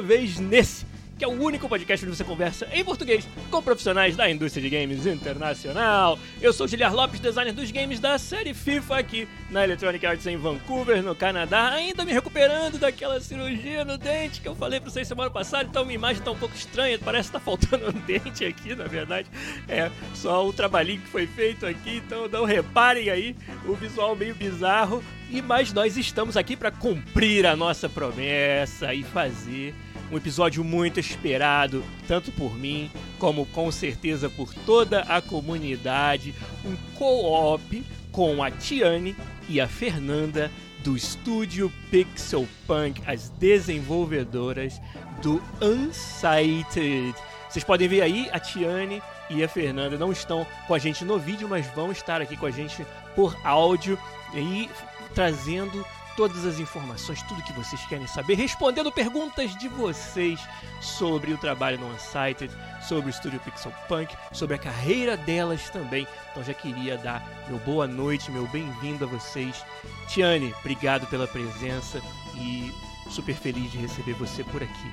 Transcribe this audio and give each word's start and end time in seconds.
Vez 0.00 0.38
nesse 0.38 0.86
que 1.18 1.24
é 1.24 1.28
o 1.28 1.32
único 1.32 1.68
podcast 1.68 2.06
onde 2.06 2.16
você 2.16 2.22
conversa 2.22 2.68
em 2.72 2.84
português 2.84 3.26
com 3.50 3.60
profissionais 3.60 4.14
da 4.14 4.30
indústria 4.30 4.62
de 4.62 4.70
games 4.70 5.04
internacional. 5.04 6.16
Eu 6.40 6.52
sou 6.52 6.68
Giliar 6.68 6.94
Lopes, 6.94 7.18
designer 7.18 7.52
dos 7.52 7.72
games 7.72 7.98
da 7.98 8.16
série 8.18 8.54
FIFA 8.54 8.98
aqui 8.98 9.28
na 9.50 9.64
Electronic 9.64 10.06
Arts 10.06 10.26
em 10.28 10.36
Vancouver, 10.36 11.02
no 11.02 11.16
Canadá, 11.16 11.70
ainda 11.70 12.04
me 12.04 12.12
recuperando 12.12 12.78
daquela 12.78 13.20
cirurgia 13.20 13.84
no 13.84 13.98
dente 13.98 14.40
que 14.40 14.46
eu 14.46 14.54
falei 14.54 14.78
pra 14.78 14.90
vocês 14.90 15.08
semana 15.08 15.28
passada, 15.28 15.66
então 15.68 15.84
minha 15.84 15.96
imagem 15.96 16.22
tá 16.22 16.30
um 16.30 16.38
pouco 16.38 16.54
estranha, 16.54 16.96
parece 17.00 17.30
que 17.30 17.32
tá 17.32 17.40
faltando 17.40 17.88
um 17.88 17.98
dente 18.06 18.44
aqui, 18.44 18.76
na 18.76 18.84
verdade. 18.84 19.28
É 19.66 19.90
só 20.14 20.46
o 20.46 20.52
trabalhinho 20.52 21.00
que 21.00 21.08
foi 21.08 21.26
feito 21.26 21.66
aqui, 21.66 21.96
então 21.96 22.28
não 22.28 22.44
reparem 22.44 23.10
aí 23.10 23.34
o 23.66 23.74
visual 23.74 24.14
meio 24.14 24.36
bizarro. 24.36 25.02
E 25.30 25.42
mas 25.42 25.72
nós 25.74 25.96
estamos 25.96 26.36
aqui 26.36 26.56
para 26.56 26.70
cumprir 26.70 27.44
a 27.44 27.54
nossa 27.54 27.86
promessa 27.86 28.94
e 28.94 29.02
fazer 29.02 29.74
um 30.10 30.16
episódio 30.16 30.64
muito 30.64 30.98
esperado, 30.98 31.84
tanto 32.06 32.32
por 32.32 32.56
mim, 32.56 32.90
como 33.18 33.46
com 33.46 33.70
certeza 33.70 34.28
por 34.30 34.54
toda 34.54 35.00
a 35.02 35.20
comunidade. 35.20 36.34
Um 36.64 36.76
co-op 36.94 37.84
com 38.10 38.42
a 38.42 38.50
Tiane 38.50 39.14
e 39.48 39.60
a 39.60 39.68
Fernanda 39.68 40.50
do 40.82 40.96
estúdio 40.96 41.72
Pixel 41.90 42.48
Punk, 42.66 43.02
as 43.06 43.28
desenvolvedoras 43.30 44.80
do 45.22 45.42
Unsighted. 45.60 47.14
Vocês 47.48 47.64
podem 47.64 47.88
ver 47.88 48.02
aí, 48.02 48.28
a 48.32 48.38
Tiane 48.38 49.02
e 49.30 49.42
a 49.42 49.48
Fernanda 49.48 49.98
não 49.98 50.12
estão 50.12 50.46
com 50.66 50.74
a 50.74 50.78
gente 50.78 51.04
no 51.04 51.18
vídeo, 51.18 51.48
mas 51.48 51.66
vão 51.74 51.90
estar 51.92 52.20
aqui 52.20 52.36
com 52.36 52.46
a 52.46 52.50
gente 52.50 52.86
por 53.14 53.36
áudio 53.44 53.98
e 54.34 54.68
trazendo 55.14 55.84
todas 56.18 56.44
as 56.44 56.58
informações, 56.58 57.22
tudo 57.22 57.44
que 57.44 57.52
vocês 57.52 57.80
querem 57.86 58.08
saber, 58.08 58.34
respondendo 58.34 58.90
perguntas 58.90 59.56
de 59.56 59.68
vocês 59.68 60.40
sobre 60.80 61.32
o 61.32 61.38
trabalho 61.38 61.78
no 61.78 61.94
Unsighted, 61.94 62.52
sobre 62.82 63.08
o 63.08 63.10
estúdio 63.10 63.38
Pixel 63.38 63.72
Punk, 63.86 64.12
sobre 64.32 64.56
a 64.56 64.58
carreira 64.58 65.16
delas 65.16 65.70
também. 65.70 66.08
Então 66.32 66.42
já 66.42 66.52
queria 66.52 66.98
dar 66.98 67.24
meu 67.48 67.60
boa 67.60 67.86
noite, 67.86 68.32
meu 68.32 68.48
bem-vindo 68.48 69.04
a 69.04 69.08
vocês. 69.08 69.64
Tiane, 70.08 70.52
obrigado 70.58 71.06
pela 71.06 71.28
presença 71.28 72.02
e 72.34 72.72
super 73.08 73.36
feliz 73.36 73.70
de 73.70 73.78
receber 73.78 74.14
você 74.14 74.42
por 74.42 74.60
aqui. 74.60 74.90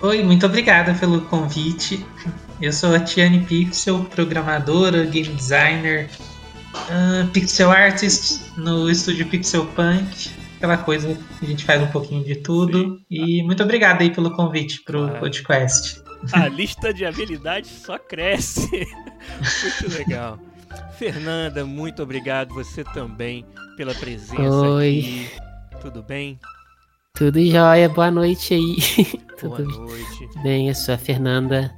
Oi, 0.00 0.24
muito 0.24 0.46
obrigada 0.46 0.94
pelo 0.94 1.20
convite. 1.26 2.04
Eu 2.60 2.72
sou 2.72 2.92
a 2.92 2.98
Tiane 2.98 3.46
Pixel, 3.46 4.04
programadora, 4.06 5.04
game 5.04 5.32
designer, 5.32 6.10
Uh, 6.74 7.28
pixel 7.32 7.70
Artist 7.70 8.52
no 8.56 8.90
estúdio 8.90 9.26
Pixel 9.28 9.64
Punk, 9.68 10.30
aquela 10.56 10.76
coisa 10.76 11.16
que 11.38 11.44
a 11.44 11.48
gente 11.48 11.64
faz 11.64 11.82
um 11.82 11.86
pouquinho 11.86 12.24
de 12.24 12.36
tudo. 12.36 12.96
Sim. 12.96 13.04
E 13.10 13.42
muito 13.42 13.62
obrigado 13.62 14.02
aí 14.02 14.10
pelo 14.10 14.30
convite 14.32 14.82
pro 14.82 15.06
ah, 15.06 15.18
podcast. 15.18 16.02
A 16.32 16.48
lista 16.48 16.92
de 16.92 17.04
habilidades 17.04 17.70
só 17.70 17.98
cresce. 17.98 18.68
muito 19.80 19.98
legal. 19.98 20.38
Fernanda, 20.98 21.64
muito 21.64 22.02
obrigado 22.02 22.52
você 22.54 22.82
também 22.84 23.44
pela 23.76 23.94
presença 23.94 24.42
Oi. 24.42 24.98
aqui. 24.98 25.30
Tudo 25.80 26.02
bem? 26.02 26.38
Tudo 27.14 27.44
jóia, 27.44 27.88
boa 27.88 28.10
noite 28.10 28.54
aí. 28.54 28.76
Boa 29.40 29.56
Tudo 29.62 29.78
noite. 29.78 30.28
Bem, 30.42 30.68
eu 30.68 30.74
sou 30.74 30.94
a 30.94 30.98
Fernanda 30.98 31.72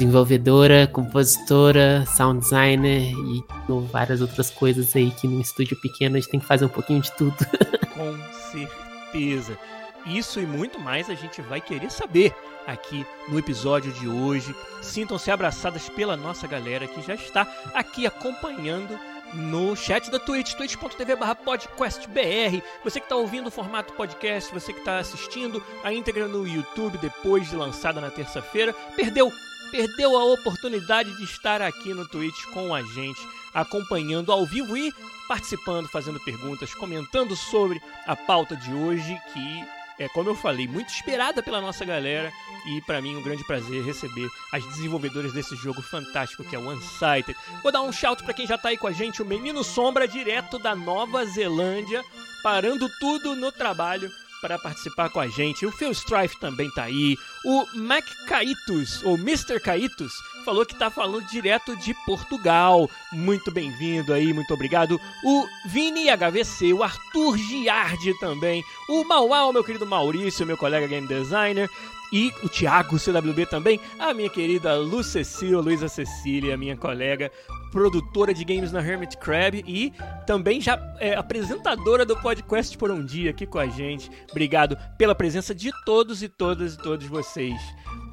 desenvolvedora, 0.00 0.86
compositora, 0.86 2.06
sound 2.06 2.40
designer 2.40 3.12
e 3.12 3.44
várias 3.92 4.22
outras 4.22 4.50
coisas 4.50 4.96
aí 4.96 5.10
que 5.10 5.28
num 5.28 5.40
estúdio 5.40 5.78
pequeno 5.78 6.16
a 6.16 6.20
gente 6.20 6.30
tem 6.30 6.40
que 6.40 6.46
fazer 6.46 6.64
um 6.64 6.70
pouquinho 6.70 7.02
de 7.02 7.12
tudo. 7.12 7.36
Com 7.92 8.16
certeza. 8.50 9.58
Isso 10.06 10.40
e 10.40 10.46
muito 10.46 10.80
mais 10.80 11.10
a 11.10 11.14
gente 11.14 11.42
vai 11.42 11.60
querer 11.60 11.90
saber 11.90 12.34
aqui 12.66 13.04
no 13.28 13.38
episódio 13.38 13.92
de 13.92 14.08
hoje. 14.08 14.54
Sintam-se 14.80 15.30
abraçadas 15.30 15.90
pela 15.90 16.16
nossa 16.16 16.46
galera 16.46 16.86
que 16.86 17.02
já 17.02 17.14
está 17.14 17.46
aqui 17.74 18.06
acompanhando 18.06 18.98
no 19.34 19.76
chat 19.76 20.10
da 20.10 20.18
Twitch, 20.18 20.54
twitch.tv 20.54 21.16
podcastbr. 21.44 22.62
Você 22.82 22.98
que 22.98 23.06
está 23.06 23.16
ouvindo 23.16 23.48
o 23.48 23.50
formato 23.50 23.92
podcast, 23.92 24.52
você 24.52 24.72
que 24.72 24.78
está 24.78 24.98
assistindo 24.98 25.62
a 25.84 25.92
íntegra 25.92 26.26
no 26.26 26.48
YouTube 26.48 26.96
depois 26.96 27.50
de 27.50 27.54
lançada 27.54 28.00
na 28.00 28.10
terça-feira, 28.10 28.72
perdeu 28.96 29.30
perdeu 29.70 30.18
a 30.18 30.24
oportunidade 30.24 31.16
de 31.16 31.24
estar 31.24 31.62
aqui 31.62 31.94
no 31.94 32.06
Twitch 32.06 32.44
com 32.52 32.74
a 32.74 32.82
gente, 32.82 33.20
acompanhando 33.54 34.32
ao 34.32 34.44
vivo 34.44 34.76
e 34.76 34.92
participando, 35.28 35.88
fazendo 35.88 36.20
perguntas, 36.20 36.74
comentando 36.74 37.36
sobre 37.36 37.80
a 38.06 38.16
pauta 38.16 38.56
de 38.56 38.72
hoje, 38.72 39.16
que 39.32 39.64
é, 40.00 40.08
como 40.08 40.30
eu 40.30 40.34
falei, 40.34 40.66
muito 40.66 40.88
esperada 40.88 41.42
pela 41.42 41.60
nossa 41.60 41.84
galera 41.84 42.32
e 42.66 42.80
para 42.82 43.02
mim 43.02 43.16
um 43.16 43.22
grande 43.22 43.44
prazer 43.44 43.84
receber 43.84 44.30
as 44.50 44.64
desenvolvedoras 44.64 45.30
desse 45.30 45.54
jogo 45.54 45.82
fantástico 45.82 46.42
que 46.42 46.56
é 46.56 46.58
o 46.58 46.70
Unsighted. 46.70 47.36
Vou 47.62 47.70
dar 47.70 47.82
um 47.82 47.92
shout 47.92 48.24
para 48.24 48.32
quem 48.32 48.46
já 48.46 48.56
tá 48.56 48.70
aí 48.70 48.78
com 48.78 48.86
a 48.86 48.92
gente, 48.92 49.20
o 49.20 49.26
Menino 49.26 49.62
Sombra, 49.62 50.08
direto 50.08 50.58
da 50.58 50.74
Nova 50.74 51.24
Zelândia, 51.26 52.02
parando 52.42 52.88
tudo 52.98 53.36
no 53.36 53.52
trabalho 53.52 54.10
para 54.40 54.58
participar 54.58 55.10
com 55.10 55.20
a 55.20 55.28
gente. 55.28 55.66
O 55.66 55.72
Phil 55.72 55.90
Strife 55.90 56.38
também 56.38 56.70
tá 56.70 56.84
aí. 56.84 57.16
O 57.44 57.66
Mac 57.74 58.04
Caitos, 58.26 59.02
ou 59.04 59.16
Mr. 59.16 59.60
Caitos, 59.60 60.12
falou 60.44 60.64
que 60.64 60.74
tá 60.74 60.90
falando 60.90 61.26
direto 61.26 61.76
de 61.76 61.94
Portugal. 62.06 62.88
Muito 63.12 63.50
bem-vindo 63.50 64.12
aí, 64.12 64.32
muito 64.32 64.52
obrigado. 64.54 65.00
O 65.24 65.46
Vini 65.66 66.06
HVC, 66.06 66.72
o 66.72 66.82
Arthur 66.82 67.36
Giardi 67.36 68.18
também. 68.18 68.64
O 68.88 69.04
Mauau, 69.04 69.52
meu 69.52 69.64
querido 69.64 69.86
Maurício, 69.86 70.46
meu 70.46 70.56
colega 70.56 70.86
game 70.86 71.06
designer 71.06 71.68
e 72.12 72.32
o 72.42 72.48
Thiago 72.48 72.98
CWB 72.98 73.46
também, 73.46 73.80
a 73.98 74.12
minha 74.12 74.28
querida 74.28 74.76
Lu 74.76 75.02
Cecília, 75.02 75.58
Luísa 75.58 75.88
Cecília, 75.88 76.56
minha 76.56 76.76
colega, 76.76 77.30
produtora 77.70 78.34
de 78.34 78.44
games 78.44 78.72
na 78.72 78.80
Hermit 78.80 79.16
Crab 79.16 79.62
e 79.66 79.92
também 80.26 80.60
já 80.60 80.78
é, 80.98 81.14
apresentadora 81.14 82.04
do 82.04 82.16
podcast 82.16 82.76
por 82.76 82.90
um 82.90 83.04
dia 83.04 83.30
aqui 83.30 83.46
com 83.46 83.58
a 83.58 83.66
gente. 83.66 84.10
Obrigado 84.30 84.76
pela 84.98 85.14
presença 85.14 85.54
de 85.54 85.70
todos 85.84 86.22
e 86.22 86.28
todas 86.28 86.74
e 86.74 86.78
todos 86.78 87.06
vocês. 87.06 87.60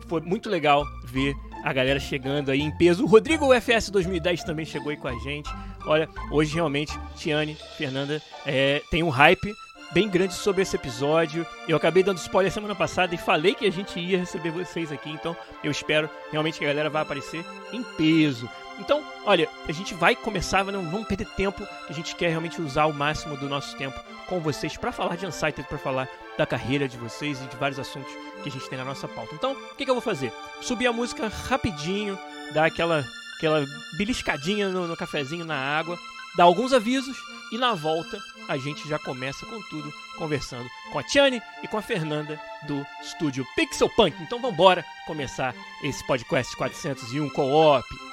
Foi 0.07 0.21
muito 0.21 0.49
legal 0.49 0.85
ver 1.05 1.35
a 1.63 1.73
galera 1.73 1.99
chegando 1.99 2.49
aí 2.49 2.61
em 2.61 2.71
peso. 2.77 3.03
O 3.03 3.07
Rodrigo 3.07 3.53
UFS 3.53 3.89
2010 3.89 4.43
também 4.43 4.65
chegou 4.65 4.89
aí 4.89 4.97
com 4.97 5.07
a 5.07 5.19
gente. 5.19 5.49
Olha, 5.85 6.07
hoje 6.31 6.53
realmente, 6.55 6.97
Tiane, 7.17 7.57
Fernanda, 7.77 8.21
é, 8.45 8.81
tem 8.89 9.03
um 9.03 9.09
hype 9.09 9.53
bem 9.91 10.09
grande 10.09 10.33
sobre 10.33 10.61
esse 10.61 10.75
episódio. 10.75 11.45
Eu 11.67 11.77
acabei 11.77 12.03
dando 12.03 12.17
spoiler 12.17 12.51
semana 12.51 12.75
passada 12.75 13.13
e 13.15 13.17
falei 13.17 13.53
que 13.53 13.65
a 13.65 13.71
gente 13.71 13.99
ia 13.99 14.17
receber 14.17 14.51
vocês 14.51 14.91
aqui, 14.91 15.09
então 15.09 15.35
eu 15.63 15.71
espero 15.71 16.09
realmente 16.31 16.59
que 16.59 16.65
a 16.65 16.67
galera 16.67 16.89
vá 16.89 17.01
aparecer 17.01 17.43
em 17.71 17.83
peso. 17.83 18.49
Então, 18.79 19.03
olha, 19.25 19.49
a 19.67 19.71
gente 19.71 19.93
vai 19.93 20.15
começar, 20.15 20.63
não 20.65 20.89
vamos 20.89 21.07
perder 21.07 21.27
tempo, 21.29 21.67
a 21.89 21.93
gente 21.93 22.15
quer 22.15 22.29
realmente 22.29 22.61
usar 22.61 22.85
o 22.85 22.93
máximo 22.93 23.35
do 23.37 23.49
nosso 23.49 23.75
tempo 23.75 23.99
com 24.27 24.39
vocês 24.39 24.77
para 24.77 24.91
falar 24.91 25.15
de 25.15 25.25
Unsighted, 25.25 25.67
para 25.67 25.77
falar 25.77 26.07
da 26.37 26.45
carreira 26.45 26.87
de 26.87 26.97
vocês 26.97 27.41
e 27.41 27.47
de 27.47 27.55
vários 27.57 27.79
assuntos 27.79 28.11
que 28.43 28.49
a 28.49 28.51
gente 28.51 28.69
tem 28.69 28.77
na 28.77 28.85
nossa 28.85 29.07
pauta. 29.07 29.33
Então, 29.33 29.53
o 29.53 29.75
que, 29.75 29.85
que 29.85 29.89
eu 29.89 29.95
vou 29.95 30.01
fazer? 30.01 30.31
Subir 30.61 30.87
a 30.87 30.93
música 30.93 31.27
rapidinho, 31.27 32.17
dar 32.53 32.65
aquela, 32.65 33.03
aquela 33.37 33.65
beliscadinha 33.97 34.69
no, 34.69 34.87
no 34.87 34.95
cafezinho 34.95 35.45
na 35.45 35.57
água, 35.57 35.97
dar 36.35 36.43
alguns 36.43 36.73
avisos 36.73 37.17
e 37.51 37.57
na 37.57 37.73
volta 37.73 38.19
a 38.47 38.57
gente 38.57 38.87
já 38.87 38.99
começa 38.99 39.45
com 39.45 39.61
tudo 39.63 39.93
conversando 40.17 40.69
com 40.91 40.99
a 40.99 41.03
Tiane 41.03 41.41
e 41.63 41.67
com 41.67 41.77
a 41.77 41.81
Fernanda 41.81 42.39
do 42.65 42.85
estúdio 43.01 43.45
Pixel 43.55 43.89
Punk. 43.89 44.15
Então 44.21 44.39
vamos 44.39 44.57
começar 45.05 45.53
esse 45.83 46.05
podcast 46.05 46.55
401 46.55 47.29
Co-op. 47.29 48.06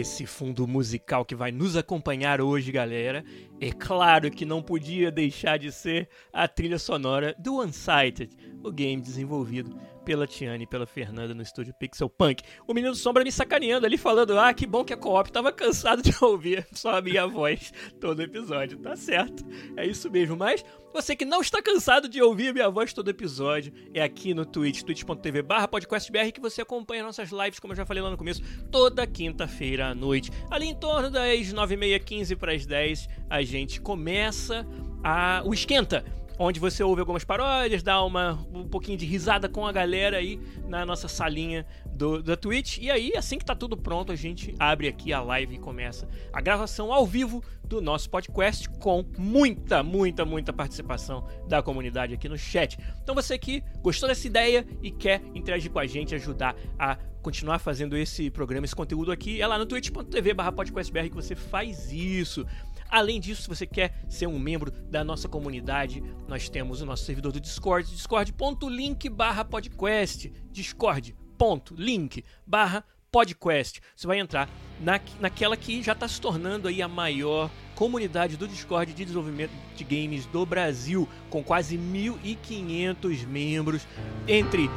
Esse 0.00 0.26
fundo 0.26 0.66
musical 0.66 1.24
que 1.24 1.34
vai 1.34 1.52
nos 1.52 1.76
acompanhar 1.76 2.40
hoje, 2.40 2.72
galera, 2.72 3.24
é 3.60 3.70
claro 3.70 4.30
que 4.30 4.44
não 4.44 4.62
podia 4.62 5.10
deixar 5.10 5.58
de 5.58 5.70
ser 5.70 6.08
a 6.32 6.48
trilha 6.48 6.78
sonora 6.78 7.34
do 7.38 7.60
Unsighted, 7.60 8.34
o 8.64 8.72
game 8.72 9.00
desenvolvido 9.00 9.78
pela 10.04 10.26
Tiane 10.26 10.64
e 10.64 10.66
pela 10.66 10.86
Fernanda 10.86 11.34
no 11.34 11.42
estúdio 11.42 11.74
Pixel 11.74 12.08
Punk. 12.08 12.42
O 12.66 12.74
menino 12.74 12.94
Sombra 12.94 13.24
me 13.24 13.32
sacaneando 13.32 13.86
ali, 13.86 13.96
falando: 13.96 14.38
Ah, 14.38 14.52
que 14.52 14.66
bom 14.66 14.84
que 14.84 14.92
a 14.92 14.96
co-op 14.96 15.30
tava 15.30 15.52
cansado 15.52 16.02
de 16.02 16.14
ouvir 16.22 16.66
só 16.72 16.96
a 16.96 17.02
minha 17.02 17.26
voz 17.26 17.72
todo 18.00 18.22
episódio. 18.22 18.78
Tá 18.78 18.96
certo, 18.96 19.44
é 19.76 19.86
isso 19.86 20.10
mesmo. 20.10 20.36
Mas 20.36 20.64
você 20.92 21.14
que 21.14 21.24
não 21.24 21.40
está 21.40 21.62
cansado 21.62 22.08
de 22.08 22.20
ouvir 22.20 22.48
a 22.48 22.52
minha 22.52 22.68
voz 22.68 22.92
todo 22.92 23.08
episódio, 23.08 23.72
é 23.94 24.02
aqui 24.02 24.34
no 24.34 24.44
Twitch, 24.44 24.82
twitch.tv 24.82 25.44
podcastbr, 25.70 26.32
que 26.32 26.40
você 26.40 26.62
acompanha 26.62 27.04
nossas 27.04 27.30
lives, 27.30 27.60
como 27.60 27.72
eu 27.72 27.76
já 27.76 27.86
falei 27.86 28.02
lá 28.02 28.10
no 28.10 28.16
começo, 28.16 28.42
toda 28.70 29.06
quinta-feira 29.06 29.88
à 29.88 29.94
noite. 29.94 30.30
Ali 30.50 30.66
em 30.66 30.74
torno 30.74 31.08
das 31.08 31.52
9h30, 31.52 32.00
15 32.02 32.36
para 32.36 32.52
as 32.52 32.66
10, 32.66 33.08
a 33.28 33.42
gente 33.42 33.80
começa 33.80 34.66
a... 35.02 35.42
o 35.44 35.54
Esquenta 35.54 36.04
onde 36.42 36.58
você 36.58 36.82
ouve 36.82 37.00
algumas 37.00 37.22
paródias, 37.22 37.82
dá 37.82 38.02
uma, 38.02 38.32
um 38.54 38.66
pouquinho 38.66 38.96
de 38.96 39.04
risada 39.04 39.46
com 39.46 39.66
a 39.66 39.72
galera 39.72 40.16
aí 40.16 40.40
na 40.66 40.86
nossa 40.86 41.06
salinha 41.06 41.66
do, 41.92 42.22
da 42.22 42.34
Twitch. 42.34 42.78
E 42.78 42.90
aí, 42.90 43.12
assim 43.14 43.36
que 43.36 43.44
tá 43.44 43.54
tudo 43.54 43.76
pronto, 43.76 44.10
a 44.10 44.16
gente 44.16 44.54
abre 44.58 44.88
aqui 44.88 45.12
a 45.12 45.20
live 45.20 45.56
e 45.56 45.58
começa 45.58 46.08
a 46.32 46.40
gravação 46.40 46.94
ao 46.94 47.04
vivo 47.04 47.44
do 47.62 47.82
nosso 47.82 48.08
podcast 48.08 48.66
com 48.70 49.04
muita, 49.18 49.82
muita, 49.82 50.24
muita 50.24 50.50
participação 50.50 51.26
da 51.46 51.62
comunidade 51.62 52.14
aqui 52.14 52.26
no 52.26 52.38
chat. 52.38 52.78
Então 53.02 53.14
você 53.14 53.38
que 53.38 53.62
gostou 53.82 54.08
dessa 54.08 54.26
ideia 54.26 54.66
e 54.82 54.90
quer 54.90 55.20
interagir 55.34 55.70
com 55.70 55.78
a 55.78 55.86
gente, 55.86 56.14
ajudar 56.14 56.56
a 56.78 56.96
continuar 57.20 57.58
fazendo 57.58 57.96
esse 57.96 58.30
programa, 58.30 58.64
esse 58.64 58.74
conteúdo 58.74 59.12
aqui, 59.12 59.40
é 59.40 59.46
lá 59.46 59.58
no 59.58 59.66
twitch.tv 59.66 60.34
barra 60.34 60.52
podcastbr 60.52 61.10
que 61.10 61.14
você 61.14 61.34
faz 61.34 61.92
isso. 61.92 62.46
Além 62.90 63.20
disso, 63.20 63.42
se 63.42 63.48
você 63.48 63.64
quer 63.64 63.94
ser 64.08 64.26
um 64.26 64.36
membro 64.36 64.72
da 64.72 65.04
nossa 65.04 65.28
comunidade, 65.28 66.02
nós 66.26 66.48
temos 66.48 66.82
o 66.82 66.86
nosso 66.86 67.04
servidor 67.04 67.30
do 67.30 67.40
Discord, 67.40 67.88
discord.link 67.88 69.08
barra 69.08 69.44
podcast, 69.44 70.32
discord.link 70.50 72.24
barra 72.44 72.84
podcast. 73.12 73.80
Você 73.94 74.08
vai 74.08 74.18
entrar 74.18 74.48
na, 74.80 75.00
naquela 75.20 75.56
que 75.56 75.80
já 75.84 75.92
está 75.92 76.08
se 76.08 76.20
tornando 76.20 76.66
aí 76.66 76.82
a 76.82 76.88
maior 76.88 77.48
comunidade 77.76 78.36
do 78.36 78.48
Discord 78.48 78.92
de 78.92 79.04
desenvolvimento 79.04 79.52
de 79.76 79.84
games 79.84 80.26
do 80.26 80.44
Brasil, 80.44 81.08
com 81.30 81.44
quase 81.44 81.78
1.500 81.78 83.24
membros, 83.24 83.86
entre 84.26 84.68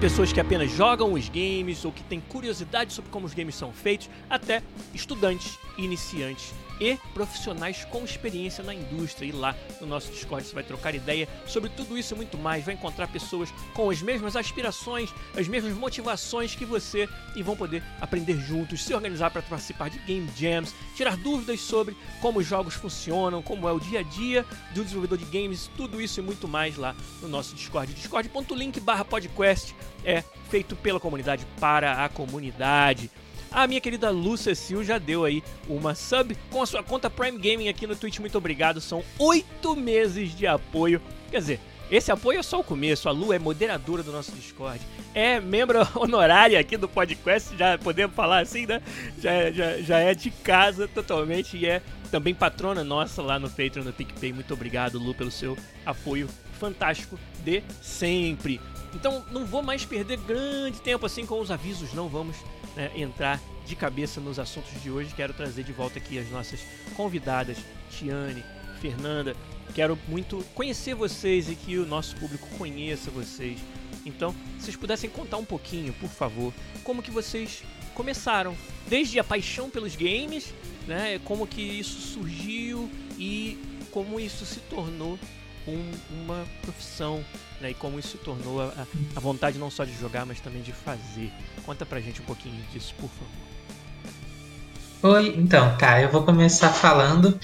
pessoas 0.00 0.32
que 0.32 0.40
apenas 0.40 0.70
jogam 0.70 1.14
os 1.14 1.28
games 1.28 1.84
ou 1.84 1.90
que 1.90 2.04
têm 2.04 2.20
curiosidade 2.20 2.92
sobre 2.92 3.10
como 3.10 3.26
os 3.26 3.34
games 3.34 3.56
são 3.56 3.72
feitos, 3.72 4.08
até 4.30 4.62
estudantes 4.94 5.58
iniciantes 5.76 6.54
e 6.80 6.96
profissionais 7.14 7.84
com 7.84 8.04
experiência 8.04 8.62
na 8.62 8.74
indústria. 8.74 9.26
E 9.26 9.32
lá 9.32 9.54
no 9.80 9.86
nosso 9.86 10.10
Discord 10.12 10.46
você 10.46 10.54
vai 10.54 10.64
trocar 10.64 10.94
ideia 10.94 11.28
sobre 11.46 11.70
tudo 11.70 11.96
isso 11.96 12.14
e 12.14 12.16
muito 12.16 12.36
mais. 12.38 12.64
Vai 12.64 12.74
encontrar 12.74 13.08
pessoas 13.08 13.52
com 13.74 13.90
as 13.90 14.02
mesmas 14.02 14.36
aspirações, 14.36 15.12
as 15.36 15.48
mesmas 15.48 15.72
motivações 15.74 16.54
que 16.54 16.64
você 16.64 17.08
e 17.34 17.42
vão 17.42 17.56
poder 17.56 17.82
aprender 18.00 18.38
juntos, 18.38 18.82
se 18.82 18.94
organizar 18.94 19.30
para 19.30 19.42
participar 19.42 19.90
de 19.90 19.98
game 20.00 20.30
jams, 20.36 20.74
tirar 20.94 21.16
dúvidas 21.16 21.60
sobre 21.60 21.96
como 22.20 22.38
os 22.40 22.46
jogos 22.46 22.74
funcionam, 22.74 23.42
como 23.42 23.68
é 23.68 23.72
o 23.72 23.80
dia 23.80 24.00
a 24.00 24.02
dia 24.02 24.44
do 24.74 24.82
desenvolvedor 24.82 25.18
de 25.18 25.24
games, 25.24 25.70
tudo 25.76 26.00
isso 26.00 26.20
e 26.20 26.22
muito 26.22 26.48
mais 26.48 26.76
lá 26.76 26.94
no 27.20 27.28
nosso 27.28 27.54
Discord. 27.54 27.92
Discord.link/podcast 27.94 29.74
é 30.04 30.22
feito 30.48 30.76
pela 30.76 31.00
comunidade 31.00 31.46
para 31.58 32.04
a 32.04 32.08
comunidade. 32.08 33.10
A 33.50 33.66
minha 33.66 33.80
querida 33.80 34.10
Lu 34.10 34.36
Cecil 34.36 34.84
já 34.84 34.98
deu 34.98 35.24
aí 35.24 35.42
uma 35.68 35.94
sub 35.94 36.36
com 36.50 36.62
a 36.62 36.66
sua 36.66 36.82
conta 36.82 37.08
Prime 37.08 37.38
Gaming 37.38 37.68
aqui 37.68 37.86
no 37.86 37.96
Twitch. 37.96 38.18
Muito 38.18 38.36
obrigado. 38.36 38.80
São 38.80 39.02
oito 39.18 39.74
meses 39.74 40.36
de 40.36 40.46
apoio. 40.46 41.00
Quer 41.30 41.38
dizer, 41.38 41.60
esse 41.90 42.10
apoio 42.10 42.40
é 42.40 42.42
só 42.42 42.60
o 42.60 42.64
começo. 42.64 43.08
A 43.08 43.12
Lu 43.12 43.32
é 43.32 43.38
moderadora 43.38 44.02
do 44.02 44.12
nosso 44.12 44.32
Discord. 44.32 44.80
É 45.14 45.40
membro 45.40 45.78
honorária 45.94 46.58
aqui 46.58 46.76
do 46.76 46.88
podcast. 46.88 47.56
Já 47.56 47.78
podemos 47.78 48.14
falar 48.14 48.40
assim, 48.40 48.66
né? 48.66 48.82
Já, 49.18 49.50
já, 49.52 49.78
já 49.78 49.98
é 49.98 50.14
de 50.14 50.30
casa 50.30 50.88
totalmente. 50.88 51.56
E 51.56 51.66
é 51.66 51.80
também 52.10 52.34
patrona 52.34 52.82
nossa 52.82 53.22
lá 53.22 53.38
no 53.38 53.48
Patreon, 53.48 53.84
no 53.84 53.92
PicPay. 53.92 54.32
Muito 54.32 54.52
obrigado, 54.52 54.98
Lu, 54.98 55.14
pelo 55.14 55.30
seu 55.30 55.56
apoio 55.84 56.28
fantástico 56.58 57.18
de 57.44 57.62
sempre. 57.80 58.60
Então 58.94 59.24
não 59.30 59.44
vou 59.44 59.62
mais 59.62 59.84
perder 59.84 60.16
grande 60.18 60.80
tempo 60.80 61.04
assim 61.06 61.26
com 61.26 61.40
os 61.40 61.50
avisos, 61.50 61.92
não 61.92 62.08
vamos 62.08 62.36
né, 62.76 62.92
entrar 62.94 63.40
de 63.64 63.74
cabeça 63.74 64.20
nos 64.20 64.38
assuntos 64.38 64.80
de 64.82 64.90
hoje. 64.90 65.14
Quero 65.14 65.32
trazer 65.32 65.64
de 65.64 65.72
volta 65.72 65.98
aqui 65.98 66.18
as 66.18 66.30
nossas 66.30 66.60
convidadas, 66.94 67.56
Tiane, 67.90 68.44
Fernanda. 68.80 69.34
Quero 69.74 69.98
muito 70.06 70.44
conhecer 70.54 70.94
vocês 70.94 71.50
e 71.50 71.56
que 71.56 71.78
o 71.78 71.86
nosso 71.86 72.14
público 72.16 72.46
conheça 72.56 73.10
vocês. 73.10 73.58
Então, 74.04 74.32
se 74.58 74.66
vocês 74.66 74.76
pudessem 74.76 75.10
contar 75.10 75.38
um 75.38 75.44
pouquinho, 75.44 75.92
por 75.94 76.08
favor, 76.08 76.52
como 76.84 77.02
que 77.02 77.10
vocês 77.10 77.64
começaram, 77.94 78.56
desde 78.86 79.18
a 79.18 79.24
paixão 79.24 79.68
pelos 79.68 79.96
games, 79.96 80.54
né, 80.86 81.18
como 81.24 81.46
que 81.46 81.62
isso 81.62 82.00
surgiu 82.00 82.88
e 83.18 83.58
como 83.90 84.20
isso 84.20 84.44
se 84.44 84.60
tornou 84.60 85.18
um, 85.66 85.90
uma 86.22 86.46
profissão, 86.62 87.24
né? 87.60 87.70
E 87.70 87.74
como 87.74 87.98
isso 87.98 88.08
se 88.08 88.18
tornou 88.18 88.62
a, 88.62 88.72
a, 89.14 89.20
vontade 89.20 89.58
não 89.58 89.70
só 89.70 89.84
de 89.84 89.92
jogar, 89.98 90.26
mas 90.26 90.40
também 90.40 90.62
de 90.62 90.72
fazer. 90.72 91.30
Conta 91.64 91.84
pra 91.84 92.00
gente 92.00 92.20
um 92.20 92.24
pouquinho 92.24 92.62
disso, 92.72 92.94
por 92.98 93.10
favor. 93.10 95.16
Oi, 95.16 95.34
então, 95.36 95.76
tá, 95.76 96.00
eu 96.00 96.10
vou 96.10 96.22
começar 96.22 96.70
falando. 96.70 97.38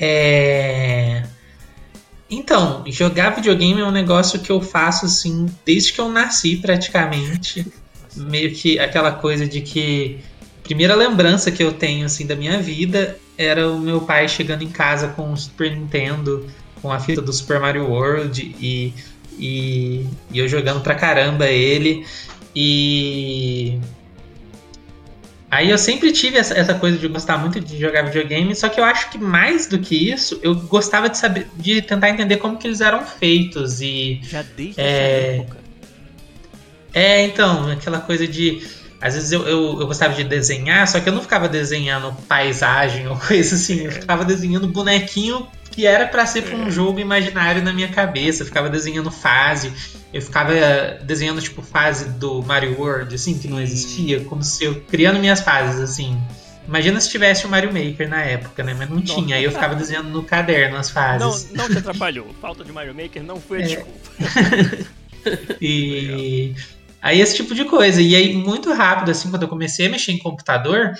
É... 0.00 1.24
Então, 2.28 2.84
jogar 2.86 3.30
videogame 3.30 3.80
é 3.80 3.84
um 3.84 3.90
negócio 3.90 4.40
que 4.40 4.50
eu 4.50 4.60
faço 4.60 5.06
assim 5.06 5.46
desde 5.64 5.92
que 5.92 6.00
eu 6.00 6.08
nasci 6.08 6.56
praticamente. 6.56 7.66
Meio 8.16 8.52
que 8.54 8.78
aquela 8.78 9.12
coisa 9.12 9.46
de 9.46 9.60
que 9.60 10.20
primeira 10.62 10.96
lembrança 10.96 11.52
que 11.52 11.62
eu 11.62 11.72
tenho 11.72 12.06
assim 12.06 12.26
da 12.26 12.34
minha 12.34 12.60
vida 12.60 13.16
era 13.38 13.70
o 13.70 13.78
meu 13.78 14.00
pai 14.00 14.26
chegando 14.26 14.62
em 14.62 14.70
casa 14.70 15.08
com 15.08 15.32
o 15.32 15.36
Super 15.36 15.76
Nintendo 15.76 16.46
com 16.86 16.92
a 16.92 17.00
fita 17.00 17.20
do 17.20 17.32
Super 17.32 17.60
Mario 17.60 17.88
World 17.88 18.54
e, 18.60 18.94
e, 19.38 20.06
e 20.30 20.38
eu 20.38 20.48
jogando 20.48 20.80
pra 20.80 20.94
caramba 20.94 21.46
ele. 21.46 22.06
E 22.54 23.78
Aí 25.50 25.70
eu 25.70 25.78
sempre 25.78 26.12
tive 26.12 26.38
essa, 26.38 26.54
essa, 26.54 26.74
coisa 26.74 26.98
de 26.98 27.06
gostar 27.06 27.38
muito 27.38 27.60
de 27.60 27.78
jogar 27.78 28.02
videogame, 28.02 28.54
só 28.54 28.68
que 28.68 28.80
eu 28.80 28.84
acho 28.84 29.10
que 29.10 29.16
mais 29.16 29.66
do 29.66 29.78
que 29.78 30.10
isso, 30.10 30.38
eu 30.42 30.54
gostava 30.54 31.08
de 31.08 31.16
saber, 31.16 31.46
de 31.56 31.80
tentar 31.80 32.10
entender 32.10 32.38
como 32.38 32.58
que 32.58 32.66
eles 32.66 32.80
eram 32.80 33.06
feitos 33.06 33.80
e 33.80 34.20
já 34.22 34.42
desde 34.56 34.80
é... 34.80 34.84
essa 34.84 35.42
época. 35.42 35.56
É, 36.92 37.24
então 37.26 37.70
aquela 37.70 38.00
coisa 38.00 38.26
de 38.26 38.66
às 39.00 39.14
vezes 39.14 39.30
eu, 39.30 39.46
eu, 39.46 39.80
eu, 39.80 39.86
gostava 39.86 40.14
de 40.14 40.24
desenhar, 40.24 40.88
só 40.88 40.98
que 40.98 41.08
eu 41.08 41.12
não 41.12 41.22
ficava 41.22 41.48
desenhando 41.48 42.12
paisagem 42.26 43.06
ou 43.06 43.16
coisa 43.16 43.54
assim, 43.54 43.84
eu 43.84 43.92
ficava 43.92 44.24
desenhando 44.24 44.66
bonequinho 44.66 45.46
que 45.76 45.86
era 45.86 46.06
para 46.06 46.24
ser 46.24 46.54
um 46.54 46.70
jogo 46.70 46.98
imaginário 46.98 47.62
na 47.62 47.70
minha 47.70 47.88
cabeça. 47.88 48.42
Eu 48.42 48.46
ficava 48.46 48.70
desenhando 48.70 49.10
fase, 49.10 49.70
eu 50.10 50.22
ficava 50.22 50.50
desenhando 51.02 51.38
tipo 51.42 51.60
fase 51.60 52.08
do 52.12 52.42
Mario 52.42 52.80
World, 52.80 53.14
assim, 53.14 53.38
que 53.38 53.46
não 53.46 53.60
existia, 53.60 54.20
como 54.20 54.42
se 54.42 54.64
eu 54.64 54.80
criando 54.80 55.20
minhas 55.20 55.42
fases, 55.42 55.78
assim. 55.78 56.18
Imagina 56.66 56.98
se 56.98 57.10
tivesse 57.10 57.44
o 57.44 57.50
Mario 57.50 57.70
Maker 57.74 58.08
na 58.08 58.22
época, 58.22 58.64
né? 58.64 58.74
Mas 58.76 58.88
não, 58.88 59.02
tinha. 59.02 59.36
Aí 59.36 59.44
eu 59.44 59.52
ficava 59.52 59.74
desenhando 59.74 60.08
no 60.08 60.22
caderno 60.22 60.78
as 60.78 60.88
fases. 60.88 61.52
Não, 61.52 61.64
não 61.64 61.70
te 61.70 61.78
atrapalhou. 61.78 62.34
Falta 62.40 62.64
de 62.64 62.72
Mario 62.72 62.94
Maker 62.94 63.22
não 63.22 63.38
foi 63.38 63.58
a 63.58 63.60
é. 63.60 63.66
desculpa. 63.66 64.00
e 65.60 66.54
aí 67.02 67.20
esse 67.20 67.36
tipo 67.36 67.54
de 67.54 67.66
coisa. 67.66 68.00
E 68.00 68.16
aí, 68.16 68.32
muito 68.32 68.72
rápido, 68.72 69.10
assim, 69.10 69.28
quando 69.28 69.42
eu 69.42 69.48
comecei 69.48 69.86
a 69.86 69.90
mexer 69.90 70.12
em 70.12 70.18
computador, 70.18 70.94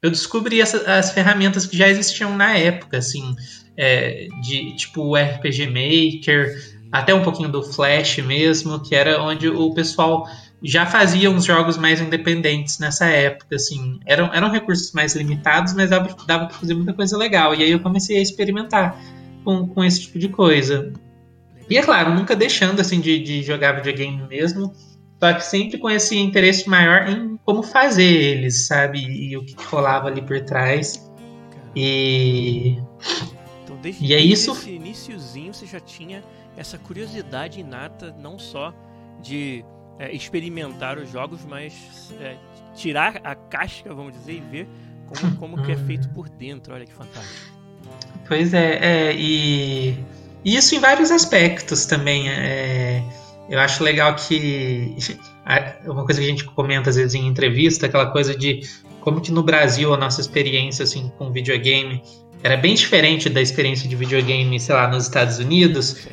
eu 0.00 0.10
descobri 0.10 0.62
essa, 0.62 0.78
as 0.96 1.10
ferramentas 1.10 1.66
que 1.66 1.76
já 1.76 1.88
existiam 1.90 2.34
na 2.34 2.56
época, 2.56 2.96
assim 2.96 3.36
é, 3.76 4.28
de 4.42 4.74
tipo 4.76 5.14
RPG 5.16 5.66
Maker, 5.66 6.54
até 6.90 7.14
um 7.14 7.22
pouquinho 7.22 7.48
do 7.48 7.62
Flash 7.62 8.18
mesmo, 8.18 8.80
que 8.80 8.94
era 8.94 9.22
onde 9.22 9.48
o 9.48 9.74
pessoal 9.74 10.26
já 10.62 10.86
fazia 10.86 11.30
uns 11.30 11.44
jogos 11.44 11.76
mais 11.76 12.00
independentes 12.00 12.78
nessa 12.78 13.04
época, 13.06 13.56
assim, 13.56 14.00
eram, 14.06 14.32
eram 14.32 14.50
recursos 14.50 14.92
mais 14.92 15.14
limitados, 15.14 15.74
mas 15.74 15.90
dava, 15.90 16.16
dava 16.26 16.46
para 16.46 16.56
fazer 16.56 16.74
muita 16.74 16.94
coisa 16.94 17.18
legal. 17.18 17.54
E 17.54 17.62
aí 17.62 17.70
eu 17.70 17.80
comecei 17.80 18.16
a 18.16 18.22
experimentar 18.22 18.98
com, 19.44 19.68
com 19.68 19.84
esse 19.84 20.02
tipo 20.02 20.18
de 20.18 20.28
coisa. 20.28 20.92
E 21.68 21.76
é 21.76 21.82
claro, 21.82 22.14
nunca 22.14 22.34
deixando 22.34 22.80
assim 22.80 23.00
de, 23.00 23.18
de 23.18 23.42
jogar 23.42 23.72
videogame 23.72 24.26
mesmo, 24.26 24.72
só 25.22 25.32
que 25.32 25.44
sempre 25.44 25.78
com 25.78 25.90
esse 25.90 26.16
interesse 26.16 26.68
maior 26.68 27.08
em 27.08 27.38
como 27.44 27.62
fazer 27.62 28.04
eles, 28.04 28.66
sabe? 28.66 28.98
E 28.98 29.36
o 29.36 29.44
que 29.44 29.54
rolava 29.64 30.08
ali 30.08 30.22
por 30.22 30.40
trás. 30.40 31.10
E 31.76 32.78
desde, 33.84 34.04
e 34.04 34.14
é 34.14 34.18
isso. 34.18 34.52
esse 34.52 34.70
iníciozinho 34.70 35.52
você 35.52 35.66
já 35.66 35.78
tinha 35.78 36.24
essa 36.56 36.78
curiosidade 36.78 37.60
inata, 37.60 38.14
não 38.18 38.38
só 38.38 38.72
de 39.20 39.64
é, 39.98 40.10
experimentar 40.14 40.98
os 40.98 41.10
jogos, 41.10 41.40
mas 41.44 41.74
é, 42.20 42.36
tirar 42.74 43.20
a 43.22 43.34
casca, 43.34 43.92
vamos 43.92 44.14
dizer, 44.14 44.34
e 44.34 44.40
ver 44.40 44.68
como, 45.06 45.36
como 45.36 45.62
que 45.62 45.72
é 45.72 45.76
feito 45.76 46.08
por 46.10 46.28
dentro. 46.28 46.72
Olha 46.72 46.86
que 46.86 46.92
fantástico. 46.92 47.52
Pois 48.26 48.54
é, 48.54 49.10
é 49.10 49.14
e 49.14 49.98
isso 50.44 50.74
em 50.74 50.78
vários 50.78 51.10
aspectos 51.10 51.84
também. 51.84 52.28
É, 52.30 53.02
eu 53.50 53.60
acho 53.60 53.84
legal 53.84 54.14
que 54.16 54.96
uma 55.84 56.04
coisa 56.04 56.20
que 56.20 56.26
a 56.26 56.30
gente 56.30 56.44
comenta 56.44 56.88
às 56.88 56.96
vezes 56.96 57.14
em 57.14 57.26
entrevista, 57.26 57.86
aquela 57.86 58.06
coisa 58.06 58.34
de 58.34 58.62
como 59.00 59.20
que 59.20 59.30
no 59.30 59.42
Brasil 59.42 59.92
a 59.92 59.98
nossa 59.98 60.22
experiência 60.22 60.82
assim 60.82 61.12
com 61.18 61.30
videogame 61.30 62.02
era 62.44 62.58
bem 62.58 62.74
diferente 62.74 63.30
da 63.30 63.40
experiência 63.40 63.88
de 63.88 63.96
videogame, 63.96 64.60
sei 64.60 64.74
lá, 64.74 64.86
nos 64.86 65.04
Estados 65.04 65.38
Unidos 65.38 66.06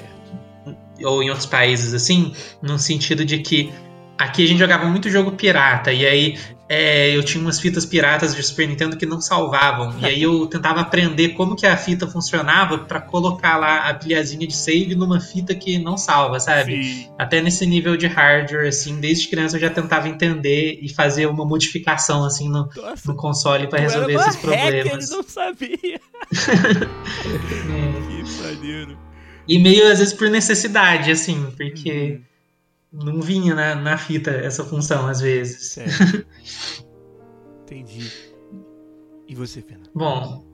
ou 1.04 1.22
em 1.22 1.30
outros 1.30 1.46
países 1.46 1.94
assim, 1.94 2.34
no 2.62 2.80
sentido 2.80 3.26
de 3.26 3.40
que 3.40 3.72
aqui 4.18 4.46
a 4.46 4.48
gente 4.48 4.60
jogava 4.60 4.86
muito 4.86 5.10
jogo 5.10 5.34
pirata 5.34 5.92
e 5.92 6.06
aí 6.06 6.38
é, 6.74 7.14
eu 7.14 7.22
tinha 7.22 7.44
umas 7.44 7.60
fitas 7.60 7.86
piratas 7.86 8.34
de 8.34 8.42
Super 8.42 8.66
Nintendo 8.66 8.96
que 8.96 9.06
não 9.06 9.20
salvavam. 9.20 9.94
E 10.00 10.06
aí 10.06 10.22
eu 10.22 10.48
tentava 10.48 10.80
aprender 10.80 11.34
como 11.34 11.54
que 11.54 11.66
a 11.66 11.76
fita 11.76 12.08
funcionava 12.08 12.78
para 12.78 13.02
colocar 13.02 13.58
lá 13.58 13.90
a 13.90 13.94
pilhazinha 13.94 14.48
de 14.48 14.56
save 14.56 14.96
numa 14.96 15.20
fita 15.20 15.54
que 15.54 15.78
não 15.78 15.98
salva, 15.98 16.40
sabe? 16.40 16.82
Sim. 16.82 17.10
Até 17.20 17.42
nesse 17.42 17.66
nível 17.66 17.98
de 17.98 18.08
hardware, 18.08 18.70
assim, 18.70 19.02
desde 19.02 19.28
criança 19.28 19.58
eu 19.58 19.60
já 19.60 19.70
tentava 19.70 20.08
entender 20.08 20.80
e 20.82 20.88
fazer 20.88 21.26
uma 21.26 21.46
modificação, 21.46 22.24
assim, 22.24 22.48
no, 22.48 22.70
Nossa, 22.74 23.06
no 23.06 23.18
console 23.18 23.68
para 23.68 23.82
resolver 23.82 24.14
esses 24.14 24.38
problemas. 24.38 25.10
Ele 25.12 25.18
não 25.18 25.24
sabia. 25.24 26.00
é. 27.68 28.22
Que 28.24 28.44
maneiro. 28.44 28.98
E 29.46 29.60
meio, 29.60 29.92
às 29.92 30.00
vezes, 30.00 30.14
por 30.14 30.30
necessidade, 30.30 31.12
assim, 31.12 31.52
porque... 31.58 32.22
Hum 32.22 32.31
não 32.92 33.22
vinha 33.22 33.56
na, 33.56 33.76
na 33.76 33.98
fita 33.98 34.32
essa 34.32 34.64
função 34.64 35.08
às 35.08 35.22
vezes. 35.22 35.78
Entendi. 37.64 38.12
E 39.28 39.36
você, 39.36 39.62
Fernando? 39.62 39.90
Bom. 39.96 40.46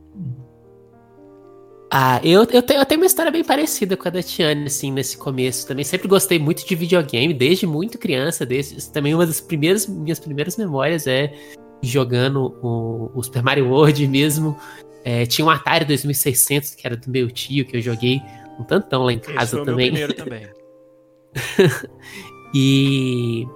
Ah, 1.90 2.20
eu, 2.24 2.46
eu, 2.52 2.62
tenho, 2.62 2.82
eu 2.82 2.86
tenho 2.86 3.02
uma 3.02 3.08
história 3.08 3.32
bem 3.32 3.44
parecida 3.44 3.96
com 3.96 4.08
a 4.08 4.12
da 4.12 4.22
Tiane, 4.22 4.66
assim, 4.66 4.92
nesse 4.92 5.18
começo. 5.18 5.66
Também 5.66 5.86
sempre 5.86 6.08
gostei 6.08 6.38
muito 6.38 6.68
de 6.68 6.76
videogame, 6.76 7.34
desde 7.34 7.66
muito 7.66 7.98
criança. 7.98 8.46
Desde, 8.46 8.92
também 8.92 9.16
uma 9.16 9.26
das 9.26 9.40
primeiras, 9.40 9.88
minhas 9.88 10.20
primeiras 10.20 10.58
memórias 10.58 11.08
é 11.08 11.34
jogando 11.82 12.58
o, 12.62 13.12
o 13.16 13.24
Super 13.24 13.42
Mario 13.42 13.70
World 13.70 14.06
mesmo. 14.08 14.58
É, 15.04 15.26
tinha 15.26 15.46
um 15.46 15.50
Atari 15.50 15.86
2600, 15.86 16.76
que 16.76 16.86
era 16.86 16.98
do 16.98 17.10
meu 17.10 17.32
tio, 17.32 17.66
que 17.66 17.78
eu 17.78 17.82
joguei 17.82 18.22
um 18.60 18.64
tantão 18.64 19.04
lá 19.04 19.14
em 19.14 19.20
casa 19.20 19.44
Esse 19.44 19.56
foi 19.56 19.66
também. 19.66 19.90
O 19.90 19.94
meu 19.94 20.08
primeiro 20.08 20.14
também. 20.24 20.57
e. 22.54 23.48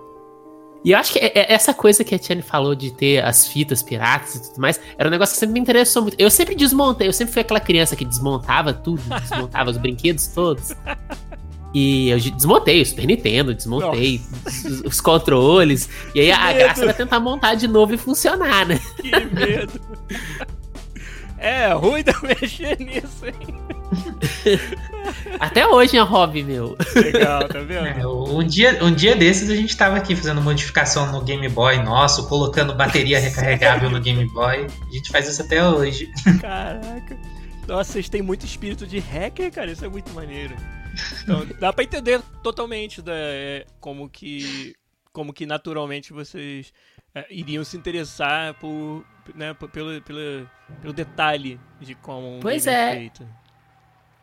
E 0.84 0.94
eu 0.94 0.98
acho 0.98 1.14
que 1.14 1.20
é, 1.20 1.32
é 1.36 1.54
essa 1.54 1.76
coisa 1.76 2.04
que 2.04 2.16
a 2.16 2.18
Tiane 2.18 2.42
falou 2.42 2.74
de 2.74 2.92
ter 2.92 3.24
as 3.24 3.48
fitas 3.48 3.84
piratas 3.84 4.34
e 4.34 4.50
tudo 4.50 4.62
mais, 4.62 4.82
era 4.98 5.08
um 5.08 5.12
negócio 5.12 5.34
que 5.34 5.40
sempre 5.40 5.54
me 5.54 5.60
interessou 5.60 6.02
muito. 6.02 6.20
Eu 6.20 6.32
sempre 6.32 6.56
desmontei, 6.56 7.08
eu 7.08 7.14
sempre 7.14 7.34
fui 7.34 7.42
aquela 7.44 7.60
criança 7.60 7.96
que 7.96 8.04
desmontava 8.04 8.74
tudo, 8.74 9.00
desmontava 9.22 9.70
os 9.70 9.78
brinquedos 9.78 10.28
todos. 10.28 10.74
E 11.74 12.10
eu 12.10 12.20
desmontei 12.20 12.82
o 12.82 12.86
Super 12.86 13.06
Nintendo, 13.06 13.54
desmontei 13.54 14.22
os, 14.44 14.82
os, 14.82 15.02
controles. 15.02 15.88
E 16.16 16.20
aí 16.20 16.26
que 16.26 16.32
a 16.32 16.48
medo. 16.48 16.60
graça 16.60 16.84
era 16.84 16.94
tentar 16.94 17.20
montar 17.20 17.54
de 17.54 17.68
novo 17.68 17.94
e 17.94 17.98
funcionar, 17.98 18.66
né? 18.66 18.80
Que 18.98 19.12
medo! 19.12 19.80
É, 21.42 21.74
ruim 21.74 22.04
de 22.04 22.14
mexer 22.22 22.80
nisso, 22.80 23.26
hein? 23.26 23.81
Até 25.40 25.68
hoje 25.68 25.98
é 25.98 26.04
um 26.04 26.06
hobby 26.06 26.44
meu. 26.44 26.78
Legal, 26.96 27.48
tá 27.48 27.60
vendo? 27.60 27.88
É, 27.88 28.08
um, 28.08 28.44
dia, 28.44 28.84
um 28.84 28.94
dia 28.94 29.16
desses 29.16 29.50
a 29.50 29.56
gente 29.56 29.76
tava 29.76 29.98
aqui 29.98 30.16
fazendo 30.16 30.42
modificação 30.42 31.12
no 31.12 31.22
Game 31.22 31.48
Boy 31.50 31.82
nosso, 31.82 32.28
colocando 32.28 32.74
bateria 32.74 33.20
recarregável 33.20 33.90
no 33.90 34.00
Game 34.00 34.26
Boy. 34.34 34.68
A 34.68 34.94
gente 34.94 35.10
faz 35.10 35.28
isso 35.28 35.42
até 35.42 35.68
hoje. 35.68 36.10
Caraca. 36.40 37.18
Nossa, 37.68 37.94
vocês 37.94 38.10
têm 38.10 38.22
muito 38.22 38.46
espírito 38.46 38.86
de 38.86 39.00
hacker, 39.00 39.52
cara. 39.52 39.72
Isso 39.72 39.86
é 39.86 39.90
muito 39.90 40.12
maneiro. 40.14 40.56
Então, 41.24 41.46
dá 41.60 41.72
pra 41.72 41.84
entender 41.84 42.22
totalmente 42.44 43.02
da, 43.02 43.14
é, 43.16 43.66
como 43.80 44.10
que 44.10 44.76
como 45.14 45.34
que 45.34 45.46
naturalmente 45.46 46.14
vocês 46.14 46.74
é, 47.14 47.26
iriam 47.30 47.64
se 47.64 47.76
interessar 47.76 48.54
por, 48.56 49.06
né, 49.36 49.54
pelo, 49.54 50.02
pelo, 50.02 50.50
pelo 50.82 50.94
detalhe 50.94 51.60
de 51.80 51.96
como 51.96 52.40
pois 52.42 52.66
é. 52.66 52.94
feito. 52.94 53.28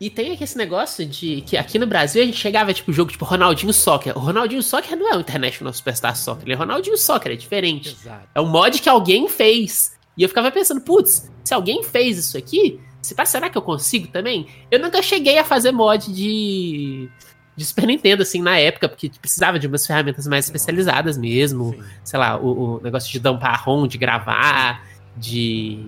E 0.00 0.08
tem 0.08 0.32
aqui 0.32 0.44
esse 0.44 0.56
negócio 0.56 1.04
de 1.04 1.40
que 1.40 1.56
aqui 1.56 1.78
no 1.78 1.86
Brasil 1.86 2.22
a 2.22 2.26
gente 2.26 2.38
chegava, 2.38 2.72
tipo, 2.72 2.92
jogo 2.92 3.10
tipo 3.10 3.24
Ronaldinho 3.24 3.72
Soccer. 3.72 4.16
O 4.16 4.20
Ronaldinho 4.20 4.62
Soccer 4.62 4.96
não 4.96 5.12
é 5.12 5.16
o 5.16 5.20
International 5.20 5.72
Superstar 5.72 6.16
Soccer, 6.16 6.44
ele 6.44 6.52
é 6.52 6.56
Ronaldinho 6.56 6.96
Soccer, 6.96 7.32
é 7.32 7.36
diferente. 7.36 7.96
Exato. 8.00 8.28
É 8.34 8.40
um 8.40 8.46
mod 8.46 8.80
que 8.80 8.88
alguém 8.88 9.28
fez. 9.28 9.96
E 10.16 10.22
eu 10.22 10.28
ficava 10.28 10.50
pensando, 10.50 10.80
putz, 10.80 11.30
se 11.42 11.52
alguém 11.52 11.82
fez 11.82 12.18
isso 12.18 12.38
aqui, 12.38 12.80
será 13.02 13.50
que 13.50 13.58
eu 13.58 13.62
consigo 13.62 14.08
também? 14.08 14.46
Eu 14.70 14.78
nunca 14.78 15.02
cheguei 15.02 15.38
a 15.38 15.44
fazer 15.44 15.72
mod 15.72 16.12
de 16.12 17.10
de 17.58 17.64
Super 17.64 17.88
Nintendo, 17.88 18.22
assim, 18.22 18.40
na 18.40 18.56
época, 18.56 18.88
porque 18.88 19.10
precisava 19.20 19.58
de 19.58 19.66
umas 19.66 19.84
ferramentas 19.84 20.28
mais 20.28 20.44
especializadas 20.44 21.18
mesmo. 21.18 21.72
Sim. 21.72 21.82
Sei 22.04 22.16
lá, 22.16 22.38
o, 22.38 22.76
o, 22.76 22.80
negócio 22.80 23.10
de 23.10 23.18
dampar 23.18 23.64
ROM, 23.64 23.88
de 23.88 23.98
gravar, 23.98 24.86
de. 25.16 25.84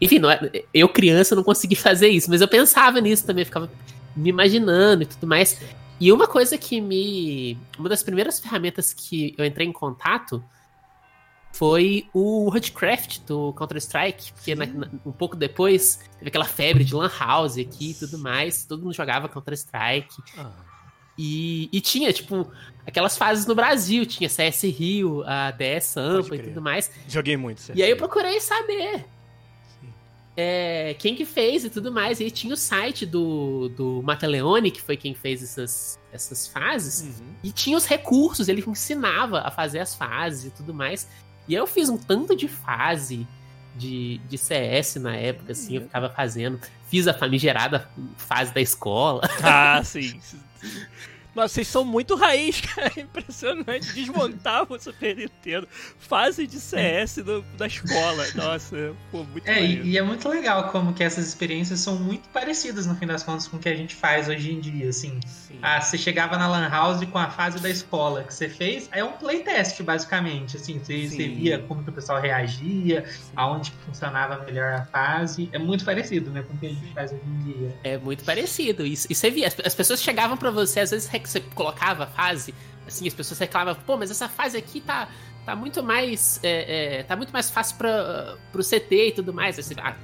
Enfim, 0.00 0.18
não 0.18 0.30
é, 0.30 0.64
eu 0.72 0.88
criança 0.88 1.34
não 1.34 1.42
consegui 1.42 1.74
fazer 1.76 2.08
isso, 2.08 2.30
mas 2.30 2.40
eu 2.40 2.48
pensava 2.48 3.00
nisso 3.00 3.26
também, 3.26 3.44
ficava 3.44 3.70
me 4.16 4.30
imaginando 4.30 5.02
e 5.02 5.06
tudo 5.06 5.26
mais. 5.26 5.60
E 6.00 6.12
uma 6.12 6.26
coisa 6.26 6.56
que 6.56 6.80
me. 6.80 7.58
Uma 7.78 7.88
das 7.88 8.02
primeiras 8.02 8.38
ferramentas 8.38 8.92
que 8.92 9.34
eu 9.36 9.44
entrei 9.44 9.66
em 9.66 9.72
contato 9.72 10.42
foi 11.52 12.06
o 12.12 12.44
Woodcraft 12.50 13.20
do 13.26 13.52
Counter-Strike, 13.54 14.32
porque 14.32 14.54
na, 14.54 14.66
na, 14.66 14.88
um 15.04 15.10
pouco 15.10 15.34
depois 15.34 15.98
teve 16.18 16.28
aquela 16.28 16.44
febre 16.44 16.84
de 16.84 16.94
Lan 16.94 17.10
House 17.18 17.56
aqui 17.56 17.90
e 17.90 17.94
tudo 17.94 18.18
mais, 18.18 18.64
todo 18.64 18.82
mundo 18.82 18.94
jogava 18.94 19.28
Counter-Strike. 19.28 20.22
Ah. 20.36 20.52
E, 21.18 21.68
e, 21.72 21.80
tinha, 21.80 22.12
tipo, 22.12 22.48
aquelas 22.86 23.18
fases 23.18 23.44
no 23.44 23.52
Brasil, 23.52 24.06
tinha 24.06 24.28
CS 24.28 24.62
Rio, 24.62 25.24
a 25.26 25.50
DS 25.50 25.86
Sampa 25.86 26.36
e 26.36 26.38
tudo 26.38 26.62
mais. 26.62 26.92
Joguei 27.08 27.36
muito, 27.36 27.60
CS 27.60 27.76
E 27.76 27.82
aí 27.82 27.90
eu 27.90 27.96
procurei 27.96 28.40
saber 28.40 29.04
é, 30.40 30.94
quem 31.00 31.16
que 31.16 31.24
fez 31.24 31.64
e 31.64 31.70
tudo 31.70 31.90
mais. 31.90 32.20
E 32.20 32.30
tinha 32.30 32.54
o 32.54 32.56
site 32.56 33.04
do, 33.04 33.68
do 33.70 34.00
Mataleone, 34.04 34.70
que 34.70 34.80
foi 34.80 34.96
quem 34.96 35.12
fez 35.12 35.42
essas, 35.42 35.98
essas 36.12 36.46
fases, 36.46 37.18
uhum. 37.18 37.26
e 37.42 37.50
tinha 37.50 37.76
os 37.76 37.84
recursos, 37.84 38.48
ele 38.48 38.62
ensinava 38.64 39.40
a 39.40 39.50
fazer 39.50 39.80
as 39.80 39.96
fases 39.96 40.44
e 40.44 40.50
tudo 40.50 40.72
mais. 40.72 41.08
E 41.48 41.54
eu 41.54 41.66
fiz 41.66 41.88
um 41.88 41.98
tanto 41.98 42.36
de 42.36 42.46
fase 42.46 43.26
de, 43.74 44.18
de 44.28 44.38
CS 44.38 44.94
na 44.96 45.16
época, 45.16 45.50
assim, 45.52 45.74
eu 45.74 45.82
ficava 45.82 46.08
fazendo. 46.08 46.60
Fiz 46.88 47.08
a 47.08 47.14
famigerada 47.14 47.90
fase 48.16 48.54
da 48.54 48.60
escola. 48.60 49.22
Ah, 49.42 49.82
sim. 49.82 50.20
Nossa, 51.38 51.54
vocês 51.54 51.68
são 51.68 51.84
muito 51.84 52.16
raiz, 52.16 52.60
cara. 52.74 52.90
É 52.96 53.00
impressionante. 53.00 53.92
Desmontava 53.92 54.74
o 54.74 54.80
Super 54.80 55.14
Nintendo. 55.14 55.68
Fase 55.96 56.48
de 56.48 56.58
CS 56.58 57.18
do, 57.18 57.42
da 57.56 57.68
escola. 57.68 58.26
Nossa, 58.34 58.92
pô, 59.12 59.22
muito 59.22 59.48
É, 59.48 59.64
e, 59.64 59.90
e, 59.90 59.98
é 59.98 60.02
muito 60.02 60.28
legal 60.28 60.70
como 60.70 60.92
que 60.92 61.04
essas 61.04 61.28
experiências 61.28 61.78
são 61.78 61.96
muito 61.96 62.28
parecidas, 62.30 62.86
no 62.86 62.96
fim 62.96 63.06
das 63.06 63.22
contas, 63.22 63.46
com 63.46 63.56
o 63.56 63.60
que 63.60 63.68
a 63.68 63.76
gente 63.76 63.94
faz 63.94 64.28
hoje 64.28 64.52
em 64.52 64.58
dia, 64.58 64.88
assim. 64.88 65.20
Sim. 65.26 65.58
Ah, 65.62 65.80
você 65.80 65.96
chegava 65.96 66.36
na 66.36 66.48
Lan 66.48 66.68
House 66.68 67.04
com 67.04 67.18
a 67.18 67.30
fase 67.30 67.60
da 67.60 67.70
escola 67.70 68.24
que 68.24 68.34
você 68.34 68.48
fez, 68.48 68.88
é 68.90 69.04
um 69.04 69.12
playtest, 69.12 69.80
basicamente. 69.82 70.56
Assim, 70.56 70.80
você, 70.80 71.08
você 71.08 71.28
via 71.28 71.60
como 71.60 71.84
que 71.84 71.90
o 71.90 71.92
pessoal 71.92 72.20
reagia, 72.20 73.04
Sim. 73.06 73.32
aonde 73.36 73.72
funcionava 73.86 74.44
melhor 74.44 74.72
a 74.72 74.84
fase. 74.86 75.48
É 75.52 75.58
muito 75.58 75.84
parecido, 75.84 76.30
né, 76.30 76.42
com 76.42 76.54
o 76.54 76.58
que 76.58 76.66
a 76.66 76.70
gente 76.70 76.92
faz 76.92 77.12
hoje 77.12 77.22
em 77.24 77.52
dia. 77.52 77.78
É 77.84 77.96
muito 77.96 78.24
parecido. 78.24 78.84
E, 78.84 78.92
e 78.92 79.14
você 79.14 79.30
via, 79.30 79.46
as, 79.46 79.56
as 79.64 79.74
pessoas 79.74 80.02
chegavam 80.02 80.36
para 80.36 80.50
você, 80.50 80.80
às 80.80 80.90
vezes 80.90 81.08
que 81.28 81.32
você 81.32 81.40
colocava 81.54 82.04
a 82.04 82.06
fase, 82.06 82.54
assim, 82.86 83.06
as 83.06 83.14
pessoas 83.14 83.38
reclamavam, 83.38 83.82
pô, 83.84 83.96
mas 83.96 84.10
essa 84.10 84.28
fase 84.28 84.56
aqui 84.56 84.80
tá, 84.80 85.08
tá 85.44 85.54
muito 85.54 85.82
mais. 85.82 86.40
É, 86.42 86.98
é, 86.98 87.02
tá 87.02 87.14
muito 87.16 87.30
mais 87.32 87.50
fácil 87.50 87.76
pra, 87.76 88.36
pro 88.50 88.62
CT 88.62 89.08
e 89.08 89.12
tudo 89.12 89.32
mais. 89.32 89.56
Você, 89.56 89.74
ah, 89.78 89.94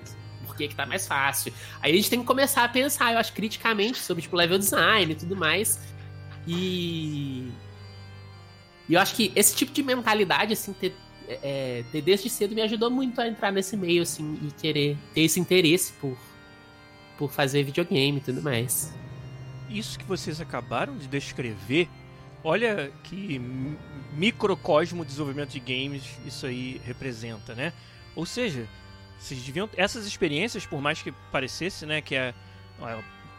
por 0.46 0.56
que, 0.56 0.68
que 0.68 0.74
tá 0.74 0.86
mais 0.86 1.06
fácil? 1.06 1.52
Aí 1.80 1.92
a 1.92 1.96
gente 1.96 2.10
tem 2.10 2.20
que 2.20 2.26
começar 2.26 2.64
a 2.64 2.68
pensar, 2.68 3.12
eu 3.12 3.18
acho, 3.18 3.32
criticamente 3.32 3.98
sobre, 3.98 4.22
tipo, 4.22 4.36
level 4.36 4.58
design 4.58 5.12
e 5.12 5.16
tudo 5.16 5.34
mais. 5.34 5.80
E. 6.46 7.50
E 8.86 8.92
eu 8.92 9.00
acho 9.00 9.14
que 9.14 9.32
esse 9.34 9.56
tipo 9.56 9.72
de 9.72 9.82
mentalidade, 9.82 10.52
assim, 10.52 10.74
ter, 10.74 10.94
é, 11.26 11.82
ter 11.90 12.02
desde 12.02 12.28
cedo 12.28 12.54
me 12.54 12.60
ajudou 12.60 12.90
muito 12.90 13.18
a 13.18 13.26
entrar 13.26 13.50
nesse 13.50 13.78
meio, 13.78 14.02
assim, 14.02 14.38
e 14.42 14.50
querer 14.60 14.98
ter 15.14 15.22
esse 15.22 15.40
interesse 15.40 15.94
por, 15.94 16.18
por 17.16 17.32
fazer 17.32 17.62
videogame 17.62 18.18
e 18.18 18.20
tudo 18.20 18.42
mais 18.42 18.92
isso 19.78 19.98
que 19.98 20.04
vocês 20.04 20.40
acabaram 20.40 20.96
de 20.96 21.06
descrever, 21.06 21.88
olha 22.42 22.90
que 23.02 23.40
microcosmo 24.12 25.04
de 25.04 25.10
desenvolvimento 25.10 25.50
de 25.50 25.60
games 25.60 26.04
isso 26.24 26.46
aí 26.46 26.80
representa, 26.84 27.54
né? 27.54 27.72
Ou 28.14 28.24
seja, 28.24 28.68
vocês 29.18 29.42
deviam 29.42 29.68
essas 29.76 30.06
experiências, 30.06 30.66
por 30.66 30.80
mais 30.80 31.02
que 31.02 31.12
parecesse, 31.32 31.84
né, 31.86 32.00
que 32.00 32.14
é 32.14 32.34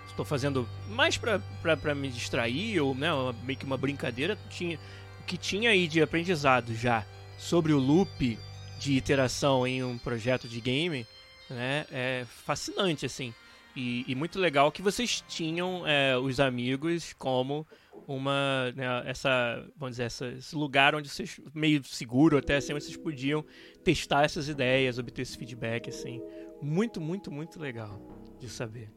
estou 0.08 0.26
fazendo 0.26 0.68
mais 0.88 1.18
para 1.18 1.94
me 1.94 2.10
distrair 2.10 2.80
ou 2.80 2.96
né, 2.96 3.10
meio 3.44 3.60
que 3.60 3.66
uma 3.66 3.78
brincadeira, 3.78 4.38
tinha 4.50 4.80
que 5.28 5.38
tinha 5.38 5.72
aí 5.72 5.88
de 5.88 6.02
aprendizado 6.02 6.74
já 6.76 7.04
sobre 7.38 7.74
o 7.74 7.80
loop 7.80 8.40
de 8.80 8.94
iteração 8.94 9.66
em 9.66 9.84
um 9.84 9.98
projeto 9.98 10.48
de 10.48 10.62
game, 10.62 11.06
né? 11.50 11.86
É 11.92 12.26
fascinante, 12.46 13.06
assim. 13.06 13.34
E, 13.76 14.06
e 14.08 14.16
muito 14.16 14.40
legal 14.40 14.72
que 14.72 14.82
vocês 14.82 15.22
tinham 15.28 15.86
é, 15.86 16.18
os 16.18 16.40
amigos 16.40 17.14
como 17.14 17.68
uma 18.08 18.72
né, 18.76 18.86
essa 19.06 19.66
vamos 19.76 19.94
dizer 19.94 20.04
essa, 20.04 20.28
esse 20.28 20.56
lugar 20.56 20.96
onde 20.96 21.10
vocês 21.10 21.40
meio 21.54 21.84
seguro 21.84 22.38
até 22.38 22.58
assim 22.58 22.74
onde 22.74 22.84
vocês 22.84 22.98
podiam 22.98 23.44
testar 23.84 24.24
essas 24.24 24.48
ideias 24.48 24.98
obter 24.98 25.24
esse 25.24 25.38
feedback 25.38 25.90
assim. 25.90 26.22
Muito 26.62 27.02
muito 27.02 27.32
muito 27.32 27.60
legal 27.60 28.00
de 28.40 28.50
saber. 28.50 28.90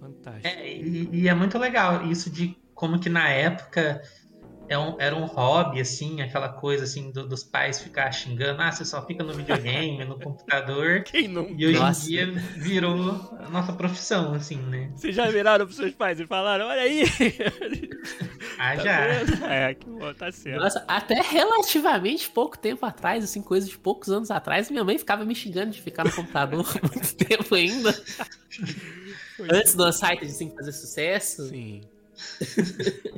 Fantástico. 0.00 0.46
É, 0.46 0.72
e, 0.72 1.08
e 1.12 1.28
é 1.28 1.34
muito 1.34 1.58
legal 1.58 2.06
isso 2.06 2.30
de 2.30 2.56
como 2.74 2.98
que 2.98 3.08
na 3.08 3.28
época 3.28 4.02
é 4.72 4.78
um, 4.78 4.96
era 4.98 5.14
um 5.14 5.26
hobby, 5.26 5.80
assim, 5.80 6.22
aquela 6.22 6.48
coisa 6.48 6.84
assim 6.84 7.10
do, 7.10 7.28
dos 7.28 7.44
pais 7.44 7.80
ficar 7.80 8.10
xingando, 8.10 8.62
ah, 8.62 8.72
você 8.72 8.84
só 8.84 9.04
fica 9.06 9.22
no 9.22 9.34
videogame, 9.34 10.04
no 10.04 10.18
computador. 10.18 11.02
Quem 11.10 11.28
não? 11.28 11.48
E 11.56 11.66
hoje 11.66 11.78
Nossa. 11.78 12.06
em 12.06 12.08
dia 12.08 12.32
virou 12.56 13.36
a 13.38 13.50
nossa 13.50 13.72
profissão, 13.74 14.32
assim, 14.34 14.56
né? 14.56 14.90
Vocês 14.94 15.14
já 15.14 15.28
viraram 15.28 15.66
pros 15.66 15.76
seus 15.76 15.92
pais 15.92 16.18
e 16.18 16.26
falaram, 16.26 16.66
olha 16.66 16.80
aí! 16.80 17.04
Ah, 18.58 18.76
tá 18.76 18.82
já. 18.82 19.06
Vendo? 19.08 19.44
É, 19.44 19.74
que 19.74 19.86
bom, 19.88 20.14
tá 20.14 20.32
certo. 20.32 20.60
Nossa, 20.60 20.84
até 20.86 21.20
relativamente 21.20 22.30
pouco 22.30 22.58
tempo 22.58 22.84
atrás, 22.86 23.24
assim, 23.24 23.42
coisa 23.42 23.68
de 23.68 23.78
poucos 23.78 24.08
anos 24.10 24.30
atrás, 24.30 24.70
minha 24.70 24.84
mãe 24.84 24.98
ficava 24.98 25.24
me 25.24 25.34
xingando 25.34 25.72
de 25.72 25.82
ficar 25.82 26.04
no 26.04 26.12
computador 26.12 26.64
muito 26.82 27.14
tempo 27.14 27.54
ainda. 27.54 27.90
Antes 29.50 29.74
do 29.74 29.90
site 29.92 30.24
assim, 30.24 30.50
fazer 30.54 30.72
sucesso. 30.72 31.48
Sim. 31.48 31.82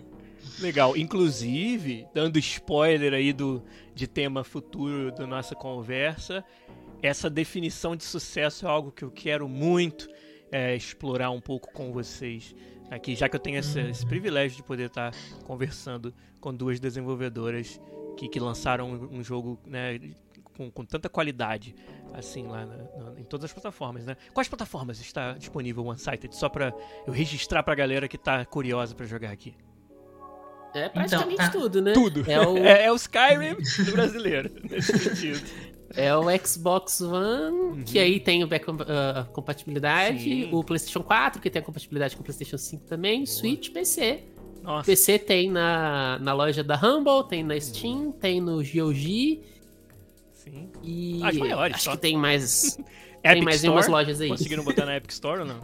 Legal. 0.60 0.96
Inclusive, 0.96 2.06
dando 2.14 2.38
spoiler 2.38 3.12
aí 3.12 3.32
do, 3.32 3.62
de 3.94 4.06
tema 4.06 4.44
futuro 4.44 5.12
da 5.12 5.26
nossa 5.26 5.54
conversa, 5.54 6.44
essa 7.02 7.28
definição 7.28 7.96
de 7.96 8.04
sucesso 8.04 8.66
é 8.66 8.68
algo 8.68 8.90
que 8.90 9.02
eu 9.02 9.10
quero 9.10 9.48
muito 9.48 10.08
é, 10.50 10.74
explorar 10.74 11.30
um 11.30 11.40
pouco 11.40 11.72
com 11.72 11.92
vocês 11.92 12.54
aqui, 12.90 13.14
já 13.14 13.28
que 13.28 13.36
eu 13.36 13.40
tenho 13.40 13.58
esse, 13.58 13.80
esse 13.80 14.06
privilégio 14.06 14.56
de 14.56 14.62
poder 14.62 14.86
estar 14.86 15.12
conversando 15.44 16.14
com 16.40 16.54
duas 16.54 16.78
desenvolvedoras 16.78 17.80
que, 18.16 18.28
que 18.28 18.38
lançaram 18.38 18.90
um, 18.92 19.22
jogo 19.22 19.58
né, 19.66 19.98
com, 20.56 20.70
com, 20.70 20.84
tanta 20.84 21.08
qualidade 21.08 21.74
assim 22.12 22.46
lá 22.46 22.64
na, 22.64 22.76
na, 22.76 23.20
em 23.20 23.24
todas 23.24 23.46
as 23.46 23.52
plataformas, 23.52 24.06
né? 24.06 24.16
Quais 24.32 24.48
plataformas 24.48 25.00
está 25.00 25.32
disponível 25.32 25.82
o 25.84 25.88
OneSighted? 25.88 26.36
Só 26.36 26.48
para 26.48 26.72
eu 27.06 27.12
registrar 27.12 27.62
para 27.62 27.72
a 27.72 27.76
galera 27.76 28.06
que 28.06 28.16
está 28.16 28.44
curiosa 28.44 28.94
para 28.94 29.04
jogar 29.06 29.32
aqui. 29.32 29.54
É 30.74 30.88
praticamente 30.88 31.34
então, 31.34 31.60
tudo, 31.60 31.80
né? 31.80 31.92
Tudo. 31.92 32.24
É 32.26 32.40
o... 32.40 32.58
É, 32.64 32.84
é 32.86 32.92
o 32.92 32.96
Skyrim 32.96 33.56
do 33.84 33.92
brasileiro, 33.92 34.50
nesse 34.68 34.98
sentido. 34.98 35.40
É 35.96 36.14
o 36.16 36.24
Xbox 36.44 37.00
One, 37.00 37.56
uhum. 37.56 37.84
que 37.84 37.98
aí 37.98 38.18
tem 38.18 38.44
back, 38.46 38.68
uh, 38.68 38.74
compatibilidade. 39.32 40.22
Sim. 40.22 40.48
O 40.52 40.64
PlayStation 40.64 41.02
4, 41.02 41.40
que 41.40 41.48
tem 41.48 41.62
a 41.62 41.64
compatibilidade 41.64 42.16
com 42.16 42.22
o 42.22 42.24
PlayStation 42.24 42.58
5 42.58 42.84
também. 42.86 43.18
Boa. 43.18 43.26
Switch, 43.26 43.70
PC. 43.70 44.24
Nossa. 44.62 44.86
PC 44.86 45.18
tem 45.20 45.50
na, 45.50 46.18
na 46.20 46.32
loja 46.32 46.64
da 46.64 46.74
Humble, 46.74 47.28
tem 47.28 47.44
na 47.44 47.60
Steam, 47.60 48.10
tem 48.10 48.40
no 48.40 48.56
GOG. 48.56 49.42
Sim. 50.32 50.70
E 50.82 51.22
As 51.22 51.36
maiores, 51.36 51.76
acho 51.76 51.84
só. 51.84 51.90
que 51.92 51.98
tem 51.98 52.16
mais. 52.16 52.76
tem 53.22 53.42
mais 53.42 53.56
Store? 53.56 53.76
umas 53.76 53.86
lojas 53.86 54.20
aí. 54.20 54.30
Conseguiram 54.30 54.64
botar 54.64 54.86
na 54.86 54.96
Epic 54.96 55.12
Store 55.12 55.40
ou 55.40 55.46
não? 55.46 55.60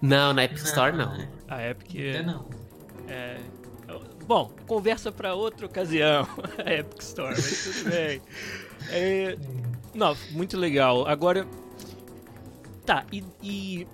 Não, 0.00 0.32
na 0.32 0.44
Epic 0.44 0.58
Store 0.58 0.96
não. 0.96 1.12
A 1.48 1.68
Epic. 1.68 1.96
Ainda 1.96 2.22
não. 2.22 2.46
É, 3.08 3.36
Bom, 4.28 4.52
conversa 4.66 5.10
para 5.10 5.34
outra 5.34 5.64
ocasião. 5.64 6.28
A 6.62 6.68
Epic 6.70 7.00
Store, 7.00 7.34
mas 7.34 7.64
tudo 7.64 7.90
bem. 7.90 8.20
É, 8.90 9.38
não, 9.94 10.14
muito 10.32 10.54
legal. 10.54 11.08
Agora. 11.08 11.48
Tá, 12.84 13.06
e, 13.10 13.24
e 13.42 13.86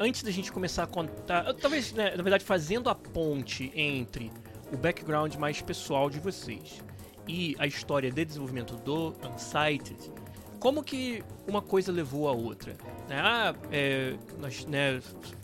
antes 0.00 0.24
da 0.24 0.32
gente 0.32 0.50
começar 0.50 0.82
a 0.82 0.86
contar. 0.88 1.54
Talvez, 1.54 1.92
né, 1.92 2.10
na 2.16 2.24
verdade, 2.24 2.44
fazendo 2.44 2.90
a 2.90 2.94
ponte 2.96 3.70
entre 3.72 4.32
o 4.72 4.76
background 4.76 5.36
mais 5.36 5.62
pessoal 5.62 6.10
de 6.10 6.18
vocês 6.18 6.82
e 7.28 7.54
a 7.56 7.64
história 7.64 8.10
de 8.10 8.24
desenvolvimento 8.24 8.74
do 8.78 9.14
Unsighted, 9.32 10.10
como 10.58 10.82
que 10.82 11.22
uma 11.46 11.62
coisa 11.62 11.92
levou 11.92 12.28
a 12.28 12.32
outra? 12.32 12.76
Né? 13.08 13.16
Ah, 13.16 13.54
é, 13.70 14.16
nós 14.40 14.66
né, 14.66 15.00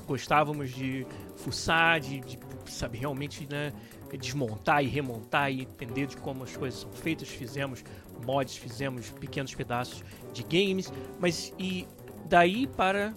gostávamos 0.09 0.71
de 0.71 1.07
fuçar, 1.37 2.01
de, 2.01 2.19
de 2.19 2.37
sabe, 2.67 2.99
realmente 2.99 3.47
né, 3.49 3.73
desmontar 4.16 4.83
e 4.83 4.87
remontar 4.87 5.53
e 5.53 5.62
entender 5.62 6.07
de 6.07 6.16
como 6.16 6.44
as 6.44 6.57
coisas 6.57 6.81
são 6.81 6.90
feitas. 6.92 7.29
Fizemos 7.29 7.85
mods, 8.25 8.57
fizemos 8.57 9.11
pequenos 9.11 9.55
pedaços 9.55 10.03
de 10.33 10.42
games, 10.42 10.92
mas 11.18 11.53
e 11.59 11.87
daí 12.27 12.66
para 12.66 13.14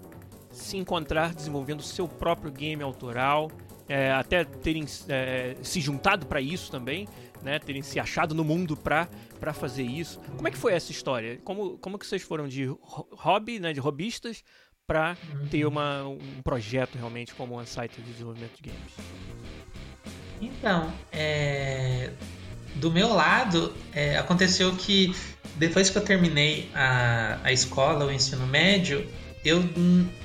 se 0.52 0.78
encontrar 0.78 1.34
desenvolvendo 1.34 1.82
seu 1.82 2.08
próprio 2.08 2.52
game 2.52 2.84
autoral, 2.84 3.50
é, 3.88 4.12
até 4.12 4.44
terem 4.44 4.86
é, 5.08 5.56
se 5.62 5.80
juntado 5.80 6.26
para 6.26 6.42
isso 6.42 6.72
também, 6.72 7.08
né, 7.42 7.60
terem 7.60 7.82
se 7.82 8.00
achado 8.00 8.36
no 8.36 8.44
mundo 8.44 8.78
para 8.78 9.08
fazer 9.54 9.84
isso. 9.84 10.20
Como 10.36 10.48
é 10.48 10.52
que 10.52 10.58
foi 10.58 10.74
essa 10.74 10.92
história? 10.92 11.40
Como 11.44 11.78
como 11.78 11.98
que 11.98 12.06
vocês 12.06 12.22
foram 12.22 12.48
de 12.48 12.66
hobby, 12.82 13.60
né, 13.60 13.74
de 13.74 13.80
hobbyistas 13.80 14.44
para 14.86 15.18
ter 15.50 15.66
uma, 15.66 16.04
um 16.08 16.42
projeto 16.44 16.98
realmente 16.98 17.34
como 17.34 17.60
um 17.60 17.66
site 17.66 18.02
de 18.02 18.12
desenvolvimento 18.12 18.62
de 18.62 18.70
games? 18.70 18.94
Então, 20.42 20.92
é... 21.12 22.10
do 22.76 22.92
meu 22.92 23.14
lado, 23.14 23.74
é... 23.94 24.18
aconteceu 24.18 24.76
que 24.76 25.16
depois 25.56 25.90
que 25.90 25.98
eu 25.98 26.02
terminei 26.02 26.70
a, 26.74 27.38
a 27.44 27.52
escola, 27.52 28.06
o 28.06 28.12
ensino 28.12 28.48
médio, 28.48 29.08
eu 29.44 29.64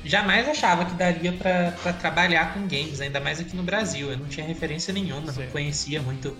jamais 0.04 0.46
achava 0.48 0.84
que 0.84 0.94
daria 0.94 1.32
para 1.32 1.92
trabalhar 1.94 2.52
com 2.52 2.60
games, 2.66 3.00
ainda 3.00 3.18
mais 3.18 3.40
aqui 3.40 3.56
no 3.56 3.62
Brasil. 3.62 4.10
Eu 4.10 4.18
não 4.18 4.26
tinha 4.26 4.46
referência 4.46 4.92
nenhuma, 4.92 5.32
Sim. 5.32 5.42
não 5.42 5.46
conhecia 5.48 6.02
muito 6.02 6.36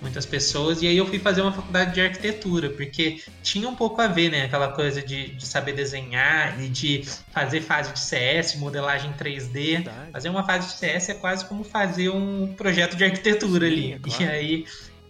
muitas 0.00 0.26
pessoas. 0.26 0.82
E 0.82 0.86
aí 0.86 0.96
eu 0.96 1.06
fui 1.06 1.18
fazer 1.18 1.42
uma 1.42 1.52
faculdade 1.52 1.94
de 1.94 2.00
arquitetura, 2.00 2.70
porque 2.70 3.22
tinha 3.42 3.68
um 3.68 3.74
pouco 3.74 4.00
a 4.00 4.06
ver, 4.06 4.30
né? 4.30 4.44
Aquela 4.44 4.68
coisa 4.68 5.02
de, 5.02 5.28
de 5.34 5.46
saber 5.46 5.72
desenhar 5.72 6.62
e 6.62 6.68
de 6.68 7.04
fazer 7.32 7.60
fase 7.60 7.92
de 7.92 8.00
CS, 8.00 8.56
modelagem 8.56 9.12
3D. 9.12 9.52
Verdade. 9.52 10.12
Fazer 10.12 10.28
uma 10.28 10.44
fase 10.44 10.68
de 10.68 10.74
CS 10.74 11.08
é 11.10 11.14
quase 11.14 11.44
como 11.46 11.64
fazer 11.64 12.10
um 12.10 12.54
projeto 12.54 12.96
de 12.96 13.04
arquitetura 13.04 13.66
Sim, 13.68 13.72
ali. 13.72 13.92
É 13.92 13.98
claro. 13.98 14.22
E 14.22 14.26
aí 14.26 14.66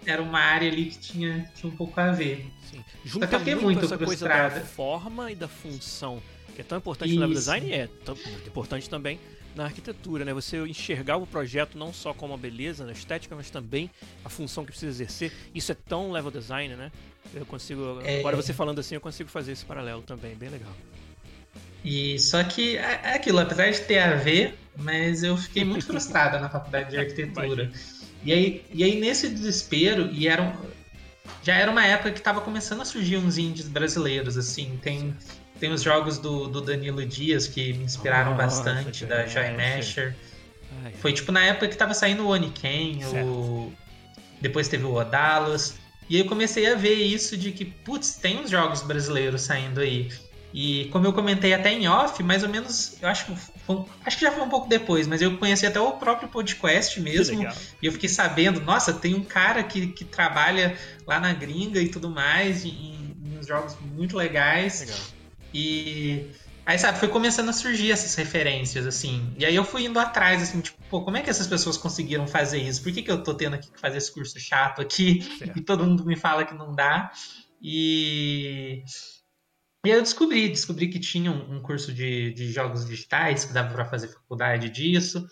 era 0.07 0.23
uma 0.23 0.39
área 0.39 0.71
ali 0.71 0.87
que 0.87 0.99
tinha, 0.99 1.51
tinha 1.55 1.73
um 1.73 1.77
pouco 1.77 2.01
a 2.01 2.13
ver. 2.13 2.47
Sim. 2.71 2.85
Junta 3.05 3.27
Só 3.27 3.31
que 3.31 3.35
eu 3.35 3.39
fiquei 3.41 3.55
muito, 3.55 3.67
muito 3.67 3.85
essa 3.85 3.99
frustrada. 3.99 4.51
coisa 4.51 4.61
da 4.61 4.67
forma 4.67 5.33
e 5.33 5.35
da 5.35 5.49
função, 5.49 6.23
que 6.55 6.61
é 6.61 6.65
tão 6.65 6.79
importante 6.79 7.11
Isso. 7.11 7.21
no 7.21 7.29
design, 7.29 7.73
é 7.73 7.89
tão, 8.05 8.15
muito 8.15 8.49
importante 8.49 8.89
também 8.89 9.19
na 9.57 9.65
arquitetura, 9.65 10.25
né? 10.25 10.33
Você 10.35 10.59
enxergar 10.67 11.17
o 11.17 11.27
projeto 11.27 11.77
não 11.79 11.93
só 11.93 12.13
como 12.13 12.35
a 12.35 12.37
beleza, 12.37 12.85
na 12.85 12.93
estética, 12.93 13.35
mas 13.35 13.51
também 13.51 13.91
a 14.25 14.29
função 14.29 14.65
que 14.65 14.71
precisa 14.71 14.91
exercer. 14.91 15.33
Isso 15.55 15.73
é 15.73 15.75
tão 15.75 16.13
level 16.13 16.31
design, 16.31 16.77
né? 16.77 16.93
Eu 17.35 17.47
consigo. 17.47 18.01
É... 18.05 18.21
Agora 18.21 18.37
você 18.37 18.53
falando 18.53 18.79
assim, 18.79 18.95
eu 18.95 19.01
consigo 19.01 19.31
fazer 19.31 19.53
esse 19.53 19.65
paralelo 19.65 20.03
também, 20.03 20.35
bem 20.35 20.51
legal. 20.51 20.73
E 21.85 22.19
só 22.19 22.43
que 22.45 22.77
é, 22.77 23.01
é 23.05 23.15
aquilo, 23.15 23.39
apesar 23.39 23.71
de 23.71 23.81
ter 23.81 23.99
a 23.99 24.15
ver, 24.17 24.59
mas 24.77 25.23
eu 25.23 25.37
fiquei 25.37 25.65
muito 25.65 25.87
frustrada 25.87 26.39
na 26.39 26.49
faculdade 26.49 26.91
de 26.91 26.99
arquitetura. 26.99 27.71
E 28.23 28.33
aí, 28.33 28.65
e 28.73 28.85
aí 28.85 29.01
nesse 29.01 29.29
desespero, 29.29 30.11
e 30.13 30.27
era 30.27 30.43
um, 30.43 30.53
já 31.43 31.55
era 31.55 31.71
uma 31.71 31.87
época 31.87 32.11
que 32.11 32.19
estava 32.19 32.41
começando 32.41 32.83
a 32.83 32.85
surgir 32.85 33.17
uns 33.17 33.39
indies 33.39 33.69
brasileiros, 33.69 34.37
assim, 34.37 34.79
tem 34.83 35.15
tem 35.59 35.73
os 35.73 35.83
jogos 35.83 36.19
do, 36.19 36.49
do 36.49 36.61
Danilo 36.61 37.05
Dias 37.05 37.47
que 37.47 37.73
me 37.73 37.85
inspiraram 37.85 38.37
Nossa, 38.37 38.63
bastante, 38.63 39.05
da 39.05 39.27
Joy 39.27 39.51
Masher. 39.53 40.15
Foi 41.01 41.13
tipo 41.13 41.33
na 41.33 41.45
época 41.45 41.69
que 41.69 41.77
tava 41.77 41.95
saindo 41.95 42.27
o 42.27 42.29
Oniken, 42.29 43.05
o... 43.25 43.73
depois 44.41 44.69
teve 44.69 44.85
o 44.85 44.95
Odalos. 44.95 45.75
E 46.09 46.17
aí 46.17 46.23
eu 46.23 46.27
comecei 46.27 46.71
a 46.71 46.75
ver 46.77 46.95
isso 46.95 47.37
de 47.37 47.51
que, 47.51 47.65
putz, 47.65 48.15
tem 48.15 48.39
uns 48.39 48.51
jogos 48.51 48.83
brasileiros 48.83 49.43
saindo 49.43 49.81
aí. 49.81 50.09
E 50.55 50.87
como 50.87 51.07
eu 51.07 51.13
comentei 51.13 51.53
até 51.53 51.73
em 51.73 51.89
off, 51.89 52.23
mais 52.23 52.43
ou 52.43 52.49
menos, 52.49 52.97
eu 53.03 53.09
acho 53.09 53.27
que 53.27 53.37
foi, 53.37 53.85
acho 54.05 54.17
que 54.17 54.25
já 54.25 54.33
foi 54.33 54.43
um 54.43 54.49
pouco 54.49 54.69
depois, 54.69 55.07
mas 55.07 55.21
eu 55.21 55.37
conheci 55.37 55.67
até 55.67 55.81
o 55.81 55.93
próprio 55.93 56.29
podcast 56.29 56.99
mesmo. 57.01 57.43
E 57.83 57.87
eu 57.87 57.93
fiquei 57.93 58.09
sabendo, 58.09 58.61
nossa, 58.61 58.93
tem 58.93 59.15
um 59.15 59.23
cara 59.23 59.63
que, 59.63 59.89
que 59.89 60.05
trabalha 60.05 60.77
lá 61.07 61.21
na 61.21 61.35
gringa 61.35 61.81
e 61.81 61.89
tudo 61.89 62.09
mais, 62.09 62.65
em, 62.65 63.15
em 63.25 63.39
uns 63.39 63.47
jogos 63.47 63.77
muito 63.83 64.17
legais. 64.17 64.81
Legal. 64.81 65.16
E 65.59 66.31
aí, 66.67 66.79
sabe, 66.79 66.99
foi 66.99 67.09
começando 67.09 67.49
a 67.49 67.53
surgir 67.53 67.91
essas 67.91 68.15
referências, 68.15 68.87
assim. 68.87 69.35
E 69.39 69.47
aí 69.47 69.57
eu 69.57 69.65
fui 69.65 69.87
indo 69.87 69.99
atrás, 69.99 70.43
assim, 70.43 70.61
tipo, 70.61 70.77
pô, 70.91 71.03
como 71.03 71.17
é 71.17 71.23
que 71.23 71.31
essas 71.31 71.47
pessoas 71.47 71.79
conseguiram 71.79 72.27
fazer 72.27 72.59
isso? 72.59 72.83
Por 72.83 72.93
que, 72.93 73.03
que 73.03 73.11
eu 73.11 73.23
tô 73.23 73.33
tendo 73.33 73.55
aqui 73.55 73.71
que 73.73 73.81
fazer 73.81 73.97
esse 73.97 74.13
curso 74.13 74.39
chato 74.39 74.83
aqui 74.83 75.23
certo. 75.23 75.57
e 75.59 75.63
todo 75.63 75.87
mundo 75.87 76.05
me 76.05 76.15
fala 76.15 76.45
que 76.45 76.55
não 76.55 76.75
dá? 76.75 77.11
E. 77.63 78.85
E 79.87 79.91
aí 79.91 79.97
eu 79.97 80.03
descobri, 80.03 80.49
descobri 80.49 80.89
que 80.89 80.99
tinha 80.99 81.31
um, 81.31 81.63
curso 81.63 81.95
de, 81.95 82.35
de 82.35 82.53
jogos 82.53 82.85
digitais, 82.85 83.47
que 83.47 83.55
dava 83.55 83.73
para 83.73 83.87
fazer 83.87 84.09
faculdade 84.09 84.69
disso. 84.69 85.27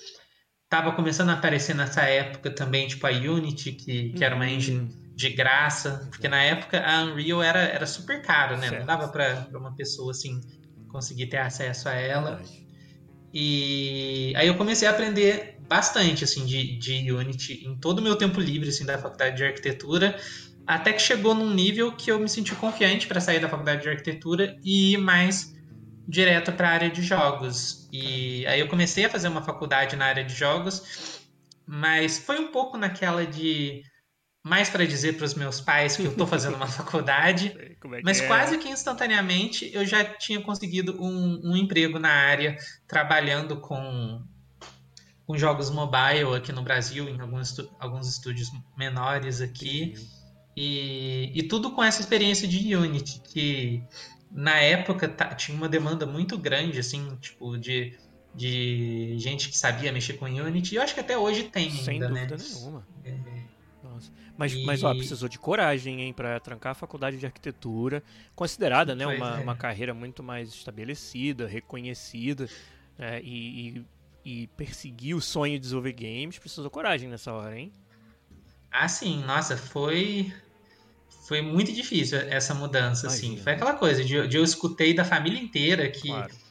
Tava 0.70 0.92
começando 0.92 1.30
a 1.30 1.34
aparecer 1.34 1.74
nessa 1.74 2.02
época 2.02 2.50
também, 2.50 2.86
tipo, 2.86 3.06
a 3.06 3.10
Unity, 3.10 3.72
que, 3.72 4.10
que 4.10 4.24
era 4.24 4.34
uma 4.34 4.48
engine 4.48 5.03
de 5.14 5.30
graça, 5.30 6.08
porque 6.10 6.28
na 6.28 6.42
época 6.42 6.84
a 6.84 7.04
Unreal 7.04 7.42
era, 7.42 7.60
era 7.60 7.86
super 7.86 8.20
caro, 8.20 8.56
né? 8.56 8.68
Certo. 8.68 8.80
Não 8.80 8.86
dava 8.86 9.08
para 9.08 9.48
uma 9.54 9.74
pessoa 9.74 10.10
assim 10.10 10.40
conseguir 10.88 11.26
ter 11.26 11.38
acesso 11.38 11.88
a 11.88 11.92
ela. 11.92 12.42
E 13.32 14.32
aí 14.36 14.46
eu 14.46 14.56
comecei 14.56 14.86
a 14.86 14.90
aprender 14.90 15.58
bastante 15.68 16.24
assim 16.24 16.44
de, 16.44 16.78
de 16.78 17.12
Unity 17.12 17.66
em 17.66 17.76
todo 17.76 17.98
o 17.98 18.02
meu 18.02 18.16
tempo 18.16 18.40
livre 18.40 18.68
assim 18.68 18.84
da 18.84 18.98
faculdade 18.98 19.36
de 19.36 19.44
arquitetura, 19.44 20.16
até 20.66 20.92
que 20.92 21.00
chegou 21.00 21.34
num 21.34 21.52
nível 21.52 21.92
que 21.92 22.10
eu 22.10 22.18
me 22.18 22.28
senti 22.28 22.54
confiante 22.54 23.06
para 23.06 23.20
sair 23.20 23.40
da 23.40 23.48
faculdade 23.48 23.82
de 23.82 23.88
arquitetura 23.88 24.56
e 24.62 24.94
ir 24.94 24.98
mais 24.98 25.54
direto 26.06 26.52
para 26.52 26.68
a 26.68 26.72
área 26.72 26.90
de 26.90 27.02
jogos. 27.02 27.88
E 27.92 28.46
aí 28.46 28.60
eu 28.60 28.68
comecei 28.68 29.04
a 29.04 29.10
fazer 29.10 29.28
uma 29.28 29.42
faculdade 29.42 29.96
na 29.96 30.06
área 30.06 30.24
de 30.24 30.34
jogos, 30.34 31.20
mas 31.66 32.18
foi 32.18 32.38
um 32.38 32.50
pouco 32.50 32.76
naquela 32.76 33.26
de 33.26 33.82
mais 34.44 34.68
para 34.68 34.86
dizer 34.86 35.16
para 35.16 35.24
os 35.24 35.34
meus 35.34 35.58
pais 35.58 35.96
que 35.96 36.04
eu 36.04 36.10
estou 36.10 36.26
fazendo 36.26 36.56
uma 36.56 36.66
faculdade, 36.68 37.56
é 37.58 38.02
mas 38.02 38.20
é? 38.20 38.26
quase 38.26 38.58
que 38.58 38.68
instantaneamente 38.68 39.70
eu 39.72 39.86
já 39.86 40.04
tinha 40.04 40.38
conseguido 40.42 41.02
um, 41.02 41.40
um 41.42 41.56
emprego 41.56 41.98
na 41.98 42.10
área, 42.10 42.58
trabalhando 42.86 43.58
com, 43.58 44.22
com 45.26 45.38
jogos 45.38 45.70
mobile 45.70 46.36
aqui 46.36 46.52
no 46.52 46.62
Brasil, 46.62 47.08
em 47.08 47.18
alguns, 47.18 47.56
alguns 47.80 48.06
estúdios 48.06 48.52
menores 48.76 49.40
aqui. 49.40 49.94
E, 50.54 51.32
e 51.34 51.42
tudo 51.44 51.72
com 51.72 51.82
essa 51.82 52.00
experiência 52.02 52.46
de 52.46 52.76
Unity, 52.76 53.22
que 53.22 53.82
na 54.30 54.56
época 54.56 55.08
tinha 55.36 55.56
uma 55.56 55.68
demanda 55.70 56.04
muito 56.04 56.36
grande, 56.36 56.78
assim, 56.78 57.16
tipo, 57.16 57.56
de, 57.56 57.98
de 58.34 59.14
gente 59.18 59.48
que 59.48 59.56
sabia 59.56 59.90
mexer 59.90 60.12
com 60.14 60.26
Unity. 60.26 60.74
E 60.74 60.76
eu 60.76 60.82
acho 60.82 60.92
que 60.92 61.00
até 61.00 61.16
hoje 61.16 61.44
tem 61.44 61.70
Sem 61.70 61.94
ainda, 61.94 62.08
dúvida 62.08 62.36
né? 62.36 62.44
nenhuma. 62.46 62.86
É. 63.04 63.33
Mas, 64.36 64.52
e... 64.52 64.64
mas 64.64 64.82
ó, 64.82 64.94
precisou 64.94 65.28
de 65.28 65.38
coragem, 65.38 66.00
hein, 66.00 66.12
para 66.12 66.40
trancar 66.40 66.72
a 66.72 66.74
faculdade 66.74 67.18
de 67.18 67.26
arquitetura, 67.26 68.02
considerada, 68.34 68.94
né, 68.94 69.06
uma, 69.06 69.38
é. 69.38 69.42
uma 69.42 69.56
carreira 69.56 69.94
muito 69.94 70.22
mais 70.22 70.48
estabelecida, 70.48 71.46
reconhecida, 71.46 72.48
é, 72.98 73.20
e, 73.22 73.84
e, 74.24 74.42
e, 74.42 74.46
perseguir 74.48 75.14
o 75.14 75.20
sonho 75.20 75.54
de 75.54 75.60
desenvolver 75.60 75.92
games, 75.92 76.38
precisou 76.38 76.70
coragem 76.70 77.08
nessa 77.08 77.32
hora, 77.32 77.58
hein? 77.58 77.72
Ah, 78.70 78.88
sim, 78.88 79.22
nossa, 79.24 79.56
foi 79.56 80.32
foi 81.28 81.40
muito 81.40 81.72
difícil 81.72 82.18
essa 82.18 82.52
mudança. 82.54 83.06
Imagina. 83.06 83.32
assim. 83.32 83.42
Foi 83.42 83.52
aquela 83.52 83.74
coisa 83.74 84.04
de, 84.04 84.28
de, 84.28 84.36
eu 84.36 84.44
escutei 84.44 84.92
da 84.92 85.04
família 85.04 85.40
inteira 85.40 85.88
que 85.88 86.08
claro 86.08 86.43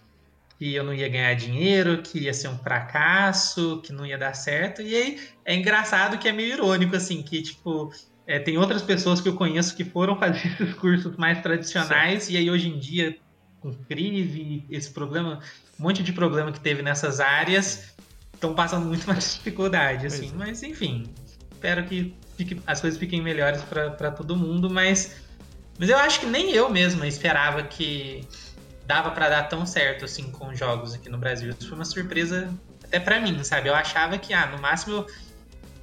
que 0.63 0.73
eu 0.73 0.83
não 0.85 0.93
ia 0.93 1.09
ganhar 1.09 1.33
dinheiro, 1.33 2.01
que 2.01 2.19
ia 2.19 2.33
ser 2.33 2.47
um 2.47 2.57
fracasso, 2.57 3.81
que 3.83 3.91
não 3.91 4.05
ia 4.05 4.17
dar 4.17 4.33
certo. 4.33 4.81
E 4.81 4.95
aí 4.95 5.19
é 5.43 5.53
engraçado 5.53 6.17
que 6.17 6.25
é 6.25 6.31
meio 6.31 6.53
irônico, 6.53 6.95
assim, 6.95 7.21
que 7.21 7.41
tipo. 7.41 7.91
É, 8.25 8.39
tem 8.39 8.57
outras 8.57 8.81
pessoas 8.81 9.19
que 9.19 9.27
eu 9.27 9.35
conheço 9.35 9.75
que 9.75 9.83
foram 9.83 10.17
fazer 10.17 10.47
esses 10.57 10.73
cursos 10.75 11.17
mais 11.17 11.41
tradicionais 11.41 12.29
e 12.29 12.37
aí 12.37 12.49
hoje 12.49 12.69
em 12.69 12.79
dia, 12.79 13.17
com 13.59 13.73
crise, 13.73 14.63
esse 14.69 14.89
problema, 14.89 15.41
um 15.77 15.83
monte 15.83 16.01
de 16.01 16.13
problema 16.13 16.49
que 16.49 16.61
teve 16.61 16.81
nessas 16.81 17.19
áreas, 17.19 17.93
estão 18.33 18.55
passando 18.55 18.85
muito 18.85 19.05
mais 19.05 19.33
dificuldade, 19.35 20.07
assim. 20.07 20.29
É. 20.29 20.37
Mas 20.37 20.63
enfim, 20.63 21.13
espero 21.51 21.83
que 21.83 22.15
fique, 22.37 22.61
as 22.65 22.79
coisas 22.79 22.97
fiquem 22.97 23.21
melhores 23.21 23.61
para 23.63 24.11
todo 24.11 24.37
mundo, 24.37 24.69
mas, 24.69 25.17
mas 25.77 25.89
eu 25.89 25.97
acho 25.97 26.21
que 26.21 26.25
nem 26.25 26.51
eu 26.51 26.69
mesma 26.69 27.05
esperava 27.05 27.63
que 27.63 28.25
dava 28.85 29.11
para 29.11 29.29
dar 29.29 29.43
tão 29.43 29.65
certo 29.65 30.05
assim 30.05 30.31
com 30.31 30.53
jogos 30.53 30.93
aqui 30.93 31.09
no 31.09 31.17
Brasil. 31.17 31.49
Isso 31.51 31.67
foi 31.67 31.77
uma 31.77 31.85
surpresa 31.85 32.53
até 32.83 32.99
para 32.99 33.19
mim, 33.19 33.43
sabe? 33.43 33.69
Eu 33.69 33.75
achava 33.75 34.17
que, 34.17 34.33
ah, 34.33 34.47
no 34.47 34.61
máximo 34.61 34.97
eu 34.97 35.07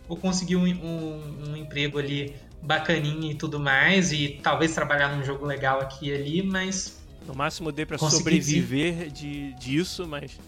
vou 0.06 0.16
conseguir 0.16 0.56
um, 0.56 0.64
um, 0.64 1.50
um 1.50 1.56
emprego 1.56 1.98
ali 1.98 2.34
bacaninha 2.62 3.32
e 3.32 3.34
tudo 3.34 3.58
mais, 3.58 4.12
e 4.12 4.40
talvez 4.42 4.74
trabalhar 4.74 5.16
num 5.16 5.24
jogo 5.24 5.46
legal 5.46 5.80
aqui 5.80 6.08
e 6.08 6.14
ali, 6.14 6.42
mas. 6.42 7.00
No 7.26 7.34
máximo 7.34 7.72
dê 7.72 7.86
para 7.86 7.98
sobreviver 7.98 9.10
de, 9.10 9.52
disso, 9.54 10.06
mas 10.06 10.38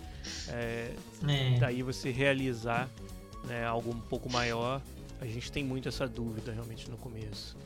é, 0.49 0.91
é. 1.29 1.59
daí 1.59 1.83
você 1.83 2.11
realizar 2.11 2.89
né, 3.45 3.65
algo 3.65 3.91
um 3.91 4.01
pouco 4.01 4.31
maior, 4.31 4.81
a 5.21 5.27
gente 5.27 5.51
tem 5.51 5.65
muito 5.65 5.89
essa 5.89 6.07
dúvida 6.07 6.53
realmente 6.53 6.91
no 6.91 6.97
começo. 6.97 7.57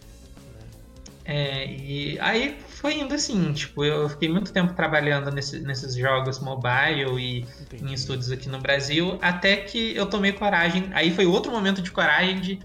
É, 1.27 1.67
e 1.67 2.17
aí 2.21 2.57
foi 2.69 3.01
indo 3.01 3.13
assim, 3.13 3.53
tipo, 3.53 3.85
eu 3.85 4.09
fiquei 4.09 4.29
muito 4.29 4.53
tempo 4.53 4.75
trabalhando 4.75 5.31
nesse, 5.33 5.59
nesses 5.59 5.97
jogos 5.97 6.39
mobile 6.39 7.19
e 7.19 7.39
Entendi. 7.61 7.85
em 7.85 7.93
estúdios 7.93 8.31
aqui 8.31 8.49
no 8.49 8.61
Brasil, 8.61 9.19
até 9.21 9.57
que 9.57 9.95
eu 9.97 10.07
tomei 10.07 10.33
coragem. 10.33 10.89
Aí 10.93 11.13
foi 11.13 11.27
outro 11.27 11.51
momento 11.51 11.83
de 11.83 11.91
coragem 11.91 12.41
de 12.41 12.61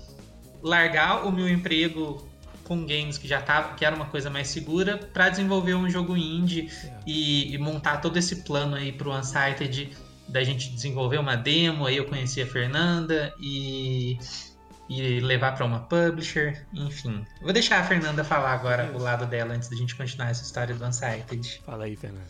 largar 0.62 1.26
o 1.26 1.32
meu 1.32 1.50
emprego 1.50 2.30
com 2.64 2.86
games 2.86 3.18
que 3.18 3.28
já 3.28 3.42
tava, 3.42 3.74
que 3.74 3.84
era 3.84 3.96
uma 3.96 4.06
coisa 4.06 4.30
mais 4.30 4.48
segura, 4.48 4.98
para 4.98 5.30
desenvolver 5.30 5.74
um 5.74 5.90
jogo 5.90 6.16
indie 6.16 6.70
e, 7.06 7.54
e, 7.54 7.58
montar 7.58 7.98
todo 7.98 8.18
esse 8.18 8.44
plano 8.44 8.76
aí 8.76 8.92
pro 8.92 9.12
Unsighted 9.12 9.90
da 10.28 10.44
gente 10.44 10.70
desenvolver 10.70 11.18
uma 11.18 11.36
demo. 11.36 11.88
Aí 11.88 11.98
eu 11.98 12.06
conheci 12.06 12.42
a 12.42 12.46
Fernanda 12.46 13.34
e 13.42 14.18
e 14.92 15.22
levar 15.22 15.56
para 15.56 15.66
uma 15.66 15.80
publisher, 15.80 16.66
enfim. 16.74 17.26
Vou 17.42 17.54
deixar 17.54 17.80
a 17.80 17.84
Fernanda 17.86 18.26
falar 18.26 18.52
agora 18.52 18.92
o 18.94 19.00
lado 19.00 19.26
dela 19.26 19.54
antes 19.54 19.70
da 19.70 19.78
gente 19.78 19.96
continuar 19.96 20.32
essa 20.32 20.44
história 20.44 20.76
do 20.76 20.84
Unsighted. 20.84 21.62
Fala 21.66 21.86
aí, 21.86 21.96
Fernanda. 21.96 22.28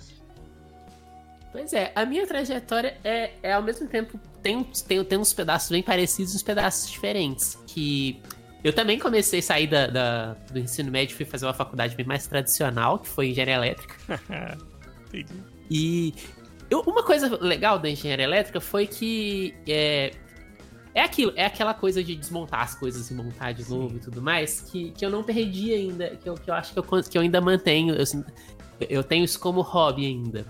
Pois 1.52 1.74
é, 1.74 1.92
a 1.96 2.06
minha 2.06 2.28
trajetória 2.28 2.98
é, 3.04 3.32
é 3.42 3.54
ao 3.54 3.64
mesmo 3.64 3.88
tempo 3.88 4.20
tem, 4.44 4.64
tem, 4.64 5.04
tem 5.04 5.18
uns 5.18 5.34
pedaços 5.34 5.72
bem 5.72 5.82
parecidos 5.82 6.34
e 6.34 6.36
uns 6.36 6.44
pedaços 6.44 6.90
diferentes. 6.92 7.58
Que 7.66 8.22
eu 8.64 8.72
também 8.72 9.00
comecei 9.00 9.40
a 9.40 9.44
sair 9.44 9.66
da, 9.66 9.88
da, 9.88 10.34
do 10.52 10.60
ensino 10.60 10.92
médio 10.92 11.16
e 11.16 11.18
fui 11.18 11.26
fazer 11.26 11.48
uma 11.48 11.56
faculdade 11.56 11.96
bem 11.96 12.06
mais 12.06 12.28
tradicional, 12.28 13.00
que 13.00 13.08
foi 13.08 13.30
engenharia 13.30 13.56
elétrica. 13.56 13.96
Entendi. 15.10 15.34
E 15.68 16.14
eu, 16.70 16.82
uma 16.82 17.04
coisa 17.04 17.40
legal 17.42 17.80
da 17.80 17.90
engenharia 17.90 18.24
elétrica 18.24 18.62
foi 18.62 18.86
que 18.86 19.56
é, 19.68 20.12
é 20.94 21.02
aquilo, 21.02 21.32
é 21.36 21.46
aquela 21.46 21.74
coisa 21.74 22.04
de 22.04 22.16
desmontar 22.16 22.62
as 22.62 22.76
coisas 22.76 23.10
e 23.10 23.14
montar 23.14 23.54
de 23.54 23.64
Sim. 23.64 23.78
novo 23.78 23.96
e 23.96 24.00
tudo 24.00 24.22
mais, 24.22 24.62
que, 24.62 24.92
que 24.92 25.06
eu 25.06 25.10
não 25.10 25.24
perdi 25.24 25.74
ainda, 25.74 26.10
que 26.18 26.28
eu, 26.28 26.36
que 26.36 26.50
eu 26.50 26.54
acho 26.54 26.74
que 26.74 26.80
eu, 26.80 26.84
que 26.84 27.18
eu 27.18 27.22
ainda 27.22 27.40
mantenho. 27.40 27.96
Eu, 27.96 28.06
eu 28.90 29.04
tenho 29.04 29.24
isso 29.24 29.40
como 29.40 29.62
hobby 29.62 30.06
ainda. 30.06 30.46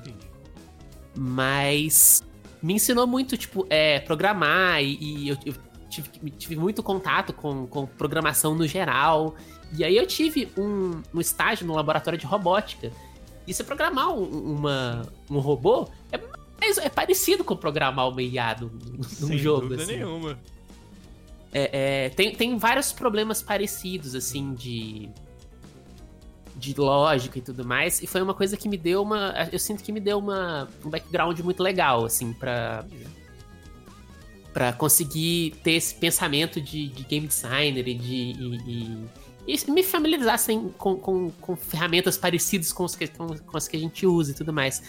Mas 1.15 2.23
me 2.61 2.73
ensinou 2.73 3.05
muito, 3.05 3.37
tipo, 3.37 3.67
é, 3.69 3.99
programar 3.99 4.81
e, 4.81 4.97
e 4.99 5.29
eu, 5.29 5.37
eu 5.45 5.53
tive, 5.89 6.09
tive, 6.31 6.55
muito 6.55 6.81
contato 6.81 7.33
com, 7.33 7.67
com 7.67 7.85
programação 7.85 8.55
no 8.55 8.65
geral. 8.65 9.35
E 9.77 9.83
aí 9.83 9.95
eu 9.95 10.07
tive 10.07 10.49
um, 10.57 11.01
um 11.13 11.21
estágio 11.21 11.67
no 11.67 11.75
laboratório 11.75 12.17
de 12.17 12.25
robótica. 12.25 12.91
E 13.45 13.53
você 13.53 13.63
programar 13.63 14.09
um, 14.11 14.23
uma, 14.23 15.01
um 15.29 15.39
robô 15.39 15.89
é 16.11 16.17
é, 16.61 16.85
é 16.85 16.89
parecido 16.89 17.43
com 17.43 17.55
programar 17.55 18.07
o 18.07 18.13
meiado 18.13 18.71
num 19.19 19.37
jogo. 19.37 19.61
Dúvida 19.61 19.83
assim. 19.83 19.97
nenhuma. 19.97 20.39
É, 21.51 22.05
é, 22.05 22.09
tem, 22.09 22.33
tem 22.33 22.57
vários 22.57 22.93
problemas 22.93 23.41
parecidos, 23.41 24.15
assim, 24.15 24.53
de. 24.53 25.09
de 26.55 26.73
lógica 26.79 27.39
e 27.39 27.41
tudo 27.41 27.65
mais. 27.65 28.01
E 28.01 28.07
foi 28.07 28.21
uma 28.21 28.33
coisa 28.33 28.55
que 28.55 28.69
me 28.69 28.77
deu 28.77 29.01
uma. 29.01 29.33
Eu 29.51 29.59
sinto 29.59 29.83
que 29.83 29.91
me 29.91 29.99
deu 29.99 30.19
uma, 30.19 30.69
um 30.85 30.89
background 30.89 31.39
muito 31.39 31.61
legal, 31.61 32.05
assim, 32.05 32.31
pra. 32.31 32.85
pra 34.53 34.71
conseguir 34.71 35.55
ter 35.63 35.73
esse 35.73 35.95
pensamento 35.95 36.61
de, 36.61 36.87
de 36.87 37.03
game 37.03 37.27
designer 37.27 37.87
e 37.87 37.93
de. 37.95 38.15
E, 38.15 39.07
e, 39.47 39.55
e 39.55 39.71
me 39.71 39.83
familiarizar 39.83 40.35
assim, 40.35 40.71
com, 40.77 40.95
com, 40.95 41.31
com 41.31 41.55
ferramentas 41.55 42.17
parecidas 42.17 42.71
com, 42.71 42.85
os 42.85 42.95
que, 42.95 43.07
com, 43.07 43.27
com 43.37 43.57
as 43.57 43.67
que 43.67 43.75
a 43.75 43.79
gente 43.79 44.05
usa 44.05 44.31
e 44.31 44.33
tudo 44.35 44.53
mais. 44.53 44.81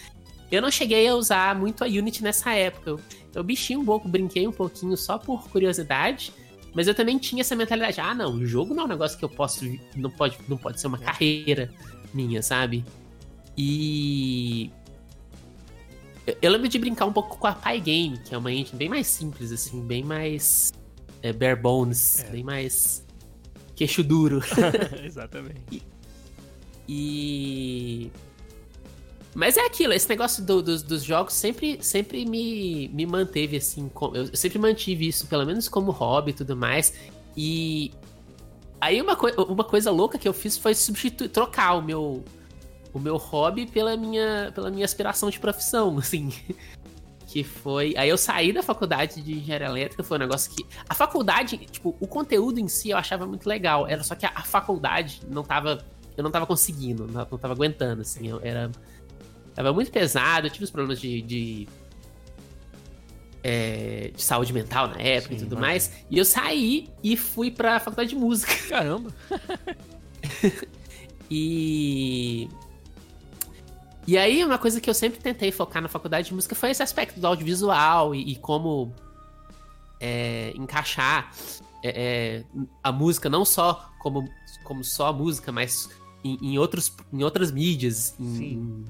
Eu 0.52 0.60
não 0.60 0.70
cheguei 0.70 1.08
a 1.08 1.14
usar 1.14 1.58
muito 1.58 1.82
a 1.82 1.86
Unity 1.86 2.22
nessa 2.22 2.52
época. 2.52 2.90
Eu, 2.90 3.00
eu 3.34 3.42
bichei 3.42 3.74
um 3.74 3.82
pouco, 3.82 4.06
brinquei 4.06 4.46
um 4.46 4.52
pouquinho 4.52 4.94
só 4.98 5.16
por 5.16 5.48
curiosidade. 5.48 6.30
Mas 6.74 6.86
eu 6.86 6.94
também 6.94 7.16
tinha 7.18 7.40
essa 7.40 7.56
mentalidade, 7.56 8.00
ah, 8.00 8.14
não, 8.14 8.34
o 8.34 8.46
jogo 8.46 8.74
não 8.74 8.82
é 8.82 8.86
um 8.86 8.88
negócio 8.88 9.18
que 9.18 9.24
eu 9.24 9.30
posso. 9.30 9.64
Não 9.96 10.10
pode, 10.10 10.38
não 10.46 10.58
pode 10.58 10.78
ser 10.78 10.88
uma 10.88 10.98
é. 10.98 11.00
carreira 11.00 11.72
minha, 12.12 12.42
sabe? 12.42 12.84
E. 13.56 14.70
Eu, 16.40 16.52
lembro 16.52 16.68
de 16.68 16.78
brincar 16.78 17.06
um 17.06 17.12
pouco 17.12 17.36
com 17.36 17.46
a 17.46 17.52
Pygame, 17.52 18.18
que 18.18 18.34
é 18.34 18.38
uma 18.38 18.52
engine 18.52 18.76
bem 18.76 18.88
mais 18.88 19.06
simples, 19.06 19.52
assim, 19.52 19.80
bem 19.80 20.04
mais. 20.04 20.70
É, 21.22 21.32
bare 21.32 21.56
bones, 21.56 22.20
é. 22.20 22.30
bem 22.30 22.44
mais. 22.44 23.06
queixo 23.74 24.04
duro. 24.04 24.42
Exatamente. 25.02 25.62
e, 25.70 25.82
e 26.88 28.12
mas 29.34 29.56
é 29.56 29.64
aquilo, 29.64 29.94
esse 29.94 30.08
negócio 30.08 30.44
do, 30.44 30.62
dos, 30.62 30.82
dos 30.82 31.02
jogos 31.02 31.32
sempre, 31.32 31.78
sempre 31.80 32.26
me, 32.26 32.88
me 32.88 33.06
manteve 33.06 33.56
assim. 33.56 33.90
Eu 34.14 34.36
sempre 34.36 34.58
mantive 34.58 35.08
isso, 35.08 35.26
pelo 35.26 35.46
menos 35.46 35.68
como 35.68 35.90
hobby 35.90 36.32
e 36.32 36.34
tudo 36.34 36.54
mais. 36.54 36.92
E 37.34 37.92
aí 38.78 39.00
uma, 39.00 39.16
coi 39.16 39.32
uma 39.48 39.64
coisa 39.64 39.90
louca 39.90 40.18
que 40.18 40.28
eu 40.28 40.34
fiz 40.34 40.58
foi 40.58 40.74
substituir, 40.74 41.30
trocar 41.30 41.74
o 41.74 41.82
meu, 41.82 42.22
o 42.92 42.98
meu 42.98 43.16
hobby 43.16 43.66
pela 43.66 43.96
minha, 43.96 44.52
pela 44.54 44.70
minha 44.70 44.84
aspiração 44.84 45.30
de 45.30 45.40
profissão, 45.40 45.96
assim. 45.98 46.30
que 47.26 47.42
foi. 47.42 47.94
Aí 47.96 48.10
eu 48.10 48.18
saí 48.18 48.52
da 48.52 48.62
faculdade 48.62 49.22
de 49.22 49.32
engenharia 49.38 49.66
elétrica, 49.66 50.02
foi 50.02 50.18
um 50.18 50.20
negócio 50.20 50.54
que. 50.54 50.66
A 50.86 50.94
faculdade, 50.94 51.56
tipo, 51.56 51.96
o 51.98 52.06
conteúdo 52.06 52.60
em 52.60 52.68
si 52.68 52.90
eu 52.90 52.98
achava 52.98 53.26
muito 53.26 53.48
legal. 53.48 53.88
Era 53.88 54.04
só 54.04 54.14
que 54.14 54.26
a, 54.26 54.32
a 54.34 54.42
faculdade 54.42 55.22
não 55.26 55.42
tava. 55.42 55.82
Eu 56.14 56.22
não 56.22 56.30
tava 56.30 56.46
conseguindo, 56.46 57.06
não, 57.06 57.26
não 57.30 57.38
tava 57.38 57.54
aguentando, 57.54 58.02
assim. 58.02 58.28
Eu, 58.28 58.38
era. 58.42 58.70
Tava 59.54 59.72
muito 59.72 59.90
pesado, 59.90 60.46
eu 60.46 60.50
tive 60.50 60.64
os 60.64 60.70
problemas 60.70 61.00
de. 61.00 61.22
de, 61.22 61.68
é, 63.44 64.10
de 64.14 64.22
saúde 64.22 64.52
mental 64.52 64.88
na 64.88 65.00
época 65.00 65.34
Sim, 65.34 65.40
e 65.40 65.44
tudo 65.44 65.56
mas... 65.56 65.88
mais. 65.88 66.04
E 66.10 66.18
eu 66.18 66.24
saí 66.24 66.88
e 67.02 67.16
fui 67.16 67.50
pra 67.50 67.80
faculdade 67.80 68.10
de 68.10 68.16
música. 68.16 68.52
Caramba! 68.68 69.12
e. 71.30 72.48
E 74.06 74.18
aí, 74.18 74.44
uma 74.44 74.58
coisa 74.58 74.80
que 74.80 74.90
eu 74.90 74.94
sempre 74.94 75.20
tentei 75.20 75.52
focar 75.52 75.80
na 75.80 75.88
faculdade 75.88 76.28
de 76.28 76.34
música 76.34 76.56
foi 76.56 76.70
esse 76.70 76.82
aspecto 76.82 77.20
do 77.20 77.26
audiovisual 77.26 78.14
e, 78.14 78.32
e 78.32 78.36
como 78.36 78.92
é, 80.00 80.52
encaixar 80.56 81.30
é, 81.84 82.42
é, 82.42 82.44
a 82.82 82.90
música 82.90 83.28
não 83.30 83.44
só 83.44 83.88
como, 83.98 84.28
como 84.64 84.84
só 84.84 85.08
a 85.08 85.12
música, 85.12 85.52
mas 85.52 85.88
em, 86.24 86.38
em 86.42 86.58
outros, 86.58 86.92
em 87.12 87.22
outras 87.22 87.50
mídias. 87.50 88.14
Em, 88.18 88.84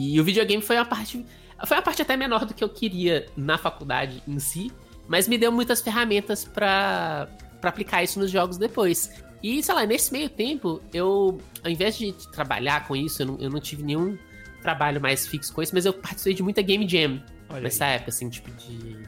e 0.00 0.20
o 0.20 0.24
videogame 0.24 0.62
foi 0.62 0.76
uma 0.76 0.84
parte. 0.84 1.24
Foi 1.66 1.76
uma 1.76 1.82
parte 1.82 2.00
até 2.00 2.16
menor 2.16 2.46
do 2.46 2.54
que 2.54 2.64
eu 2.64 2.68
queria 2.68 3.26
na 3.36 3.58
faculdade 3.58 4.22
em 4.26 4.38
si, 4.38 4.72
mas 5.06 5.28
me 5.28 5.36
deu 5.36 5.52
muitas 5.52 5.82
ferramentas 5.82 6.44
para 6.44 7.28
aplicar 7.62 8.02
isso 8.02 8.18
nos 8.18 8.30
jogos 8.30 8.56
depois. 8.56 9.10
E, 9.42 9.62
sei 9.62 9.74
lá, 9.74 9.84
nesse 9.84 10.12
meio 10.12 10.28
tempo, 10.28 10.80
eu, 10.92 11.38
ao 11.62 11.70
invés 11.70 11.96
de 11.98 12.12
trabalhar 12.30 12.86
com 12.86 12.96
isso, 12.96 13.22
eu 13.22 13.26
não, 13.26 13.38
eu 13.38 13.50
não 13.50 13.60
tive 13.60 13.82
nenhum 13.82 14.16
trabalho 14.62 15.00
mais 15.00 15.26
fixo 15.26 15.52
com 15.52 15.62
isso, 15.62 15.74
mas 15.74 15.86
eu 15.86 15.92
participei 15.92 16.34
de 16.34 16.42
muita 16.42 16.62
Game 16.62 16.86
Jam 16.88 17.22
Olha 17.48 17.62
nessa 17.62 17.86
aí. 17.86 17.96
época, 17.96 18.10
assim, 18.10 18.28
tipo 18.28 18.50
de, 18.52 18.98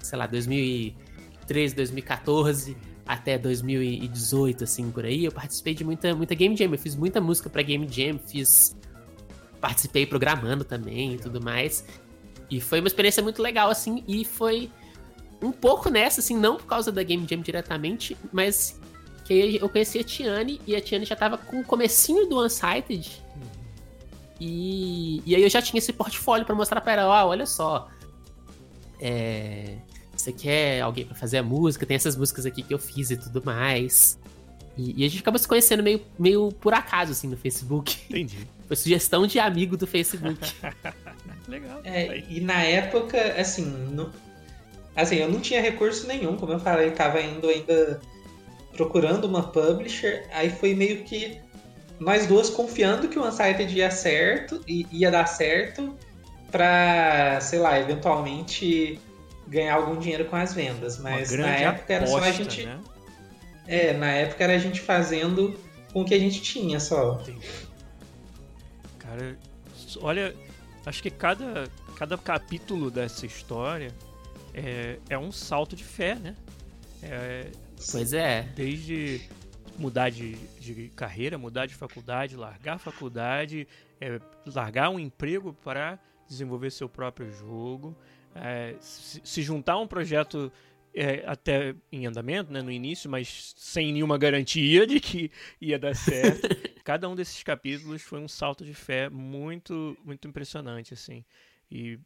sei 0.00 0.18
lá, 0.18 0.26
2013, 0.26 1.74
2014 1.74 2.76
até 3.06 3.38
2018, 3.38 4.64
assim, 4.64 4.90
por 4.90 5.04
aí. 5.04 5.24
Eu 5.24 5.32
participei 5.32 5.74
de 5.74 5.84
muita, 5.84 6.14
muita 6.14 6.34
Game 6.34 6.56
Jam, 6.56 6.72
eu 6.72 6.78
fiz 6.78 6.96
muita 6.96 7.20
música 7.20 7.48
pra 7.48 7.62
Game 7.62 7.86
Jam, 7.88 8.18
fiz. 8.18 8.76
Participei 9.60 10.06
programando 10.06 10.64
também 10.64 11.14
e 11.14 11.18
tudo 11.18 11.40
mais. 11.40 11.84
E 12.50 12.60
foi 12.60 12.80
uma 12.80 12.88
experiência 12.88 13.22
muito 13.22 13.42
legal, 13.42 13.70
assim, 13.70 14.04
e 14.06 14.24
foi 14.24 14.70
um 15.42 15.52
pouco 15.52 15.90
nessa, 15.90 16.20
assim, 16.20 16.36
não 16.36 16.56
por 16.56 16.66
causa 16.66 16.92
da 16.92 17.02
Game 17.02 17.26
Jam 17.28 17.40
diretamente, 17.40 18.16
mas 18.32 18.80
que 19.24 19.58
eu 19.60 19.68
conheci 19.68 19.98
a 19.98 20.04
Tiane 20.04 20.60
e 20.66 20.76
a 20.76 20.80
Tiane 20.80 21.04
já 21.04 21.16
tava 21.16 21.36
com 21.36 21.60
o 21.60 21.64
comecinho 21.64 22.26
do 22.26 22.42
Unsighted. 22.44 23.22
Uhum. 23.34 23.42
E, 24.40 25.22
e 25.26 25.34
aí 25.34 25.42
eu 25.42 25.50
já 25.50 25.60
tinha 25.60 25.78
esse 25.78 25.92
portfólio 25.92 26.46
para 26.46 26.54
mostrar 26.54 26.80
para 26.80 27.02
ela, 27.02 27.24
ó, 27.24 27.28
olha 27.28 27.44
só. 27.44 27.88
É, 29.00 29.78
você 30.16 30.32
quer 30.32 30.80
alguém 30.80 31.04
para 31.04 31.16
fazer 31.16 31.38
a 31.38 31.42
música? 31.42 31.84
Tem 31.84 31.96
essas 31.96 32.16
músicas 32.16 32.46
aqui 32.46 32.62
que 32.62 32.72
eu 32.72 32.78
fiz 32.78 33.10
e 33.10 33.16
tudo 33.16 33.44
mais. 33.44 34.18
E, 34.76 35.02
e, 35.02 35.04
a 35.04 35.08
gente 35.08 35.20
acabou 35.20 35.38
se 35.38 35.48
conhecendo 35.48 35.82
meio, 35.82 36.00
meio 36.18 36.52
por 36.60 36.72
acaso, 36.72 37.12
assim, 37.12 37.28
no 37.28 37.36
Facebook. 37.36 37.98
Entendi. 38.08 38.46
Foi 38.66 38.76
sugestão 38.76 39.26
de 39.26 39.38
amigo 39.38 39.76
do 39.76 39.86
Facebook. 39.86 40.52
Legal. 41.46 41.80
É, 41.84 42.24
e 42.28 42.40
na 42.40 42.62
época, 42.62 43.34
assim, 43.38 43.64
no, 43.64 44.12
assim, 44.94 45.16
eu 45.16 45.30
não 45.30 45.40
tinha 45.40 45.60
recurso 45.60 46.06
nenhum, 46.06 46.36
como 46.36 46.52
eu 46.52 46.58
falei, 46.58 46.90
tava 46.90 47.20
indo 47.20 47.48
ainda 47.48 48.00
procurando 48.76 49.24
uma 49.24 49.42
publisher, 49.42 50.26
aí 50.32 50.50
foi 50.50 50.74
meio 50.74 51.04
que 51.04 51.38
nós 51.98 52.26
duas 52.26 52.50
confiando 52.50 53.08
que 53.08 53.18
o 53.18 53.26
Unsighted 53.26 53.74
ia 53.74 53.90
certo 53.90 54.60
e 54.66 54.86
ia 54.90 55.10
dar 55.10 55.26
certo 55.26 55.96
para, 56.50 57.40
sei 57.40 57.58
lá, 57.58 57.78
eventualmente 57.78 59.00
ganhar 59.46 59.74
algum 59.74 59.98
dinheiro 59.98 60.24
com 60.26 60.36
as 60.36 60.52
vendas, 60.52 60.98
mas 60.98 61.30
na 61.30 61.48
época 61.48 61.94
era 61.94 62.06
só 62.06 62.18
a 62.18 62.32
gente 62.32 62.66
né? 62.66 62.80
É, 63.68 63.92
na 63.92 64.10
época 64.10 64.44
era 64.44 64.54
a 64.54 64.58
gente 64.58 64.80
fazendo 64.80 65.58
com 65.92 66.02
o 66.02 66.04
que 66.04 66.14
a 66.14 66.18
gente 66.18 66.40
tinha 66.40 66.78
só. 66.78 67.22
Cara, 69.16 69.38
olha, 70.02 70.34
acho 70.84 71.02
que 71.02 71.10
cada 71.10 71.68
cada 71.96 72.18
capítulo 72.18 72.90
dessa 72.90 73.24
história 73.24 73.90
é, 74.52 74.98
é 75.08 75.18
um 75.18 75.32
salto 75.32 75.74
de 75.74 75.82
fé, 75.82 76.14
né? 76.16 76.36
É, 77.02 77.50
Pois 77.90 78.12
é. 78.12 78.42
Desde 78.54 79.22
mudar 79.78 80.10
de, 80.10 80.34
de 80.58 80.88
carreira, 80.96 81.36
mudar 81.36 81.66
de 81.66 81.74
faculdade, 81.74 82.36
largar 82.36 82.76
a 82.76 82.78
faculdade, 82.78 83.66
é, 84.00 84.20
largar 84.46 84.90
um 84.90 84.98
emprego 84.98 85.52
para 85.52 85.98
desenvolver 86.28 86.70
seu 86.70 86.88
próprio 86.88 87.30
jogo, 87.32 87.94
é, 88.34 88.74
se, 88.80 89.20
se, 89.22 89.42
juntar 89.42 89.74
a 89.74 89.78
um 89.78 89.86
projeto 89.86 90.50
é, 90.96 91.22
até 91.26 91.74
em 91.92 92.06
andamento, 92.06 92.50
né, 92.50 92.62
no 92.62 92.72
início, 92.72 93.10
mas 93.10 93.54
sem 93.54 93.92
nenhuma 93.92 94.16
garantia 94.16 94.86
de 94.86 94.98
que 94.98 95.30
ia 95.60 95.78
dar 95.78 95.94
certo. 95.94 96.48
Cada 96.82 97.06
um 97.06 97.14
desses 97.14 97.42
capítulos 97.42 98.00
foi 98.00 98.18
um 98.18 98.26
salto 98.26 98.64
de 98.64 98.72
fé 98.72 99.10
muito, 99.10 99.96
muito 100.02 100.26
impressionante, 100.26 100.94
assim. 100.94 101.22
E, 101.70 101.98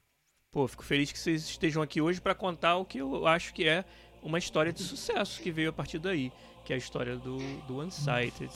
pô, 0.50 0.66
fico 0.66 0.84
feliz 0.84 1.12
que 1.12 1.18
vocês 1.18 1.42
estejam 1.42 1.80
aqui 1.80 2.00
hoje 2.00 2.20
para 2.20 2.34
contar 2.34 2.76
o 2.76 2.84
que 2.84 2.98
eu 2.98 3.26
acho 3.28 3.54
que 3.54 3.68
é 3.68 3.84
uma 4.22 4.38
história 4.38 4.72
de 4.72 4.82
sucesso 4.82 5.40
que 5.40 5.52
veio 5.52 5.70
a 5.70 5.72
partir 5.72 6.00
daí, 6.00 6.32
que 6.64 6.72
é 6.72 6.76
a 6.76 6.78
história 6.78 7.16
do, 7.16 7.38
do 7.68 7.80
Unsighted. 7.80 8.50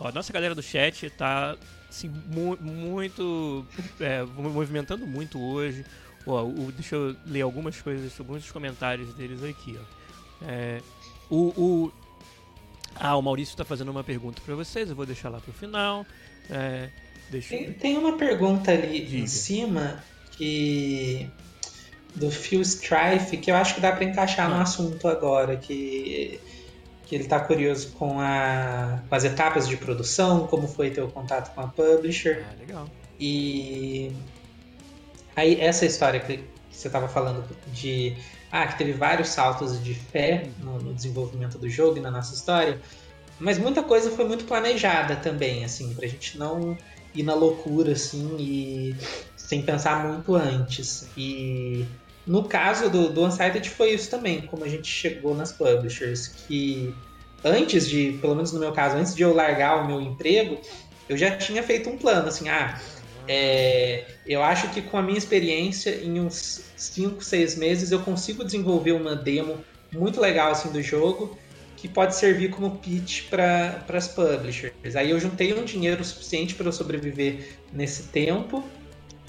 Ó, 0.00 0.08
a 0.08 0.12
nossa 0.12 0.32
galera 0.32 0.54
do 0.54 0.62
chat 0.62 1.08
tá 1.10 1.56
assim, 1.88 2.08
mu 2.08 2.56
muito. 2.60 3.64
É, 4.00 4.22
movimentando 4.24 5.06
muito 5.06 5.40
hoje. 5.40 5.84
Ó, 6.26 6.44
o, 6.44 6.72
deixa 6.72 6.96
eu 6.96 7.16
ler 7.26 7.42
algumas 7.42 7.80
coisas, 7.80 8.18
alguns 8.18 8.50
comentários 8.50 9.14
deles 9.14 9.42
aqui. 9.44 9.78
Ó. 9.78 10.44
É, 10.44 10.80
o, 11.30 11.48
o, 11.56 11.92
ah, 12.96 13.16
o 13.16 13.22
Maurício 13.22 13.52
está 13.52 13.64
fazendo 13.64 13.90
uma 13.90 14.04
pergunta 14.04 14.40
para 14.44 14.54
vocês, 14.54 14.88
eu 14.88 14.96
vou 14.96 15.06
deixar 15.06 15.28
lá 15.28 15.40
pro 15.40 15.52
final. 15.52 16.04
É, 16.50 16.88
deixa 17.30 17.50
tem, 17.50 17.72
tem 17.72 17.98
uma 17.98 18.16
pergunta 18.16 18.72
ali 18.72 19.00
Diga. 19.00 19.18
em 19.18 19.26
cima 19.26 20.02
que 20.32 21.30
do 22.14 22.30
Phil 22.30 22.62
Strife, 22.62 23.36
que 23.36 23.50
eu 23.50 23.56
acho 23.56 23.74
que 23.74 23.80
dá 23.80 23.92
para 23.92 24.04
encaixar 24.04 24.48
no 24.48 24.56
ah. 24.56 24.62
assunto 24.62 25.06
agora, 25.06 25.56
que, 25.56 26.40
que 27.06 27.14
ele 27.14 27.24
está 27.24 27.38
curioso 27.38 27.92
com, 27.92 28.18
a, 28.18 29.02
com 29.08 29.14
as 29.14 29.24
etapas 29.24 29.68
de 29.68 29.76
produção, 29.76 30.46
como 30.46 30.66
foi 30.66 30.90
ter 30.90 31.02
o 31.02 31.08
contato 31.08 31.54
com 31.54 31.60
a 31.60 31.68
publisher. 31.68 32.44
Ah, 32.48 32.54
legal. 32.58 32.88
E 33.20 34.12
aí 35.36 35.60
essa 35.60 35.86
história 35.86 36.18
que, 36.18 36.42
você 36.70 36.88
estava 36.88 37.08
falando 37.08 37.44
de 37.72 38.16
ah, 38.50 38.66
que 38.66 38.76
teve 38.78 38.92
vários 38.92 39.28
saltos 39.28 39.82
de 39.82 39.94
fé 39.94 40.48
no, 40.62 40.78
no, 40.78 40.92
desenvolvimento 40.92 41.58
do 41.58 41.68
jogo 41.70 41.96
e 41.96 42.00
na 42.00 42.10
nossa 42.10 42.34
história, 42.34 42.80
mas 43.38 43.58
muita 43.58 43.82
coisa 43.82 44.10
foi 44.10 44.26
muito 44.26 44.44
planejada 44.44 45.16
também, 45.16 45.64
assim, 45.64 45.94
pra 45.94 46.06
gente 46.06 46.38
não 46.38 46.76
ir 47.14 47.22
na 47.22 47.34
loucura, 47.34 47.92
assim, 47.92 48.36
e 48.38 48.96
sem 49.36 49.62
pensar 49.62 50.06
muito 50.06 50.34
antes. 50.34 51.08
E 51.16 51.86
no 52.26 52.44
caso 52.44 52.90
do, 52.90 53.08
do 53.08 53.24
Unsighted 53.24 53.68
foi 53.70 53.92
isso 53.92 54.10
também, 54.10 54.42
como 54.42 54.64
a 54.64 54.68
gente 54.68 54.88
chegou 54.88 55.34
nas 55.34 55.52
publishers, 55.52 56.28
que 56.28 56.94
antes 57.44 57.88
de, 57.88 58.18
pelo 58.20 58.34
menos 58.34 58.52
no 58.52 58.60
meu 58.60 58.72
caso, 58.72 58.96
antes 58.96 59.14
de 59.14 59.22
eu 59.22 59.34
largar 59.34 59.82
o 59.82 59.86
meu 59.86 60.00
emprego, 60.00 60.60
eu 61.08 61.16
já 61.16 61.36
tinha 61.36 61.62
feito 61.62 61.88
um 61.88 61.96
plano, 61.96 62.28
assim, 62.28 62.48
ah, 62.48 62.80
é, 63.28 64.04
eu 64.26 64.42
acho 64.42 64.70
que 64.70 64.82
com 64.82 64.96
a 64.96 65.02
minha 65.02 65.18
experiência, 65.18 65.90
em 66.02 66.20
uns 66.20 66.64
5, 66.76 67.22
6 67.22 67.56
meses, 67.56 67.90
eu 67.90 68.00
consigo 68.00 68.44
desenvolver 68.44 68.92
uma 68.92 69.14
demo 69.14 69.64
muito 69.92 70.20
legal 70.20 70.50
assim 70.50 70.70
do 70.70 70.82
jogo 70.82 71.38
que 71.76 71.88
pode 71.88 72.16
servir 72.16 72.50
como 72.50 72.78
pitch 72.78 73.28
para 73.28 73.84
as 73.88 74.08
publishers. 74.08 74.96
Aí 74.96 75.10
eu 75.10 75.20
juntei 75.20 75.52
um 75.52 75.64
dinheiro 75.64 76.02
suficiente 76.02 76.54
para 76.54 76.66
eu 76.66 76.72
sobreviver 76.72 77.58
nesse 77.72 78.04
tempo 78.04 78.64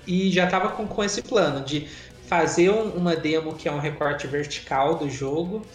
e 0.07 0.31
já 0.31 0.45
estava 0.45 0.69
com, 0.69 0.87
com 0.87 1.03
esse 1.03 1.21
plano 1.21 1.63
de 1.63 1.87
fazer 2.25 2.69
um, 2.69 2.89
uma 2.91 3.15
demo 3.15 3.53
que 3.53 3.67
é 3.67 3.71
um 3.71 3.79
recorte 3.79 4.25
vertical 4.27 4.95
do 4.95 5.09
jogo, 5.09 5.65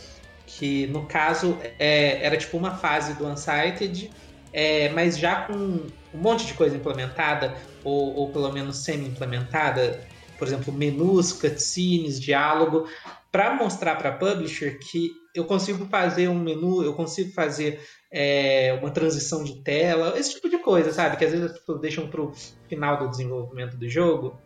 que 0.47 0.87
no 0.89 1.07
caso 1.07 1.59
é, 1.79 2.25
era 2.25 2.37
tipo 2.37 2.57
uma 2.57 2.75
fase 2.75 3.15
do 3.15 3.27
Unsighted, 3.27 4.11
é, 4.53 4.89
mas 4.91 5.19
já 5.19 5.43
com 5.43 5.55
um 5.55 5.91
monte 6.15 6.47
de 6.47 6.55
coisa 6.55 6.77
implementada, 6.77 7.55
ou, 7.85 8.15
ou 8.15 8.31
pelo 8.31 8.51
menos 8.53 8.79
semi-implementada, 8.79 10.07
por 10.39 10.47
exemplo, 10.47 10.73
menus, 10.73 11.33
cutscenes, 11.33 12.21
diálogo, 12.21 12.87
para 13.31 13.55
mostrar 13.55 13.97
para 13.97 14.11
a 14.11 14.13
publisher 14.13 14.79
que 14.79 15.11
eu 15.35 15.45
consigo 15.45 15.87
fazer 15.87 16.29
um 16.29 16.39
menu, 16.39 16.83
eu 16.83 16.93
consigo 16.93 17.33
fazer 17.33 17.81
é, 18.13 18.79
uma 18.81 18.91
transição 18.91 19.43
de 19.43 19.63
tela, 19.63 20.19
esse 20.19 20.35
tipo 20.35 20.51
de 20.51 20.59
coisa, 20.59 20.93
sabe? 20.93 21.17
Que 21.17 21.25
às 21.25 21.31
vezes 21.31 21.51
as 21.51 21.59
pessoas 21.59 21.81
deixam 21.81 22.07
para 22.09 22.21
o 22.21 22.33
final 22.69 22.99
do 22.99 23.09
desenvolvimento 23.09 23.77
do 23.77 23.89
jogo. 23.89 24.39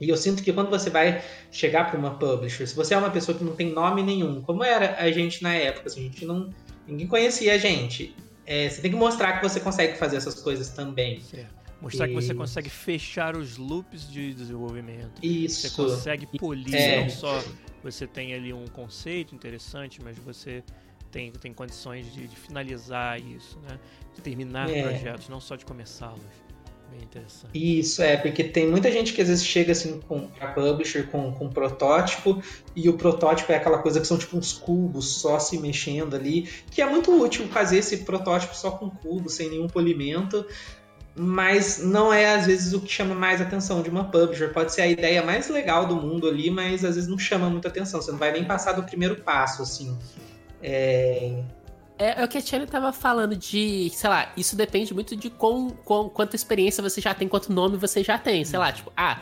E 0.00 0.08
eu 0.08 0.16
sinto 0.16 0.42
que 0.42 0.52
quando 0.52 0.70
você 0.70 0.90
vai 0.90 1.22
chegar 1.50 1.90
para 1.90 1.98
uma 1.98 2.18
publisher, 2.18 2.66
se 2.66 2.74
você 2.74 2.94
é 2.94 2.98
uma 2.98 3.10
pessoa 3.10 3.36
que 3.36 3.44
não 3.44 3.54
tem 3.54 3.72
nome 3.72 4.02
nenhum, 4.02 4.42
como 4.42 4.64
era 4.64 4.96
a 4.98 5.10
gente 5.10 5.42
na 5.42 5.54
época, 5.54 5.88
assim, 5.88 6.00
a 6.00 6.04
gente 6.04 6.24
não. 6.24 6.50
ninguém 6.86 7.06
conhecia 7.06 7.54
a 7.54 7.58
gente. 7.58 8.14
É, 8.46 8.68
você 8.68 8.80
tem 8.80 8.90
que 8.90 8.96
mostrar 8.96 9.34
que 9.34 9.48
você 9.48 9.60
consegue 9.60 9.96
fazer 9.98 10.16
essas 10.16 10.40
coisas 10.40 10.70
também. 10.70 11.20
Mostrar 11.80 12.06
e... 12.06 12.08
que 12.08 12.14
você 12.14 12.34
consegue 12.34 12.68
fechar 12.68 13.36
os 13.36 13.56
loops 13.56 14.10
de 14.10 14.34
desenvolvimento. 14.34 15.24
Isso. 15.24 15.68
Você 15.68 15.82
consegue 15.82 16.26
polir, 16.38 16.74
é. 16.74 17.02
não 17.02 17.10
só 17.10 17.42
você 17.82 18.06
tem 18.06 18.34
ali 18.34 18.52
um 18.52 18.66
conceito 18.66 19.34
interessante, 19.34 20.00
mas 20.02 20.18
você 20.18 20.62
tem, 21.10 21.30
tem 21.32 21.52
condições 21.52 22.12
de, 22.12 22.26
de 22.26 22.36
finalizar 22.36 23.20
isso, 23.20 23.58
né? 23.60 23.78
De 24.14 24.20
terminar 24.20 24.68
é. 24.68 24.82
projetos, 24.82 25.28
não 25.28 25.40
só 25.40 25.56
de 25.56 25.64
começá-los. 25.64 26.20
Bem 26.90 27.02
interessante. 27.02 27.50
Isso, 27.52 28.02
é, 28.02 28.16
porque 28.16 28.42
tem 28.42 28.66
muita 28.66 28.90
gente 28.90 29.12
que 29.12 29.20
às 29.20 29.28
vezes 29.28 29.44
chega 29.44 29.72
assim 29.72 30.00
com 30.00 30.26
a 30.40 30.46
publisher 30.46 31.06
com, 31.10 31.32
com 31.32 31.44
um 31.44 31.50
protótipo, 31.50 32.42
e 32.74 32.88
o 32.88 32.94
protótipo 32.94 33.52
é 33.52 33.56
aquela 33.56 33.78
coisa 33.78 34.00
que 34.00 34.06
são 34.06 34.16
tipo 34.16 34.38
uns 34.38 34.54
cubos 34.54 35.20
só 35.20 35.38
se 35.38 35.58
mexendo 35.58 36.16
ali, 36.16 36.48
que 36.70 36.80
é 36.80 36.86
muito 36.86 37.12
útil 37.12 37.46
fazer 37.48 37.78
esse 37.78 37.98
protótipo 37.98 38.56
só 38.56 38.70
com 38.70 38.88
cubos, 38.88 39.34
sem 39.34 39.50
nenhum 39.50 39.66
polimento, 39.66 40.46
mas 41.18 41.78
não 41.82 42.12
é 42.12 42.34
às 42.34 42.46
vezes 42.46 42.72
o 42.72 42.80
que 42.80 42.90
chama 42.90 43.14
mais 43.14 43.40
atenção 43.40 43.82
de 43.82 43.90
uma 43.90 44.04
publisher. 44.04 44.52
Pode 44.52 44.72
ser 44.72 44.82
a 44.82 44.86
ideia 44.86 45.22
mais 45.22 45.48
legal 45.48 45.86
do 45.86 45.96
mundo 45.96 46.28
ali, 46.28 46.50
mas 46.50 46.84
às 46.84 46.94
vezes 46.94 47.08
não 47.08 47.18
chama 47.18 47.50
muita 47.50 47.68
atenção. 47.68 48.00
Você 48.00 48.10
não 48.10 48.18
vai 48.18 48.32
nem 48.32 48.44
passar 48.44 48.72
do 48.72 48.82
primeiro 48.82 49.16
passo, 49.16 49.62
assim. 49.62 49.96
É, 50.62 51.42
é, 51.98 52.20
é, 52.20 52.24
o 52.24 52.28
que 52.28 52.38
a 52.38 52.42
Tiana 52.42 52.66
tava 52.66 52.92
falando 52.92 53.34
de, 53.34 53.90
sei 53.90 54.08
lá, 54.08 54.32
isso 54.36 54.54
depende 54.54 54.94
muito 54.94 55.16
de 55.16 55.28
com, 55.28 55.70
com, 55.70 56.08
quanta 56.08 56.36
experiência 56.36 56.82
você 56.82 57.00
já 57.00 57.12
tem, 57.12 57.26
quanto 57.26 57.52
nome 57.52 57.76
você 57.76 58.04
já 58.04 58.16
tem. 58.16 58.44
Sei 58.44 58.58
lá, 58.58 58.72
tipo, 58.72 58.92
ah, 58.96 59.20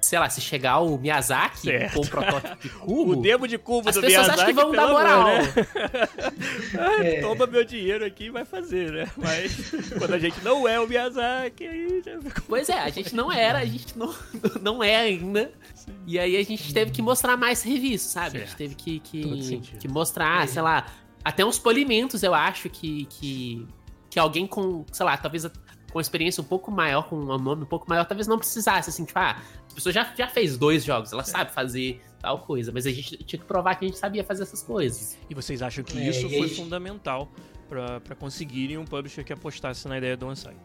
sei 0.00 0.18
lá, 0.18 0.28
se 0.30 0.40
chegar 0.40 0.78
o 0.80 0.96
Miyazaki 0.98 1.60
certo. 1.60 1.94
com 1.94 2.00
o 2.00 2.08
protótipo 2.08 2.56
de 2.56 2.68
cubo. 2.78 3.12
o 3.12 3.16
demo 3.16 3.48
de 3.48 3.58
cubo 3.58 3.88
as 3.88 3.94
do 3.94 4.00
pessoas 4.00 4.26
Miyazaki. 4.26 4.40
acham 4.40 4.54
que 4.54 4.60
vão 4.60 4.72
dar 4.72 4.88
moral. 4.88 5.20
Amor, 5.20 5.42
né? 5.42 7.08
é. 7.16 7.20
Toma 7.20 7.46
meu 7.46 7.64
dinheiro 7.64 8.04
aqui 8.04 8.24
e 8.24 8.30
vai 8.30 8.44
fazer, 8.44 8.92
né? 8.92 9.10
Mas 9.16 9.70
quando 9.98 10.14
a 10.14 10.18
gente 10.18 10.42
não 10.42 10.66
é 10.66 10.78
o 10.78 10.86
Miyazaki, 10.86 11.66
aí 11.66 12.02
já 12.04 12.18
Pois 12.46 12.68
é, 12.68 12.78
a 12.78 12.90
gente 12.90 13.14
não 13.14 13.30
era, 13.30 13.58
a 13.58 13.64
gente 13.64 13.98
não, 13.98 14.14
não 14.60 14.82
é 14.82 14.96
ainda. 14.96 15.50
Sim. 15.74 15.92
E 16.06 16.18
aí 16.18 16.36
a 16.36 16.42
gente 16.42 16.72
teve 16.72 16.90
que 16.90 17.02
mostrar 17.02 17.36
mais 17.36 17.58
serviço, 17.58 18.08
sabe? 18.10 18.38
Certo. 18.38 18.42
A 18.42 18.46
gente 18.46 18.56
teve 18.56 18.74
que, 18.74 19.00
que, 19.00 19.60
que 19.78 19.88
mostrar, 19.88 20.44
é. 20.44 20.46
sei 20.46 20.62
lá, 20.62 20.86
até 21.24 21.44
uns 21.44 21.58
polimentos, 21.58 22.22
eu 22.22 22.34
acho 22.34 22.70
que, 22.70 23.04
que, 23.06 23.66
que 24.08 24.18
alguém 24.18 24.46
com, 24.46 24.84
sei 24.92 25.04
lá, 25.04 25.16
talvez 25.16 25.44
com 25.92 26.00
experiência 26.00 26.42
um 26.42 26.44
pouco 26.44 26.70
maior, 26.70 27.08
com 27.08 27.16
um 27.16 27.38
nome 27.38 27.62
um 27.62 27.66
pouco 27.66 27.88
maior, 27.88 28.04
talvez 28.04 28.26
não 28.26 28.38
precisasse, 28.38 28.90
assim, 28.90 29.04
tipo, 29.04 29.18
ah, 29.18 29.40
a 29.70 29.74
pessoa 29.74 29.92
já, 29.92 30.12
já 30.16 30.28
fez 30.28 30.56
dois 30.56 30.84
jogos, 30.84 31.12
ela 31.12 31.24
sabe 31.24 31.52
fazer 31.52 32.00
tal 32.20 32.40
coisa, 32.40 32.70
mas 32.72 32.86
a 32.86 32.90
gente 32.90 33.16
tinha 33.24 33.40
que 33.40 33.46
provar 33.46 33.76
que 33.76 33.84
a 33.84 33.88
gente 33.88 33.98
sabia 33.98 34.24
fazer 34.24 34.42
essas 34.42 34.62
coisas. 34.62 35.16
E 35.30 35.34
vocês 35.34 35.62
acham 35.62 35.84
que 35.84 35.98
é, 35.98 36.08
isso 36.08 36.28
foi 36.28 36.42
aí... 36.42 36.54
fundamental 36.54 37.30
para 37.68 38.14
conseguirem 38.16 38.78
um 38.78 38.84
publisher 38.84 39.24
que 39.24 39.32
apostasse 39.32 39.86
na 39.86 39.98
ideia 39.98 40.16
do 40.16 40.26
OneSite? 40.26 40.56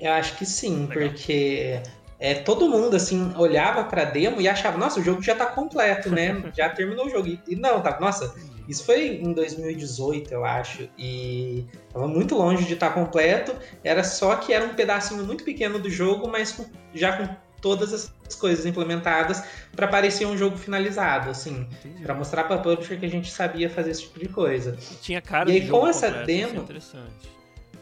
Eu 0.00 0.12
acho 0.12 0.36
que 0.36 0.44
sim, 0.44 0.86
Legal. 0.86 1.08
porque 1.08 1.82
é, 2.18 2.34
todo 2.34 2.68
mundo 2.68 2.94
assim 2.94 3.32
olhava 3.36 3.84
para 3.84 4.04
demo 4.04 4.40
e 4.40 4.48
achava, 4.48 4.76
nossa, 4.76 5.00
o 5.00 5.02
jogo 5.02 5.22
já 5.22 5.34
tá 5.34 5.46
completo, 5.46 6.10
né? 6.10 6.42
já 6.56 6.68
terminou 6.68 7.06
o 7.06 7.10
jogo. 7.10 7.38
E 7.48 7.56
não, 7.56 7.80
tá, 7.80 7.98
nossa, 8.00 8.34
isso 8.68 8.84
foi 8.84 9.16
em 9.16 9.32
2018, 9.32 10.32
eu 10.32 10.44
acho, 10.44 10.88
e 10.98 11.66
estava 11.86 12.08
muito 12.08 12.34
longe 12.34 12.64
de 12.64 12.74
estar 12.74 12.88
tá 12.88 12.94
completo. 12.94 13.54
Era 13.82 14.02
só 14.02 14.36
que 14.36 14.52
era 14.52 14.64
um 14.64 14.74
pedacinho 14.74 15.24
muito 15.24 15.44
pequeno 15.44 15.78
do 15.78 15.90
jogo, 15.90 16.28
mas 16.28 16.52
com, 16.52 16.64
já 16.94 17.16
com 17.16 17.28
todas 17.60 18.12
as 18.26 18.34
coisas 18.34 18.66
implementadas 18.66 19.42
para 19.74 19.88
parecer 19.88 20.26
um 20.26 20.36
jogo 20.36 20.56
finalizado, 20.56 21.30
assim, 21.30 21.66
para 22.02 22.14
mostrar 22.14 22.44
para 22.44 22.58
publisher 22.58 22.98
que 22.98 23.06
a 23.06 23.10
gente 23.10 23.30
sabia 23.30 23.70
fazer 23.70 23.90
esse 23.90 24.02
tipo 24.02 24.20
de 24.20 24.28
coisa. 24.28 24.76
Tinha 25.00 25.20
cara 25.20 25.50
e 25.50 25.54
aí, 25.54 25.68
com 25.68 25.86
essa 25.86 26.08
completo, 26.08 26.26
demo, 26.26 26.60
interessante. 26.60 27.30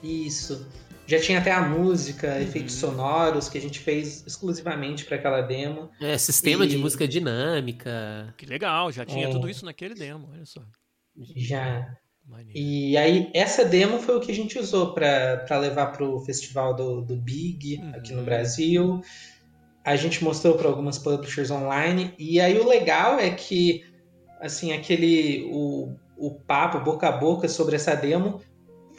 Isso. 0.02 0.68
Já 1.06 1.20
tinha 1.20 1.38
até 1.38 1.50
a 1.50 1.62
música, 1.62 2.28
uhum. 2.28 2.42
efeitos 2.42 2.74
sonoros 2.74 3.48
que 3.48 3.58
a 3.58 3.60
gente 3.60 3.78
fez 3.80 4.24
exclusivamente 4.26 5.04
para 5.04 5.16
aquela 5.16 5.40
demo. 5.40 5.90
É, 6.00 6.16
sistema 6.16 6.64
e... 6.64 6.68
de 6.68 6.78
música 6.78 7.06
dinâmica. 7.06 8.32
Que 8.36 8.46
legal, 8.46 8.92
já 8.92 9.04
tinha 9.04 9.28
é. 9.28 9.30
tudo 9.30 9.48
isso 9.48 9.64
naquele 9.64 9.94
demo, 9.94 10.28
olha 10.32 10.44
só. 10.44 10.62
Já. 11.36 11.96
Maneiro. 12.24 12.52
E 12.54 12.96
aí, 12.96 13.30
essa 13.34 13.64
demo 13.64 13.98
foi 13.98 14.16
o 14.16 14.20
que 14.20 14.30
a 14.30 14.34
gente 14.34 14.56
usou 14.56 14.94
para 14.94 15.58
levar 15.58 15.86
para 15.88 16.04
o 16.04 16.20
festival 16.20 16.74
do, 16.74 17.02
do 17.02 17.16
Big 17.16 17.78
uhum. 17.78 17.90
aqui 17.96 18.12
no 18.12 18.22
Brasil. 18.22 19.00
A 19.84 19.96
gente 19.96 20.22
mostrou 20.22 20.56
para 20.56 20.68
algumas 20.68 20.98
publishers 20.98 21.50
online. 21.50 22.14
E 22.16 22.40
aí, 22.40 22.56
o 22.56 22.68
legal 22.68 23.18
é 23.18 23.30
que, 23.30 23.84
assim, 24.40 24.72
aquele. 24.72 25.50
O, 25.52 25.96
o 26.16 26.30
papo 26.30 26.78
boca 26.78 27.08
a 27.08 27.12
boca 27.12 27.48
sobre 27.48 27.74
essa 27.74 27.96
demo 27.96 28.40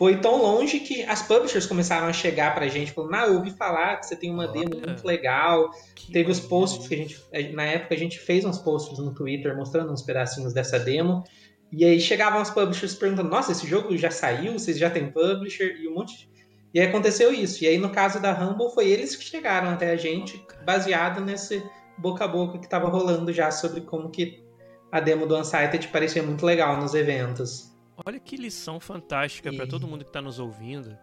foi 0.03 0.17
tão 0.17 0.35
longe 0.35 0.81
que 0.81 1.01
as 1.03 1.21
publishers 1.21 1.65
começaram 1.65 2.07
a 2.07 2.11
chegar 2.11 2.53
pra 2.53 2.67
gente, 2.67 2.91
falando, 2.91 3.15
ah, 3.15 3.27
eu 3.27 3.35
ouvi 3.35 3.51
falar 3.51 3.95
que 3.95 4.05
você 4.05 4.17
tem 4.17 4.29
uma 4.29 4.45
demo 4.49 4.71
muito 4.85 5.07
legal. 5.07 5.71
Teve 6.11 6.29
os 6.29 6.41
posts 6.41 6.89
que 6.89 6.93
a 6.93 6.97
gente. 6.97 7.23
Na 7.53 7.63
época 7.63 7.95
a 7.95 7.97
gente 7.97 8.19
fez 8.19 8.43
uns 8.43 8.57
posts 8.57 8.99
no 8.99 9.13
Twitter 9.13 9.55
mostrando 9.55 9.93
uns 9.93 10.01
pedacinhos 10.01 10.51
dessa 10.51 10.77
demo. 10.77 11.23
E 11.71 11.85
aí 11.85 12.01
chegavam 12.01 12.41
as 12.41 12.49
publishers 12.49 12.95
perguntando, 12.95 13.29
nossa, 13.29 13.53
esse 13.53 13.65
jogo 13.65 13.95
já 13.97 14.11
saiu? 14.11 14.59
Vocês 14.59 14.77
já 14.77 14.89
têm 14.89 15.09
publisher? 15.09 15.73
E 15.79 15.87
um 15.87 15.93
monte. 15.93 16.29
E 16.73 16.81
aí 16.81 16.87
aconteceu 16.87 17.33
isso. 17.33 17.63
E 17.63 17.67
aí, 17.69 17.77
no 17.77 17.89
caso 17.89 18.19
da 18.19 18.33
Rumble, 18.33 18.73
foi 18.73 18.89
eles 18.89 19.15
que 19.15 19.23
chegaram 19.23 19.69
até 19.69 19.89
a 19.89 19.95
gente, 19.95 20.45
baseado 20.65 21.21
nesse 21.21 21.63
boca 21.97 22.25
a 22.25 22.27
boca 22.27 22.57
que 22.57 22.65
estava 22.65 22.89
rolando 22.89 23.31
já 23.31 23.49
sobre 23.51 23.79
como 23.79 24.09
que 24.09 24.43
a 24.91 24.99
demo 24.99 25.25
do 25.25 25.37
Unsighted 25.37 25.87
parecia 25.87 26.21
muito 26.21 26.45
legal 26.45 26.75
nos 26.75 26.93
eventos. 26.93 27.72
Olha 28.05 28.19
que 28.19 28.35
lição 28.35 28.79
fantástica 28.79 29.49
e... 29.49 29.55
para 29.55 29.67
todo 29.67 29.87
mundo 29.87 30.03
que 30.03 30.09
está 30.09 30.21
nos 30.21 30.39
ouvindo 30.39 30.97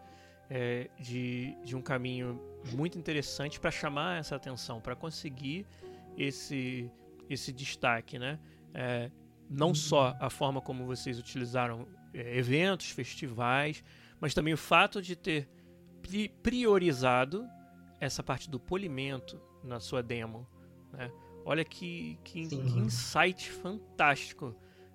é, 0.48 0.90
de, 0.98 1.56
de 1.64 1.76
um 1.76 1.80
caminho 1.80 2.40
muito 2.72 2.98
interessante 2.98 3.58
para 3.58 3.70
chamar 3.70 4.18
essa 4.18 4.36
atenção, 4.36 4.80
para 4.80 4.96
conseguir 4.96 5.66
esse, 6.16 6.90
esse 7.28 7.52
destaque, 7.52 8.18
né? 8.18 8.38
É, 8.74 9.10
não 9.48 9.68
uhum. 9.68 9.74
só 9.74 10.16
a 10.20 10.28
forma 10.28 10.60
como 10.60 10.84
vocês 10.84 11.18
utilizaram 11.18 11.86
é, 12.12 12.36
eventos, 12.36 12.90
festivais, 12.90 13.82
mas 14.20 14.34
também 14.34 14.52
o 14.52 14.58
fato 14.58 15.00
de 15.00 15.16
ter 15.16 15.48
pri 16.02 16.28
priorizado 16.42 17.46
essa 18.00 18.22
parte 18.22 18.48
do 18.50 18.58
polimento 18.58 19.40
na 19.62 19.78
sua 19.78 20.02
demo. 20.02 20.46
Né? 20.92 21.10
Olha 21.44 21.64
que, 21.64 22.18
que, 22.24 22.46
que 22.48 22.56
insight 22.56 23.50
fantástico 23.50 24.54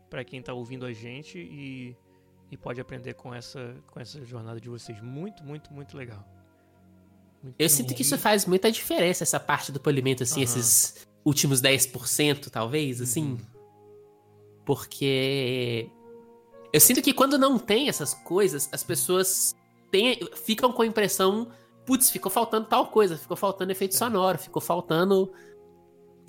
para 0.10 0.24
quem 0.24 0.40
está 0.40 0.54
ouvindo 0.54 0.86
a 0.86 0.94
gente 0.94 1.38
e, 1.38 1.96
e 2.52 2.58
pode 2.58 2.80
aprender 2.80 3.14
com 3.14 3.34
essa, 3.34 3.76
com 3.88 4.00
essa 4.00 4.24
jornada 4.24 4.60
de 4.60 4.70
vocês. 4.70 5.02
Muito, 5.02 5.44
muito, 5.44 5.74
muito 5.74 5.98
legal. 5.98 6.26
Muito 7.42 7.56
eu 7.60 7.70
sinto 7.70 7.94
que 7.94 8.02
isso 8.02 8.18
faz 8.18 8.46
muita 8.46 8.72
diferença, 8.72 9.24
essa 9.24 9.40
parte 9.40 9.72
do 9.72 9.80
polimento, 9.80 10.24
assim, 10.24 10.40
uhum. 10.40 10.44
esses 10.44 11.08
últimos 11.24 11.62
10%, 11.62 12.50
talvez, 12.50 13.02
assim. 13.02 13.32
Uhum. 13.32 13.38
Porque 14.66 15.90
eu 16.74 16.80
sinto 16.82 17.02
que 17.02 17.14
quando 17.14 17.38
não 17.38 17.58
tem 17.58 17.88
essas 17.88 18.14
coisas, 18.14 18.68
as 18.72 18.84
pessoas 18.84 19.56
têm, 19.92 20.20
ficam 20.36 20.74
com 20.74 20.82
a 20.82 20.86
impressão, 20.86 21.50
putz, 21.86 22.10
ficou 22.10 22.32
faltando 22.32 22.68
tal 22.68 22.88
coisa, 22.88 23.18
ficou 23.18 23.38
faltando 23.38 23.72
efeito 23.72 23.96
é. 23.96 23.98
sonoro, 23.98 24.38
ficou 24.38 24.62
faltando. 24.62 25.32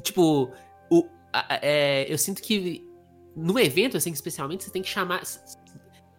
Tipo, 0.03 0.53
o, 0.91 1.09
a, 1.33 1.59
é, 1.63 2.07
eu 2.13 2.17
sinto 2.17 2.41
que 2.41 2.86
no 3.37 3.59
evento, 3.59 3.99
assim, 3.99 4.11
especialmente, 4.11 4.65
você 4.65 4.71
tem 4.71 4.81
que 4.83 4.89
chamar. 4.89 5.23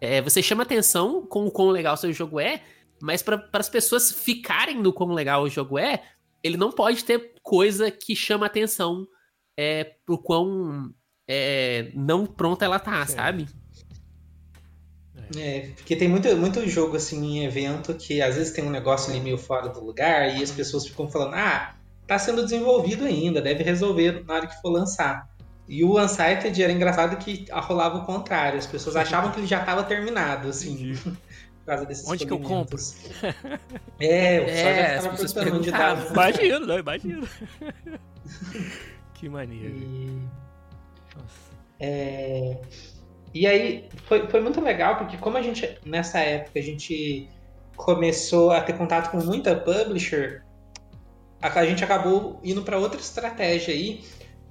É, 0.00 0.22
você 0.22 0.40
chama 0.40 0.62
atenção 0.62 1.26
com 1.26 1.46
o 1.46 1.50
quão 1.50 1.70
legal 1.70 1.94
o 1.94 1.96
seu 1.96 2.12
jogo 2.12 2.38
é, 2.38 2.62
mas 3.02 3.20
para 3.20 3.48
as 3.52 3.68
pessoas 3.68 4.12
ficarem 4.12 4.80
no 4.80 4.92
quão 4.92 5.10
legal 5.10 5.42
o 5.42 5.48
jogo 5.48 5.76
é, 5.76 6.02
ele 6.42 6.56
não 6.56 6.70
pode 6.70 7.04
ter 7.04 7.34
coisa 7.42 7.90
que 7.90 8.14
chama 8.14 8.46
atenção 8.46 9.06
é, 9.56 9.82
pro 10.06 10.16
quão 10.16 10.94
é, 11.26 11.90
não 11.94 12.24
pronta 12.24 12.64
ela 12.64 12.78
tá, 12.78 13.04
sabe? 13.06 13.46
É, 15.36 15.72
porque 15.76 15.96
tem 15.96 16.08
muito, 16.08 16.34
muito 16.36 16.66
jogo 16.68 16.96
assim 16.96 17.38
em 17.38 17.44
evento 17.44 17.92
que 17.94 18.22
às 18.22 18.36
vezes 18.36 18.52
tem 18.52 18.64
um 18.64 18.70
negócio 18.70 19.10
ali 19.10 19.20
meio 19.20 19.36
fora 19.36 19.68
do 19.68 19.84
lugar 19.84 20.38
e 20.38 20.42
as 20.42 20.52
pessoas 20.52 20.86
ficam 20.86 21.08
falando, 21.08 21.34
ah, 21.34 21.76
tá 22.06 22.18
sendo 22.18 22.44
desenvolvido 22.44 23.04
ainda, 23.04 23.42
deve 23.42 23.64
resolver 23.64 24.24
na 24.24 24.34
hora 24.34 24.46
que 24.46 24.60
for 24.62 24.70
lançar. 24.70 25.28
E 25.68 25.84
o 25.84 26.02
Unsighted 26.02 26.62
era 26.62 26.72
engraçado 26.72 27.16
que 27.18 27.44
rolava 27.52 27.98
o 27.98 28.06
contrário. 28.06 28.58
As 28.58 28.66
pessoas 28.66 28.96
achavam 28.96 29.30
que 29.30 29.40
ele 29.40 29.46
já 29.46 29.60
estava 29.60 29.82
terminado, 29.82 30.48
assim. 30.48 30.94
por 31.60 31.66
causa 31.66 31.84
desses 31.84 32.08
Onde 32.08 32.26
que 32.26 32.32
eu 32.32 32.40
compro? 32.40 32.78
É, 34.00 34.40
o 34.40 34.44
pessoal 34.46 34.72
é, 34.72 34.76
já 34.76 34.96
estava 34.96 35.16
perguntando 35.16 35.56
onde 35.56 35.68
estava. 35.68 36.12
Imagino, 36.12 36.66
não, 36.66 36.78
imagino. 36.78 37.28
que 39.14 39.28
maneiro. 39.28 39.76
E... 39.76 40.28
É... 41.80 42.56
E 43.34 43.46
aí, 43.46 43.88
foi, 44.06 44.26
foi 44.28 44.40
muito 44.40 44.60
legal, 44.60 44.96
porque 44.96 45.18
como 45.18 45.36
a 45.36 45.42
gente, 45.42 45.78
nessa 45.84 46.20
época, 46.20 46.58
a 46.58 46.62
gente 46.62 47.28
começou 47.76 48.52
a 48.52 48.60
ter 48.62 48.72
contato 48.72 49.10
com 49.10 49.18
muita 49.18 49.54
publisher, 49.54 50.42
a, 51.42 51.60
a 51.60 51.66
gente 51.66 51.84
acabou 51.84 52.40
indo 52.42 52.62
para 52.62 52.78
outra 52.78 52.98
estratégia 52.98 53.74
aí, 53.74 54.02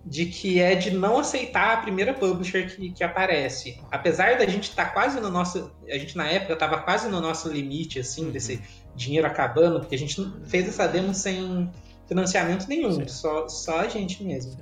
de 0.07 0.25
que 0.25 0.59
é 0.59 0.73
de 0.73 0.91
não 0.91 1.19
aceitar 1.19 1.73
a 1.73 1.77
primeira 1.81 2.13
publisher 2.13 2.73
que, 2.73 2.91
que 2.91 3.03
aparece. 3.03 3.79
Apesar 3.91 4.37
da 4.37 4.45
gente 4.45 4.69
estar 4.69 4.85
tá 4.85 4.91
quase 4.91 5.19
no 5.19 5.29
nosso. 5.29 5.69
A 5.89 5.97
gente 5.97 6.15
na 6.15 6.27
época 6.27 6.53
estava 6.53 6.77
quase 6.79 7.09
no 7.09 7.19
nosso 7.19 7.49
limite, 7.51 7.99
assim, 7.99 8.25
uhum. 8.25 8.31
desse 8.31 8.61
dinheiro 8.95 9.27
acabando, 9.27 9.79
porque 9.79 9.95
a 9.95 9.99
gente 9.99 10.15
fez 10.45 10.67
essa 10.67 10.87
demo 10.87 11.13
sem 11.13 11.69
financiamento 12.07 12.67
nenhum, 12.69 13.05
só, 13.07 13.49
só 13.49 13.81
a 13.81 13.87
gente 13.89 14.23
mesmo. 14.23 14.57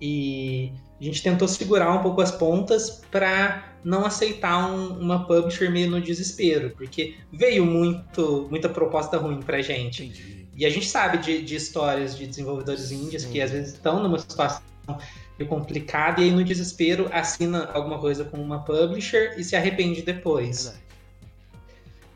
E 0.00 0.72
a 1.00 1.04
gente 1.04 1.22
tentou 1.22 1.46
segurar 1.46 1.92
um 1.92 2.02
pouco 2.02 2.20
as 2.20 2.32
pontas 2.32 3.02
para 3.10 3.72
não 3.84 4.04
aceitar 4.04 4.68
um, 4.68 4.98
uma 4.98 5.26
publisher 5.26 5.70
meio 5.70 5.90
no 5.90 6.00
desespero, 6.00 6.70
porque 6.76 7.16
veio 7.32 7.64
muito, 7.64 8.48
muita 8.50 8.68
proposta 8.68 9.16
ruim 9.16 9.40
pra 9.40 9.62
gente. 9.62 10.04
Entendi. 10.04 10.33
E 10.56 10.64
a 10.64 10.70
gente 10.70 10.86
sabe 10.86 11.18
de, 11.18 11.42
de 11.42 11.56
histórias 11.56 12.16
de 12.16 12.26
desenvolvedores 12.26 12.90
índios 12.92 13.24
que 13.24 13.40
às 13.40 13.50
vezes 13.50 13.74
estão 13.74 14.02
numa 14.02 14.18
situação 14.18 14.62
complicada 15.48 16.20
e 16.20 16.24
aí 16.24 16.30
no 16.30 16.44
desespero 16.44 17.08
assina 17.12 17.70
alguma 17.72 17.98
coisa 17.98 18.24
com 18.24 18.36
uma 18.36 18.62
publisher 18.62 19.34
e 19.36 19.42
se 19.42 19.56
arrepende 19.56 20.02
depois. 20.02 20.78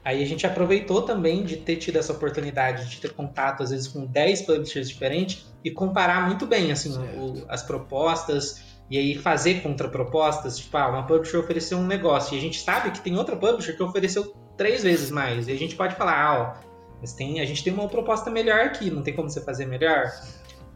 Aí 0.05 0.22
a 0.22 0.26
gente 0.26 0.47
aproveitou 0.47 1.03
também 1.03 1.43
de 1.43 1.57
ter 1.57 1.76
tido 1.76 1.97
essa 1.97 2.12
oportunidade 2.12 2.89
de 2.89 3.01
ter 3.01 3.12
contato, 3.12 3.62
às 3.62 3.70
vezes, 3.70 3.89
com 3.89 4.07
10 4.07 4.43
publishers 4.43 4.89
diferentes 4.89 5.47
e 5.62 5.70
comparar 5.70 6.26
muito 6.26 6.47
bem 6.47 6.72
assim, 6.72 6.97
o, 6.97 7.45
as 7.49 7.62
propostas 7.62 8.62
e 8.89 8.97
aí 8.97 9.18
fazer 9.18 9.61
contrapropostas. 9.61 10.59
Tipo, 10.59 10.76
ah, 10.78 10.89
uma 10.89 11.07
publisher 11.07 11.36
ofereceu 11.36 11.76
um 11.76 11.86
negócio 11.86 12.34
e 12.34 12.39
a 12.39 12.41
gente 12.41 12.59
sabe 12.59 12.91
que 12.91 13.01
tem 13.01 13.16
outra 13.18 13.36
publisher 13.36 13.76
que 13.76 13.82
ofereceu 13.82 14.34
três 14.57 14.82
vezes 14.82 15.11
mais. 15.11 15.47
E 15.49 15.53
a 15.53 15.57
gente 15.57 15.76
pode 15.76 15.95
falar, 15.95 16.18
ah, 16.18 16.41
ó, 16.41 16.67
mas 17.01 17.12
tem, 17.12 17.40
a 17.40 17.44
gente 17.44 17.62
tem 17.62 17.72
uma 17.72 17.88
proposta 17.88 18.30
melhor 18.30 18.61
aqui, 18.61 18.90
não 18.90 19.03
tem 19.03 19.14
como 19.14 19.30
você 19.30 19.40
fazer 19.40 19.66
melhor. 19.66 20.11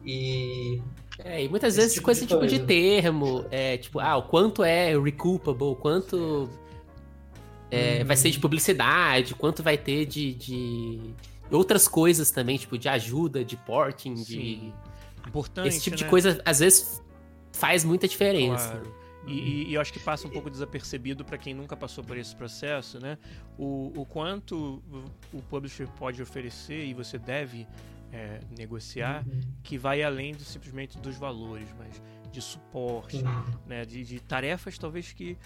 E. 0.05 0.81
É, 1.23 1.43
e 1.43 1.49
muitas 1.49 1.75
vezes 1.75 1.93
tipo 1.93 2.05
coisa 2.05 2.21
de 2.21 2.27
tipo 2.27 2.47
de 2.47 2.59
termo, 2.59 3.45
é, 3.51 3.77
tipo, 3.77 3.99
ah, 3.99 4.17
o 4.17 4.23
quanto 4.23 4.63
é 4.63 4.97
recoupable, 4.97 5.63
o 5.63 5.75
quanto 5.75 6.49
é, 7.69 8.01
hum. 8.01 8.05
vai 8.05 8.15
ser 8.15 8.31
de 8.31 8.39
publicidade, 8.39 9.35
quanto 9.35 9.61
vai 9.61 9.77
ter 9.77 10.05
de, 10.05 10.33
de, 10.33 10.99
outras 11.51 11.87
coisas 11.87 12.31
também, 12.31 12.57
tipo, 12.57 12.77
de 12.77 12.89
ajuda, 12.89 13.43
de 13.43 13.55
porting, 13.57 14.15
Sim. 14.17 14.23
de. 14.23 14.73
Importante. 15.27 15.69
Esse 15.69 15.81
tipo 15.81 15.95
né? 15.95 16.03
de 16.03 16.09
coisa, 16.09 16.41
às 16.43 16.59
vezes, 16.59 17.01
faz 17.51 17.83
muita 17.83 18.07
diferença. 18.07 18.71
Claro. 18.71 19.02
E, 19.27 19.69
e, 19.69 19.73
eu 19.73 19.79
acho 19.79 19.93
que 19.93 19.99
passa 19.99 20.27
um 20.27 20.29
pouco 20.29 20.49
desapercebido 20.49 21.23
para 21.23 21.37
quem 21.37 21.53
nunca 21.53 21.77
passou 21.77 22.03
por 22.03 22.17
esse 22.17 22.35
processo, 22.35 22.99
né? 22.99 23.17
O, 23.57 23.91
o 23.95 24.05
quanto 24.05 24.83
o 25.31 25.41
publisher 25.43 25.87
pode 25.97 26.21
oferecer 26.21 26.85
e 26.85 26.93
você 26.93 27.17
deve 27.17 27.65
é, 28.11 28.39
negociar, 28.57 29.25
uhum. 29.25 29.41
que 29.63 29.77
vai 29.77 30.03
além 30.03 30.33
do, 30.33 30.43
simplesmente 30.43 30.97
dos 30.99 31.17
valores, 31.17 31.67
mas 31.77 32.01
de 32.31 32.41
suporte, 32.41 33.17
uhum. 33.17 33.43
né? 33.65 33.85
De, 33.85 34.03
de, 34.03 34.19
tarefas 34.19 34.77
talvez 34.77 35.13
que 35.13 35.37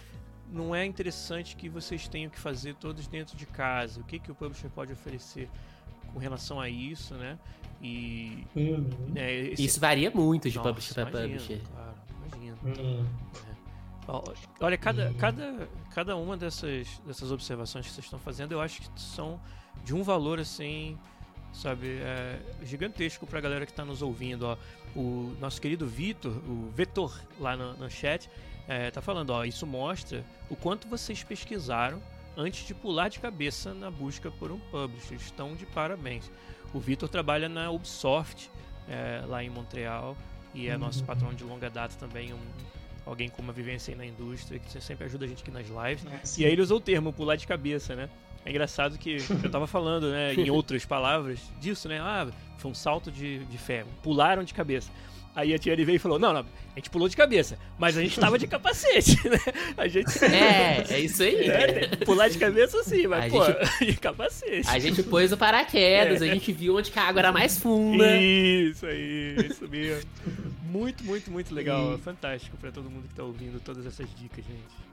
não 0.51 0.73
é 0.73 0.86
interessante 0.86 1.55
que 1.55 1.69
vocês 1.69 2.07
tenham 2.07 2.30
que 2.30 2.39
fazer 2.39 2.75
todos 2.75 3.07
dentro 3.07 3.38
de 3.38 3.45
casa. 3.45 4.01
O 4.01 4.03
que, 4.03 4.17
que 4.17 4.32
o 4.32 4.36
publisher 4.36 4.69
pode 4.69 4.91
oferecer 4.91 5.49
com 6.13 6.19
relação 6.19 6.59
a 6.59 6.69
isso, 6.69 7.13
né? 7.13 7.38
E 7.82 8.43
uhum. 8.55 8.89
né, 9.13 9.34
esse... 9.34 9.65
isso 9.65 9.80
varia 9.80 10.09
muito 10.09 10.49
de 10.49 10.57
Nossa, 10.57 10.69
publisher 10.69 10.93
para 10.93 11.21
publisher. 11.21 11.61
Claro, 11.71 11.95
imagino. 12.25 12.57
Uhum. 12.63 13.05
Olha, 14.60 14.78
cada, 14.78 15.14
cada, 15.16 15.70
cada 15.93 16.16
uma 16.16 16.38
dessas, 16.38 17.01
dessas 17.05 17.32
observações 17.32 17.86
que 17.86 17.91
vocês 17.91 18.05
estão 18.05 18.20
fazendo, 18.20 18.53
eu 18.53 18.62
acho 18.62 18.82
que 18.82 19.01
são 19.01 19.39
de 19.84 19.93
um 19.93 20.01
valor 20.01 20.39
assim, 20.39 20.97
sabe, 21.53 21.99
é, 21.99 22.39
gigantesco 22.64 23.28
para 23.28 23.39
a 23.39 23.41
galera 23.41 23.66
que 23.66 23.72
está 23.72 23.84
nos 23.84 24.01
ouvindo. 24.01 24.43
Ó. 24.43 24.58
O 24.95 25.36
nosso 25.39 25.62
querido 25.62 25.86
Vitor, 25.86 26.32
o 26.47 26.72
Vetor, 26.74 27.20
lá 27.39 27.55
no, 27.58 27.74
no 27.74 27.89
chat, 27.89 28.30
é, 28.68 28.89
tá 28.91 29.01
falando: 29.01 29.32
ó, 29.32 29.43
isso 29.43 29.68
mostra 29.68 30.24
o 30.49 30.55
quanto 30.55 30.88
vocês 30.88 31.24
pesquisaram 31.24 32.01
antes 32.36 32.66
de 32.66 32.74
pular 32.74 33.10
de 33.10 33.20
cabeça 33.20 33.74
na 33.74 33.89
busca 33.91 34.32
por 34.32 34.51
um 34.51 34.60
publisher. 34.72 35.16
Estão 35.16 35.55
de 35.55 35.66
parabéns. 35.66 36.32
O 36.74 36.80
Vitor 36.80 37.10
trabalha 37.10 37.49
na 37.49 37.72
Ubisoft, 37.72 38.49
é, 38.88 39.24
lá 39.26 39.43
em 39.43 39.49
Montreal, 39.49 40.16
e 40.53 40.68
é 40.68 40.78
nosso 40.78 40.99
uhum. 40.99 41.05
patrão 41.05 41.34
de 41.34 41.43
longa 41.43 41.70
data 41.70 41.95
também, 41.99 42.34
um 42.34 42.39
alguém 43.08 43.30
com 43.30 43.41
uma 43.41 43.53
vivência 43.53 43.91
aí 43.91 43.97
na 43.97 44.05
indústria, 44.05 44.60
que 44.60 44.82
sempre 44.82 45.05
ajuda 45.05 45.26
a 45.26 45.28
gente 45.28 45.41
aqui 45.41 45.51
nas 45.51 45.68
lives. 45.68 46.05
É, 46.05 46.41
e 46.41 46.45
aí 46.45 46.51
ele 46.51 46.62
usou 46.62 46.78
o 46.78 46.82
termo 46.82 47.14
pular 47.14 47.38
de 47.38 47.47
cabeça, 47.47 47.95
né? 47.95 48.10
É 48.45 48.49
engraçado 48.49 48.97
que 48.97 49.18
eu 49.43 49.49
tava 49.49 49.66
falando, 49.66 50.12
né, 50.12 50.34
em 50.34 50.49
outras 50.51 50.86
palavras, 50.86 51.39
disso, 51.60 51.88
né? 51.88 51.99
Ah, 51.99 52.28
foi 52.58 52.72
um 52.72 52.74
salto 52.74 53.12
de, 53.12 53.45
de 53.45 53.58
fé, 53.58 53.86
pularam 54.03 54.43
de 54.43 54.53
cabeça. 54.53 54.91
Aí 55.38 55.53
a 55.53 55.59
Tiane 55.59 55.85
veio 55.85 55.97
e 55.97 55.99
falou: 55.99 56.17
Não, 56.17 56.33
não, 56.33 56.39
a 56.41 56.79
gente 56.79 56.89
pulou 56.89 57.07
de 57.07 57.15
cabeça, 57.15 57.59
mas 57.77 57.95
a 57.95 58.01
gente 58.01 58.19
tava 58.19 58.39
de 58.39 58.47
capacete, 58.47 59.15
né? 59.29 59.38
A 59.77 59.88
gente. 59.88 60.25
É, 60.25 60.83
é 60.89 60.99
isso 60.99 61.21
aí. 61.21 61.47
É, 61.47 61.95
pular 62.03 62.27
de 62.27 62.39
cabeça 62.39 62.83
sim, 62.83 63.05
mas, 63.05 63.25
a 63.25 63.29
pô, 63.29 63.45
gente... 63.45 63.85
de 63.93 63.97
capacete. 63.97 64.67
A 64.67 64.79
gente 64.79 65.03
pôs 65.03 65.31
o 65.31 65.38
paraquedas, 65.38 66.23
é. 66.23 66.31
a 66.31 66.33
gente 66.33 66.51
viu 66.51 66.75
onde 66.75 66.91
a 66.95 67.01
água 67.03 67.19
era 67.19 67.31
mais 67.31 67.59
funda. 67.59 68.17
Isso 68.19 68.88
aí, 68.88 69.35
isso 69.47 69.67
mesmo. 69.67 70.09
Muito, 70.63 71.03
muito, 71.03 71.29
muito 71.29 71.53
legal. 71.53 71.99
Fantástico 71.99 72.57
para 72.57 72.71
todo 72.71 72.89
mundo 72.89 73.07
que 73.07 73.13
tá 73.13 73.21
ouvindo 73.21 73.59
todas 73.59 73.85
essas 73.85 74.07
dicas, 74.15 74.43
gente. 74.43 74.86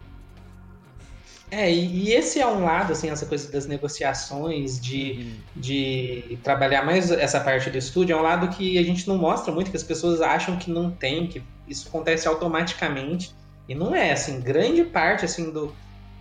É, 1.57 1.73
e, 1.73 2.13
esse 2.13 2.41
é 2.41 2.47
um 2.47 2.65
lado, 2.65 2.93
assim, 2.93 3.09
essa 3.09 3.25
coisa 3.27 3.51
das 3.51 3.65
negociações, 3.65 4.81
de, 4.81 5.13
uhum. 5.21 5.61
de 5.61 6.39
trabalhar 6.43 6.85
mais 6.85 7.13
essa 7.13 7.39
parte 7.39 7.71
do 7.71 7.79
estúdio, 7.79 8.17
é 8.17 8.19
um 8.19 8.23
lado 8.23 8.49
que 8.49 8.77
a 8.77 8.83
gente 8.83 9.07
não 9.07 9.17
mostra 9.17 9.55
muito, 9.55 9.71
que 9.71 9.77
as 9.77 9.85
pessoas 9.85 10.21
acham 10.21 10.57
que 10.57 10.69
não 10.69 10.91
tem, 10.91 11.29
que 11.29 11.41
isso 11.69 11.87
acontece 11.89 12.27
automaticamente. 12.27 13.33
E 13.69 13.75
não 13.75 13.95
é, 13.95 14.11
assim, 14.11 14.41
grande 14.41 14.83
parte, 14.83 15.25
assim, 15.25 15.53
do, 15.53 15.73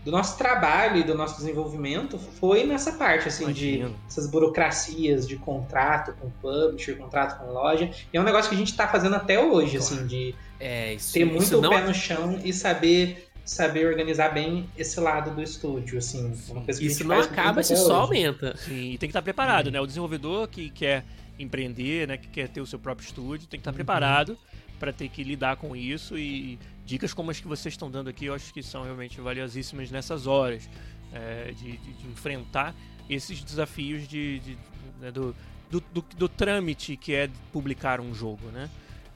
do 0.06 0.12
nosso 0.12 0.38
trabalho 0.38 0.98
e 0.98 1.04
do 1.04 1.16
nosso 1.16 1.38
desenvolvimento 1.38 2.20
foi 2.20 2.64
nessa 2.64 2.92
parte, 2.92 3.28
assim, 3.28 3.46
Imagino. 3.46 3.90
de 3.90 3.96
essas 4.08 4.28
burocracias 4.28 5.28
de 5.28 5.36
contrato 5.38 6.14
com 6.22 6.30
publisher, 6.30 6.96
contrato 6.96 7.40
com 7.40 7.52
loja. 7.52 7.90
E 8.14 8.18
é 8.18 8.22
um 8.22 8.24
negócio 8.24 8.50
que 8.50 8.56
a 8.56 8.60
gente 8.60 8.72
está 8.72 8.88
fazendo 8.88 9.16
até 9.16 9.40
hoje, 9.40 9.78
assim, 9.78 9.96
claro. 9.96 10.06
assim, 10.06 10.16
de 10.16 10.36
é, 10.60 10.94
isso, 10.94 11.12
ter 11.12 11.26
muito 11.26 11.60
não... 11.60 11.72
pé 11.72 11.82
no 11.82 11.94
chão 11.94 12.40
e 12.44 12.54
saber 12.54 13.33
saber 13.46 13.88
organizar 13.88 14.30
bem 14.30 14.70
esse 14.78 15.00
lado 15.00 15.36
do 15.36 15.42
estúdio, 15.42 15.98
assim. 15.98 16.34
Isso 16.80 17.04
não 17.04 17.20
acaba 17.20 17.62
se 17.62 17.76
só 17.76 18.02
aumenta. 18.02 18.56
Sim, 18.58 18.92
e 18.92 18.98
tem 18.98 19.08
que 19.08 19.08
estar 19.08 19.22
preparado, 19.22 19.70
né? 19.70 19.80
O 19.82 19.86
desenvolvedor 19.86 20.48
que 20.48 20.70
quer 20.70 21.04
empreender, 21.38 22.08
né, 22.08 22.18
que 22.18 22.28
quer 22.28 22.48
ter 22.48 22.62
o 22.62 22.66
seu 22.66 22.80
próprio 22.80 23.06
estúdio, 23.06 23.48
tem 23.48 23.60
que 23.60 23.62
estar 23.62 23.72
uhum. 23.72 23.76
preparado 23.76 24.38
para 24.80 24.94
ter 24.94 25.10
que 25.10 25.24
lidar 25.24 25.56
com 25.58 25.76
isso 25.76 26.18
e 26.18 26.60
dicas 26.86 27.14
como 27.14 27.32
as 27.32 27.40
que 27.40 27.48
vocês 27.48 27.74
estão 27.74 27.90
dando 27.90 28.10
aqui, 28.10 28.26
eu 28.26 28.34
acho 28.34 28.54
que 28.54 28.62
são 28.62 28.84
realmente 28.84 29.20
valiosíssimas 29.22 29.90
nessas 29.90 30.28
horas 30.28 30.70
é, 31.14 31.52
de, 31.52 31.78
de, 31.78 31.94
de, 31.94 32.08
enfrentar 32.08 32.76
esses 33.10 33.42
desafios 33.44 34.08
de, 34.08 34.40
de 34.40 34.58
né, 35.00 35.12
do, 35.12 35.36
do, 35.70 35.82
do, 35.94 36.06
do, 36.18 36.30
trâmite 36.30 36.98
que 36.98 37.14
é 37.14 37.30
publicar 37.52 38.02
um 38.02 38.14
jogo, 38.14 38.48
né? 38.48 38.70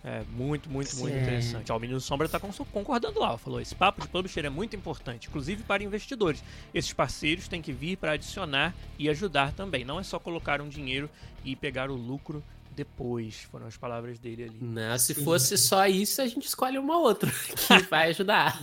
É 0.03 0.23
muito, 0.29 0.69
muito, 0.69 0.95
muito 0.97 1.13
Sim. 1.13 1.21
interessante. 1.21 1.71
Ó, 1.71 1.77
o 1.77 1.79
Menino 1.79 1.99
Sombra 1.99 2.27
está 2.27 2.39
concordando 2.39 3.19
lá. 3.19 3.37
Falou: 3.37 3.59
esse 3.59 3.75
papo 3.75 4.01
de 4.01 4.07
publisher 4.07 4.45
é 4.45 4.49
muito 4.49 4.75
importante, 4.75 5.27
inclusive 5.27 5.63
para 5.63 5.83
investidores. 5.83 6.43
Esses 6.73 6.93
parceiros 6.93 7.47
têm 7.47 7.61
que 7.61 7.73
vir 7.73 7.97
para 7.97 8.11
adicionar 8.11 8.73
e 8.97 9.09
ajudar 9.09 9.51
também. 9.53 9.83
Não 9.83 9.99
é 9.99 10.03
só 10.03 10.19
colocar 10.19 10.61
um 10.61 10.69
dinheiro 10.69 11.09
e 11.43 11.55
pegar 11.55 11.89
o 11.89 11.95
lucro 11.95 12.43
depois. 12.77 13.41
Foram 13.51 13.65
as 13.65 13.75
palavras 13.75 14.19
dele 14.19 14.43
ali. 14.43 14.59
Não, 14.61 14.97
se 14.99 15.15
fosse 15.15 15.57
só 15.57 15.87
isso, 15.87 16.21
a 16.21 16.27
gente 16.27 16.45
escolhe 16.45 16.77
uma 16.77 16.97
outra 16.97 17.29
que 17.67 17.79
vai 17.89 18.09
ajudar. 18.09 18.61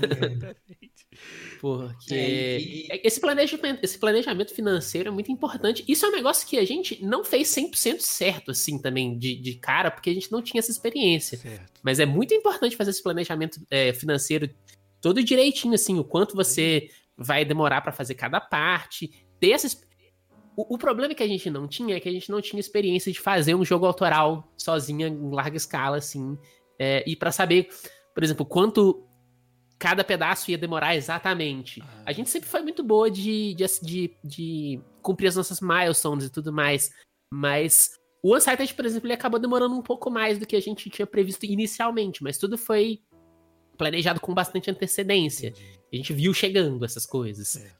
Porque 1.60 2.86
é, 2.90 3.06
esse, 3.06 3.20
planejamento, 3.20 3.82
esse 3.82 3.98
planejamento 3.98 4.54
financeiro 4.54 5.08
é 5.08 5.12
muito 5.12 5.32
importante. 5.32 5.84
Isso 5.88 6.06
é 6.06 6.08
um 6.08 6.12
negócio 6.12 6.46
que 6.46 6.56
a 6.58 6.64
gente 6.64 7.04
não 7.04 7.24
fez 7.24 7.48
100% 7.48 8.00
certo, 8.00 8.52
assim, 8.52 8.80
também, 8.80 9.18
de, 9.18 9.34
de 9.34 9.54
cara, 9.54 9.90
porque 9.90 10.10
a 10.10 10.14
gente 10.14 10.30
não 10.30 10.40
tinha 10.40 10.60
essa 10.60 10.70
experiência. 10.70 11.36
Certo. 11.36 11.80
Mas 11.82 11.98
é 11.98 12.06
muito 12.06 12.32
importante 12.32 12.76
fazer 12.76 12.90
esse 12.90 13.02
planejamento 13.02 13.60
é, 13.68 13.92
financeiro 13.92 14.48
todo 15.00 15.22
direitinho, 15.22 15.74
assim, 15.74 15.98
o 15.98 16.04
quanto 16.04 16.36
você 16.36 16.88
vai 17.16 17.44
demorar 17.44 17.80
para 17.80 17.92
fazer 17.92 18.14
cada 18.14 18.40
parte, 18.40 19.10
ter 19.40 19.50
essa 19.50 19.66
o, 20.56 20.74
o, 20.74 20.78
problema 20.78 21.14
que 21.14 21.22
a 21.22 21.28
gente 21.28 21.50
não 21.50 21.66
tinha 21.66 21.96
é 21.96 22.00
que 22.00 22.08
a 22.08 22.12
gente 22.12 22.30
não 22.30 22.40
tinha 22.40 22.60
experiência 22.60 23.12
de 23.12 23.20
fazer 23.20 23.54
um 23.54 23.64
jogo 23.64 23.86
autoral 23.86 24.52
sozinha 24.56 25.08
em 25.08 25.30
larga 25.30 25.56
escala, 25.56 25.96
assim. 25.96 26.38
É, 26.78 27.04
e 27.06 27.16
para 27.16 27.32
saber, 27.32 27.68
por 28.14 28.22
exemplo, 28.22 28.44
quanto 28.46 29.06
cada 29.78 30.04
pedaço 30.04 30.50
ia 30.50 30.58
demorar 30.58 30.96
exatamente. 30.96 31.82
Ah. 31.82 32.04
A 32.06 32.12
gente 32.12 32.30
sempre 32.30 32.48
foi 32.48 32.62
muito 32.62 32.82
boa 32.82 33.10
de, 33.10 33.54
de, 33.54 33.64
de, 33.82 34.16
de, 34.24 34.80
cumprir 35.02 35.28
as 35.28 35.36
nossas 35.36 35.60
milestones 35.60 36.26
e 36.26 36.30
tudo 36.30 36.52
mais. 36.52 36.90
Mas 37.30 37.90
o 38.22 38.34
Unsighted, 38.34 38.72
por 38.74 38.86
exemplo, 38.86 39.06
ele 39.06 39.14
acabou 39.14 39.38
demorando 39.40 39.74
um 39.74 39.82
pouco 39.82 40.10
mais 40.10 40.38
do 40.38 40.46
que 40.46 40.56
a 40.56 40.60
gente 40.60 40.88
tinha 40.88 41.06
previsto 41.06 41.44
inicialmente. 41.44 42.22
Mas 42.22 42.38
tudo 42.38 42.56
foi 42.56 43.00
planejado 43.76 44.20
com 44.20 44.32
bastante 44.32 44.70
antecedência. 44.70 45.48
Entendi. 45.48 45.80
A 45.92 45.96
gente 45.96 46.12
viu 46.12 46.32
chegando 46.32 46.84
essas 46.84 47.04
coisas. 47.04 47.56
É. 47.56 47.70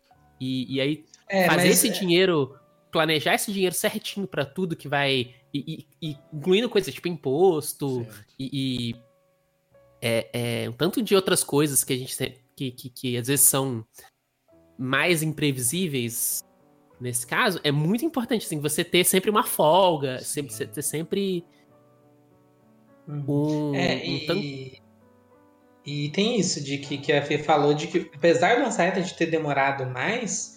E, 0.41 0.75
e 0.75 0.81
aí, 0.81 1.05
é, 1.29 1.47
fazer 1.47 1.69
esse 1.69 1.89
é... 1.89 1.93
dinheiro 1.93 2.55
planejar 2.95 3.35
esse 3.35 3.53
dinheiro 3.53 3.75
certinho 3.75 4.25
para 4.25 4.47
tudo 4.47 4.77
que 4.77 4.87
vai. 4.87 5.35
E, 5.53 5.87
e, 6.01 6.11
e, 6.11 6.19
incluindo 6.33 6.71
coisas 6.71 6.95
tipo 6.95 7.09
imposto 7.09 8.07
e, 8.39 8.95
é, 10.01 10.63
é, 10.63 10.71
um 10.71 10.73
tanto 10.73 11.03
de 11.03 11.15
outras 11.15 11.43
coisas 11.43 11.83
que 11.83 11.93
a 11.93 11.97
gente 11.97 12.17
que, 12.57 12.71
que, 12.71 12.89
que 12.89 13.17
às 13.17 13.27
vezes 13.27 13.45
são 13.47 13.85
mais 14.79 15.23
imprevisíveis 15.23 16.41
nesse 17.01 17.27
caso, 17.27 17.61
é 17.65 17.73
muito 17.73 18.05
importante 18.05 18.47
assim, 18.47 18.61
você 18.61 18.85
ter 18.85 19.05
sempre 19.05 19.29
uma 19.29 19.45
folga, 19.45 20.21
sempre, 20.21 20.53
você 20.53 20.67
ter 20.67 20.83
sempre 20.83 21.45
uhum. 23.09 23.71
um, 23.71 23.75
é, 23.75 24.03
um 24.07 24.27
tanto... 24.27 24.41
e, 24.41 24.81
e, 25.85 26.09
tem 26.11 26.39
isso 26.39 26.63
de 26.63 26.79
que, 26.79 26.99
que 26.99 27.13
a 27.13 27.23
Fê 27.23 27.39
falou 27.39 27.75
de 27.75 27.89
que 27.89 28.11
apesar 28.15 28.61
do 28.61 28.69
Unsighted 28.69 29.15
ter 29.15 29.27
demorado 29.27 29.85
mais, 29.87 30.54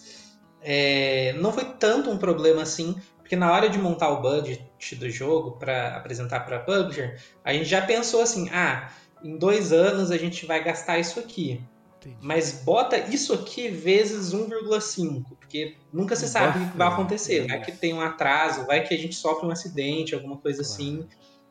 é, 0.62 1.34
não 1.34 1.52
foi 1.52 1.64
tanto 1.64 2.10
um 2.10 2.18
problema 2.18 2.62
assim, 2.62 2.96
porque 3.18 3.36
na 3.36 3.52
hora 3.52 3.68
de 3.68 3.78
montar 3.78 4.10
o 4.10 4.22
budget 4.22 4.94
do 4.96 5.10
jogo 5.10 5.52
para 5.58 5.96
apresentar 5.96 6.40
para 6.40 6.56
a 6.56 6.60
publisher, 6.60 7.20
a 7.44 7.52
gente 7.52 7.66
já 7.66 7.82
pensou 7.82 8.22
assim, 8.22 8.48
ah, 8.50 8.90
em 9.22 9.36
dois 9.36 9.72
anos 9.72 10.10
a 10.10 10.16
gente 10.16 10.46
vai 10.46 10.62
gastar 10.62 10.98
isso 10.98 11.20
aqui. 11.20 11.60
Entendi. 11.98 12.16
Mas 12.20 12.62
bota 12.62 12.96
isso 12.96 13.34
aqui 13.34 13.68
vezes 13.68 14.32
1,5, 14.32 15.24
porque 15.38 15.76
nunca 15.92 16.14
se 16.14 16.28
sabe 16.28 16.58
o 16.58 16.70
que 16.70 16.76
vai 16.76 16.88
acontecer. 16.88 17.46
Vai 17.46 17.60
que 17.60 17.72
tem 17.72 17.92
um 17.92 18.00
atraso, 18.00 18.64
vai 18.66 18.82
que 18.86 18.94
a 18.94 18.98
gente 18.98 19.16
sofre 19.16 19.46
um 19.46 19.50
acidente, 19.50 20.14
alguma 20.14 20.36
coisa 20.36 20.62
claro. 20.62 20.72
assim. 20.72 21.06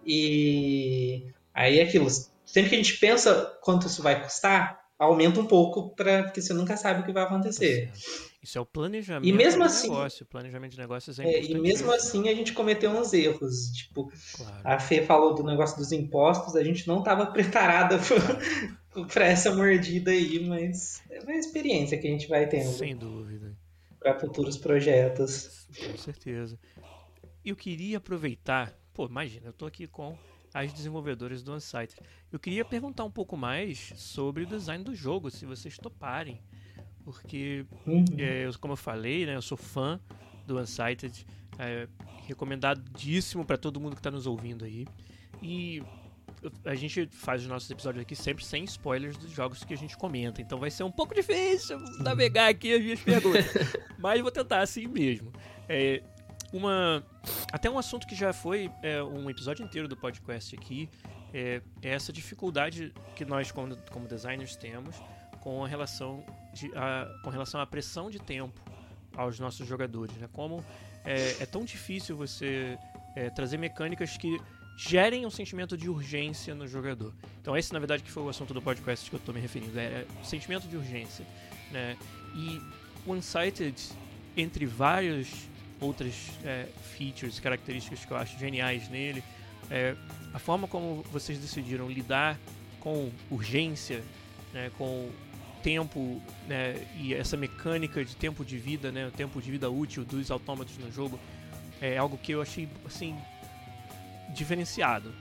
E 0.05 1.25
aí 1.53 1.79
é 1.79 1.83
aquilo. 1.83 2.07
Sempre 2.45 2.69
que 2.69 2.75
a 2.75 2.79
gente 2.79 2.97
pensa 2.97 3.57
quanto 3.61 3.87
isso 3.87 4.01
vai 4.01 4.23
custar, 4.23 4.79
aumenta 4.97 5.39
um 5.39 5.45
pouco, 5.45 5.89
pra, 5.95 6.23
porque 6.23 6.41
você 6.41 6.53
nunca 6.53 6.77
sabe 6.77 7.01
o 7.01 7.05
que 7.05 7.11
vai 7.11 7.23
acontecer. 7.23 7.91
Tá 7.91 7.99
isso 8.47 8.57
é 8.57 8.61
o 8.61 8.65
planejamento 8.65 9.27
e 9.27 9.33
mesmo 9.33 9.61
assim, 9.61 9.89
negócio. 9.89 10.23
O 10.23 10.25
planejamento 10.25 10.71
de 10.71 10.77
negócios 10.77 11.19
é, 11.19 11.25
é 11.25 11.43
E 11.43 11.59
mesmo 11.59 11.91
assim 11.91 12.29
a 12.29 12.33
gente 12.33 12.53
cometeu 12.53 12.89
uns 12.91 13.11
erros. 13.11 13.71
Tipo, 13.73 14.09
claro. 14.37 14.61
a 14.63 14.79
Fê 14.79 15.03
falou 15.03 15.35
do 15.35 15.43
negócio 15.43 15.75
dos 15.77 15.91
impostos, 15.91 16.55
a 16.55 16.63
gente 16.63 16.87
não 16.87 16.99
estava 16.99 17.25
preparada 17.33 17.99
para 19.11 19.25
essa 19.25 19.53
mordida 19.53 20.11
aí, 20.11 20.39
mas 20.47 21.03
é 21.09 21.19
uma 21.19 21.35
experiência 21.35 21.97
que 21.97 22.07
a 22.07 22.09
gente 22.09 22.29
vai 22.29 22.47
tendo. 22.47 22.71
Sem 22.71 22.95
dúvida. 22.95 23.53
Para 23.99 24.17
futuros 24.17 24.57
projetos. 24.57 25.67
Com 25.85 25.97
certeza. 25.97 26.57
Eu 27.43 27.55
queria 27.55 27.97
aproveitar, 27.97 28.73
pô, 28.93 29.07
imagina, 29.07 29.47
eu 29.47 29.51
estou 29.51 29.67
aqui 29.67 29.87
com 29.87 30.17
as 30.53 30.71
desenvolvedoras 30.71 31.43
do 31.43 31.53
Unsighted. 31.53 31.99
Eu 32.31 32.39
queria 32.39 32.63
perguntar 32.63 33.03
um 33.03 33.11
pouco 33.11 33.35
mais 33.35 33.91
sobre 33.97 34.43
o 34.43 34.47
design 34.47 34.85
do 34.85 34.95
jogo, 34.95 35.29
se 35.29 35.45
vocês 35.45 35.77
toparem 35.77 36.41
porque, 37.07 37.65
uhum. 37.85 38.03
é, 38.17 38.49
como 38.59 38.73
eu 38.73 38.77
falei, 38.77 39.25
né, 39.25 39.37
eu 39.37 39.41
sou 39.41 39.57
fã 39.57 39.97
do 40.45 40.59
Unsighted, 40.59 41.25
é, 41.57 41.87
recomendadíssimo 42.25 43.45
para 43.45 43.57
todo 43.57 43.79
mundo 43.79 43.93
que 43.93 44.01
está 44.01 44.11
nos 44.11 44.27
ouvindo 44.27 44.65
aí. 44.65 44.85
E 45.41 45.81
a 46.65 46.75
gente 46.75 47.07
faz 47.13 47.43
os 47.43 47.47
nossos 47.47 47.71
episódios 47.71 48.01
aqui 48.01 48.13
sempre 48.13 48.43
sem 48.43 48.65
spoilers 48.65 49.15
dos 49.15 49.31
jogos 49.31 49.63
que 49.63 49.73
a 49.73 49.77
gente 49.77 49.95
comenta, 49.95 50.41
então 50.41 50.59
vai 50.59 50.69
ser 50.69 50.83
um 50.83 50.91
pouco 50.91 51.15
difícil 51.15 51.79
navegar 52.01 52.49
aqui 52.49 52.73
as 52.73 52.81
minhas 52.81 52.99
perguntas, 52.99 53.45
mas 53.97 54.19
vou 54.19 54.29
tentar 54.29 54.59
assim 54.59 54.85
mesmo. 54.85 55.31
É, 55.69 56.03
uma 56.51 57.01
até 57.53 57.69
um 57.69 57.79
assunto 57.79 58.05
que 58.05 58.15
já 58.15 58.33
foi 58.33 58.69
é, 58.83 59.01
um 59.01 59.29
episódio 59.29 59.63
inteiro 59.63 59.87
do 59.87 59.95
podcast 59.95 60.53
aqui 60.53 60.89
é, 61.33 61.61
é 61.81 61.89
essa 61.89 62.11
dificuldade 62.11 62.93
que 63.15 63.23
nós 63.23 63.49
como, 63.49 63.77
como 63.93 64.09
designers 64.09 64.57
temos 64.57 65.01
com 65.39 65.63
a 65.63 65.67
relação 65.69 66.25
de, 66.59 66.71
a, 66.75 67.07
com 67.23 67.29
relação 67.29 67.59
à 67.59 67.65
pressão 67.65 68.09
de 68.09 68.19
tempo 68.19 68.59
aos 69.15 69.39
nossos 69.39 69.67
jogadores, 69.67 70.15
né? 70.17 70.27
Como 70.31 70.63
é, 71.03 71.37
é 71.41 71.45
tão 71.45 71.63
difícil 71.63 72.15
você 72.15 72.77
é, 73.15 73.29
trazer 73.29 73.57
mecânicas 73.57 74.17
que 74.17 74.39
gerem 74.77 75.25
um 75.25 75.29
sentimento 75.29 75.75
de 75.75 75.89
urgência 75.89 76.53
no 76.53 76.67
jogador. 76.67 77.13
Então 77.41 77.57
esse, 77.57 77.73
na 77.73 77.79
verdade, 77.79 78.03
que 78.03 78.11
foi 78.11 78.23
o 78.23 78.29
assunto 78.29 78.53
do 78.53 78.61
podcast 78.61 79.09
que 79.09 79.15
eu 79.15 79.19
estou 79.19 79.33
me 79.33 79.41
referindo, 79.41 79.77
é, 79.79 79.85
é 79.85 80.07
o 80.21 80.25
sentimento 80.25 80.67
de 80.67 80.77
urgência, 80.77 81.25
né? 81.71 81.97
E 82.35 82.61
One-Sighted, 83.09 83.75
entre 84.35 84.65
várias 84.65 85.47
outras 85.79 86.13
é, 86.43 86.67
features, 86.97 87.39
características 87.39 88.05
que 88.05 88.11
eu 88.11 88.17
acho 88.17 88.37
geniais 88.37 88.87
nele, 88.89 89.23
é, 89.69 89.95
a 90.33 90.39
forma 90.39 90.67
como 90.67 91.03
vocês 91.11 91.39
decidiram 91.39 91.89
lidar 91.89 92.37
com 92.79 93.11
urgência, 93.29 94.03
né, 94.53 94.71
com 94.77 95.09
tempo 95.67 96.21
né, 96.47 96.87
e 96.95 97.13
essa 97.13 97.35
mecânica 97.35 98.05
de 98.05 98.15
tempo 98.15 98.45
de 98.45 98.57
vida, 98.57 98.89
né, 98.89 99.05
o 99.05 99.11
tempo 99.11 99.41
de 99.41 99.51
vida 99.51 99.69
útil 99.69 100.05
dos 100.05 100.31
autômatos 100.31 100.77
no 100.77 100.89
jogo 100.89 101.19
é 101.81 101.97
algo 101.97 102.17
que 102.17 102.31
eu 102.31 102.41
achei 102.41 102.69
assim 102.85 103.19
diferenciado, 104.33 105.13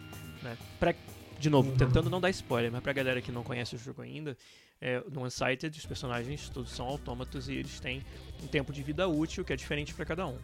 né? 0.45 0.57
Pra, 0.79 0.95
de 1.37 1.51
novo, 1.51 1.71
uhum. 1.71 1.77
tentando 1.77 2.09
não 2.09 2.21
dar 2.21 2.31
spoiler, 2.31 2.71
mas 2.71 2.81
pra 2.81 2.93
galera 2.93 3.21
que 3.21 3.33
não 3.33 3.43
conhece 3.43 3.75
o 3.75 3.79
jogo 3.79 4.03
ainda, 4.03 4.37
é, 4.81 5.03
no 5.11 5.25
Unsighted 5.25 5.77
os 5.77 5.85
personagens 5.85 6.49
todos 6.49 6.71
são 6.71 6.87
autômatos 6.87 7.49
e 7.49 7.55
eles 7.55 7.81
têm 7.81 8.05
um 8.41 8.47
tempo 8.47 8.73
de 8.73 8.85
vida 8.85 9.09
útil 9.09 9.45
que 9.45 9.53
é 9.53 9.57
diferente 9.57 9.93
para 9.95 10.05
cada 10.05 10.29
um. 10.29 10.39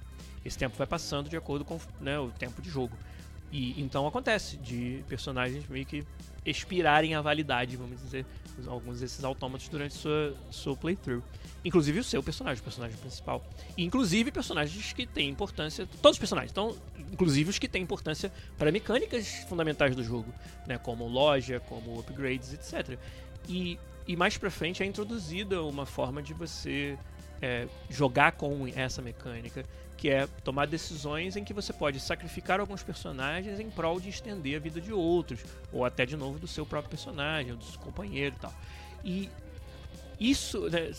Esse 0.45 0.59
tempo 0.59 0.77
vai 0.77 0.87
passando 0.87 1.31
de 1.31 1.37
acordo 1.37 1.65
com 1.65 1.79
né, 2.01 2.19
o 2.19 2.29
tempo 2.33 2.61
de 2.61 2.69
jogo. 2.69 2.99
E 3.53 3.81
então 3.81 4.05
acontece 4.05 4.57
de 4.57 5.05
personagens 5.09 5.65
meio 5.69 5.87
que 5.87 6.05
expirarem 6.45 7.15
a 7.15 7.21
validade, 7.21 7.77
vamos 7.77 8.01
dizer, 8.01 8.27
alguns 8.67 9.01
desses 9.01 9.23
autômatos 9.25 9.69
durante 9.69 9.95
sua, 9.95 10.35
sua 10.51 10.77
playthrough. 10.77 11.23
Inclusive 11.65 12.01
o 12.01 12.05
seu 12.05 12.23
personagem, 12.23 12.61
o 12.61 12.65
personagem 12.65 12.97
principal. 12.97 13.45
E 13.77 13.85
inclusive 13.85 14.33
personagens 14.33 14.93
que 14.93 15.07
têm 15.07 15.29
importância. 15.29 15.87
Todos 16.01 16.17
os 16.17 16.19
personagens, 16.19 16.51
então, 16.51 16.77
inclusive 17.13 17.51
os 17.51 17.59
que 17.59 17.69
têm 17.69 17.83
importância 17.83 18.33
para 18.59 18.73
mecânicas 18.73 19.45
fundamentais 19.49 19.95
do 19.95 20.03
jogo, 20.03 20.33
né? 20.67 20.79
Como 20.79 21.07
loja, 21.07 21.61
como 21.61 22.01
upgrades, 22.01 22.53
etc. 22.53 22.99
E, 23.49 23.79
e 24.07 24.17
mais 24.17 24.37
pra 24.37 24.51
frente 24.51 24.83
é 24.83 24.87
introduzida 24.87 25.63
uma 25.63 25.87
forma 25.87 26.23
de 26.23 26.35
você 26.35 26.99
é, 27.43 27.67
jogar 27.91 28.33
com 28.33 28.67
essa 28.69 29.03
mecânica, 29.03 29.65
que 29.97 30.09
é 30.09 30.27
tomar 30.45 30.67
decisões 30.67 31.37
em 31.37 31.45
que 31.45 31.53
você 31.53 31.73
pode 31.73 31.99
sacrificar 31.99 32.61
alguns 32.61 32.83
personagens 32.83 33.59
em 33.59 33.69
prol 33.69 34.01
de 34.01 34.09
estender 34.09 34.57
a 34.57 34.61
vida 34.61 34.81
de 34.81 34.93
outros, 34.93 35.41
ou 35.73 35.85
até 35.85 36.07
de 36.07 36.17
novo 36.17 36.39
do 36.39 36.47
seu 36.47 36.65
próprio 36.65 36.91
personagem, 36.91 37.53
ou 37.53 37.59
do 37.59 37.65
seu 37.65 37.81
companheiro 37.81 38.37
e 38.37 38.41
tal. 38.41 38.55
E 39.05 39.31
isso 40.21 40.71
né, 40.71 40.93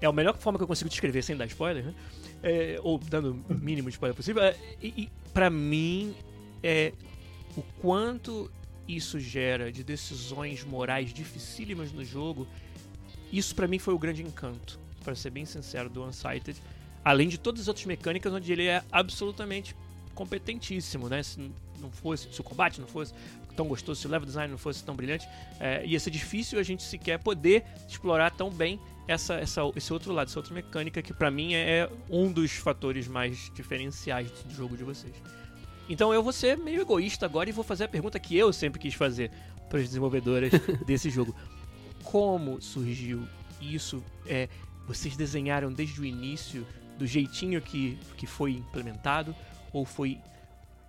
é 0.00 0.06
a 0.06 0.12
melhor 0.12 0.36
forma 0.38 0.58
que 0.58 0.62
eu 0.62 0.68
consigo 0.68 0.88
descrever 0.88 1.22
sem 1.22 1.36
dar 1.36 1.46
spoiler, 1.46 1.84
né? 1.84 1.94
É, 2.40 2.78
ou 2.84 2.98
dando 2.98 3.44
o 3.48 3.54
mínimo 3.54 3.88
de 3.88 3.94
spoiler 3.94 4.14
possível. 4.14 4.42
É, 4.42 4.56
e, 4.80 4.86
e 4.86 5.10
para 5.34 5.50
mim 5.50 6.14
é 6.62 6.92
o 7.56 7.62
quanto 7.80 8.50
isso 8.86 9.18
gera 9.18 9.72
de 9.72 9.82
decisões 9.82 10.64
morais 10.64 11.12
dificílimas 11.12 11.92
no 11.92 12.04
jogo. 12.04 12.46
Isso 13.32 13.54
para 13.56 13.66
mim 13.66 13.80
foi 13.80 13.92
o 13.92 13.98
grande 13.98 14.22
encanto 14.22 14.78
para 15.08 15.16
ser 15.16 15.30
bem 15.30 15.46
sincero, 15.46 15.88
do 15.88 16.04
Unsighted. 16.04 16.60
Além 17.02 17.28
de 17.28 17.38
todas 17.38 17.62
as 17.62 17.68
outras 17.68 17.86
mecânicas 17.86 18.30
onde 18.30 18.52
ele 18.52 18.66
é 18.66 18.84
absolutamente 18.92 19.74
competentíssimo, 20.14 21.08
né? 21.08 21.22
Se 21.22 21.50
não 21.80 21.90
fosse, 21.90 22.28
se 22.30 22.38
o 22.38 22.44
combate 22.44 22.78
não 22.78 22.86
fosse 22.86 23.14
tão 23.56 23.66
gostoso, 23.66 24.00
se 24.00 24.06
o 24.06 24.10
level 24.10 24.26
design 24.26 24.50
não 24.50 24.58
fosse 24.58 24.84
tão 24.84 24.94
brilhante, 24.94 25.26
é, 25.58 25.84
ia 25.86 25.98
ser 25.98 26.10
difícil 26.10 26.58
a 26.58 26.62
gente 26.62 26.82
sequer 26.82 27.18
poder 27.18 27.64
explorar 27.88 28.30
tão 28.30 28.50
bem 28.50 28.78
essa, 29.06 29.34
essa, 29.36 29.62
esse 29.74 29.92
outro 29.92 30.12
lado, 30.12 30.28
essa 30.28 30.38
outra 30.38 30.52
mecânica 30.52 31.00
que 31.00 31.14
para 31.14 31.30
mim 31.30 31.54
é 31.54 31.90
um 32.10 32.30
dos 32.30 32.52
fatores 32.52 33.08
mais 33.08 33.50
diferenciais 33.54 34.30
do 34.42 34.54
jogo 34.54 34.76
de 34.76 34.84
vocês. 34.84 35.14
Então 35.88 36.12
eu 36.12 36.22
vou 36.22 36.32
ser 36.32 36.58
meio 36.58 36.82
egoísta 36.82 37.24
agora 37.24 37.48
e 37.48 37.52
vou 37.52 37.64
fazer 37.64 37.84
a 37.84 37.88
pergunta 37.88 38.20
que 38.20 38.36
eu 38.36 38.52
sempre 38.52 38.78
quis 38.78 38.92
fazer 38.92 39.30
para 39.70 39.78
as 39.78 39.86
desenvolvedoras 39.86 40.52
desse 40.86 41.08
jogo. 41.08 41.34
Como 42.04 42.60
surgiu 42.60 43.26
isso? 43.60 44.02
É, 44.26 44.48
vocês 44.88 45.14
desenharam 45.16 45.70
desde 45.70 46.00
o 46.00 46.04
início 46.04 46.66
do 46.98 47.06
jeitinho 47.06 47.60
que, 47.60 47.98
que 48.16 48.26
foi 48.26 48.52
implementado? 48.52 49.36
Ou 49.70 49.84
foi 49.84 50.18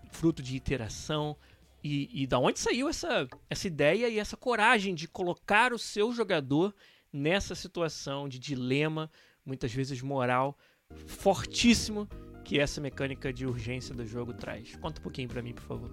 fruto 0.09 0.41
de 0.41 0.55
iteração? 0.55 1.35
E, 1.83 2.23
e 2.23 2.25
da 2.25 2.39
onde 2.39 2.59
saiu 2.59 2.87
essa, 2.87 3.27
essa 3.49 3.67
ideia 3.67 4.07
e 4.07 4.17
essa 4.17 4.37
coragem 4.37 4.95
de 4.95 5.07
colocar 5.07 5.73
o 5.73 5.77
seu 5.77 6.13
jogador 6.13 6.73
nessa 7.11 7.55
situação 7.55 8.27
de 8.27 8.39
dilema, 8.39 9.11
muitas 9.45 9.73
vezes 9.73 10.01
moral, 10.01 10.57
fortíssimo 11.05 12.07
que 12.43 12.59
essa 12.59 12.79
mecânica 12.79 13.33
de 13.33 13.45
urgência 13.45 13.93
do 13.93 14.05
jogo 14.05 14.33
traz? 14.33 14.75
Conta 14.77 14.99
um 14.99 15.03
pouquinho 15.03 15.27
para 15.27 15.41
mim, 15.41 15.53
por 15.53 15.63
favor. 15.63 15.91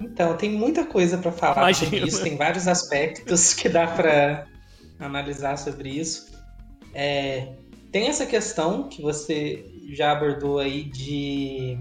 Então, 0.00 0.36
tem 0.36 0.50
muita 0.50 0.84
coisa 0.84 1.18
para 1.18 1.30
falar 1.30 1.70
Imagina. 1.70 1.90
sobre 1.90 2.08
isso, 2.08 2.22
tem 2.22 2.36
vários 2.36 2.66
aspectos 2.66 3.54
que 3.54 3.68
dá 3.68 3.86
para 3.86 4.46
analisar 4.98 5.56
sobre 5.56 5.90
isso. 5.90 6.31
É, 6.94 7.48
tem 7.90 8.08
essa 8.08 8.26
questão 8.26 8.88
que 8.88 9.02
você 9.02 9.64
já 9.92 10.12
abordou 10.12 10.58
aí 10.58 10.84
de. 10.84 11.78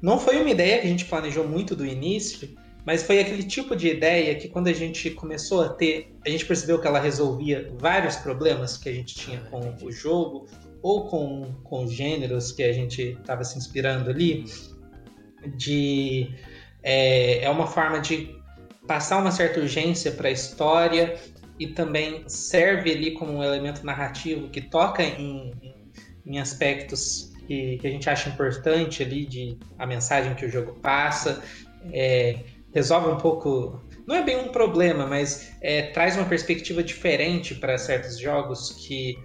Não 0.00 0.18
foi 0.18 0.40
uma 0.40 0.50
ideia 0.50 0.80
que 0.80 0.86
a 0.86 0.90
gente 0.90 1.04
planejou 1.06 1.46
muito 1.46 1.74
do 1.74 1.84
início, 1.84 2.48
mas 2.84 3.02
foi 3.02 3.18
aquele 3.18 3.42
tipo 3.42 3.74
de 3.74 3.88
ideia 3.88 4.34
que 4.36 4.48
quando 4.48 4.68
a 4.68 4.72
gente 4.72 5.10
começou 5.10 5.62
a 5.62 5.68
ter, 5.70 6.14
a 6.24 6.28
gente 6.30 6.46
percebeu 6.46 6.80
que 6.80 6.86
ela 6.86 7.00
resolvia 7.00 7.72
vários 7.78 8.16
problemas 8.16 8.76
que 8.76 8.88
a 8.88 8.92
gente 8.92 9.14
tinha 9.14 9.40
com 9.50 9.74
o 9.82 9.90
jogo 9.90 10.46
ou 10.82 11.06
com, 11.08 11.52
com 11.64 11.84
os 11.84 11.92
gêneros 11.92 12.52
que 12.52 12.62
a 12.62 12.72
gente 12.72 13.16
estava 13.20 13.42
se 13.42 13.58
inspirando 13.58 14.10
ali. 14.10 14.44
De 15.56 16.32
é, 16.82 17.44
é 17.44 17.50
uma 17.50 17.66
forma 17.66 18.00
de 18.00 18.36
passar 18.86 19.18
uma 19.18 19.32
certa 19.32 19.60
urgência 19.60 20.12
para 20.12 20.28
a 20.28 20.30
história 20.30 21.18
e 21.58 21.68
também 21.68 22.24
serve 22.28 22.90
ali 22.92 23.12
como 23.12 23.32
um 23.32 23.42
elemento 23.42 23.84
narrativo 23.84 24.48
que 24.48 24.60
toca 24.60 25.02
em, 25.02 25.52
em, 26.24 26.38
aspectos 26.38 27.32
que, 27.46 27.78
que, 27.78 27.86
a 27.86 27.90
gente 27.90 28.08
acha 28.10 28.28
importante 28.28 29.02
ali 29.02 29.24
de 29.24 29.58
a 29.78 29.86
mensagem 29.86 30.34
que 30.34 30.44
o 30.44 30.50
jogo 30.50 30.74
passa, 30.80 31.42
é, 31.92 32.40
resolve 32.74 33.08
um 33.08 33.16
pouco, 33.16 33.80
não 34.06 34.14
é 34.16 34.22
bem 34.22 34.36
um 34.36 34.48
problema, 34.48 35.06
mas 35.06 35.52
é, 35.62 35.82
traz 35.92 36.16
uma 36.16 36.26
perspectiva 36.26 36.82
diferente 36.82 37.54
para 37.54 37.78
certos 37.78 38.18
jogos 38.18 38.72
que 38.86 39.18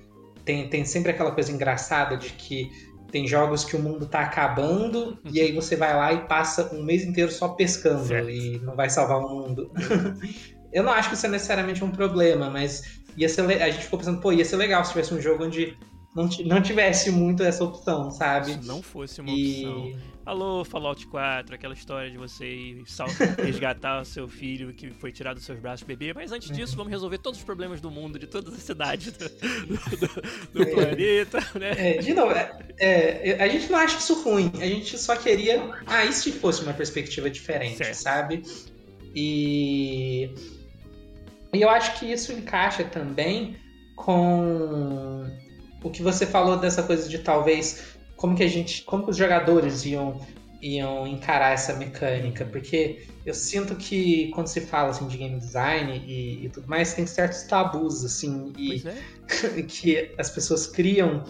tem, 0.45 0.69
tem 0.69 0.85
sempre 0.85 1.11
aquela 1.11 1.31
coisa 1.31 1.51
engraçada 1.51 2.17
de 2.17 2.29
que 2.29 2.69
tem 3.11 3.27
jogos 3.27 3.65
que 3.65 3.75
o 3.75 3.79
mundo 3.79 4.07
tá 4.07 4.21
acabando 4.21 5.19
e 5.31 5.41
aí 5.41 5.51
você 5.51 5.75
vai 5.75 5.93
lá 5.93 6.13
e 6.13 6.27
passa 6.27 6.73
um 6.73 6.81
mês 6.81 7.03
inteiro 7.03 7.29
só 7.31 7.49
pescando 7.49 8.07
certo. 8.07 8.29
e 8.29 8.57
não 8.59 8.75
vai 8.75 8.89
salvar 8.89 9.19
o 9.19 9.29
mundo. 9.29 9.69
Eu 10.71 10.83
não 10.83 10.91
acho 10.91 11.09
que 11.09 11.15
isso 11.15 11.25
é 11.25 11.29
necessariamente 11.29 11.83
um 11.83 11.91
problema, 11.91 12.49
mas 12.49 13.01
ia 13.17 13.27
ser 13.27 13.41
a 13.61 13.69
gente 13.69 13.83
ficou 13.83 13.99
pensando, 13.99 14.21
pô, 14.21 14.31
ia 14.31 14.45
ser 14.45 14.57
legal 14.57 14.83
se 14.83 14.91
tivesse 14.91 15.13
um 15.13 15.21
jogo 15.21 15.45
onde 15.45 15.77
não, 16.15 16.29
não 16.45 16.61
tivesse 16.61 17.09
muito 17.09 17.41
essa 17.41 17.63
opção, 17.63 18.11
sabe? 18.11 18.53
Se 18.53 18.67
não 18.67 18.81
fosse 18.81 19.21
uma 19.21 19.31
e... 19.31 19.65
opção. 19.65 20.11
Alô, 20.23 20.63
Fallout 20.63 21.07
4, 21.07 21.55
aquela 21.55 21.73
história 21.73 22.11
de 22.11 22.17
você 22.17 22.77
resgatar 23.43 24.01
o 24.01 24.05
seu 24.05 24.27
filho 24.27 24.73
que 24.73 24.91
foi 24.91 25.11
tirado 25.11 25.37
dos 25.37 25.45
seus 25.45 25.59
braços 25.59 25.85
bebê, 25.85 26.13
mas 26.13 26.31
antes 26.31 26.51
disso, 26.51 26.75
vamos 26.75 26.91
resolver 26.91 27.17
todos 27.17 27.39
os 27.39 27.45
problemas 27.45 27.81
do 27.81 27.89
mundo, 27.89 28.19
de 28.19 28.27
todas 28.27 28.53
as 28.53 28.61
cidades 28.61 29.13
do, 29.13 29.27
do, 29.65 29.97
do, 29.97 30.21
do 30.53 30.63
é, 30.63 30.65
planeta, 30.65 31.39
né? 31.55 31.71
É, 31.75 31.97
de 31.97 32.13
novo, 32.13 32.33
é, 32.33 32.59
é, 32.77 33.43
a 33.43 33.47
gente 33.47 33.71
não 33.71 33.79
acha 33.79 33.97
isso 33.97 34.21
ruim, 34.21 34.51
a 34.59 34.65
gente 34.67 34.97
só 34.97 35.15
queria. 35.15 35.71
Ah, 35.87 36.05
e 36.05 36.13
se 36.13 36.31
fosse 36.31 36.61
uma 36.61 36.73
perspectiva 36.73 37.29
diferente, 37.29 37.77
certo. 37.77 37.95
sabe? 37.95 38.43
E. 39.15 40.29
E 41.53 41.61
eu 41.61 41.69
acho 41.69 41.99
que 41.99 42.11
isso 42.11 42.31
encaixa 42.31 42.83
também 42.83 43.57
com 43.95 45.25
o 45.83 45.89
que 45.89 46.01
você 46.01 46.25
falou 46.25 46.57
dessa 46.57 46.83
coisa 46.83 47.07
de 47.09 47.19
talvez 47.19 47.95
como 48.15 48.35
que 48.35 48.43
a 48.43 48.47
gente, 48.47 48.83
como 48.83 49.03
que 49.03 49.11
os 49.11 49.17
jogadores 49.17 49.85
iam 49.85 50.19
iam 50.61 51.07
encarar 51.07 51.53
essa 51.53 51.73
mecânica, 51.73 52.45
porque 52.45 53.07
eu 53.25 53.33
sinto 53.33 53.75
que 53.75 54.29
quando 54.29 54.45
se 54.45 54.61
fala 54.61 54.89
assim 54.89 55.07
de 55.07 55.17
game 55.17 55.39
design 55.39 56.03
e, 56.05 56.45
e 56.45 56.49
tudo 56.49 56.67
mais, 56.67 56.93
tem 56.93 57.07
certos 57.07 57.43
tabus 57.43 58.05
assim 58.05 58.53
e 58.55 58.83
é. 58.87 59.63
que 59.67 60.13
as 60.19 60.29
pessoas 60.29 60.67
criam 60.67 61.23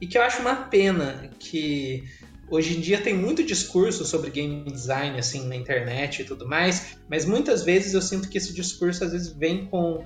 e 0.00 0.06
que 0.06 0.18
eu 0.18 0.22
acho 0.22 0.42
uma 0.42 0.54
pena 0.54 1.30
que 1.38 2.04
hoje 2.50 2.76
em 2.76 2.80
dia 2.80 3.00
tem 3.00 3.14
muito 3.14 3.42
discurso 3.42 4.04
sobre 4.04 4.30
game 4.30 4.64
design 4.64 5.18
assim 5.18 5.46
na 5.46 5.56
internet 5.56 6.22
e 6.22 6.24
tudo 6.24 6.46
mais, 6.46 6.98
mas 7.08 7.24
muitas 7.24 7.64
vezes 7.64 7.94
eu 7.94 8.02
sinto 8.02 8.28
que 8.28 8.38
esse 8.38 8.52
discurso 8.52 9.04
às 9.04 9.12
vezes 9.12 9.32
vem 9.32 9.66
com 9.66 10.04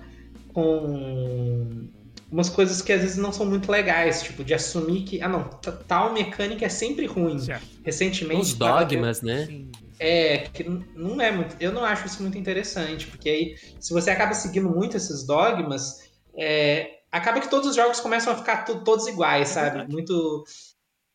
com 0.52 1.88
umas 2.30 2.48
coisas 2.48 2.82
que 2.82 2.92
às 2.92 3.00
vezes 3.00 3.16
não 3.16 3.32
são 3.32 3.46
muito 3.46 3.70
legais, 3.70 4.22
tipo, 4.22 4.44
de 4.44 4.52
assumir 4.52 5.02
que, 5.02 5.20
ah 5.22 5.28
não, 5.28 5.44
tal 5.86 6.12
mecânica 6.12 6.66
é 6.66 6.68
sempre 6.68 7.06
ruim. 7.06 7.38
Certo. 7.38 7.66
Recentemente. 7.82 8.42
Os 8.42 8.54
dogmas, 8.54 9.22
né? 9.22 9.48
É, 9.98 10.38
que 10.52 10.64
não 10.94 11.20
é 11.20 11.32
muito. 11.32 11.56
Eu 11.58 11.72
não 11.72 11.84
acho 11.84 12.06
isso 12.06 12.22
muito 12.22 12.38
interessante, 12.38 13.06
porque 13.06 13.28
aí, 13.28 13.56
se 13.80 13.92
você 13.92 14.10
acaba 14.10 14.34
seguindo 14.34 14.68
muito 14.68 14.96
esses 14.96 15.24
dogmas, 15.24 16.10
é, 16.36 16.98
acaba 17.10 17.40
que 17.40 17.50
todos 17.50 17.70
os 17.70 17.74
jogos 17.74 17.98
começam 17.98 18.32
a 18.32 18.36
ficar 18.36 18.64
todos 18.64 19.06
iguais, 19.06 19.50
é 19.50 19.52
sabe? 19.54 19.70
Verdade. 19.70 19.92
Muito, 19.92 20.44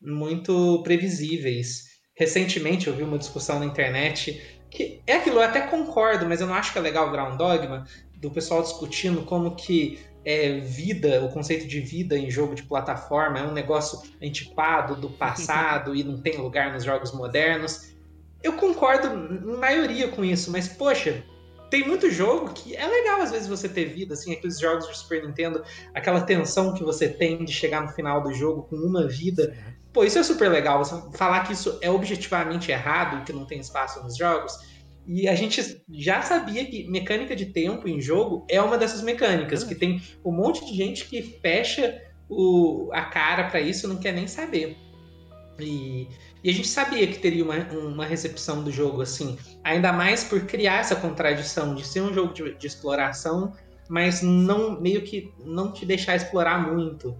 muito 0.04 0.82
previsíveis. 0.82 1.84
Recentemente 2.16 2.86
eu 2.86 2.94
vi 2.94 3.02
uma 3.02 3.18
discussão 3.18 3.58
na 3.58 3.66
internet 3.66 4.60
que 4.70 5.00
é 5.06 5.14
aquilo, 5.14 5.36
eu 5.36 5.42
até 5.42 5.60
concordo, 5.62 6.26
mas 6.26 6.40
eu 6.40 6.46
não 6.46 6.54
acho 6.54 6.72
que 6.72 6.78
é 6.78 6.82
legal 6.82 7.10
virar 7.10 7.32
um 7.32 7.36
dogma 7.36 7.86
do 8.16 8.30
pessoal 8.30 8.62
discutindo 8.62 9.22
como 9.22 9.54
que 9.54 10.00
é, 10.24 10.58
vida, 10.58 11.22
o 11.24 11.28
conceito 11.28 11.66
de 11.66 11.80
vida 11.80 12.16
em 12.16 12.30
jogo 12.30 12.54
de 12.54 12.62
plataforma 12.62 13.38
é 13.38 13.42
um 13.42 13.52
negócio 13.52 14.00
antipado 14.22 14.96
do 14.96 15.10
passado 15.10 15.94
e 15.96 16.02
não 16.02 16.20
tem 16.20 16.38
lugar 16.38 16.72
nos 16.72 16.82
jogos 16.82 17.12
modernos. 17.12 17.94
Eu 18.42 18.54
concordo 18.54 19.08
em 19.08 19.56
maioria 19.56 20.08
com 20.08 20.24
isso, 20.24 20.50
mas 20.50 20.66
poxa, 20.66 21.22
tem 21.70 21.86
muito 21.86 22.10
jogo 22.10 22.52
que 22.52 22.76
é 22.76 22.86
legal 22.86 23.20
às 23.20 23.30
vezes 23.30 23.48
você 23.48 23.68
ter 23.68 23.86
vida, 23.86 24.14
assim, 24.14 24.32
aqueles 24.32 24.58
jogos 24.58 24.86
de 24.86 24.96
Super 24.96 25.26
Nintendo, 25.26 25.62
aquela 25.94 26.20
tensão 26.20 26.74
que 26.74 26.82
você 26.82 27.08
tem 27.08 27.44
de 27.44 27.52
chegar 27.52 27.82
no 27.82 27.88
final 27.88 28.22
do 28.22 28.32
jogo 28.32 28.62
com 28.62 28.76
uma 28.76 29.06
vida. 29.06 29.56
Pô, 29.94 30.04
isso 30.04 30.18
é 30.18 30.22
super 30.22 30.50
legal. 30.50 30.84
Você 30.84 31.00
falar 31.16 31.44
que 31.44 31.54
isso 31.54 31.78
é 31.80 31.88
objetivamente 31.88 32.70
errado, 32.70 33.24
que 33.24 33.32
não 33.32 33.46
tem 33.46 33.60
espaço 33.60 34.02
nos 34.02 34.16
jogos 34.16 34.52
e 35.06 35.28
a 35.28 35.34
gente 35.34 35.82
já 35.90 36.22
sabia 36.22 36.64
que 36.64 36.88
mecânica 36.88 37.36
de 37.36 37.46
tempo 37.46 37.86
em 37.88 38.00
jogo 38.00 38.46
é 38.48 38.60
uma 38.60 38.78
dessas 38.78 39.02
mecânicas, 39.02 39.62
que 39.62 39.74
tem 39.74 40.02
um 40.24 40.32
monte 40.32 40.64
de 40.64 40.74
gente 40.74 41.06
que 41.06 41.22
fecha 41.22 42.00
o, 42.28 42.88
a 42.92 43.02
cara 43.02 43.44
para 43.44 43.60
isso 43.60 43.86
não 43.86 43.96
quer 43.96 44.12
nem 44.12 44.26
saber. 44.26 44.76
E, 45.58 46.08
e, 46.42 46.50
a 46.50 46.52
gente 46.52 46.66
sabia 46.66 47.06
que 47.06 47.18
teria 47.18 47.44
uma, 47.44 47.56
uma 47.70 48.06
recepção 48.06 48.64
do 48.64 48.72
jogo 48.72 49.02
assim, 49.02 49.38
ainda 49.62 49.92
mais 49.92 50.24
por 50.24 50.46
criar 50.46 50.80
essa 50.80 50.96
contradição 50.96 51.74
de 51.74 51.86
ser 51.86 52.00
um 52.00 52.12
jogo 52.12 52.32
de, 52.32 52.54
de 52.54 52.66
exploração, 52.66 53.52
mas 53.88 54.22
não 54.22 54.80
meio 54.80 55.02
que 55.02 55.32
não 55.44 55.70
te 55.70 55.84
deixar 55.84 56.16
explorar 56.16 56.72
muito 56.72 57.16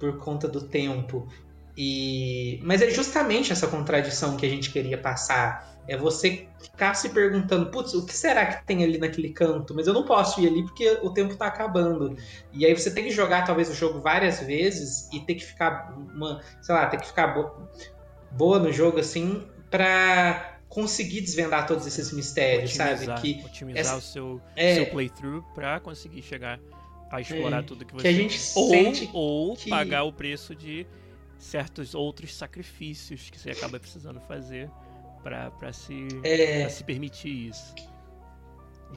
por 0.00 0.16
conta 0.18 0.48
do 0.48 0.62
tempo. 0.62 1.28
E, 1.76 2.58
mas 2.62 2.80
é 2.80 2.90
justamente 2.90 3.52
essa 3.52 3.66
contradição 3.66 4.36
que 4.36 4.46
a 4.46 4.48
gente 4.48 4.70
queria 4.70 4.96
passar 4.96 5.76
é 5.88 5.96
você 5.96 6.48
ficar 6.60 6.94
se 6.94 7.10
perguntando, 7.10 7.70
putz, 7.70 7.94
o 7.94 8.04
que 8.04 8.14
será 8.14 8.46
que 8.46 8.66
tem 8.66 8.82
ali 8.82 8.98
naquele 8.98 9.30
canto? 9.30 9.74
Mas 9.74 9.86
eu 9.86 9.94
não 9.94 10.04
posso 10.04 10.40
ir 10.40 10.48
ali 10.48 10.62
porque 10.64 10.98
o 11.02 11.10
tempo 11.10 11.36
tá 11.36 11.46
acabando. 11.46 12.16
E 12.52 12.66
aí 12.66 12.76
você 12.76 12.90
tem 12.90 13.04
que 13.04 13.10
jogar 13.10 13.44
talvez 13.44 13.68
o 13.70 13.74
jogo 13.74 14.00
várias 14.00 14.40
vezes 14.40 15.08
e 15.12 15.20
ter 15.20 15.34
que 15.34 15.44
ficar 15.44 15.94
uma, 15.96 16.40
sei 16.60 16.74
lá, 16.74 16.86
ter 16.86 16.98
que 16.98 17.06
ficar 17.06 17.28
bo 17.28 17.68
boa 18.32 18.58
no 18.58 18.72
jogo 18.72 18.98
assim 18.98 19.46
para 19.70 20.58
conseguir 20.68 21.20
desvendar 21.20 21.66
todos 21.66 21.86
esses 21.86 22.12
mistérios, 22.12 22.74
otimizar, 22.74 22.98
sabe? 22.98 23.20
Que 23.20 23.46
otimizar 23.46 23.80
essa, 23.80 23.96
o 23.96 24.00
seu, 24.00 24.40
é, 24.56 24.74
seu 24.74 24.86
playthrough 24.86 25.42
para 25.54 25.78
conseguir 25.80 26.22
chegar 26.22 26.58
a 27.10 27.20
explorar 27.20 27.60
é, 27.60 27.62
tudo 27.62 27.84
que 27.84 27.94
você 27.94 28.02
que 28.02 28.08
a 28.08 28.12
gente 28.12 28.38
ou, 28.56 28.68
sente 28.68 29.10
ou 29.12 29.56
que... 29.56 29.70
pagar 29.70 30.02
o 30.02 30.12
preço 30.12 30.54
de 30.54 30.86
certos 31.38 31.94
outros 31.94 32.34
sacrifícios 32.34 33.30
que 33.30 33.38
você 33.38 33.50
acaba 33.50 33.78
precisando 33.78 34.20
fazer 34.20 34.70
para 35.22 35.72
se, 35.72 36.06
é... 36.22 36.68
se 36.68 36.84
permitir 36.84 37.48
isso. 37.48 37.74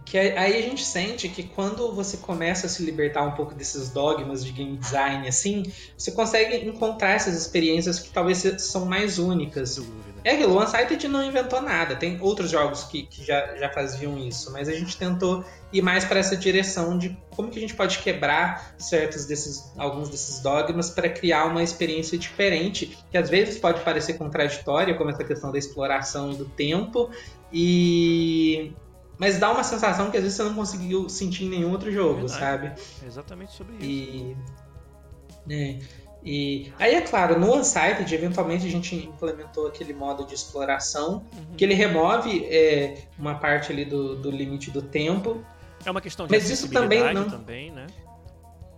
Que 0.05 0.17
aí 0.17 0.57
a 0.57 0.61
gente 0.61 0.83
sente 0.85 1.27
que 1.27 1.43
quando 1.43 1.91
você 1.93 2.17
começa 2.17 2.67
a 2.67 2.69
se 2.69 2.83
libertar 2.83 3.23
um 3.23 3.31
pouco 3.31 3.53
desses 3.55 3.89
dogmas 3.89 4.45
de 4.45 4.51
game 4.51 4.77
design, 4.77 5.27
assim, 5.27 5.63
você 5.97 6.11
consegue 6.11 6.67
encontrar 6.67 7.11
essas 7.11 7.35
experiências 7.35 7.99
que 7.99 8.09
talvez 8.09 8.37
são 8.59 8.85
mais 8.85 9.17
únicas. 9.17 9.81
É 10.29 10.33
aquilo, 10.33 10.53
o 10.53 10.63
Unsighted 10.63 11.07
não 11.07 11.23
inventou 11.23 11.59
nada, 11.59 11.95
tem 11.95 12.21
outros 12.21 12.51
jogos 12.51 12.83
que, 12.83 13.01
que 13.01 13.25
já, 13.25 13.55
já 13.55 13.67
faziam 13.67 14.15
isso, 14.15 14.53
mas 14.53 14.69
a 14.69 14.73
gente 14.73 14.95
tentou 14.95 15.43
ir 15.73 15.81
mais 15.81 16.05
para 16.05 16.19
essa 16.19 16.37
direção 16.37 16.99
de 16.99 17.17
como 17.31 17.49
que 17.49 17.57
a 17.57 17.61
gente 17.61 17.73
pode 17.73 17.97
quebrar 17.97 18.75
certos 18.77 19.25
desses, 19.25 19.73
alguns 19.75 20.07
desses 20.07 20.39
dogmas 20.39 20.91
para 20.91 21.09
criar 21.09 21.45
uma 21.45 21.63
experiência 21.63 22.15
diferente, 22.15 22.95
que 23.09 23.17
às 23.17 23.27
vezes 23.27 23.57
pode 23.57 23.81
parecer 23.81 24.19
contraditória, 24.19 24.93
como 24.93 25.09
essa 25.09 25.23
questão 25.23 25.51
da 25.51 25.57
exploração 25.57 26.29
do 26.35 26.45
tempo, 26.45 27.09
e 27.51 28.71
mas 29.17 29.39
dá 29.39 29.51
uma 29.51 29.63
sensação 29.63 30.11
que 30.11 30.17
às 30.17 30.21
vezes 30.21 30.37
você 30.37 30.43
não 30.43 30.53
conseguiu 30.53 31.09
sentir 31.09 31.45
em 31.45 31.49
nenhum 31.49 31.71
outro 31.71 31.91
jogo, 31.91 32.27
Verdade. 32.27 32.39
sabe? 32.39 32.81
É 33.01 33.07
exatamente 33.07 33.51
sobre 33.53 33.77
isso. 33.77 33.83
E, 33.83 34.37
é, 35.49 35.79
e 36.23 36.73
aí, 36.77 36.95
é 36.95 37.01
claro, 37.01 37.39
no 37.39 37.55
Unsighted, 37.55 38.13
eventualmente 38.13 38.65
a 38.65 38.69
gente 38.69 38.95
implementou 38.95 39.67
aquele 39.67 39.93
modo 39.93 40.25
de 40.25 40.35
exploração, 40.35 41.23
uhum. 41.33 41.55
que 41.55 41.63
ele 41.63 41.73
remove 41.73 42.45
é, 42.45 43.03
uma 43.17 43.35
parte 43.35 43.71
ali 43.71 43.85
do, 43.85 44.15
do 44.15 44.29
limite 44.29 44.69
do 44.69 44.81
tempo. 44.81 45.43
É 45.85 45.89
uma 45.89 46.01
questão 46.01 46.27
de 46.27 46.33
mas 46.33 46.49
isso 46.49 46.69
também 46.69 47.13
não 47.13 47.29
também, 47.29 47.71
né? 47.71 47.87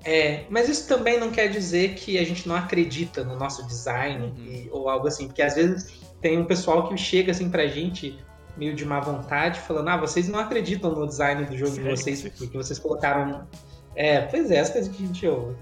É, 0.04 0.46
mas 0.50 0.68
isso 0.68 0.88
também 0.88 1.20
não 1.20 1.32
quer 1.32 1.48
dizer 1.48 1.94
que 1.96 2.18
a 2.18 2.24
gente 2.24 2.48
não 2.48 2.56
acredita 2.56 3.24
no 3.24 3.36
nosso 3.36 3.66
design 3.68 4.26
uhum. 4.26 4.46
e, 4.46 4.70
ou 4.72 4.90
algo 4.90 5.08
assim, 5.08 5.28
porque 5.28 5.42
às 5.42 5.56
vezes 5.56 6.00
tem 6.20 6.38
um 6.38 6.46
pessoal 6.46 6.88
que 6.88 6.98
chega 6.98 7.32
assim 7.32 7.50
pra 7.50 7.68
gente 7.68 8.18
meio 8.56 8.76
de 8.76 8.86
má 8.86 9.00
vontade, 9.00 9.60
falando: 9.60 9.88
ah, 9.90 9.98
vocês 9.98 10.28
não 10.28 10.40
acreditam 10.40 10.92
no 10.92 11.08
design 11.08 11.46
do 11.46 11.58
jogo 11.58 11.72
Sim. 11.72 11.84
de 11.84 11.90
vocês, 11.90 12.22
porque 12.22 12.58
vocês 12.58 12.78
colocaram. 12.78 13.48
É, 13.96 14.22
pois 14.22 14.50
é, 14.52 14.60
as 14.60 14.70
coisas 14.70 14.96
que 14.96 15.04
a 15.04 15.08
gente 15.08 15.28
ouve. 15.28 15.56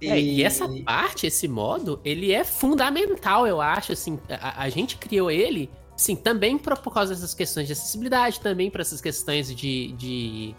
E... 0.00 0.08
É, 0.08 0.20
e 0.20 0.42
essa 0.42 0.68
parte, 0.84 1.26
esse 1.26 1.48
modo, 1.48 2.00
ele 2.04 2.32
é 2.32 2.44
fundamental, 2.44 3.46
eu 3.46 3.60
acho, 3.60 3.92
assim, 3.92 4.18
a, 4.28 4.62
a 4.62 4.68
gente 4.68 4.96
criou 4.96 5.30
ele, 5.30 5.70
sim, 5.96 6.14
também 6.14 6.58
por, 6.58 6.76
por 6.78 6.92
causa 6.92 7.14
dessas 7.14 7.34
questões 7.34 7.66
de 7.66 7.72
acessibilidade, 7.72 8.40
também 8.40 8.70
para 8.70 8.82
essas 8.82 9.00
questões 9.00 9.54
de, 9.54 9.92
de 9.92 10.54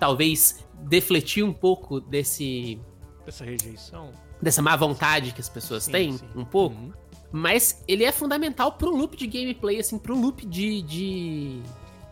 talvez 0.00 0.64
defletir 0.82 1.44
um 1.44 1.52
pouco 1.52 2.00
desse... 2.00 2.80
Dessa 3.24 3.44
rejeição. 3.44 4.10
Dessa 4.40 4.60
má 4.60 4.74
vontade 4.74 5.32
que 5.32 5.40
as 5.40 5.48
pessoas 5.48 5.84
sim, 5.84 5.92
têm, 5.92 6.12
sim. 6.18 6.26
um 6.34 6.44
pouco. 6.44 6.74
Uhum. 6.74 6.92
Mas 7.30 7.82
ele 7.88 8.04
é 8.04 8.12
fundamental 8.12 8.72
pro 8.72 8.94
loop 8.94 9.16
de 9.16 9.26
gameplay, 9.26 9.78
assim, 9.78 9.96
pro 9.98 10.14
loop 10.14 10.44
de, 10.44 10.82
de, 10.82 11.62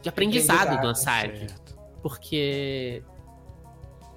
de 0.00 0.08
aprendizado, 0.08 0.80
do 0.80 0.88
Uncharted. 0.88 1.52
Porque 2.00 3.02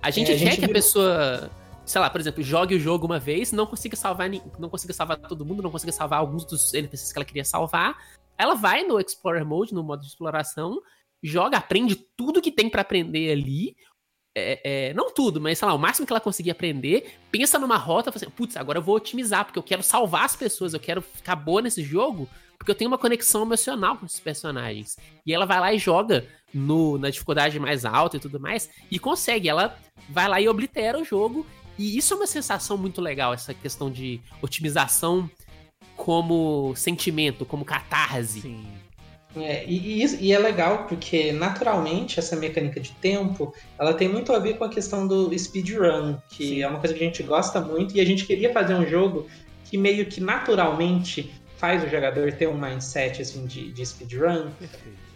a 0.02 0.10
gente 0.10 0.32
é, 0.32 0.38
quer 0.38 0.42
a 0.48 0.50
gente 0.52 0.60
que 0.60 0.66
a 0.66 0.70
pessoa, 0.70 1.52
sei 1.86 2.00
lá, 2.00 2.10
por 2.10 2.22
exemplo, 2.22 2.44
jogue 2.44 2.76
o 2.76 2.80
jogo 2.80 3.06
uma 3.06 3.20
vez, 3.20 3.52
não 3.52 3.66
consiga 3.66 3.96
salvar 3.96 4.30
não 4.58 4.70
consiga 4.70 4.94
salvar 4.94 5.18
todo 5.18 5.46
mundo, 5.46 5.62
não 5.62 5.72
consiga 5.72 5.92
salvar 5.92 6.20
alguns 6.20 6.46
dos 6.46 6.74
NPCs 6.74 7.12
que 7.12 7.18
ela 7.18 7.26
queria 7.26 7.46
salvar. 7.46 7.98
Ela 8.38 8.56
vai 8.56 8.84
no 8.84 9.00
Explorer 9.00 9.46
Mode, 9.46 9.74
no 9.74 9.84
modo 9.84 10.02
de 10.02 10.08
exploração, 10.08 10.82
joga, 11.22 11.58
aprende 11.58 11.96
tudo 12.18 12.42
que 12.42 12.52
tem 12.52 12.70
para 12.70 12.82
aprender 12.82 13.32
ali, 13.32 13.76
é, 14.36 14.90
é, 14.90 14.94
não 14.94 15.14
tudo, 15.14 15.40
mas 15.40 15.60
sei 15.60 15.68
lá, 15.68 15.74
o 15.74 15.80
máximo 15.80 16.08
que 16.08 16.14
ela 16.14 16.20
conseguir 16.20 16.52
aprender, 16.52 17.18
pensa 17.32 17.60
numa 17.60 17.78
rota, 17.78 18.12
assim, 18.14 18.30
putz, 18.30 18.58
agora 18.58 18.80
eu 18.80 18.84
vou 18.84 18.96
otimizar, 18.96 19.46
porque 19.46 19.60
eu 19.60 19.64
quero 19.64 19.84
salvar 19.84 20.26
as 20.26 20.36
pessoas, 20.36 20.74
eu 20.74 20.80
quero 20.80 21.02
ficar 21.02 21.36
boa 21.36 21.62
nesse 21.62 21.84
jogo, 21.84 22.28
porque 22.58 22.72
eu 22.72 22.76
tenho 22.76 22.90
uma 22.90 22.98
conexão 22.98 23.44
emocional 23.44 23.98
com 23.98 24.06
esses 24.06 24.20
personagens. 24.20 24.98
E 25.26 25.34
ela 25.34 25.46
vai 25.46 25.60
lá 25.60 25.74
e 25.74 25.78
joga 25.78 26.26
no, 26.54 26.98
na 26.98 27.10
dificuldade 27.10 27.60
mais 27.60 27.86
alta 27.86 28.18
e 28.18 28.20
tudo 28.20 28.40
mais, 28.40 28.70
e 28.90 28.98
consegue, 28.98 29.48
ela 29.48 29.78
vai 30.10 30.28
lá 30.28 30.42
e 30.42 30.50
oblitera 30.50 31.00
o 31.00 31.06
jogo, 31.06 31.46
e 31.78 31.98
isso 31.98 32.14
é 32.14 32.18
uma 32.18 32.28
sensação 32.28 32.78
muito 32.78 33.02
legal, 33.02 33.34
essa 33.34 33.54
questão 33.54 33.92
de 33.92 34.22
otimização 34.42 35.30
como 35.96 36.74
sentimento, 36.76 37.46
como 37.46 37.66
catarse. 37.66 38.42
Sim. 38.42 38.66
É, 39.36 39.66
e, 39.66 40.04
e, 40.04 40.28
e, 40.28 40.32
é 40.32 40.38
legal 40.38 40.86
porque 40.88 41.32
naturalmente 41.32 42.20
essa 42.20 42.36
mecânica 42.36 42.80
de 42.80 42.92
tempo 42.92 43.52
ela 43.80 43.92
tem 43.94 44.08
muito 44.08 44.32
a 44.32 44.38
ver 44.38 44.58
com 44.58 44.64
a 44.64 44.70
questão 44.70 45.08
do 45.08 45.36
speedrun, 45.38 46.18
que 46.30 46.50
Sim. 46.50 46.62
é 46.62 46.68
uma 46.68 46.80
coisa 46.80 46.94
que 46.94 47.04
a 47.04 47.08
gente 47.08 47.24
gosta 47.24 47.60
muito 47.60 47.96
e 47.96 48.00
a 48.00 48.06
gente 48.06 48.26
queria 48.26 48.54
fazer 48.54 48.76
um 48.76 48.86
jogo 48.86 49.28
que 49.66 49.76
meio 49.76 50.06
que 50.06 50.22
naturalmente 50.22 51.34
faz 51.64 51.82
o 51.82 51.88
jogador 51.88 52.30
ter 52.34 52.50
um 52.50 52.60
mindset 52.60 53.22
assim, 53.22 53.46
de, 53.46 53.72
de 53.72 53.86
speedrun. 53.86 54.50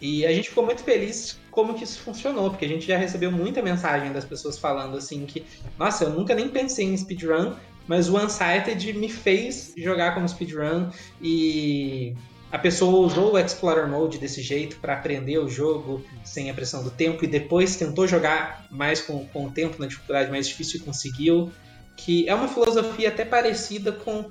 E 0.00 0.24
a 0.24 0.32
gente 0.32 0.48
ficou 0.48 0.64
muito 0.64 0.82
feliz 0.82 1.38
como 1.50 1.74
que 1.74 1.84
isso 1.84 2.00
funcionou, 2.00 2.48
porque 2.48 2.64
a 2.64 2.68
gente 2.68 2.86
já 2.86 2.96
recebeu 2.96 3.30
muita 3.30 3.60
mensagem 3.60 4.10
das 4.14 4.24
pessoas 4.24 4.56
falando 4.56 4.96
assim 4.96 5.26
que, 5.26 5.44
nossa, 5.78 6.04
eu 6.04 6.10
nunca 6.10 6.34
nem 6.34 6.48
pensei 6.48 6.86
em 6.86 6.96
speedrun, 6.96 7.52
mas 7.86 8.08
o 8.08 8.16
Unsighted 8.16 8.94
me 8.94 9.10
fez 9.10 9.74
jogar 9.76 10.14
como 10.14 10.26
speedrun 10.26 10.88
e 11.20 12.14
a 12.50 12.58
pessoa 12.58 13.06
usou 13.06 13.34
o 13.34 13.38
Explorer 13.38 13.86
Mode 13.86 14.16
desse 14.16 14.40
jeito 14.40 14.78
para 14.78 14.94
aprender 14.94 15.36
o 15.36 15.50
jogo 15.50 16.02
sem 16.24 16.48
a 16.48 16.54
pressão 16.54 16.82
do 16.82 16.90
tempo 16.90 17.26
e 17.26 17.28
depois 17.28 17.76
tentou 17.76 18.08
jogar 18.08 18.66
mais 18.70 19.02
com, 19.02 19.26
com 19.26 19.48
o 19.48 19.50
tempo 19.50 19.78
na 19.78 19.86
dificuldade 19.86 20.30
mais 20.30 20.48
difícil 20.48 20.80
e 20.80 20.82
conseguiu. 20.82 21.52
Que 21.94 22.26
é 22.26 22.34
uma 22.34 22.48
filosofia 22.48 23.10
até 23.10 23.24
parecida 23.24 23.92
com 23.92 24.30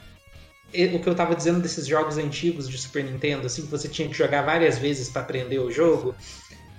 o 0.69 0.99
que 0.99 1.07
eu 1.07 1.11
estava 1.11 1.35
dizendo 1.35 1.59
desses 1.61 1.87
jogos 1.87 2.17
antigos 2.17 2.67
de 2.67 2.77
Super 2.77 3.03
Nintendo, 3.03 3.47
assim, 3.47 3.63
que 3.63 3.71
você 3.71 3.87
tinha 3.87 4.07
que 4.07 4.13
jogar 4.13 4.41
várias 4.43 4.77
vezes 4.77 5.09
para 5.09 5.21
aprender 5.21 5.59
o 5.59 5.71
jogo. 5.71 6.15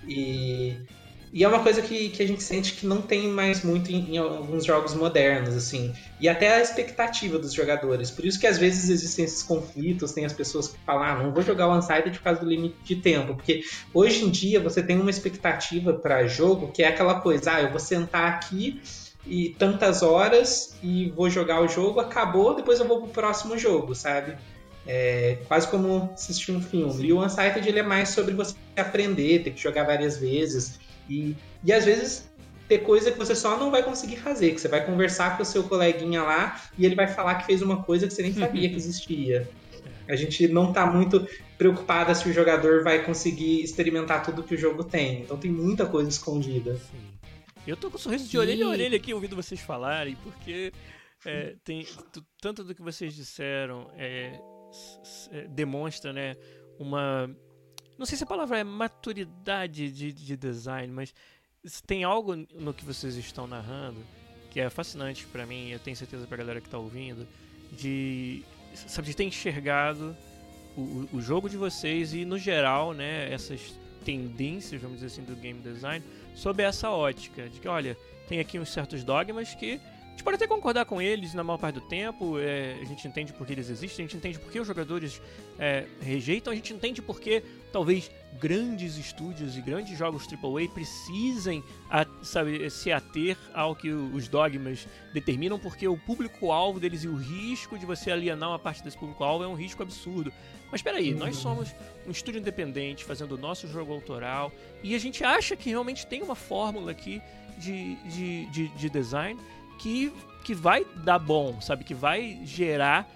E 0.07 0.77
e 1.33 1.45
é 1.45 1.49
uma 1.49 1.63
coisa 1.63 1.83
que, 1.83 2.09
que 2.09 2.23
a 2.23 2.27
gente 2.27 2.43
sente 2.43 2.73
que 2.73 2.87
não 2.87 3.03
tem 3.03 3.29
mais 3.29 3.63
muito 3.63 3.91
em, 3.93 4.15
em, 4.15 4.19
alguns 4.19 4.65
jogos 4.65 4.95
modernos, 4.95 5.55
assim. 5.55 5.93
E 6.21 6.29
até 6.29 6.55
a 6.55 6.63
expectativa 6.63 7.39
dos 7.39 7.53
jogadores. 7.53 8.11
Por 8.11 8.25
isso 8.25 8.41
que 8.41 8.47
às 8.47 8.57
vezes 8.57 8.89
existem 8.89 9.25
esses 9.25 9.43
conflitos, 9.43 10.13
tem 10.13 10.25
as 10.25 10.33
pessoas 10.33 10.69
que 10.69 10.79
falam, 10.87 11.03
ah, 11.03 11.23
não 11.23 11.33
vou 11.33 11.43
jogar 11.43 11.69
o 11.69 11.77
Unsighted 11.77 12.17
por 12.19 12.25
causa 12.25 12.41
do 12.41 12.49
limite 12.49 12.77
de 12.83 12.97
tempo. 12.97 13.35
Porque 13.35 13.63
hoje 13.93 14.25
em 14.25 14.31
dia 14.31 14.59
você 14.59 14.83
tem 14.83 14.99
uma 14.99 15.11
expectativa 15.11 15.93
para 15.93 16.27
jogo 16.27 16.73
que 16.73 16.83
é 16.83 16.89
aquela 16.89 17.21
coisa, 17.21 17.53
ah, 17.53 17.63
eu 17.63 17.71
vou 17.71 17.81
sentar 17.81 18.33
aqui 18.33 18.81
e 19.29 19.51
tantas 19.59 20.03
horas 20.03 20.77
e 20.83 21.11
vou 21.11 21.29
jogar 21.29 21.61
o 21.61 21.69
jogo, 21.69 22.01
acabou, 22.01 22.55
depois 22.55 22.81
eu 22.81 22.87
vou 22.87 23.03
pro 23.03 23.11
próximo 23.11 23.59
jogo, 23.59 23.95
sabe? 23.95 24.37
É 24.87 25.39
quase 25.47 25.69
como 25.69 26.11
assistir 26.15 26.53
um 26.53 26.63
filme. 26.63 26.93
Sim. 26.93 27.05
E 27.05 27.13
o 27.13 27.23
Unsighted 27.23 27.69
ele 27.69 27.81
é 27.81 27.83
mais 27.83 28.09
sobre 28.09 28.35
você 28.35 28.55
aprender, 28.77 29.45
ter 29.45 29.51
que 29.51 29.61
jogar 29.61 29.85
várias 29.85 30.17
vezes. 30.17 30.81
E, 31.09 31.37
e 31.63 31.73
às 31.73 31.85
vezes 31.85 32.29
ter 32.67 32.79
coisa 32.79 33.11
que 33.11 33.19
você 33.19 33.35
só 33.35 33.57
não 33.59 33.71
vai 33.71 33.83
conseguir 33.83 34.17
fazer, 34.17 34.53
que 34.53 34.61
você 34.61 34.69
vai 34.69 34.85
conversar 34.85 35.37
com 35.37 35.43
o 35.43 35.47
seu 35.47 35.63
coleguinha 35.65 36.23
lá 36.23 36.61
e 36.79 36.87
ele 36.87 36.95
vai 36.95 37.07
falar 37.07 37.37
que 37.37 37.47
fez 37.47 37.61
uma 37.61 37.83
coisa 37.83 38.07
que 38.07 38.15
você 38.15 38.23
nem 38.23 38.33
sabia 38.33 38.69
que 38.69 38.77
existia. 38.77 39.49
A 40.09 40.17
gente 40.17 40.49
não 40.49 40.71
está 40.71 40.87
muito 40.87 41.27
preocupada 41.59 42.15
se 42.15 42.27
o 42.29 42.33
jogador 42.33 42.83
vai 42.83 43.05
conseguir 43.05 43.63
experimentar 43.63 44.23
tudo 44.23 44.43
que 44.43 44.55
o 44.55 44.59
jogo 44.59 44.85
tem. 44.85 45.23
Então 45.23 45.37
tem 45.37 45.51
muita 45.51 45.85
coisa 45.85 46.09
escondida. 46.09 46.77
Sim. 46.77 47.18
Eu 47.67 47.77
tô 47.77 47.91
com 47.91 47.97
um 47.97 48.01
sorriso 48.01 48.29
de 48.29 48.39
orelha 48.39 48.67
a 48.67 48.69
orelha 48.69 48.97
aqui 48.97 49.13
ouvindo 49.13 49.37
vocês 49.37 49.61
falarem, 49.61 50.17
porque 50.17 50.73
é, 51.25 51.57
tem 51.65 51.87
tanto 52.41 52.65
do 52.65 52.75
que 52.75 52.83
vocês 52.83 53.15
disseram 53.15 53.91
é, 53.97 54.41
é, 55.31 55.49
demonstra, 55.49 56.13
né, 56.13 56.37
uma 56.79 57.29
não 57.99 58.07
sei 58.07 58.17
se 58.17 58.25
a 58.25 58.27
palavra 58.27 58.59
é 58.59 58.65
maturidade 58.65 59.91
de, 59.91 60.13
de 60.13 60.37
design, 60.37 60.93
mas 60.93 61.13
tem 61.87 62.05
algo 62.05 62.37
no 62.55 62.73
que 62.73 62.85
vocês 62.85 63.17
estão 63.17 63.47
narrando 63.47 64.01
que 64.51 64.61
é 64.61 64.71
fascinante 64.71 65.27
para 65.27 65.47
mim, 65.47 65.69
eu 65.71 65.79
tenho 65.79 65.97
certeza 65.97 66.27
pra 66.27 66.37
galera 66.37 66.61
que 66.61 66.69
tá 66.69 66.79
ouvindo, 66.79 67.27
de, 67.73 68.43
sabe, 68.75 69.09
de 69.09 69.15
ter 69.15 69.25
enxergado 69.25 70.17
o, 70.77 71.09
o 71.13 71.21
jogo 71.21 71.49
de 71.49 71.57
vocês 71.57 72.15
e, 72.15 72.25
no 72.25 72.39
geral, 72.39 72.93
né, 72.93 73.33
essas 73.33 73.79
tendências, 74.05 74.81
vamos 74.81 75.01
dizer 75.01 75.07
assim, 75.07 75.23
do 75.23 75.37
game 75.37 75.61
design, 75.61 76.05
sob 76.39 76.63
essa 76.63 76.89
ótica 76.91 77.49
de 77.49 77.59
que, 77.59 77.67
olha, 77.67 77.97
tem 78.29 78.39
aqui 78.39 78.59
uns 78.59 78.71
certos 78.71 79.03
dogmas 79.03 79.55
que 79.55 79.81
gente 80.19 80.25
pode 80.25 80.35
até 80.35 80.49
concordar 80.49 80.85
com 80.85 81.01
eles 81.01 81.33
na 81.33 81.45
maior 81.45 81.59
parte 81.59 81.77
do 81.77 81.81
tempo, 81.81 82.41
é, 82.41 82.77
a 82.83 82.85
gente 82.85 83.07
entende 83.07 83.33
por 83.33 83.47
que 83.47 83.53
eles 83.53 83.71
existem, 83.71 84.05
a 84.05 84.09
gente 84.09 84.17
entende 84.17 84.37
por 84.41 84.51
que 84.51 84.59
os 84.59 84.67
jogadores 84.67 85.23
é, 85.57 85.87
rejeitam, 86.01 86.53
a 86.53 86.57
gente 86.57 86.75
entende 86.75 87.01
por 87.01 87.21
que 87.21 87.41
talvez 87.73 88.11
grandes 88.37 88.97
estúdios 88.97 89.57
e 89.57 89.61
grandes 89.61 89.97
jogos 89.97 90.27
AAA 90.27 90.69
precisem 90.75 91.63
a, 91.89 92.05
sabe, 92.25 92.69
se 92.69 92.91
ater 92.91 93.37
ao 93.55 93.77
que 93.77 93.91
os 93.91 94.27
dogmas 94.27 94.89
determinam, 95.15 95.57
porque 95.57 95.87
o 95.87 95.97
público-alvo 95.97 96.81
deles 96.81 97.05
e 97.05 97.09
o 97.09 97.15
risco 97.15 97.79
de 97.79 97.87
você 97.87 98.11
alienar 98.11 98.49
uma 98.49 98.59
parte 98.59 98.83
desse 98.83 98.99
público-alvo 98.99 99.45
é 99.45 99.47
um 99.47 99.55
risco 99.55 99.85
absurdo. 99.85 100.33
Mas 100.71 100.81
espera 100.81 100.99
aí, 100.99 101.15
nós 101.15 101.37
somos 101.37 101.75
um 102.07 102.11
estúdio 102.11 102.41
independente 102.41 103.05
fazendo 103.05 103.33
o 103.33 103.39
nosso 103.39 103.67
jogo 103.67 103.93
autoral 103.93 104.53
e 104.83 104.95
a 104.95 104.99
gente 104.99 105.25
acha 105.25 105.57
que 105.57 105.71
realmente 105.71 106.07
tem 106.07 106.23
uma 106.23 106.35
fórmula 106.35 106.91
aqui 106.91 107.23
de, 107.59 107.95
de, 108.05 108.47
de, 108.47 108.69
de 108.69 108.91
design 108.91 109.39
que, 109.79 110.13
que 110.45 110.55
vai 110.55 110.85
dar 111.05 111.19
bom, 111.19 111.61
sabe? 111.61 111.85
Que 111.85 111.95
vai 111.95 112.41
gerar, 112.45 113.09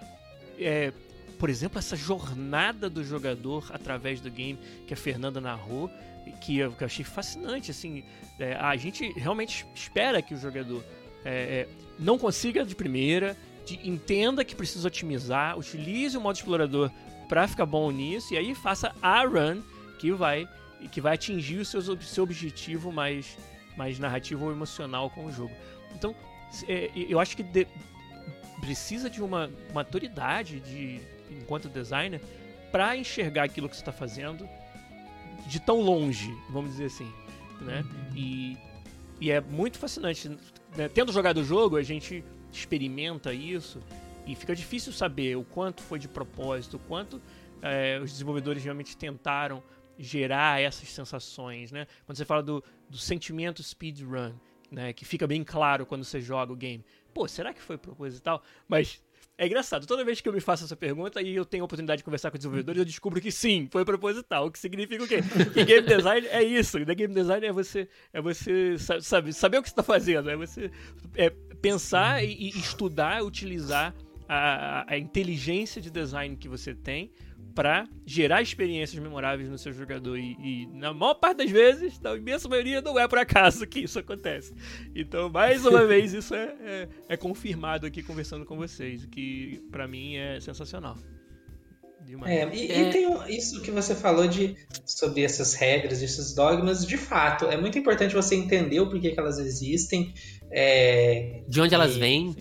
é, 0.58 0.92
por 1.38 1.50
exemplo, 1.50 1.78
essa 1.78 1.96
jornada 1.96 2.88
do 2.88 3.04
jogador 3.04 3.70
através 3.72 4.20
do 4.20 4.30
game 4.30 4.58
que 4.86 4.94
a 4.94 4.96
Fernanda 4.96 5.40
narrou, 5.40 5.90
que 6.40 6.58
eu, 6.58 6.72
que 6.72 6.82
eu 6.82 6.86
achei 6.86 7.04
fascinante. 7.04 7.70
Assim, 7.70 8.04
é, 8.38 8.54
a 8.54 8.76
gente 8.76 9.12
realmente 9.12 9.66
espera 9.74 10.22
que 10.22 10.34
o 10.34 10.38
jogador 10.38 10.82
é, 11.24 11.66
é 11.66 11.68
não 11.98 12.18
consiga 12.18 12.64
de 12.64 12.74
primeira, 12.74 13.36
de, 13.66 13.78
entenda 13.88 14.44
que 14.44 14.54
precisa 14.54 14.88
otimizar, 14.88 15.58
utilize 15.58 16.16
o 16.16 16.20
modo 16.20 16.36
explorador 16.36 16.90
para 17.32 17.48
ficar 17.48 17.64
bom 17.64 17.90
nisso 17.90 18.34
e 18.34 18.36
aí 18.36 18.54
faça 18.54 18.94
a 19.00 19.24
run 19.24 19.62
que 19.98 20.12
vai 20.12 20.46
que 20.90 21.00
vai 21.00 21.14
atingir 21.14 21.60
o 21.60 21.64
seu, 21.64 21.80
seu 21.98 22.24
objetivo 22.24 22.92
mais, 22.92 23.38
mais 23.74 23.98
narrativo 23.98 24.44
ou 24.44 24.52
emocional 24.52 25.08
com 25.08 25.24
o 25.24 25.32
jogo. 25.32 25.54
Então, 25.94 26.14
é, 26.68 26.90
eu 26.94 27.18
acho 27.18 27.34
que 27.34 27.42
de, 27.42 27.66
precisa 28.60 29.08
de 29.08 29.22
uma 29.22 29.50
maturidade 29.72 30.60
de, 30.60 31.00
enquanto 31.30 31.70
designer 31.70 32.20
para 32.70 32.94
enxergar 32.98 33.44
aquilo 33.44 33.66
que 33.66 33.76
você 33.76 33.80
está 33.80 33.92
fazendo 33.92 34.46
de 35.46 35.58
tão 35.58 35.80
longe, 35.80 36.36
vamos 36.50 36.72
dizer 36.72 36.86
assim, 36.86 37.10
né? 37.62 37.82
Uhum. 37.82 38.16
E, 38.16 38.58
e 39.18 39.30
é 39.30 39.40
muito 39.40 39.78
fascinante. 39.78 40.28
Né? 40.76 40.86
Tendo 40.92 41.10
jogado 41.10 41.38
o 41.38 41.44
jogo, 41.44 41.76
a 41.76 41.82
gente 41.82 42.22
experimenta 42.52 43.32
isso 43.32 43.80
e 44.26 44.34
fica 44.34 44.54
difícil 44.54 44.92
saber 44.92 45.36
o 45.36 45.44
quanto 45.44 45.82
foi 45.82 45.98
de 45.98 46.08
propósito, 46.08 46.76
o 46.76 46.80
quanto 46.80 47.20
é, 47.60 47.98
os 48.02 48.10
desenvolvedores 48.12 48.62
realmente 48.62 48.96
tentaram 48.96 49.62
gerar 49.98 50.60
essas 50.60 50.88
sensações, 50.88 51.70
né? 51.70 51.86
Quando 52.06 52.16
você 52.16 52.24
fala 52.24 52.42
do, 52.42 52.62
do 52.88 52.98
sentimento 52.98 53.62
speedrun, 53.62 54.32
né? 54.70 54.92
Que 54.92 55.04
fica 55.04 55.26
bem 55.26 55.44
claro 55.44 55.86
quando 55.86 56.04
você 56.04 56.20
joga 56.20 56.52
o 56.52 56.56
game. 56.56 56.84
Pô, 57.12 57.28
será 57.28 57.52
que 57.52 57.60
foi 57.60 57.76
proposital? 57.76 58.42
Mas 58.66 59.02
é 59.36 59.46
engraçado, 59.46 59.86
toda 59.86 60.04
vez 60.04 60.20
que 60.20 60.28
eu 60.28 60.32
me 60.32 60.40
faço 60.40 60.64
essa 60.64 60.76
pergunta 60.76 61.20
e 61.20 61.34
eu 61.34 61.44
tenho 61.44 61.62
a 61.62 61.66
oportunidade 61.66 61.98
de 61.98 62.04
conversar 62.04 62.30
com 62.30 62.36
desenvolvedores, 62.36 62.78
eu 62.78 62.84
descubro 62.84 63.20
que 63.20 63.30
sim, 63.30 63.68
foi 63.70 63.84
proposital. 63.84 64.46
O 64.46 64.50
que 64.50 64.58
significa 64.58 65.02
o 65.02 65.08
quê? 65.08 65.20
Que 65.52 65.64
game 65.64 65.86
design 65.86 66.26
é 66.28 66.42
isso. 66.42 66.78
E 66.78 66.84
game 66.94 67.14
design 67.14 67.46
é 67.46 67.52
você, 67.52 67.88
é 68.12 68.20
você 68.20 68.76
sabe, 69.00 69.32
saber 69.32 69.58
o 69.58 69.62
que 69.62 69.68
você 69.68 69.72
está 69.72 69.82
fazendo, 69.82 70.30
é 70.30 70.36
você 70.36 70.70
é 71.16 71.30
pensar 71.60 72.24
e, 72.24 72.32
e 72.32 72.48
estudar, 72.50 73.24
utilizar 73.24 73.94
a, 74.34 74.94
a 74.94 74.98
inteligência 74.98 75.80
de 75.80 75.90
design 75.90 76.36
que 76.36 76.48
você 76.48 76.74
tem 76.74 77.10
para 77.54 77.86
gerar 78.06 78.40
experiências 78.40 79.02
memoráveis 79.02 79.50
no 79.50 79.58
seu 79.58 79.72
jogador. 79.74 80.16
E, 80.16 80.36
e, 80.40 80.66
na 80.72 80.94
maior 80.94 81.14
parte 81.14 81.38
das 81.38 81.50
vezes, 81.50 82.00
na 82.00 82.16
imensa 82.16 82.48
maioria, 82.48 82.80
não 82.80 82.98
é 82.98 83.06
por 83.06 83.18
acaso 83.18 83.66
que 83.66 83.80
isso 83.80 83.98
acontece. 83.98 84.54
Então, 84.94 85.28
mais 85.28 85.66
uma 85.66 85.84
vez, 85.84 86.14
isso 86.14 86.34
é, 86.34 86.54
é, 86.60 86.88
é, 87.10 87.16
confirmado 87.16 87.86
aqui 87.86 88.02
conversando 88.02 88.46
com 88.46 88.56
vocês, 88.56 89.04
o 89.04 89.08
que 89.08 89.62
para 89.70 89.86
mim 89.86 90.16
é 90.16 90.40
sensacional. 90.40 90.96
É, 92.24 92.48
e, 92.54 92.72
é. 92.72 92.88
e, 92.88 92.90
tem 92.90 93.06
isso 93.28 93.62
que 93.62 93.70
você 93.70 93.94
falou 93.94 94.26
de 94.26 94.56
sobre 94.84 95.22
essas 95.22 95.54
regras, 95.54 96.02
esses 96.02 96.34
dogmas, 96.34 96.84
de 96.86 96.96
fato, 96.96 97.44
é 97.44 97.56
muito 97.56 97.78
importante 97.78 98.14
você 98.14 98.34
entender 98.34 98.80
o 98.80 98.88
porquê 98.88 99.10
que 99.10 99.20
elas 99.20 99.38
existem. 99.38 100.12
É, 100.50 101.42
de 101.46 101.60
onde 101.60 101.74
elas 101.74 101.96
vêm. 101.96 102.34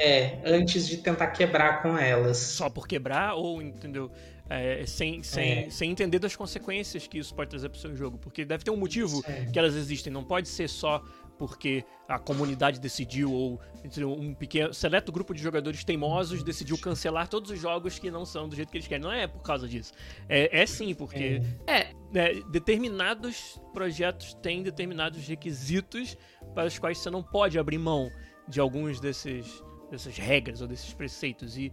É, 0.00 0.38
antes 0.44 0.88
de 0.88 0.96
tentar 0.96 1.28
quebrar 1.28 1.82
com 1.82 1.96
elas. 1.98 2.38
Só 2.38 2.70
por 2.70 2.88
quebrar 2.88 3.34
ou, 3.34 3.60
entendeu? 3.60 4.10
É, 4.48 4.84
sem, 4.86 5.22
sem, 5.22 5.66
é. 5.66 5.70
sem 5.70 5.90
entender 5.90 6.18
das 6.18 6.34
consequências 6.34 7.06
que 7.06 7.18
isso 7.18 7.34
pode 7.34 7.50
trazer 7.50 7.68
para 7.68 7.76
o 7.76 7.80
seu 7.80 7.94
jogo. 7.94 8.18
Porque 8.18 8.44
deve 8.44 8.64
ter 8.64 8.70
um 8.70 8.76
motivo 8.76 9.22
que 9.52 9.58
elas 9.58 9.74
existem. 9.74 10.12
Não 10.12 10.24
pode 10.24 10.48
ser 10.48 10.68
só 10.68 11.02
porque 11.40 11.84
a 12.06 12.18
comunidade 12.18 12.78
decidiu, 12.78 13.32
ou 13.32 13.58
um 14.04 14.34
pequeno, 14.34 14.74
seleto 14.74 15.10
grupo 15.10 15.32
de 15.32 15.42
jogadores 15.42 15.82
teimosos 15.82 16.42
decidiu 16.42 16.76
cancelar 16.76 17.28
todos 17.28 17.50
os 17.50 17.58
jogos 17.58 17.98
que 17.98 18.10
não 18.10 18.26
são 18.26 18.46
do 18.46 18.54
jeito 18.54 18.70
que 18.70 18.76
eles 18.76 18.86
querem. 18.86 19.02
Não 19.02 19.10
é 19.10 19.26
por 19.26 19.42
causa 19.42 19.66
disso. 19.66 19.94
É, 20.28 20.60
é 20.60 20.66
sim, 20.66 20.94
porque 20.94 21.40
é. 21.66 21.92
é 22.14 22.34
determinados 22.50 23.58
projetos 23.72 24.34
têm 24.34 24.62
determinados 24.62 25.26
requisitos 25.26 26.14
para 26.54 26.66
os 26.66 26.78
quais 26.78 26.98
você 26.98 27.08
não 27.08 27.22
pode 27.22 27.58
abrir 27.58 27.78
mão 27.78 28.10
de 28.46 28.60
alguns 28.60 29.00
desses, 29.00 29.62
dessas 29.90 30.16
regras 30.16 30.60
ou 30.60 30.68
desses 30.68 30.92
preceitos. 30.92 31.56
E, 31.56 31.72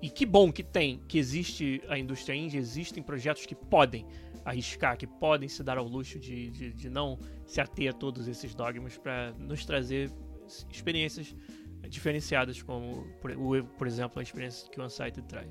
e 0.00 0.08
que 0.08 0.26
bom 0.26 0.52
que 0.52 0.62
tem, 0.62 1.00
que 1.08 1.18
existe 1.18 1.82
a 1.88 1.98
indústria 1.98 2.34
indie, 2.34 2.58
existem 2.58 3.02
projetos 3.02 3.46
que 3.46 3.54
podem 3.54 4.06
arriscar, 4.44 4.96
que 4.96 5.06
podem 5.06 5.48
se 5.48 5.62
dar 5.62 5.78
ao 5.78 5.86
luxo 5.86 6.18
de, 6.18 6.50
de, 6.50 6.72
de 6.72 6.90
não 6.90 7.18
se 7.46 7.60
ater 7.60 7.90
a 7.90 7.92
todos 7.92 8.28
esses 8.28 8.54
dogmas 8.54 8.98
para 8.98 9.32
nos 9.32 9.64
trazer 9.64 10.10
experiências 10.70 11.34
diferenciadas, 11.88 12.62
como, 12.62 13.06
por, 13.20 13.32
por 13.78 13.86
exemplo, 13.86 14.20
a 14.20 14.22
experiência 14.22 14.68
que 14.70 14.80
o 14.80 14.84
Unsighted 14.84 15.26
traz. 15.26 15.50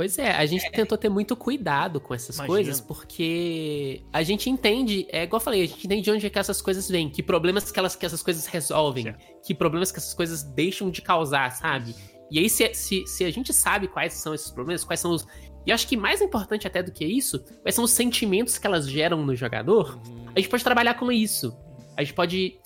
Pois 0.00 0.18
é, 0.18 0.30
a 0.30 0.46
gente 0.46 0.70
tentou 0.72 0.96
ter 0.96 1.10
muito 1.10 1.36
cuidado 1.36 2.00
com 2.00 2.14
essas 2.14 2.36
Imagina. 2.36 2.46
coisas, 2.46 2.80
porque 2.80 4.02
a 4.10 4.22
gente 4.22 4.48
entende, 4.48 5.06
é 5.10 5.24
igual 5.24 5.38
eu 5.38 5.44
falei, 5.44 5.62
a 5.62 5.66
gente 5.66 5.84
entende 5.84 6.00
de 6.00 6.10
onde 6.10 6.26
é 6.26 6.30
que 6.30 6.38
essas 6.38 6.62
coisas 6.62 6.88
vêm, 6.88 7.10
que 7.10 7.22
problemas 7.22 7.70
que, 7.70 7.78
elas, 7.78 7.94
que 7.94 8.06
essas 8.06 8.22
coisas 8.22 8.46
resolvem, 8.46 9.02
certo. 9.02 9.18
que 9.44 9.54
problemas 9.54 9.92
que 9.92 9.98
essas 9.98 10.14
coisas 10.14 10.42
deixam 10.42 10.90
de 10.90 11.02
causar, 11.02 11.50
sabe? 11.50 11.94
E 12.30 12.38
aí, 12.38 12.48
se, 12.48 12.72
se, 12.72 13.06
se 13.06 13.26
a 13.26 13.30
gente 13.30 13.52
sabe 13.52 13.88
quais 13.88 14.14
são 14.14 14.32
esses 14.32 14.50
problemas, 14.50 14.84
quais 14.84 15.00
são 15.00 15.10
os 15.10 15.26
e 15.66 15.70
acho 15.70 15.86
que 15.86 15.98
mais 15.98 16.22
importante 16.22 16.66
até 16.66 16.82
do 16.82 16.90
que 16.90 17.04
isso, 17.04 17.38
quais 17.60 17.74
são 17.74 17.84
os 17.84 17.90
sentimentos 17.90 18.56
que 18.56 18.66
elas 18.66 18.88
geram 18.88 19.22
no 19.22 19.36
jogador, 19.36 20.00
a 20.34 20.40
gente 20.40 20.48
pode 20.48 20.64
trabalhar 20.64 20.94
com 20.94 21.12
isso. 21.12 21.54
A 21.94 22.02
gente 22.02 22.14
pode 22.14 22.58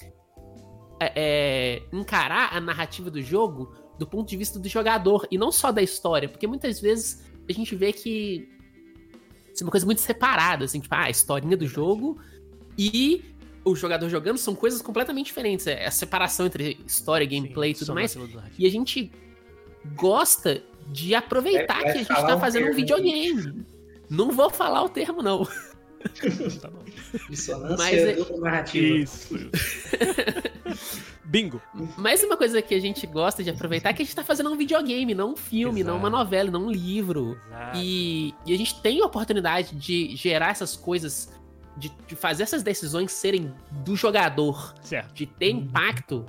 é, 1.01 1.13
é, 1.17 1.83
encarar 1.93 2.57
a 2.57 2.61
narrativa 2.61 3.11
do 3.11 3.21
jogo 3.21 3.75
do 3.99 4.07
ponto 4.07 4.29
de 4.29 4.37
vista 4.37 4.59
do 4.59 4.69
jogador 4.69 5.27
e 5.31 5.39
não 5.39 5.53
só 5.53 5.71
da 5.71 5.83
história, 5.83 6.29
porque 6.29 6.47
muitas 6.47 6.81
vezes 6.81 7.25
a 7.49 7.53
gente 7.53 7.75
vê 7.77 7.93
que 7.93 8.49
é 9.61 9.65
uma 9.65 9.71
coisa 9.71 9.87
muito 9.87 10.01
separada, 10.01 10.65
assim, 10.65 10.81
tipo, 10.81 10.95
ah, 10.95 11.05
a 11.05 11.11
historinha 11.11 11.57
do 11.57 11.67
jogo 11.67 12.19
e 12.77 13.25
o 13.65 13.75
jogador 13.75 14.09
jogando 14.09 14.37
são 14.37 14.55
coisas 14.55 14.83
completamente 14.83 15.27
diferentes. 15.27 15.67
É 15.67 15.87
a 15.87 15.91
separação 15.91 16.47
entre 16.47 16.79
história, 16.87 17.27
gameplay 17.27 17.71
e 17.71 17.75
tudo 17.75 17.95
mais. 17.95 18.17
E 18.59 18.67
a 18.67 18.71
gente 18.71 19.11
gosta 19.95 20.63
de 20.89 21.15
aproveitar 21.15 21.83
que 21.83 21.89
a 21.89 21.97
gente 21.97 22.09
tá 22.09 22.39
fazendo 22.39 22.67
um, 22.67 22.71
um 22.71 22.75
videogame. 22.75 23.65
Não 24.11 24.33
vou 24.33 24.51
falar 24.51 24.83
o 24.83 24.89
termo, 24.89 25.23
não. 25.23 25.47
tá 26.61 26.69
bom. 26.69 26.83
Dissonância 27.29 27.77
Mas 27.77 27.95
é... 27.95 28.39
narrativa. 28.39 28.97
Isso. 28.97 29.35
Bingo. 31.25 31.61
Mais 31.97 32.23
uma 32.23 32.37
coisa 32.37 32.61
que 32.61 32.75
a 32.75 32.81
gente 32.81 33.07
gosta 33.07 33.43
de 33.43 33.51
aproveitar 33.51 33.91
é 33.91 33.93
que 33.93 34.03
a 34.03 34.05
gente 34.05 34.15
tá 34.15 34.23
fazendo 34.23 34.51
um 34.51 34.57
videogame, 34.57 35.15
não 35.15 35.33
um 35.33 35.37
filme, 35.37 35.81
Exato. 35.81 35.93
não 35.93 35.99
uma 35.99 36.11
novela, 36.11 36.51
não 36.51 36.67
um 36.67 36.71
livro. 36.71 37.39
E, 37.75 38.35
e, 38.47 38.55
a 38.55 38.59
gente 38.59 38.81
tem 38.81 39.01
a 39.01 39.07
oportunidade 39.07 39.75
de 39.75 40.15
gerar 40.15 40.51
essas 40.51 40.77
coisas, 40.77 41.33
de, 41.77 41.91
de 42.07 42.15
fazer 42.15 42.45
essas 42.45 42.63
decisões 42.63 43.11
serem 43.11 43.53
do 43.71 43.97
jogador. 43.97 44.75
Certo. 44.83 45.15
De 45.15 45.27
ter 45.27 45.51
impacto 45.51 46.25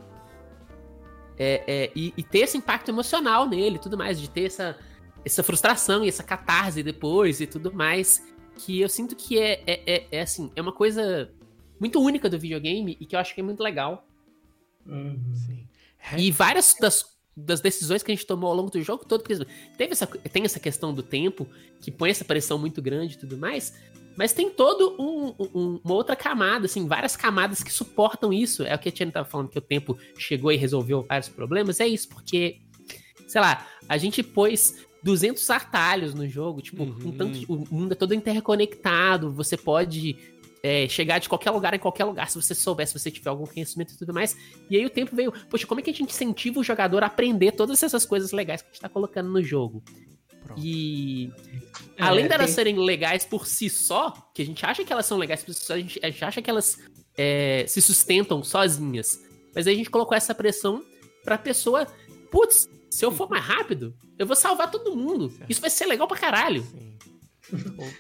é, 1.38 1.64
é, 1.68 1.92
e, 1.96 2.14
e, 2.16 2.24
ter 2.24 2.40
esse 2.40 2.58
impacto 2.58 2.90
emocional 2.90 3.48
nele 3.48 3.78
tudo 3.78 3.98
mais, 3.98 4.20
de 4.20 4.30
ter 4.30 4.46
essa, 4.46 4.78
essa 5.24 5.44
frustração 5.44 6.04
e 6.04 6.08
essa 6.08 6.24
catarse 6.24 6.82
depois 6.82 7.42
e 7.42 7.48
tudo 7.48 7.74
mais, 7.74 8.24
que 8.58 8.82
eu 8.82 8.90
sinto 8.90 9.16
que 9.16 9.40
é, 9.40 9.64
é, 9.66 9.82
é, 9.86 10.08
é 10.12 10.22
assim, 10.22 10.52
é 10.56 10.62
uma 10.62 10.72
coisa 10.72 11.32
muito 11.80 12.02
única 12.02 12.30
do 12.30 12.40
videogame 12.40 12.98
e 13.00 13.06
que 13.06 13.16
eu 13.16 13.20
acho 13.20 13.34
que 13.34 13.42
é 13.42 13.44
muito 13.44 13.62
legal. 13.62 14.08
Uhum. 14.86 15.18
E 16.18 16.32
várias 16.32 16.76
das, 16.80 17.18
das 17.36 17.62
decisões 17.62 18.04
que 18.04 18.12
a 18.12 18.16
gente 18.16 18.28
tomou 18.28 18.50
ao 18.50 18.56
longo 18.56 18.70
do 18.70 18.82
jogo 18.82 19.06
todo, 19.06 19.22
porque 19.24 19.46
teve 19.78 19.92
essa, 19.92 20.08
tem 20.08 20.44
essa 20.44 20.60
questão 20.60 20.94
do 20.94 21.04
tempo, 21.04 21.48
que 21.82 21.92
põe 21.92 22.10
essa 22.10 22.24
pressão 22.24 22.58
muito 22.58 22.82
grande 22.82 23.16
e 23.16 23.18
tudo 23.18 23.38
mais, 23.38 23.74
mas 24.16 24.32
tem 24.32 24.50
todo 24.50 24.96
um, 24.98 25.36
um, 25.40 25.82
uma 25.84 25.94
outra 25.94 26.16
camada, 26.16 26.66
assim, 26.66 26.88
várias 26.88 27.18
camadas 27.18 27.62
que 27.62 27.72
suportam 27.72 28.32
isso. 28.32 28.64
É 28.64 28.74
o 28.74 28.80
que 28.80 28.88
a 28.88 28.92
Tiana 28.92 29.12
tava 29.12 29.28
falando, 29.28 29.50
que 29.50 29.58
o 29.58 29.62
tempo 29.62 29.98
chegou 30.18 30.52
e 30.52 30.56
resolveu 30.56 31.04
vários 31.04 31.28
problemas. 31.28 31.82
É 31.82 31.88
isso, 31.88 32.08
porque, 32.08 32.62
sei 33.28 33.42
lá, 33.42 33.68
a 33.90 33.98
gente 33.98 34.24
pôs 34.24 34.86
200 35.06 35.48
atalhos 35.52 36.16
no 36.16 36.28
jogo, 36.28 36.64
tipo, 36.64 36.82
uhum. 36.82 36.98
um 37.06 37.12
tanto, 37.12 37.40
o 37.48 37.68
mundo 37.72 37.92
é 37.92 37.96
todo 37.96 38.16
interconectado, 38.16 39.32
você 39.32 39.56
pode 39.56 40.18
é, 40.64 40.88
chegar 40.88 41.20
de 41.20 41.30
qualquer 41.30 41.52
lugar 41.52 41.76
em 41.76 41.80
qualquer 41.80 42.06
lugar, 42.06 42.28
se 42.28 42.42
você 42.42 42.56
souber, 42.56 42.88
se 42.88 42.98
você 42.98 43.12
tiver 43.12 43.30
algum 43.30 43.46
conhecimento 43.46 43.94
e 43.94 43.98
tudo 44.00 44.12
mais. 44.12 44.36
E 44.68 44.76
aí 44.76 44.84
o 44.84 44.90
tempo 44.90 45.16
veio, 45.16 45.32
poxa, 45.48 45.68
como 45.68 45.80
é 45.80 45.84
que 45.84 45.92
a 45.92 45.94
gente 45.94 46.10
incentiva 46.10 46.60
o 46.60 46.64
jogador 46.64 47.04
a 47.04 47.06
aprender 47.06 47.52
todas 47.52 47.84
essas 47.84 48.04
coisas 48.04 48.32
legais 48.32 48.64
que 48.64 48.70
a 48.70 48.72
gente 48.72 48.82
tá 48.82 48.90
colocando 48.90 49.30
no 49.30 49.44
jogo? 49.44 49.84
Pronto. 50.44 50.60
E 50.60 51.32
é, 51.98 52.02
além 52.02 52.28
delas 52.28 52.48
tem... 52.48 52.56
serem 52.56 52.80
legais 52.80 53.24
por 53.24 53.46
si 53.46 53.70
só, 53.70 54.12
que 54.34 54.42
a 54.42 54.46
gente 54.46 54.66
acha 54.66 54.84
que 54.84 54.92
elas 54.92 55.06
são 55.06 55.20
legais 55.20 55.44
por 55.44 55.54
si 55.54 55.66
só, 55.66 55.76
a 55.76 55.78
gente, 55.78 56.00
a 56.02 56.10
gente 56.10 56.26
acha 56.26 56.42
que 56.42 56.50
elas 56.50 56.80
é, 57.16 57.64
se 57.68 57.80
sustentam 57.80 58.44
sozinhas. 58.44 59.22
Mas 59.54 59.68
aí 59.68 59.76
a 59.76 59.78
gente 59.78 59.92
colocou 59.92 60.18
essa 60.18 60.34
pressão 60.34 60.84
pra 61.24 61.38
pessoa, 61.38 61.86
putz, 62.32 62.68
se 62.96 63.04
eu 63.04 63.12
for 63.12 63.30
mais 63.30 63.44
rápido, 63.44 63.94
eu 64.18 64.26
vou 64.26 64.38
salvar 64.38 64.72
todo 64.72 64.96
mundo. 64.96 65.30
Isso 65.50 65.60
vai 65.60 65.70
ser 65.70 65.86
legal 65.86 66.08
pra 66.08 66.18
caralho. 66.18 66.64
Sim. 66.64 66.96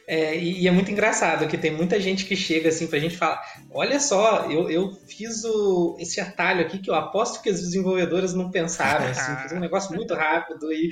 É, 0.08 0.36
e 0.40 0.68
é 0.68 0.72
muito 0.72 0.90
engraçado 0.90 1.48
que 1.48 1.58
tem 1.58 1.70
muita 1.70 2.00
gente 2.00 2.26
que 2.26 2.36
chega 2.36 2.70
assim 2.70 2.88
pra 2.88 2.98
gente 2.98 3.18
falar: 3.18 3.44
olha 3.70 4.00
só, 4.00 4.50
eu, 4.50 4.70
eu 4.72 4.92
fiz 5.06 5.44
o, 5.44 5.98
esse 6.00 6.22
atalho 6.22 6.62
aqui 6.62 6.80
que 6.80 6.90
eu 6.90 6.96
aposto 6.96 7.44
que 7.44 7.50
as 7.50 7.60
desenvolvedoras 7.60 8.34
não 8.34 8.50
pensaram, 8.50 9.06
assim, 9.06 9.36
fiz 9.44 9.52
um 9.52 9.60
negócio 9.60 9.94
muito 9.94 10.16
rápido 10.16 10.72
e, 10.72 10.90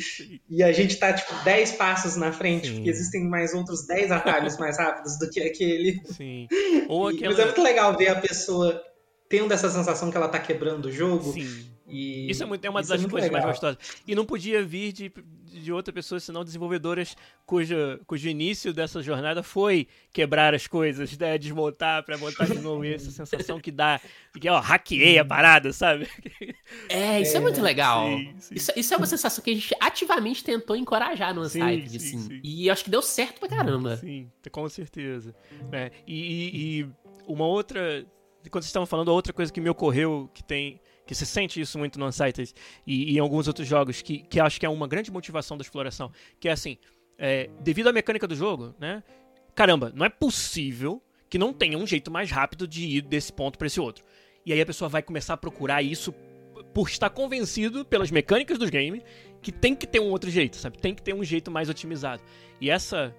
e 0.50 0.62
a 0.62 0.72
gente 0.74 0.98
tá 0.98 1.14
tipo 1.14 1.34
10 1.44 1.72
passos 1.72 2.18
na 2.18 2.32
frente, 2.34 2.68
Sim. 2.68 2.76
porque 2.76 2.90
existem 2.90 3.28
mais 3.28 3.54
outros 3.54 3.88
10 3.88 4.12
atalhos 4.12 4.58
mais 4.58 4.78
rápidos 4.78 5.18
do 5.18 5.30
que 5.30 5.42
aquele. 5.42 6.00
Sim. 6.12 6.48
Ou 6.90 7.08
aquela... 7.08 7.32
Mas 7.32 7.40
é 7.40 7.46
muito 7.46 7.64
legal 7.64 7.98
ver 7.98 8.10
a 8.10 8.16
pessoa 8.20 8.84
tendo 9.30 9.54
essa 9.54 9.70
sensação 9.70 10.12
que 10.12 10.18
ela 10.18 10.28
tá 10.28 10.38
quebrando 10.38 10.88
o 10.88 10.92
jogo. 10.92 11.32
Sim. 11.32 11.73
E 11.94 12.30
isso 12.30 12.42
é, 12.42 12.46
muito, 12.46 12.66
é 12.66 12.70
uma 12.70 12.82
das 12.82 13.04
é 13.04 13.08
coisas 13.08 13.30
legal. 13.30 13.32
mais 13.32 13.46
gostosas. 13.46 13.78
E 14.08 14.16
não 14.16 14.26
podia 14.26 14.64
vir 14.64 14.92
de, 14.92 15.12
de 15.46 15.72
outra 15.72 15.94
pessoa, 15.94 16.20
senão 16.20 16.44
desenvolvedoras 16.44 17.16
cujo, 17.46 17.76
cujo 18.08 18.28
início 18.28 18.74
dessa 18.74 19.02
jornada 19.02 19.44
foi 19.44 19.88
quebrar 20.12 20.56
as 20.56 20.66
coisas, 20.66 21.16
né? 21.18 21.38
desmontar 21.38 22.04
para 22.04 22.18
montar 22.18 22.46
de 22.46 22.58
novo. 22.60 22.84
essa 22.84 23.12
sensação 23.26 23.60
que 23.60 23.72
dá, 23.72 24.02
que 24.40 24.50
ó, 24.50 24.60
hackeei 24.60 25.20
a 25.20 25.26
parada, 25.26 25.72
sabe? 25.72 26.08
É, 26.90 27.22
isso 27.22 27.36
é, 27.36 27.38
é 27.38 27.40
muito 27.40 27.62
legal. 27.62 28.08
Sim, 28.08 28.36
sim. 28.40 28.56
Isso, 28.56 28.72
isso, 28.76 28.94
é 28.94 28.98
uma 28.98 29.06
sensação 29.06 29.44
que 29.44 29.52
a 29.52 29.54
gente 29.54 29.76
ativamente 29.80 30.44
tentou 30.44 30.76
encorajar 30.76 31.34
no 31.34 31.48
site, 31.48 31.98
assim. 31.98 32.18
Sim. 32.18 32.42
E 32.44 32.70
acho 32.70 32.84
que 32.84 32.90
deu 32.90 33.02
certo 33.02 33.40
pra 33.40 33.50
caramba. 33.50 33.98
Sim, 33.98 34.32
com 34.52 34.68
certeza. 34.68 35.36
É, 35.72 35.92
e, 36.08 36.82
e 36.82 36.88
uma 37.28 37.46
outra. 37.46 38.06
Quando 38.50 38.64
vocês 38.64 38.66
estavam 38.66 38.86
falando, 38.86 39.10
outra 39.10 39.32
coisa 39.32 39.52
que 39.52 39.62
me 39.62 39.70
ocorreu 39.70 40.30
que 40.34 40.44
tem 40.44 40.82
que 41.06 41.14
se 41.14 41.26
sente 41.26 41.60
isso 41.60 41.78
muito 41.78 42.00
no 42.00 42.08
Unsighted 42.08 42.54
e, 42.86 43.14
e 43.14 43.18
em 43.18 43.20
alguns 43.20 43.48
outros 43.48 43.68
jogos, 43.68 44.02
que, 44.02 44.20
que 44.20 44.40
acho 44.40 44.60
que 44.60 44.66
é 44.66 44.70
uma 44.70 44.88
grande 44.88 45.12
motivação 45.12 45.58
da 45.58 45.62
exploração, 45.62 46.12
que 46.40 46.48
é 46.48 46.52
assim, 46.52 46.78
é, 47.18 47.50
devido 47.62 47.88
à 47.88 47.94
mecânica 47.94 48.28
do 48.28 48.36
jogo, 48.36 48.74
né? 48.80 49.04
Caramba, 49.56 49.92
não 49.96 50.06
é 50.06 50.10
possível 50.10 51.02
que 51.30 51.38
não 51.38 51.54
tenha 51.54 51.78
um 51.78 51.86
jeito 51.86 52.12
mais 52.12 52.32
rápido 52.32 52.68
de 52.68 52.86
ir 52.86 53.02
desse 53.02 53.32
ponto 53.32 53.58
para 53.58 53.68
esse 53.68 53.80
outro. 53.80 54.04
E 54.46 54.52
aí 54.52 54.62
a 54.62 54.66
pessoa 54.66 54.90
vai 54.90 55.02
começar 55.02 55.34
a 55.34 55.38
procurar 55.38 55.82
isso 55.82 56.14
por 56.74 56.90
estar 56.90 57.10
convencido 57.10 57.86
pelas 57.86 58.12
mecânicas 58.12 58.58
dos 58.58 58.70
games 58.70 59.04
que 59.42 59.52
tem 59.52 59.76
que 59.76 59.86
ter 59.86 60.00
um 60.00 60.10
outro 60.10 60.30
jeito, 60.30 60.58
sabe? 60.58 60.78
Tem 60.78 60.94
que 60.94 61.02
ter 61.02 61.14
um 61.14 61.24
jeito 61.24 61.52
mais 61.52 61.70
otimizado. 61.70 62.22
E 62.60 62.70
essa 62.70 63.16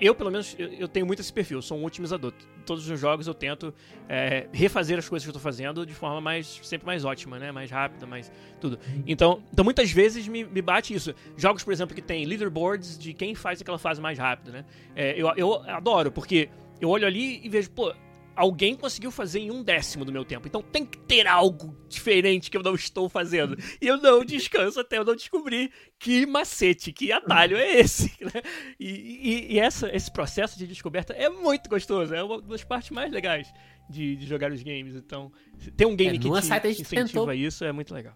eu, 0.00 0.14
pelo 0.14 0.30
menos, 0.30 0.54
eu, 0.58 0.68
eu, 0.68 0.88
tenho 0.88 1.06
muito 1.06 1.20
esse 1.20 1.32
perfil, 1.32 1.62
sou 1.62 1.78
um 1.78 1.84
otimizador. 1.84 2.32
Todos 2.66 2.88
os 2.88 3.00
jogos 3.00 3.26
eu 3.26 3.34
tento 3.34 3.72
é, 4.08 4.46
refazer 4.52 4.98
as 4.98 5.08
coisas 5.08 5.24
que 5.24 5.28
eu 5.28 5.32
estou 5.32 5.42
fazendo 5.42 5.86
de 5.86 5.94
forma 5.94 6.20
mais 6.20 6.60
sempre 6.62 6.86
mais 6.86 7.04
ótima, 7.04 7.38
né? 7.38 7.50
Mais 7.52 7.70
rápida, 7.70 8.06
mais 8.06 8.30
tudo. 8.60 8.78
Então, 9.06 9.42
então 9.52 9.64
muitas 9.64 9.90
vezes 9.90 10.28
me, 10.28 10.44
me 10.44 10.60
bate 10.60 10.92
isso. 10.92 11.14
Jogos, 11.36 11.64
por 11.64 11.72
exemplo, 11.72 11.94
que 11.94 12.02
tem 12.02 12.24
leaderboards 12.24 12.98
de 12.98 13.14
quem 13.14 13.34
faz 13.34 13.60
aquela 13.60 13.78
fase 13.78 14.00
mais 14.00 14.18
rápido, 14.18 14.52
né? 14.52 14.64
É, 14.94 15.14
eu, 15.18 15.32
eu 15.36 15.54
adoro, 15.70 16.12
porque 16.12 16.50
eu 16.80 16.88
olho 16.88 17.06
ali 17.06 17.40
e 17.44 17.48
vejo, 17.48 17.70
pô, 17.70 17.92
alguém 18.38 18.76
conseguiu 18.76 19.10
fazer 19.10 19.40
em 19.40 19.50
um 19.50 19.64
décimo 19.64 20.04
do 20.04 20.12
meu 20.12 20.24
tempo. 20.24 20.46
Então 20.46 20.62
tem 20.62 20.86
que 20.86 20.96
ter 20.96 21.26
algo 21.26 21.76
diferente 21.88 22.48
que 22.48 22.56
eu 22.56 22.62
não 22.62 22.76
estou 22.76 23.08
fazendo. 23.08 23.58
E 23.80 23.86
eu 23.86 23.96
não 23.96 24.24
descanso 24.24 24.78
até 24.78 24.96
eu 24.96 25.04
não 25.04 25.16
descobrir 25.16 25.72
que 25.98 26.24
macete, 26.24 26.92
que 26.92 27.10
atalho 27.10 27.56
é 27.56 27.80
esse. 27.80 28.12
Né? 28.28 28.42
E, 28.78 28.90
e, 28.90 29.54
e 29.54 29.58
essa, 29.58 29.94
esse 29.94 30.10
processo 30.10 30.58
de 30.58 30.66
descoberta 30.66 31.14
é 31.14 31.30
muito 31.30 31.68
gostoso. 31.68 32.14
É 32.14 32.22
uma 32.22 32.42
das 32.42 32.62
partes 32.62 32.90
mais 32.90 33.10
legais 33.10 33.50
de, 33.88 34.16
de 34.16 34.26
jogar 34.26 34.52
os 34.52 34.62
games. 34.62 34.94
Então, 34.94 35.32
ter 35.76 35.86
um 35.86 35.96
game 35.96 36.16
é, 36.16 36.20
que 36.20 36.28
te, 36.28 36.74
te 36.74 36.82
incentiva 36.82 37.06
tentou... 37.06 37.32
isso 37.32 37.64
é 37.64 37.72
muito 37.72 37.94
legal. 37.94 38.14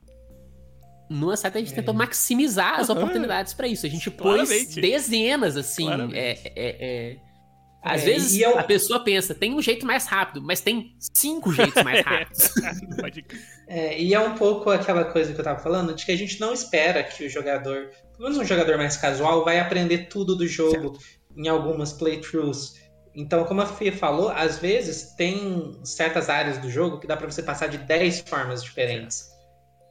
No 1.08 1.34
site 1.36 1.56
a 1.56 1.60
gente 1.60 1.72
é. 1.72 1.76
tentou 1.76 1.94
maximizar 1.94 2.78
as 2.78 2.90
oportunidades 2.90 3.54
para 3.54 3.66
isso. 3.66 3.86
A 3.86 3.88
gente 3.88 4.10
Claramente. 4.10 4.48
pôs 4.48 4.74
dezenas, 4.74 5.56
assim. 5.56 5.88
É, 6.12 6.38
é, 6.44 6.52
é, 6.56 7.16
Às 7.82 8.02
é, 8.02 8.04
vezes 8.04 8.40
eu... 8.40 8.56
a 8.58 8.62
pessoa 8.62 9.02
pensa, 9.02 9.34
tem 9.34 9.52
um 9.52 9.60
jeito 9.60 9.84
mais 9.84 10.06
rápido, 10.06 10.40
mas 10.40 10.60
tem 10.60 10.94
cinco 10.98 11.50
jeitos 11.52 11.82
mais 11.82 12.04
rápidos. 12.04 12.50
é, 13.66 14.00
e 14.00 14.14
é 14.14 14.20
um 14.20 14.34
pouco 14.36 14.70
aquela 14.70 15.04
coisa 15.04 15.34
que 15.34 15.40
eu 15.40 15.44
tava 15.44 15.58
falando, 15.58 15.92
de 15.94 16.06
que 16.06 16.12
a 16.12 16.16
gente 16.16 16.40
não 16.40 16.52
espera 16.52 17.02
que 17.02 17.26
o 17.26 17.28
jogador, 17.28 17.90
pelo 18.16 18.30
menos 18.30 18.38
um 18.38 18.44
jogador 18.44 18.78
mais 18.78 18.96
casual, 18.96 19.44
vai 19.44 19.58
aprender 19.58 20.06
tudo 20.08 20.36
do 20.36 20.46
jogo 20.46 20.92
certo. 20.92 20.98
em 21.36 21.48
algumas 21.48 21.92
playthroughs. 21.92 22.80
Então, 23.14 23.44
como 23.44 23.60
a 23.60 23.66
Fê 23.66 23.90
falou, 23.90 24.30
às 24.30 24.58
vezes 24.58 25.14
tem 25.16 25.78
certas 25.84 26.30
áreas 26.30 26.58
do 26.58 26.70
jogo 26.70 26.98
que 26.98 27.06
dá 27.06 27.16
para 27.16 27.30
você 27.30 27.42
passar 27.42 27.66
de 27.66 27.78
10 27.78 28.20
formas 28.20 28.62
diferentes. 28.62 29.32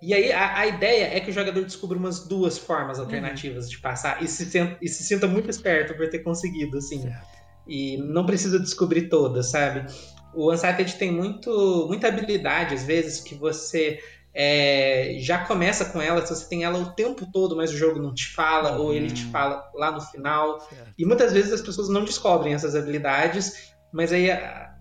E 0.02 0.16
aí 0.16 0.32
a, 0.32 0.58
a, 0.58 0.66
ideia 0.66 1.16
é 1.16 1.20
que 1.20 1.30
o 1.30 1.34
jogador 1.34 1.64
descubra 1.64 1.96
umas 1.96 2.26
duas 2.26 2.58
formas 2.58 2.98
uhum. 2.98 3.04
alternativas 3.04 3.66
uhum. 3.66 3.72
de 3.72 3.80
passar 3.80 4.24
e 4.24 4.28
se, 4.28 4.46
senta, 4.46 4.78
e 4.82 4.90
se 4.90 5.04
sinta 5.04 5.28
muito 5.28 5.48
esperto 5.50 5.94
por 5.94 6.10
ter 6.10 6.20
conseguido, 6.20 6.80
assim. 6.80 7.04
Certo. 7.04 7.31
E 7.68 7.98
não 7.98 8.26
precisa 8.26 8.60
descobrir 8.60 9.10
todas, 9.10 9.52
sabe? 9.52 9.86
O 10.34 10.52
Uncharted 10.52 10.96
tem 10.96 11.12
muito, 11.12 11.86
muita 11.88 12.08
habilidade, 12.08 12.74
às 12.74 12.84
vezes, 12.84 13.20
que 13.20 13.36
você 13.36 14.00
é, 14.34 15.18
já 15.20 15.46
começa 15.46 15.86
com 15.86 16.02
ela, 16.02 16.26
se 16.26 16.34
você 16.34 16.48
tem 16.48 16.64
ela 16.64 16.80
o 16.80 16.92
tempo 16.94 17.30
todo, 17.32 17.56
mas 17.56 17.72
o 17.72 17.78
jogo 17.78 18.02
não 18.02 18.14
te 18.14 18.28
fala, 18.28 18.78
uhum. 18.78 18.86
ou 18.86 18.94
ele 18.94 19.12
te 19.12 19.26
fala 19.26 19.64
lá 19.76 19.92
no 19.92 20.02
final. 20.02 20.60
Certo. 20.62 20.94
E 20.98 21.06
muitas 21.06 21.34
vezes 21.34 21.52
as 21.52 21.62
pessoas 21.62 21.90
não 21.90 22.04
descobrem 22.04 22.54
essas 22.54 22.76
habilidades 22.76 23.72
mas 23.92 24.14
aí 24.14 24.30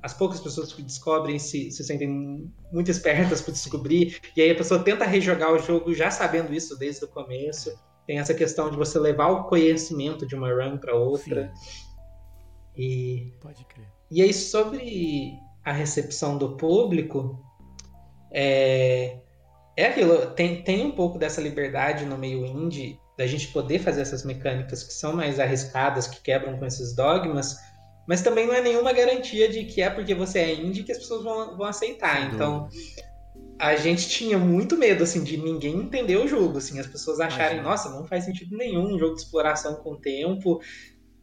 as 0.02 0.14
poucas 0.14 0.40
pessoas 0.40 0.72
que 0.72 0.82
descobrem 0.82 1.38
se, 1.38 1.70
se 1.70 1.84
sentem 1.84 2.50
muito 2.72 2.90
espertas 2.90 3.42
para 3.42 3.52
descobrir, 3.52 4.18
e 4.36 4.40
aí 4.40 4.50
a 4.50 4.54
pessoa 4.54 4.82
tenta 4.82 5.04
rejogar 5.04 5.52
o 5.52 5.58
jogo 5.58 5.92
já 5.92 6.10
sabendo 6.10 6.54
isso 6.54 6.78
desde 6.78 7.04
o 7.04 7.08
começo. 7.08 7.70
Tem 8.06 8.18
essa 8.18 8.32
questão 8.32 8.70
de 8.70 8.76
você 8.76 8.98
levar 8.98 9.28
o 9.28 9.44
conhecimento 9.44 10.26
de 10.26 10.34
uma 10.34 10.48
run 10.48 10.78
para 10.78 10.94
outra. 10.94 11.52
Sim. 11.54 11.89
E, 12.76 13.32
Pode 13.40 13.64
crer. 13.64 13.86
E 14.10 14.22
aí, 14.22 14.32
sobre 14.32 15.34
a 15.64 15.72
recepção 15.72 16.38
do 16.38 16.56
público, 16.56 17.38
é, 18.32 19.18
é 19.76 19.86
aquilo, 19.86 20.26
tem, 20.32 20.62
tem 20.62 20.86
um 20.86 20.92
pouco 20.92 21.18
dessa 21.18 21.40
liberdade 21.40 22.04
no 22.04 22.18
meio 22.18 22.44
indie, 22.44 22.98
da 23.16 23.26
gente 23.26 23.48
poder 23.48 23.78
fazer 23.78 24.00
essas 24.00 24.24
mecânicas 24.24 24.82
que 24.82 24.92
são 24.92 25.14
mais 25.14 25.38
arriscadas, 25.38 26.06
que 26.06 26.22
quebram 26.22 26.58
com 26.58 26.64
esses 26.64 26.94
dogmas, 26.94 27.58
mas 28.08 28.22
também 28.22 28.46
não 28.46 28.54
é 28.54 28.60
nenhuma 28.60 28.92
garantia 28.92 29.48
de 29.48 29.64
que 29.64 29.82
é 29.82 29.90
porque 29.90 30.14
você 30.14 30.38
é 30.38 30.54
indie 30.54 30.82
que 30.82 30.92
as 30.92 30.98
pessoas 30.98 31.22
vão, 31.22 31.56
vão 31.56 31.66
aceitar. 31.66 32.32
Então, 32.32 32.68
a 33.58 33.76
gente 33.76 34.08
tinha 34.08 34.38
muito 34.38 34.76
medo, 34.76 35.04
assim, 35.04 35.22
de 35.22 35.36
ninguém 35.36 35.76
entender 35.76 36.16
o 36.16 36.26
jogo, 36.26 36.58
assim, 36.58 36.80
as 36.80 36.86
pessoas 36.86 37.20
acharem, 37.20 37.62
nossa, 37.62 37.90
não 37.90 38.06
faz 38.06 38.24
sentido 38.24 38.56
nenhum 38.56 38.94
um 38.94 38.98
jogo 38.98 39.14
de 39.14 39.20
exploração 39.20 39.74
com 39.76 39.96
tempo, 39.96 40.60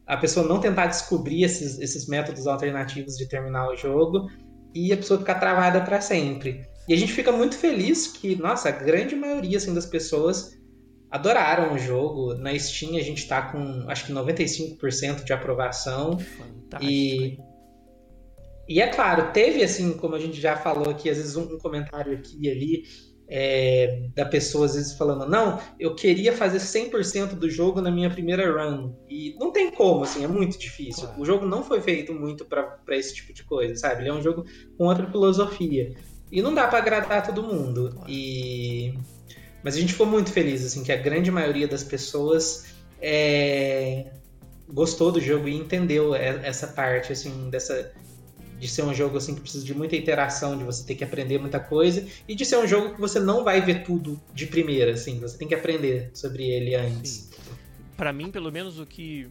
a 0.08 0.16
pessoa 0.16 0.46
não 0.46 0.58
tentar 0.58 0.86
descobrir 0.86 1.44
esses, 1.44 1.78
esses 1.78 2.08
métodos 2.08 2.46
alternativos 2.46 3.14
de 3.16 3.28
terminar 3.28 3.68
o 3.68 3.76
jogo 3.76 4.26
e 4.74 4.90
a 4.90 4.96
pessoa 4.96 5.20
ficar 5.20 5.34
travada 5.34 5.82
para 5.82 6.00
sempre. 6.00 6.66
E 6.88 6.94
a 6.94 6.96
gente 6.96 7.12
fica 7.12 7.30
muito 7.30 7.56
feliz 7.56 8.06
que, 8.06 8.34
nossa, 8.34 8.70
a 8.70 8.72
grande 8.72 9.14
maioria, 9.14 9.58
assim, 9.58 9.74
das 9.74 9.84
pessoas 9.84 10.56
adoraram 11.10 11.74
o 11.74 11.78
jogo. 11.78 12.34
Na 12.34 12.58
Steam 12.58 12.96
a 12.96 13.02
gente 13.02 13.28
tá 13.28 13.52
com 13.52 13.84
acho 13.88 14.06
que 14.06 14.12
95% 14.12 15.24
de 15.24 15.32
aprovação. 15.34 16.18
Fantástico. 16.18 16.90
E, 16.90 17.38
e 18.66 18.80
é 18.80 18.86
claro, 18.86 19.30
teve 19.32 19.62
assim, 19.62 19.92
como 19.92 20.14
a 20.14 20.18
gente 20.18 20.40
já 20.40 20.56
falou 20.56 20.88
aqui, 20.88 21.10
às 21.10 21.18
vezes 21.18 21.36
um, 21.36 21.42
um 21.42 21.58
comentário 21.58 22.14
aqui 22.14 22.38
e 22.40 22.50
ali 22.50 22.82
é, 23.28 24.08
da 24.14 24.24
pessoa 24.24 24.66
às 24.66 24.74
vezes 24.74 24.94
falando, 24.94 25.28
não, 25.28 25.60
eu 25.78 25.94
queria 25.94 26.32
fazer 26.32 26.58
100% 26.58 27.34
do 27.34 27.50
jogo 27.50 27.80
na 27.80 27.90
minha 27.90 28.08
primeira 28.08 28.50
run. 28.50 28.92
E 29.08 29.36
não 29.38 29.52
tem 29.52 29.70
como, 29.70 30.04
assim, 30.04 30.24
é 30.24 30.28
muito 30.28 30.58
difícil. 30.58 31.04
Claro. 31.04 31.20
O 31.20 31.24
jogo 31.24 31.46
não 31.46 31.62
foi 31.62 31.80
feito 31.80 32.14
muito 32.14 32.44
para 32.44 32.78
esse 32.90 33.14
tipo 33.14 33.32
de 33.32 33.44
coisa, 33.44 33.74
sabe? 33.76 34.02
Ele 34.02 34.08
é 34.08 34.14
um 34.14 34.22
jogo 34.22 34.44
com 34.76 34.84
outra 34.84 35.06
filosofia. 35.06 35.94
E 36.32 36.40
não 36.40 36.54
dá 36.54 36.66
para 36.66 36.78
agradar 36.78 37.26
todo 37.26 37.42
mundo. 37.42 37.90
Claro. 37.92 38.10
E 38.10 38.94
mas 39.62 39.76
a 39.76 39.80
gente 39.80 39.92
ficou 39.92 40.06
muito 40.06 40.32
feliz, 40.32 40.64
assim, 40.64 40.82
que 40.84 40.92
a 40.92 40.96
grande 40.96 41.30
maioria 41.30 41.66
das 41.66 41.82
pessoas 41.82 42.66
é, 43.00 44.06
gostou 44.68 45.10
do 45.10 45.20
jogo 45.20 45.48
e 45.48 45.54
entendeu 45.54 46.14
essa 46.14 46.68
parte, 46.68 47.12
assim, 47.12 47.50
dessa 47.50 47.92
de 48.58 48.68
ser 48.68 48.82
um 48.82 48.92
jogo 48.92 49.16
assim 49.16 49.34
que 49.34 49.40
precisa 49.40 49.64
de 49.64 49.74
muita 49.74 49.96
interação, 49.96 50.56
de 50.56 50.64
você 50.64 50.84
ter 50.84 50.94
que 50.94 51.04
aprender 51.04 51.38
muita 51.38 51.60
coisa 51.60 52.06
e 52.26 52.34
de 52.34 52.44
ser 52.44 52.56
um 52.58 52.66
jogo 52.66 52.94
que 52.94 53.00
você 53.00 53.20
não 53.20 53.44
vai 53.44 53.60
ver 53.60 53.84
tudo 53.84 54.20
de 54.34 54.46
primeira, 54.46 54.92
assim, 54.92 55.18
você 55.20 55.36
tem 55.38 55.46
que 55.46 55.54
aprender 55.54 56.10
sobre 56.14 56.44
ele 56.44 56.74
antes. 56.74 57.30
Para 57.96 58.12
mim, 58.12 58.30
pelo 58.30 58.50
menos 58.50 58.78
o 58.78 58.86
que 58.86 59.28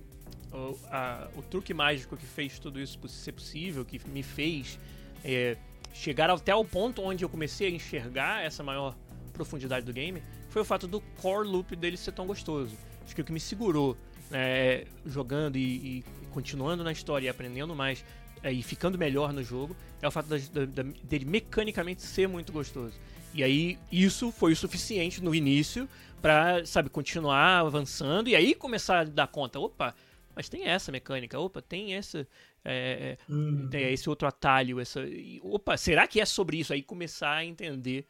o, 0.51 0.77
a, 0.89 1.27
o 1.35 1.41
truque 1.41 1.73
mágico 1.73 2.15
que 2.15 2.25
fez 2.25 2.59
tudo 2.59 2.79
isso 2.79 2.99
ser 3.07 3.31
possível, 3.31 3.83
que 3.85 3.99
me 4.09 4.23
fez 4.23 4.79
é, 5.23 5.57
chegar 5.93 6.29
até 6.29 6.53
o 6.55 6.63
ponto 6.63 7.01
onde 7.01 7.23
eu 7.23 7.29
comecei 7.29 7.67
a 7.67 7.71
enxergar 7.71 8.43
essa 8.43 8.63
maior 8.63 8.95
profundidade 9.33 9.85
do 9.85 9.93
game 9.93 10.21
foi 10.49 10.61
o 10.61 10.65
fato 10.65 10.87
do 10.87 11.01
core 11.21 11.47
loop 11.47 11.75
dele 11.75 11.97
ser 11.97 12.11
tão 12.11 12.25
gostoso. 12.25 12.75
Acho 13.03 13.15
que 13.15 13.21
o 13.21 13.23
que 13.25 13.31
me 13.31 13.39
segurou 13.39 13.95
né, 14.29 14.85
jogando 15.05 15.57
e, 15.57 15.61
e, 15.61 16.03
continuando 16.31 16.83
na 16.83 16.91
história 16.91 17.27
e 17.27 17.29
aprendendo 17.29 17.75
mais 17.75 18.03
é, 18.43 18.51
e 18.51 18.61
ficando 18.61 18.97
melhor 18.97 19.33
no 19.33 19.43
jogo 19.43 19.75
é 20.01 20.07
o 20.07 20.11
fato 20.11 20.27
da, 20.27 20.37
da, 20.65 20.83
dele 21.03 21.25
mecanicamente 21.25 22.01
ser 22.01 22.27
muito 22.27 22.51
gostoso. 22.51 22.99
E 23.33 23.43
aí 23.43 23.77
isso 23.91 24.31
foi 24.31 24.53
o 24.53 24.55
suficiente 24.55 25.23
no 25.23 25.33
início 25.33 25.87
para, 26.21 26.65
sabe, 26.65 26.89
continuar 26.89 27.59
avançando 27.59 28.29
e 28.29 28.35
aí 28.35 28.55
começar 28.55 28.99
a 28.99 29.03
dar 29.03 29.27
conta, 29.27 29.59
opa, 29.59 29.93
mas 30.35 30.49
tem 30.49 30.65
essa 30.65 30.91
mecânica, 30.91 31.39
opa, 31.39 31.61
tem 31.61 31.93
essa, 31.93 32.27
é, 32.63 33.17
hum. 33.29 33.67
tem 33.69 33.91
esse 33.91 34.09
outro 34.09 34.27
atalho, 34.27 34.79
essa, 34.79 35.01
opa, 35.41 35.77
será 35.77 36.07
que 36.07 36.19
é 36.19 36.25
sobre 36.25 36.57
isso? 36.57 36.73
Aí 36.73 36.81
começar 36.81 37.31
a 37.31 37.45
entender 37.45 38.05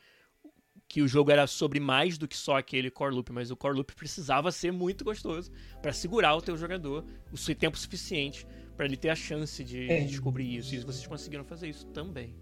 que 0.87 1.01
o 1.01 1.07
jogo 1.07 1.31
era 1.31 1.45
sobre 1.47 1.79
mais 1.79 2.17
do 2.17 2.27
que 2.27 2.37
só 2.37 2.57
aquele 2.57 2.89
core 2.89 3.13
loop, 3.13 3.31
mas 3.31 3.51
o 3.51 3.57
core 3.57 3.75
loop 3.75 3.93
precisava 3.93 4.51
ser 4.51 4.71
muito 4.71 5.03
gostoso 5.03 5.51
para 5.81 5.91
segurar 5.91 6.35
o 6.35 6.41
teu 6.41 6.55
jogador 6.55 7.05
o 7.31 7.55
tempo 7.55 7.77
suficiente 7.77 8.47
para 8.77 8.85
ele 8.85 8.95
ter 8.95 9.09
a 9.09 9.15
chance 9.15 9.63
de, 9.63 9.91
é. 9.91 10.01
de, 10.01 10.07
descobrir 10.07 10.55
isso. 10.55 10.73
E 10.75 10.77
vocês 10.77 11.05
conseguiram 11.05 11.43
fazer 11.43 11.67
isso 11.67 11.87
também. 11.87 12.33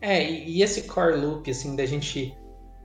É, 0.00 0.30
e 0.30 0.62
esse 0.62 0.82
core 0.82 1.16
loop, 1.16 1.50
assim, 1.50 1.74
da 1.74 1.86
gente 1.86 2.32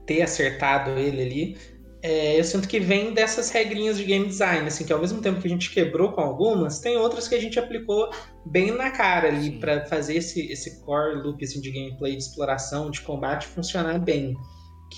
ter 0.06 0.22
acertado 0.22 0.90
ele 0.98 1.22
ali, 1.22 1.56
é, 2.02 2.38
eu 2.38 2.44
sinto 2.44 2.66
que 2.66 2.80
vem 2.80 3.14
dessas 3.14 3.50
regrinhas 3.50 3.96
de 3.96 4.04
game 4.04 4.26
design, 4.26 4.66
assim, 4.66 4.84
que 4.84 4.92
ao 4.92 4.98
mesmo 4.98 5.20
tempo 5.22 5.40
que 5.40 5.46
a 5.46 5.50
gente 5.50 5.70
quebrou 5.70 6.12
com 6.12 6.20
algumas, 6.20 6.80
tem 6.80 6.96
outras 6.96 7.28
que 7.28 7.34
a 7.34 7.40
gente 7.40 7.58
aplicou 7.58 8.10
bem 8.44 8.72
na 8.72 8.90
cara 8.90 9.28
ali 9.28 9.52
para 9.52 9.86
fazer 9.86 10.16
esse, 10.16 10.50
esse 10.50 10.80
core 10.80 11.22
loop 11.22 11.42
assim, 11.44 11.60
de 11.60 11.70
gameplay, 11.70 12.16
de 12.16 12.22
exploração, 12.22 12.90
de 12.90 13.00
combate 13.02 13.46
funcionar 13.46 13.98
bem. 13.98 14.34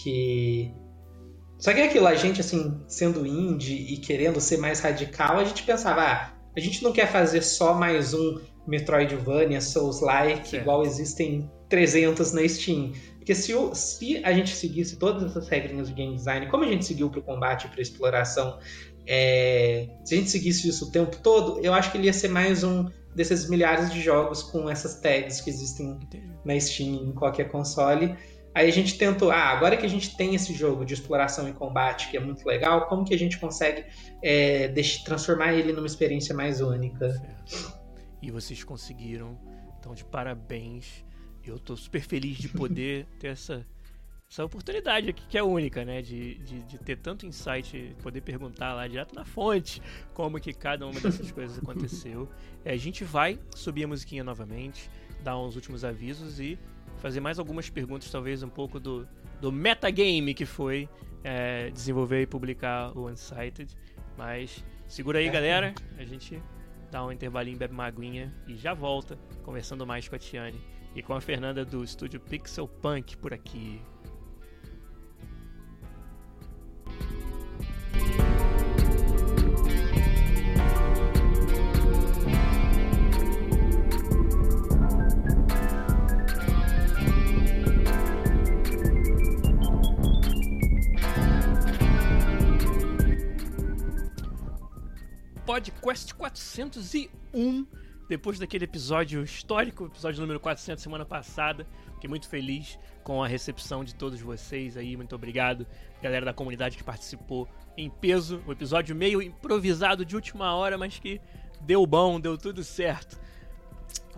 Que 0.03 0.72
só 1.59 1.72
que 1.72 1.81
é 1.81 1.87
aquilo, 1.87 2.07
a 2.07 2.14
gente 2.14 2.41
assim, 2.41 2.81
sendo 2.87 3.27
indie 3.27 3.95
e 3.95 3.97
querendo 3.99 4.41
ser 4.41 4.59
mais 4.59 4.81
radical, 4.81 5.39
a 5.39 5.45
gente 5.45 5.62
pensava, 5.62 6.03
ah, 6.03 6.36
a 6.57 6.61
gente 6.61 6.82
não 6.82 6.92
quer 6.92 7.07
fazer 7.07 7.42
só 7.42 7.74
mais 7.74 8.14
um 8.14 8.40
Metroidvania, 8.66 9.61
Souls-like, 9.61 10.57
igual 10.57 10.84
existem 10.84 11.50
300 11.68 12.32
na 12.32 12.48
Steam. 12.48 12.92
Porque 13.16 13.34
se, 13.34 13.54
o, 13.54 13.74
se 13.74 14.24
a 14.24 14.32
gente 14.32 14.50
seguisse 14.54 14.96
todas 14.96 15.22
essas 15.22 15.48
regrinhas 15.48 15.88
de 15.88 15.94
game 15.94 16.14
design, 16.14 16.48
como 16.48 16.64
a 16.64 16.68
gente 16.68 16.84
seguiu 16.84 17.11
para 17.11 17.20
o 17.20 17.22
combate 17.22 17.66
e 17.66 17.68
para 17.68 17.82
exploração, 17.82 18.59
é, 19.07 19.88
se 20.04 20.14
a 20.14 20.18
gente 20.18 20.30
seguisse 20.30 20.68
isso 20.68 20.86
o 20.86 20.90
tempo 20.90 21.16
todo, 21.22 21.61
eu 21.62 21.74
acho 21.74 21.92
que 21.92 21.98
ele 21.98 22.07
ia 22.07 22.12
ser 22.12 22.28
mais 22.28 22.64
um 22.64 22.86
desses 23.14 23.48
milhares 23.48 23.92
de 23.92 24.00
jogos 24.00 24.42
com 24.42 24.68
essas 24.68 25.00
tags 25.00 25.40
que 25.40 25.50
existem 25.50 25.98
na 26.44 26.59
Steam 26.59 27.09
em 27.09 27.12
qualquer 27.12 27.50
console. 27.50 28.16
Aí 28.57 28.70
a 28.70 28.72
gente 28.72 28.96
tentou, 28.96 29.30
ah, 29.30 29.50
agora 29.50 29.76
que 29.76 29.84
a 29.84 29.88
gente 29.88 30.16
tem 30.16 30.34
esse 30.34 30.54
jogo 30.54 30.82
de 30.82 30.94
exploração 30.94 31.46
e 31.46 31.52
combate 31.52 32.09
que 32.11 32.16
é 32.16 32.20
muito 32.20 32.42
legal, 32.46 32.88
como 32.88 33.04
que 33.04 33.12
a 33.12 33.18
gente 33.18 33.38
consegue 33.38 33.84
é, 34.22 34.68
deixar, 34.68 35.04
transformar 35.04 35.52
ele 35.52 35.74
numa 35.74 35.86
experiência 35.86 36.34
mais 36.34 36.62
única? 36.62 37.11
Certo. 37.11 37.78
E 38.22 38.30
vocês 38.30 38.64
conseguiram, 38.64 39.38
então 39.78 39.92
de 39.94 40.07
parabéns 40.07 41.04
eu 41.44 41.59
tô 41.59 41.76
super 41.76 42.00
feliz 42.00 42.38
de 42.38 42.48
poder 42.48 43.04
ter 43.20 43.26
essa, 43.26 43.62
essa 44.26 44.42
oportunidade 44.42 45.11
aqui 45.11 45.26
que 45.28 45.36
é 45.36 45.42
única, 45.42 45.84
né? 45.84 46.00
De, 46.00 46.36
de, 46.36 46.62
de, 46.62 46.78
ter 46.78 46.96
tanto 46.96 47.26
insight, 47.26 47.94
poder 48.02 48.22
perguntar 48.22 48.72
lá 48.72 48.88
direto 48.88 49.14
na 49.14 49.26
fonte 49.26 49.82
como 50.14 50.40
que 50.40 50.54
cada 50.54 50.86
uma 50.86 50.98
dessas 50.98 51.28
coisas 51.30 51.59
aconteceu. 51.59 52.26
É, 52.64 52.72
a 52.72 52.78
gente 52.78 53.04
vai 53.04 53.38
subir 53.54 53.84
a 53.84 53.86
musiquinha 53.86 54.24
novamente, 54.24 54.90
dar 55.22 55.38
uns 55.38 55.57
últimos 55.57 55.84
avisos 55.84 56.40
e 56.40 56.59
fazer 56.99 57.20
mais 57.20 57.38
algumas 57.38 57.68
perguntas, 57.70 58.11
talvez 58.11 58.42
um 58.42 58.49
pouco 58.49 58.80
do, 58.80 59.07
do 59.40 59.53
metagame 59.53 60.34
que 60.34 60.47
foi 60.47 60.88
é, 61.22 61.70
desenvolver 61.70 62.22
e 62.22 62.26
publicar 62.26 62.97
o 62.97 63.09
Unsighted. 63.09 63.74
Mas 64.16 64.64
segura 64.86 65.18
aí, 65.18 65.28
galera. 65.28 65.74
A 65.99 66.05
gente 66.05 66.42
dá 66.90 67.05
um 67.05 67.12
intervalinho, 67.12 67.59
bebe 67.59 67.74
uma 67.74 67.86
aguinha 67.86 68.34
e 68.47 68.57
já 68.57 68.74
volta 68.74 69.18
conversando 69.42 69.86
mais 69.86 70.09
com 70.09 70.16
a 70.16 70.18
Tiane 70.18 70.61
e 70.94 71.03
com 71.03 71.14
a 71.14 71.20
Fernanda 71.20 71.64
do 71.64 71.84
estúdio 71.84 72.18
Pixel 72.20 72.66
Punk 72.66 73.16
por 73.18 73.34
aqui. 73.34 73.80
Podcast 95.97 96.14
401. 96.14 97.66
Depois 98.07 98.38
daquele 98.38 98.64
episódio 98.64 99.22
histórico, 99.22 99.86
episódio 99.86 100.20
número 100.20 100.38
400 100.38 100.82
semana 100.82 101.07
passada, 101.07 101.66
fiquei 101.94 102.09
muito 102.09 102.28
feliz 102.28 102.78
com 103.03 103.24
a 103.24 103.26
recepção 103.26 103.82
de 103.82 103.94
todos 103.94 104.20
vocês 104.20 104.76
aí. 104.76 104.94
Muito 104.94 105.14
obrigado, 105.14 105.66
galera 106.03 106.26
da 106.26 106.34
comunidade 106.34 106.76
que 106.76 106.84
participou 106.84 107.49
em 107.78 107.88
peso. 107.88 108.42
O 108.47 108.53
episódio 108.53 108.94
meio 108.94 109.22
improvisado 109.22 110.05
de 110.05 110.14
última 110.14 110.55
hora, 110.55 110.76
mas 110.76 110.99
que 110.99 111.18
deu 111.62 111.86
bom, 111.86 112.20
deu 112.20 112.36
tudo 112.36 112.62
certo. 112.62 113.18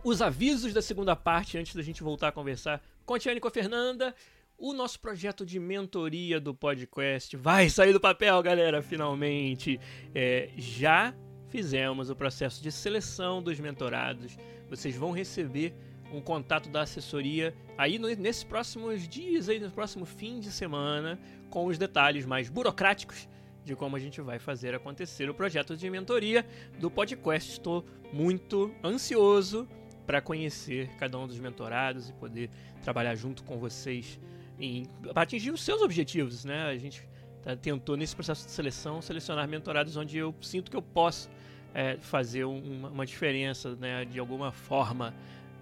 Os 0.03 0.21
avisos 0.21 0.75
da 0.75 0.83
segunda 0.83 1.15
parte, 1.15 1.57
antes 1.59 1.77
da 1.77 1.83
gente 1.83 2.03
voltar 2.03 2.29
a 2.29 2.33
conversar 2.33 2.83
com 3.07 3.15
a 3.15 3.19
Tiane 3.21 3.41
com 3.41 3.49
a 3.49 3.53
Fernanda. 3.53 4.15
O 4.59 4.73
nosso 4.73 4.99
projeto 4.99 5.47
de 5.47 5.61
mentoria 5.61 6.41
do 6.41 6.53
podcast 6.53 7.37
vai 7.37 7.71
sair 7.71 7.93
do 7.93 8.01
papel, 8.01 8.43
galera, 8.43 8.83
finalmente. 8.83 9.79
É, 10.13 10.51
já 10.57 11.15
fizemos 11.49 12.11
o 12.11 12.17
processo 12.17 12.63
de 12.63 12.71
seleção 12.71 13.43
dos 13.43 13.59
mentorados. 13.59 14.37
Vocês 14.69 14.97
vão 14.97 15.13
receber 15.13 15.75
um 16.13 16.21
contato 16.21 16.69
da 16.69 16.83
assessoria 16.83 17.55
aí 17.77 17.99
nesses 17.99 18.45
próximos 18.45 19.07
dias, 19.07 19.49
aí 19.49 19.59
no 19.59 19.71
próximo 19.71 20.05
fim 20.05 20.41
de 20.41 20.51
semana, 20.51 21.19
com 21.51 21.67
os 21.67 21.77
detalhes 21.77 22.25
mais 22.25 22.49
burocráticos 22.49 23.29
de 23.65 23.77
como 23.77 23.97
a 23.97 23.99
gente 23.99 24.21
vai 24.23 24.39
fazer 24.39 24.75
acontecer 24.75 25.29
o 25.29 25.35
projeto 25.35 25.77
de 25.77 25.91
mentoria 25.91 26.47
do 26.81 26.91
podcast. 26.91 27.53
Estou 27.53 27.85
muito 28.13 28.75
ansioso 28.83 29.69
para 30.07 30.23
conhecer 30.23 30.89
cada 30.99 31.19
um 31.19 31.27
dos 31.27 31.39
mentorados 31.39 32.09
e 32.09 32.13
poder 32.15 32.51
trabalhar 32.83 33.15
junto 33.15 33.43
com 33.45 33.59
vocês 33.59 34.19
para 35.13 35.23
atingir 35.23 35.51
os 35.51 35.63
seus 35.63 35.83
objetivos, 35.83 36.47
né? 36.47 36.65
A 36.65 36.79
gente 36.79 37.07
tá, 37.43 37.55
tentou 37.55 37.95
nesse 37.95 38.15
processo 38.17 38.47
de 38.47 38.53
seleção 38.53 39.03
selecionar 39.03 39.47
mentorados 39.47 39.97
onde 39.97 40.17
eu 40.17 40.35
sinto 40.41 40.71
que 40.71 40.77
eu 40.77 40.83
posso 40.83 41.29
é, 41.75 41.97
fazer 41.97 42.45
uma, 42.45 42.89
uma, 42.89 43.07
diferença, 43.07 43.77
né? 43.77 44.05
De 44.05 44.19
alguma 44.19 44.53
forma. 44.53 45.15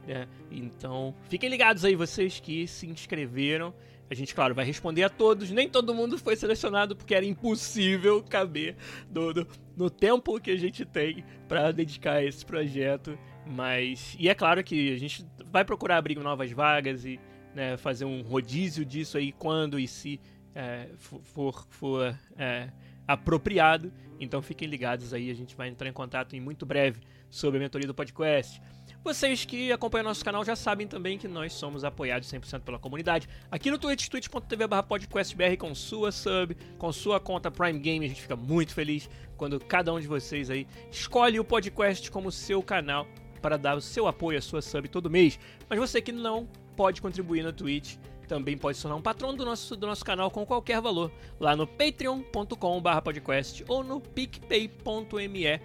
Né? 0.07 0.27
Então, 0.51 1.15
fiquem 1.29 1.49
ligados 1.51 1.85
aí 1.85 1.95
vocês 1.95 2.41
que 2.41 2.67
se 2.67 2.87
inscreveram. 2.87 3.75
A 4.09 4.15
gente, 4.15 4.35
claro, 4.35 4.55
vai 4.55 4.65
responder 4.65 5.03
a 5.03 5.09
todos. 5.09 5.51
Nem 5.51 5.69
todo 5.69 5.95
mundo 5.95 6.17
foi 6.17 6.37
selecionado 6.37 6.95
porque 6.95 7.15
era 7.15 7.27
impossível 7.27 8.23
caber 8.23 8.77
no, 9.11 9.33
no, 9.33 9.47
no 9.77 9.91
tempo 9.91 10.41
que 10.41 10.53
a 10.53 10.57
gente 10.57 10.85
tem 10.85 11.25
para 11.49 11.73
dedicar 11.73 12.15
a 12.15 12.25
esse 12.25 12.47
projeto. 12.47 13.19
Mas, 13.45 14.17
e 14.19 14.29
é 14.29 14.35
claro 14.35 14.63
que 14.63 14.93
a 14.93 14.99
gente 14.99 15.27
vai 15.51 15.65
procurar 15.65 15.97
abrir 15.97 16.17
novas 16.19 16.51
vagas 16.53 17.05
e 17.05 17.19
né, 17.55 17.77
fazer 17.77 18.05
um 18.05 18.23
rodízio 18.23 18.85
disso 18.85 19.17
aí 19.17 19.33
quando 19.33 19.79
e 19.79 19.89
se 19.89 20.21
é, 20.55 20.89
for, 20.99 21.67
for 21.71 22.19
é, 22.37 22.69
apropriado. 23.07 23.93
Então 24.19 24.41
fiquem 24.41 24.69
ligados 24.69 25.13
aí, 25.13 25.31
a 25.31 25.35
gente 25.35 25.55
vai 25.55 25.69
entrar 25.69 25.89
em 25.89 25.93
contato 25.93 26.35
em 26.35 26.41
muito 26.41 26.65
breve 26.65 27.01
sobre 27.29 27.59
a 27.59 27.61
mentoria 27.61 27.87
do 27.87 27.95
podcast. 27.95 28.61
Vocês 29.05 29.45
que 29.45 29.71
acompanham 29.71 30.05
nosso 30.05 30.25
canal 30.25 30.45
já 30.45 30.57
sabem 30.57 30.87
também 30.87 31.17
que 31.17 31.29
nós 31.29 31.53
somos 31.53 31.85
apoiados 31.85 32.29
100% 32.29 32.63
pela 32.63 32.79
comunidade. 32.79 33.29
Aqui 33.51 33.71
no 33.71 33.79
Twitch, 33.79 34.09
twitch.tv 34.09 34.65
podcastbr 34.89 35.57
com 35.59 35.75
sua 35.75 36.11
sub, 36.11 36.57
com 36.77 36.93
sua 36.93 37.21
conta 37.21 37.51
Prime 37.51 37.79
Game, 37.79 38.05
a 38.05 38.09
gente 38.09 38.23
fica 38.23 38.35
muito 38.35 38.75
feliz 38.75 39.09
quando 39.37 39.61
cada 39.61 39.93
um 39.93 40.01
de 40.01 40.09
vocês 40.09 40.51
aí 40.51 40.67
escolhe 40.91 41.39
o 41.39 41.45
podcast 41.45 42.11
como 42.11 42.33
seu 42.33 42.63
canal 42.63 43.07
para 43.41 43.57
dar 43.57 43.77
o 43.77 43.81
seu 43.81 44.09
apoio, 44.09 44.39
a 44.39 44.43
sua 44.43 44.61
sub 44.61 44.89
todo 44.89 45.09
mês. 45.09 45.39
Mas 45.69 45.79
você 45.79 46.03
que 46.03 46.11
não 46.11 46.49
pode 46.77 47.01
contribuir 47.01 47.43
na 47.43 47.53
Twitch. 47.53 47.97
Também 48.27 48.59
pode 48.59 48.77
se 48.77 48.83
tornar 48.83 48.97
um 48.97 49.03
patrono 49.03 49.37
do 49.37 49.45
nosso, 49.45 49.77
do 49.77 49.87
nosso 49.87 50.05
canal 50.05 50.31
com 50.31 50.45
qualquer 50.45 50.81
valor 50.81 51.13
lá 51.39 51.55
no 51.55 51.67
patreon.com 51.67 52.83
podcast 53.03 53.65
ou 53.69 53.85
no 53.85 54.01
picpay.me 54.01 55.61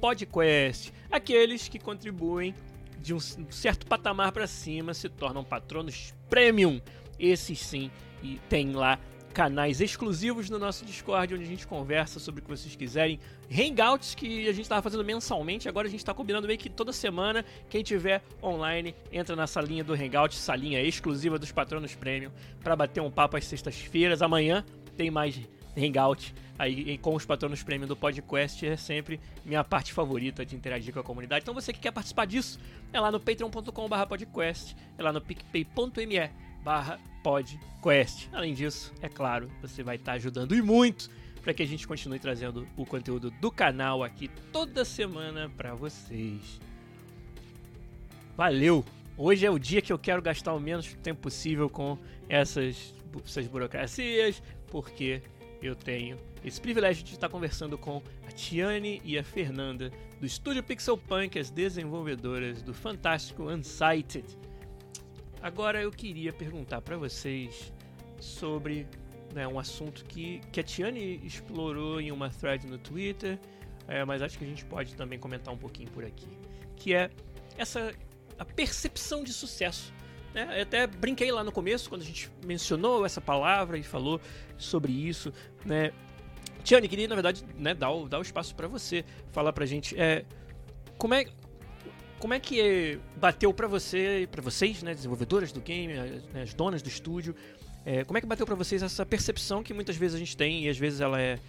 podcast. 0.00 0.92
Aqueles 1.10 1.68
que 1.68 1.78
contribuem 1.78 2.54
de 2.98 3.12
um 3.12 3.20
certo 3.20 3.86
patamar 3.86 4.32
para 4.32 4.46
cima 4.46 4.94
se 4.94 5.08
tornam 5.08 5.44
patronos 5.44 6.14
premium. 6.30 6.80
Esses 7.18 7.58
sim, 7.60 7.90
e 8.22 8.40
tem 8.48 8.72
lá 8.72 8.98
canais 9.32 9.80
exclusivos 9.80 10.48
no 10.48 10.58
nosso 10.58 10.84
Discord, 10.84 11.34
onde 11.34 11.44
a 11.44 11.46
gente 11.46 11.66
conversa 11.66 12.20
sobre 12.20 12.40
o 12.40 12.44
que 12.44 12.50
vocês 12.50 12.76
quiserem. 12.76 13.18
Hangouts 13.50 14.14
que 14.14 14.48
a 14.48 14.52
gente 14.52 14.62
estava 14.62 14.82
fazendo 14.82 15.04
mensalmente, 15.04 15.68
agora 15.68 15.88
a 15.88 15.90
gente 15.90 16.00
está 16.00 16.14
combinando 16.14 16.46
meio 16.46 16.58
que 16.58 16.70
toda 16.70 16.92
semana. 16.92 17.44
Quem 17.68 17.82
tiver 17.82 18.22
online, 18.42 18.94
entra 19.10 19.34
na 19.34 19.46
salinha 19.46 19.82
do 19.82 19.94
Hangout, 19.94 20.34
salinha 20.36 20.80
exclusiva 20.80 21.38
dos 21.38 21.50
patronos 21.50 21.94
premium, 21.94 22.30
para 22.62 22.76
bater 22.76 23.00
um 23.00 23.10
papo 23.10 23.36
às 23.36 23.44
sextas-feiras. 23.44 24.22
Amanhã 24.22 24.64
tem 24.96 25.10
mais 25.10 25.40
Hangout 25.76 26.34
aí 26.58 26.96
com 26.98 27.14
os 27.14 27.24
patronos 27.24 27.62
premium 27.62 27.88
do 27.88 27.96
podcast 27.96 28.64
é 28.64 28.76
sempre 28.76 29.18
minha 29.44 29.64
parte 29.64 29.92
favorita 29.92 30.44
de 30.44 30.54
interagir 30.54 30.92
com 30.92 31.00
a 31.00 31.02
comunidade. 31.02 31.42
Então 31.42 31.54
você 31.54 31.72
que 31.72 31.80
quer 31.80 31.90
participar 31.90 32.26
disso, 32.26 32.60
é 32.92 33.00
lá 33.00 33.10
no 33.10 33.18
patreon.com/podcast, 33.18 34.76
é 34.96 35.02
lá 35.02 35.12
no 35.12 35.20
picpay.me 35.20 36.30
barra 36.62 36.98
podcast. 37.22 38.28
Além 38.32 38.54
disso, 38.54 38.92
é 39.00 39.08
claro, 39.08 39.50
você 39.60 39.82
vai 39.82 39.96
estar 39.96 40.12
ajudando 40.12 40.54
e 40.54 40.62
muito 40.62 41.10
para 41.42 41.52
que 41.52 41.62
a 41.62 41.66
gente 41.66 41.86
continue 41.86 42.18
trazendo 42.18 42.66
o 42.76 42.86
conteúdo 42.86 43.30
do 43.30 43.50
canal 43.50 44.02
aqui 44.04 44.28
toda 44.52 44.84
semana 44.84 45.50
para 45.56 45.74
vocês. 45.74 46.60
Valeu! 48.36 48.84
Hoje 49.16 49.44
é 49.44 49.50
o 49.50 49.58
dia 49.58 49.82
que 49.82 49.92
eu 49.92 49.98
quero 49.98 50.22
gastar 50.22 50.54
o 50.54 50.60
menos 50.60 50.94
tempo 51.02 51.20
possível 51.20 51.68
com 51.68 51.98
essas, 52.28 52.94
essas 53.24 53.46
burocracias, 53.46 54.42
porque 54.68 55.20
eu 55.60 55.74
tenho 55.74 56.16
esse 56.44 56.60
privilégio 56.60 57.04
de 57.04 57.12
estar 57.12 57.28
conversando 57.28 57.76
com 57.76 58.02
a 58.26 58.32
Tiane 58.32 59.02
e 59.04 59.18
a 59.18 59.22
Fernanda 59.22 59.92
do 60.18 60.26
estúdio 60.26 60.62
Pixel 60.62 60.96
Punk, 60.96 61.38
as 61.38 61.50
desenvolvedoras 61.50 62.62
do 62.62 62.72
fantástico 62.72 63.44
Unsighted 63.50 64.24
Agora 65.42 65.82
eu 65.82 65.90
queria 65.90 66.32
perguntar 66.32 66.80
para 66.80 66.96
vocês 66.96 67.72
sobre 68.20 68.86
né, 69.34 69.48
um 69.48 69.58
assunto 69.58 70.04
que, 70.04 70.40
que 70.52 70.60
a 70.60 70.62
Tiane 70.62 71.20
explorou 71.24 72.00
em 72.00 72.12
uma 72.12 72.30
thread 72.30 72.66
no 72.66 72.78
Twitter, 72.78 73.40
é, 73.88 74.04
mas 74.04 74.22
acho 74.22 74.38
que 74.38 74.44
a 74.44 74.46
gente 74.46 74.64
pode 74.64 74.94
também 74.94 75.18
comentar 75.18 75.52
um 75.52 75.58
pouquinho 75.58 75.90
por 75.90 76.04
aqui, 76.04 76.28
que 76.76 76.94
é 76.94 77.10
essa 77.58 77.92
a 78.38 78.44
percepção 78.44 79.24
de 79.24 79.32
sucesso. 79.32 79.92
Né? 80.32 80.48
Eu 80.58 80.62
até 80.62 80.86
brinquei 80.86 81.30
lá 81.32 81.42
no 81.42 81.50
começo 81.50 81.88
quando 81.88 82.02
a 82.02 82.04
gente 82.04 82.30
mencionou 82.44 83.04
essa 83.04 83.20
palavra 83.20 83.76
e 83.76 83.82
falou 83.82 84.20
sobre 84.56 84.92
isso, 84.92 85.32
né? 85.64 85.92
Tiane, 86.62 86.88
queria 86.88 87.08
na 87.08 87.16
verdade 87.16 87.44
né, 87.56 87.74
dar, 87.74 87.90
o, 87.90 88.08
dar 88.08 88.20
o 88.20 88.22
espaço 88.22 88.54
para 88.54 88.68
você 88.68 89.04
falar 89.32 89.52
pra 89.52 89.66
gente 89.66 89.98
é, 90.00 90.24
como 90.96 91.14
é 91.14 91.26
como 92.22 92.34
é 92.34 92.38
que 92.38 93.00
bateu 93.16 93.52
para 93.52 93.66
você, 93.66 94.28
para 94.30 94.40
vocês, 94.40 94.80
né, 94.80 94.94
desenvolvedoras 94.94 95.50
do 95.50 95.60
game, 95.60 95.92
as, 95.94 96.22
né, 96.32 96.42
as 96.42 96.54
donas 96.54 96.80
do 96.80 96.88
estúdio, 96.88 97.34
é, 97.84 98.04
como 98.04 98.16
é 98.16 98.20
que 98.20 98.26
bateu 98.28 98.46
para 98.46 98.54
vocês 98.54 98.80
essa 98.80 99.04
percepção 99.04 99.60
que 99.60 99.74
muitas 99.74 99.96
vezes 99.96 100.14
a 100.14 100.18
gente 100.20 100.36
tem 100.36 100.66
e 100.66 100.68
às 100.68 100.78
vezes 100.78 101.00
ela 101.00 101.20
é, 101.20 101.40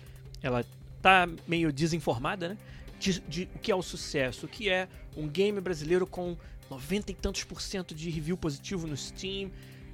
ela 0.42 0.66
tá 1.00 1.30
meio 1.48 1.72
desinformada, 1.72 2.50
né, 2.50 2.58
de, 3.00 3.20
de 3.20 3.50
o 3.54 3.60
que 3.60 3.72
é 3.72 3.76
o 3.76 3.84
sucesso, 3.84 4.48
o 4.48 4.50
que 4.50 4.68
é 4.68 4.88
um 5.16 5.28
game 5.28 5.62
brasileiro 5.62 6.08
com 6.08 6.36
90 6.72 7.12
e 7.12 7.14
tantos 7.14 7.44
por 7.44 7.62
cento 7.62 7.94
de 7.94 8.10
review 8.10 8.36
positivo 8.36 8.88
no 8.88 8.98
Steam, 8.98 9.52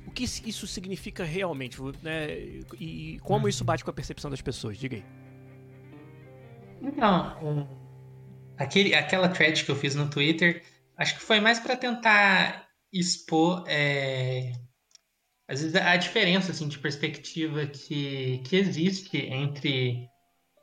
o 0.08 0.12
que 0.12 0.24
isso 0.24 0.66
significa 0.66 1.26
realmente, 1.26 1.78
né, 2.02 2.40
e, 2.80 3.16
e 3.16 3.20
como 3.20 3.50
isso 3.50 3.66
bate 3.66 3.84
com 3.84 3.90
a 3.90 3.94
percepção 3.94 4.32
das 4.32 4.42
pessoas, 4.42 4.78
diga 4.78 4.96
aí. 4.96 5.04
Então, 6.82 7.68
Aquele, 8.60 8.94
aquela 8.94 9.30
thread 9.30 9.64
que 9.64 9.72
eu 9.72 9.76
fiz 9.76 9.96
no 9.96 10.10
Twitter, 10.10 10.64
acho 10.98 11.16
que 11.16 11.22
foi 11.22 11.40
mais 11.40 11.60
para 11.60 11.76
tentar 11.76 12.68
expor 12.92 13.64
é, 13.68 14.52
vezes 15.50 15.76
a 15.76 15.96
diferença 15.96 16.52
assim 16.52 16.68
de 16.68 16.78
perspectiva 16.78 17.66
que, 17.66 18.42
que 18.46 18.56
existe 18.56 19.18
entre 19.18 20.08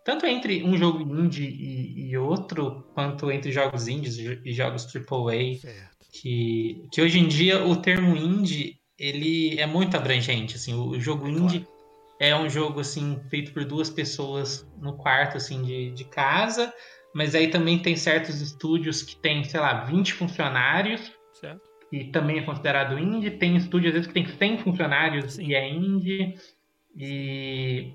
tanto 0.05 0.24
entre 0.24 0.62
um 0.62 0.77
jogo 0.77 1.01
indie 1.02 1.48
e, 1.48 2.10
e 2.10 2.16
outro, 2.16 2.86
quanto 2.94 3.28
entre 3.32 3.51
jogos 3.51 3.89
indies 3.89 4.18
e 4.18 4.52
jogos 4.52 4.86
AAA, 4.86 5.59
certo. 5.60 6.06
que, 6.12 6.86
que 6.93 7.02
hoje 7.02 7.18
em 7.18 7.27
dia 7.27 7.64
o 7.64 7.74
termo 7.74 8.16
indie 8.16 8.78
ele 8.97 9.59
é 9.59 9.66
muito 9.66 9.97
abrangente, 9.97 10.55
assim, 10.55 10.74
o, 10.74 10.90
o 10.90 11.01
jogo 11.01 11.27
é 11.27 11.31
indie 11.31 11.60
claro. 11.60 11.77
é 12.20 12.36
um 12.36 12.48
jogo 12.48 12.78
assim 12.78 13.18
feito 13.28 13.52
por 13.52 13.64
duas 13.64 13.90
pessoas 13.90 14.64
no 14.81 14.97
quarto 14.97 15.39
assim 15.39 15.60
de, 15.64 15.90
de 15.90 16.05
casa, 16.05 16.73
mas 17.16 17.34
aí 17.34 17.48
também 17.48 17.78
tem 17.78 17.97
certos 17.97 18.43
estúdios 18.43 19.02
que 19.02 19.16
tem, 19.16 19.43
sei 19.43 19.59
lá, 19.59 19.84
20 19.84 20.12
funcionários. 20.12 21.10
Certo. 21.32 21.62
E 21.90 22.05
também 22.05 22.40
é 22.40 22.43
considerado 22.43 22.98
indie. 22.98 23.30
Tem 23.30 23.56
estúdios, 23.56 23.88
às 23.88 23.94
vezes, 23.94 24.06
que 24.06 24.12
tem 24.12 24.26
100 24.26 24.59
funcionários 24.59 25.32
Sim. 25.32 25.47
e 25.47 25.55
é 25.55 25.66
indie. 25.66 26.34
E 26.94 27.94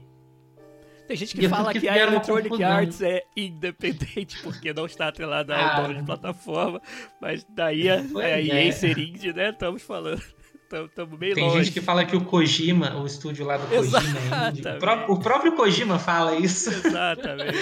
tem 1.07 1.17
gente 1.17 1.35
que 1.35 1.47
fala 1.47 1.71
que, 1.71 1.81
que 1.81 1.87
a 1.87 1.97
Electronic 1.97 2.63
Arts 2.63 3.01
é 3.01 3.21
independente 3.37 4.39
porque 4.41 4.73
não 4.73 4.87
está 4.87 5.09
atrelada 5.09 5.55
ao 5.55 5.61
ah, 5.61 5.81
dono 5.81 5.99
de 5.99 6.03
plataforma, 6.03 6.81
mas 7.21 7.45
daí 7.49 7.89
a, 7.89 8.03
é, 8.23 8.43
EA 8.43 8.67
é. 8.69 8.71
ser 8.71 8.97
indie, 8.97 9.33
né? 9.33 9.49
Estamos 9.49 9.83
falando. 9.83 10.21
Estamos 10.71 11.19
bem 11.19 11.35
Tem 11.35 11.43
longe. 11.43 11.65
gente 11.65 11.73
que 11.73 11.81
fala 11.81 12.05
que 12.05 12.15
o 12.15 12.23
Kojima, 12.23 12.95
o 12.95 13.05
estúdio 13.05 13.45
lá 13.45 13.57
do 13.57 13.67
Kojima 13.67 13.99
é 13.99 14.49
indie. 14.49 14.67
O, 14.67 14.79
pró 14.79 15.05
o 15.09 15.19
próprio 15.19 15.51
Kojima 15.53 15.99
fala 15.99 16.37
isso. 16.37 16.69
Exatamente. 16.71 17.59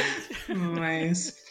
mas. 0.56 1.49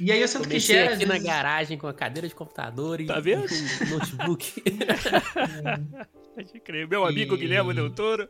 E 0.00 0.12
aí 0.12 0.20
eu 0.20 0.28
sinto 0.28 0.44
Comecei 0.44 0.60
que 0.60 0.82
gera. 0.82 0.94
aqui 0.94 1.04
vezes... 1.04 1.22
na 1.24 1.30
garagem 1.30 1.76
com 1.76 1.88
a 1.88 1.94
cadeira 1.94 2.28
de 2.28 2.34
computador 2.34 3.00
e 3.00 3.06
tá 3.06 3.18
vendo? 3.18 3.46
um 3.46 3.90
notebook. 3.90 4.62
Pode 6.34 6.60
crer. 6.60 6.86
Meu 6.86 7.04
amigo 7.04 7.34
e... 7.34 7.38
Guilherme 7.38 7.74
Del 7.74 7.90
Toro. 7.90 8.28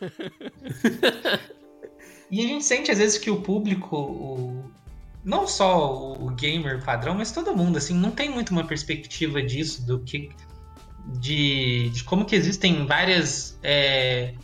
E 2.30 2.44
a 2.44 2.48
gente 2.48 2.64
sente 2.64 2.90
às 2.90 2.98
vezes 2.98 3.18
que 3.18 3.30
o 3.30 3.40
público, 3.40 3.96
o... 3.96 4.70
não 5.24 5.46
só 5.46 6.12
o 6.14 6.30
gamer 6.30 6.84
padrão, 6.84 7.14
mas 7.14 7.30
todo 7.30 7.56
mundo, 7.56 7.78
assim, 7.78 7.94
não 7.94 8.10
tem 8.10 8.28
muito 8.28 8.50
uma 8.50 8.66
perspectiva 8.66 9.42
disso, 9.42 9.86
do 9.86 10.00
que. 10.00 10.30
de, 11.20 11.90
de 11.90 12.04
como 12.04 12.24
que 12.24 12.34
existem 12.34 12.84
várias 12.84 13.58
é, 13.62 14.34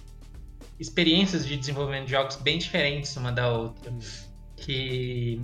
experiências 0.78 1.46
de 1.46 1.56
desenvolvimento 1.56 2.04
de 2.04 2.12
jogos 2.12 2.36
bem 2.36 2.58
diferentes 2.58 3.16
uma 3.16 3.32
da 3.32 3.50
outra. 3.50 3.92
Que 4.56 5.40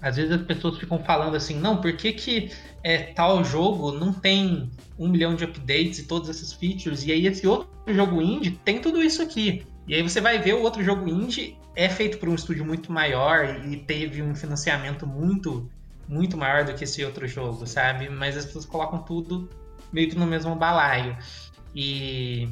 às 0.00 0.16
vezes 0.16 0.32
as 0.32 0.42
pessoas 0.42 0.78
ficam 0.78 0.98
falando 0.98 1.36
assim, 1.36 1.58
não, 1.58 1.80
por 1.80 1.92
que, 1.96 2.12
que 2.12 2.50
é, 2.82 2.98
tal 3.12 3.42
jogo 3.44 3.92
não 3.92 4.12
tem 4.12 4.70
um 4.98 5.08
milhão 5.08 5.34
de 5.34 5.44
updates 5.44 5.98
e 5.98 6.06
todos 6.06 6.28
esses 6.28 6.52
features, 6.52 7.04
e 7.04 7.12
aí 7.12 7.26
esse 7.26 7.46
outro 7.46 7.68
jogo 7.88 8.22
indie 8.22 8.52
tem 8.64 8.80
tudo 8.80 9.02
isso 9.02 9.22
aqui. 9.22 9.66
E 9.86 9.94
aí 9.94 10.02
você 10.02 10.20
vai 10.20 10.38
ver 10.38 10.54
o 10.54 10.62
outro 10.62 10.82
jogo 10.84 11.08
indie 11.08 11.56
é 11.74 11.88
feito 11.88 12.18
por 12.18 12.28
um 12.28 12.34
estúdio 12.34 12.64
muito 12.64 12.92
maior 12.92 13.64
e 13.66 13.76
teve 13.76 14.22
um 14.22 14.34
financiamento 14.34 15.06
muito, 15.06 15.70
muito 16.08 16.36
maior 16.36 16.64
do 16.64 16.74
que 16.74 16.84
esse 16.84 17.04
outro 17.04 17.26
jogo, 17.26 17.66
sabe? 17.66 18.08
Mas 18.08 18.36
as 18.36 18.44
pessoas 18.44 18.66
colocam 18.66 18.98
tudo 18.98 19.48
meio 19.92 20.08
que 20.08 20.16
no 20.16 20.26
mesmo 20.26 20.54
balaio. 20.54 21.16
E, 21.74 22.48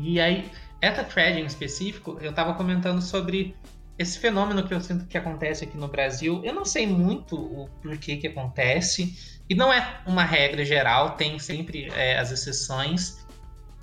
e 0.00 0.20
aí, 0.20 0.50
essa 0.80 1.02
thread 1.02 1.40
em 1.40 1.44
específico, 1.44 2.16
eu 2.20 2.32
tava 2.32 2.54
comentando 2.54 3.02
sobre 3.02 3.56
esse 3.98 4.18
fenômeno 4.18 4.66
que 4.66 4.74
eu 4.74 4.80
sinto 4.80 5.06
que 5.06 5.16
acontece 5.16 5.64
aqui 5.64 5.76
no 5.76 5.88
Brasil. 5.88 6.40
Eu 6.44 6.52
não 6.52 6.64
sei 6.64 6.86
muito 6.86 7.36
o 7.36 7.68
porquê 7.82 8.16
que 8.16 8.26
acontece, 8.26 9.34
e 9.48 9.54
não 9.54 9.72
é 9.72 10.00
uma 10.06 10.24
regra 10.24 10.64
geral, 10.64 11.12
tem 11.12 11.38
sempre 11.38 11.90
é, 11.94 12.18
as 12.18 12.30
exceções 12.32 13.24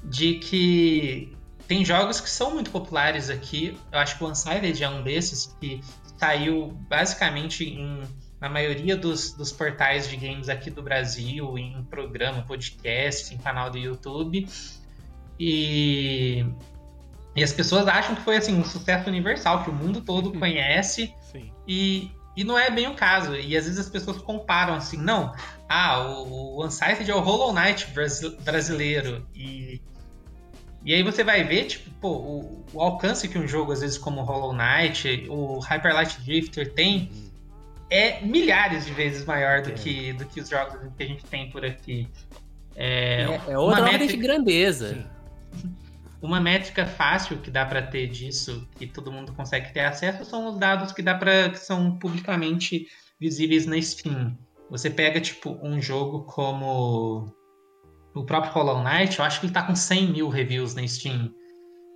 de 0.03 0.35
que 0.35 1.35
tem 1.67 1.85
jogos 1.85 2.19
que 2.19 2.29
são 2.29 2.53
muito 2.53 2.71
populares 2.71 3.29
aqui. 3.29 3.77
Eu 3.91 3.99
acho 3.99 4.17
que 4.17 4.23
o 4.23 4.27
Unsighted 4.27 4.83
é 4.83 4.89
um 4.89 5.03
desses 5.03 5.45
que 5.59 5.81
saiu 6.17 6.77
basicamente 6.89 7.63
em, 7.63 8.01
na 8.39 8.49
maioria 8.49 8.97
dos, 8.97 9.33
dos 9.33 9.51
portais 9.51 10.09
de 10.09 10.17
games 10.17 10.49
aqui 10.49 10.69
do 10.69 10.81
Brasil, 10.81 11.57
em 11.57 11.83
programa, 11.85 12.41
podcast, 12.41 13.33
em 13.33 13.37
canal 13.37 13.69
do 13.69 13.77
YouTube. 13.77 14.47
E, 15.39 16.45
e 17.35 17.43
as 17.43 17.53
pessoas 17.53 17.87
acham 17.87 18.15
que 18.15 18.21
foi 18.21 18.37
assim 18.37 18.55
um 18.55 18.63
sucesso 18.63 19.09
universal, 19.09 19.63
que 19.63 19.69
o 19.69 19.73
mundo 19.73 20.01
todo 20.01 20.37
conhece. 20.37 21.13
Sim. 21.31 21.51
E, 21.67 22.11
e 22.35 22.43
não 22.43 22.57
é 22.59 22.69
bem 22.69 22.87
o 22.87 22.93
caso. 22.93 23.35
E 23.35 23.55
às 23.55 23.65
vezes 23.65 23.79
as 23.79 23.89
pessoas 23.89 24.17
comparam 24.17 24.73
assim, 24.73 24.97
não, 24.97 25.33
ah, 25.69 26.07
o, 26.09 26.57
o 26.57 26.65
Unsighted 26.65 27.09
é 27.09 27.15
o 27.15 27.21
Hollow 27.21 27.53
Knight 27.53 27.87
brasileiro. 28.43 29.25
E 29.33 29.81
e 30.83 30.93
aí 30.95 31.03
você 31.03 31.23
vai 31.23 31.43
ver, 31.43 31.65
tipo, 31.65 31.89
pô, 32.01 32.09
o, 32.09 32.65
o, 32.73 32.81
alcance 32.81 33.27
que 33.27 33.37
um 33.37 33.47
jogo, 33.47 33.71
às 33.71 33.81
vezes, 33.81 33.97
como 33.97 34.23
Hollow 34.23 34.51
Knight, 34.51 35.27
o 35.29 35.59
Hyper 35.59 35.93
Light 35.93 36.19
Drifter 36.21 36.73
tem, 36.73 37.11
uhum. 37.13 37.29
é 37.89 38.21
milhares 38.21 38.85
de 38.85 38.91
vezes 38.91 39.23
maior 39.23 39.61
do, 39.61 39.69
é. 39.69 39.73
que, 39.73 40.13
do 40.13 40.25
que 40.25 40.41
os 40.41 40.49
jogos 40.49 40.79
que 40.97 41.03
a 41.03 41.05
gente 41.05 41.23
tem 41.25 41.51
por 41.51 41.63
aqui. 41.63 42.07
É, 42.75 43.25
é, 43.25 43.41
é 43.51 43.57
outra 43.59 43.83
ordem 43.83 43.99
métrica... 43.99 44.13
de 44.13 44.17
grandeza. 44.17 45.07
Sim. 45.53 45.75
Uma 46.21 46.39
métrica 46.39 46.85
fácil 46.85 47.37
que 47.39 47.49
dá 47.49 47.65
para 47.65 47.81
ter 47.81 48.07
disso, 48.07 48.67
que 48.75 48.85
todo 48.85 49.11
mundo 49.11 49.33
consegue 49.33 49.73
ter 49.73 49.79
acesso, 49.81 50.23
são 50.23 50.47
os 50.47 50.59
dados 50.59 50.91
que 50.91 51.01
dá 51.01 51.15
para 51.15 51.49
que 51.49 51.57
são 51.57 51.97
publicamente 51.97 52.87
visíveis 53.19 53.65
na 53.65 53.81
Steam. 53.81 54.37
Você 54.69 54.89
pega 54.89 55.19
tipo 55.19 55.57
um 55.63 55.81
jogo 55.81 56.23
como 56.25 57.33
o 58.13 58.23
próprio 58.23 58.53
Hollow 58.53 58.83
Knight, 58.83 59.17
eu 59.17 59.25
acho 59.25 59.39
que 59.39 59.47
ele 59.47 59.53
tá 59.53 59.63
com 59.63 59.75
100 59.75 60.11
mil 60.11 60.29
reviews 60.29 60.75
na 60.75 60.87
Steam. 60.87 61.33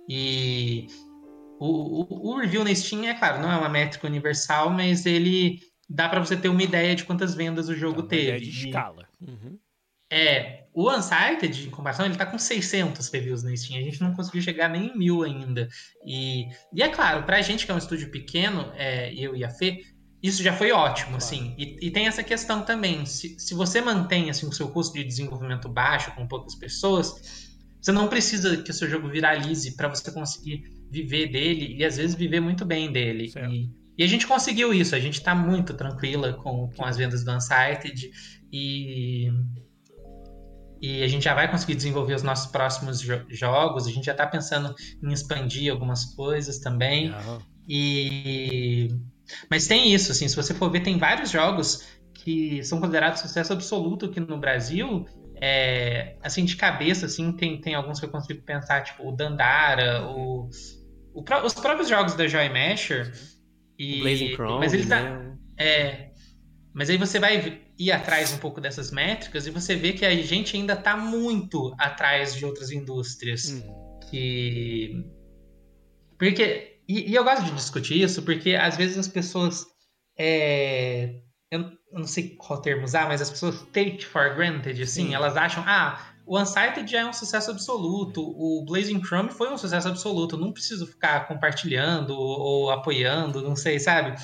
E 0.08 0.88
o, 1.58 2.02
o, 2.02 2.32
o, 2.32 2.38
review 2.38 2.64
na 2.64 2.74
Steam, 2.74 3.04
é 3.04 3.14
claro, 3.14 3.40
não 3.40 3.50
é 3.50 3.56
uma 3.56 3.68
métrica 3.68 4.06
universal, 4.06 4.70
mas 4.70 5.06
ele 5.06 5.60
dá 5.88 6.08
para 6.08 6.20
você 6.20 6.36
ter 6.36 6.48
uma 6.48 6.62
ideia 6.62 6.94
de 6.94 7.04
quantas 7.04 7.34
vendas 7.34 7.68
o 7.68 7.74
jogo 7.74 8.00
uma 8.00 8.08
teve. 8.08 8.22
Ideia 8.22 8.40
de 8.40 8.66
escala. 8.66 9.08
Uhum. 9.20 9.58
É, 10.10 10.65
o 10.76 10.94
Unsighted, 10.94 11.68
em 11.68 11.70
comparação, 11.70 12.04
ele 12.04 12.16
tá 12.16 12.26
com 12.26 12.38
600 12.38 13.08
reviews 13.08 13.42
na 13.42 13.56
Steam. 13.56 13.80
A 13.80 13.82
gente 13.82 13.98
não 14.02 14.12
conseguiu 14.12 14.42
chegar 14.42 14.68
nem 14.68 14.88
em 14.88 14.98
mil 14.98 15.22
ainda. 15.22 15.66
E, 16.04 16.48
e 16.70 16.82
é 16.82 16.88
claro, 16.90 17.22
pra 17.22 17.40
gente 17.40 17.64
que 17.64 17.72
é 17.72 17.74
um 17.74 17.78
estúdio 17.78 18.10
pequeno, 18.10 18.70
é, 18.74 19.10
eu 19.14 19.34
e 19.34 19.42
a 19.42 19.48
Fê, 19.48 19.80
isso 20.22 20.42
já 20.42 20.52
foi 20.52 20.72
ótimo, 20.72 21.12
claro. 21.12 21.24
assim. 21.24 21.54
E, 21.56 21.86
e, 21.86 21.90
tem 21.90 22.06
essa 22.06 22.22
questão 22.22 22.60
também. 22.60 23.06
Se, 23.06 23.40
se 23.40 23.54
você 23.54 23.80
mantém 23.80 24.28
assim, 24.28 24.46
o 24.46 24.52
seu 24.52 24.68
custo 24.68 24.92
de 24.98 25.02
desenvolvimento 25.02 25.66
baixo 25.66 26.14
com 26.14 26.28
poucas 26.28 26.54
pessoas, 26.54 27.54
você 27.80 27.90
não 27.90 28.06
precisa 28.06 28.58
que 28.58 28.70
o 28.70 28.74
seu 28.74 28.86
jogo 28.86 29.08
viralize 29.08 29.74
para 29.76 29.88
você 29.88 30.12
conseguir 30.12 30.62
viver 30.90 31.28
dele 31.28 31.74
e 31.78 31.86
às 31.86 31.96
vezes 31.96 32.14
viver 32.14 32.40
muito 32.40 32.66
bem 32.66 32.92
dele. 32.92 33.32
E, 33.34 33.70
e, 33.96 34.04
a 34.04 34.06
gente 34.06 34.26
conseguiu 34.26 34.74
isso. 34.74 34.94
A 34.94 35.00
gente 35.00 35.14
está 35.14 35.34
muito 35.34 35.72
tranquila 35.72 36.34
com, 36.34 36.68
com 36.76 36.84
as 36.84 36.98
vendas 36.98 37.24
do 37.24 37.32
Unsighted 37.32 38.10
e 38.52 39.30
e 40.80 41.02
a 41.02 41.08
gente 41.08 41.24
já 41.24 41.34
vai 41.34 41.50
conseguir 41.50 41.74
desenvolver 41.74 42.14
os 42.14 42.22
nossos 42.22 42.50
próximos 42.50 43.00
jo 43.00 43.24
jogos. 43.28 43.86
A 43.86 43.90
gente 43.90 44.04
já 44.04 44.12
está 44.12 44.26
pensando 44.26 44.74
em 45.02 45.12
expandir 45.12 45.72
algumas 45.72 46.04
coisas 46.14 46.58
também. 46.58 47.14
E 47.68 48.88
mas 49.50 49.66
tem 49.66 49.92
isso, 49.92 50.12
assim, 50.12 50.28
se 50.28 50.36
você 50.36 50.54
for 50.54 50.70
ver, 50.70 50.80
tem 50.80 50.98
vários 50.98 51.30
jogos 51.30 51.84
que 52.14 52.62
são 52.62 52.80
considerados 52.80 53.20
sucesso 53.20 53.52
absoluto 53.52 54.06
aqui 54.06 54.20
no 54.20 54.38
Brasil. 54.38 55.06
É, 55.40 56.16
assim, 56.22 56.44
de 56.44 56.56
cabeça, 56.56 57.06
assim, 57.06 57.32
tem, 57.32 57.60
tem 57.60 57.74
alguns 57.74 58.00
que 58.00 58.06
eu 58.06 58.10
consigo 58.10 58.42
pensar, 58.42 58.82
tipo 58.82 59.06
o 59.06 59.12
Dandara, 59.12 60.06
o, 60.08 60.48
o 61.12 61.24
os 61.44 61.54
próprios 61.54 61.88
jogos 61.88 62.14
da 62.14 62.26
Joy 62.26 62.48
Masher. 62.48 63.12
E, 63.78 64.00
Blazing 64.00 64.34
Chrome, 64.34 64.58
mas 64.60 64.72
eles 64.72 64.86
né? 64.86 65.36
é, 65.58 66.10
mas 66.72 66.88
aí 66.88 66.96
você 66.96 67.18
vai 67.18 67.65
ir 67.78 67.92
atrás 67.92 68.32
um 68.32 68.38
pouco 68.38 68.60
dessas 68.60 68.90
métricas 68.90 69.46
e 69.46 69.50
você 69.50 69.74
vê 69.74 69.92
que 69.92 70.04
a 70.04 70.14
gente 70.16 70.56
ainda 70.56 70.72
está 70.72 70.96
muito 70.96 71.74
atrás 71.78 72.34
de 72.34 72.44
outras 72.44 72.70
indústrias. 72.70 73.50
Hum. 73.50 73.98
Que. 74.10 75.04
Porque 76.18 76.76
e, 76.88 77.10
e, 77.10 77.14
eu 77.14 77.24
gosto 77.24 77.44
de 77.44 77.50
discutir 77.52 78.00
isso 78.00 78.22
porque 78.22 78.54
às 78.54 78.76
vezes 78.76 78.96
as 78.96 79.08
pessoas. 79.08 79.66
É, 80.18 81.20
eu, 81.50 81.70
não 81.92 82.06
sei 82.06 82.30
qual 82.36 82.60
termo 82.60 82.84
usar, 82.84 83.08
mas 83.08 83.20
as 83.20 83.30
pessoas 83.30 83.62
take 83.72 84.04
for 84.04 84.34
granted, 84.34 84.82
assim, 84.82 85.08
Sim. 85.08 85.14
elas 85.14 85.36
acham, 85.36 85.62
ah, 85.66 86.00
o 86.26 86.38
Unsighted 86.38 86.90
já 86.90 87.00
é 87.00 87.06
um 87.06 87.12
sucesso 87.12 87.50
absoluto, 87.50 88.20
o 88.20 88.64
Blazing 88.66 89.02
Chrome 89.02 89.30
foi 89.30 89.50
um 89.52 89.56
sucesso 89.56 89.88
absoluto, 89.88 90.36
não 90.36 90.52
preciso 90.52 90.86
ficar 90.86 91.28
compartilhando 91.28 92.10
ou, 92.10 92.40
ou 92.40 92.70
apoiando, 92.70 93.42
não 93.42 93.54
sei, 93.54 93.78
sabe? 93.78 94.18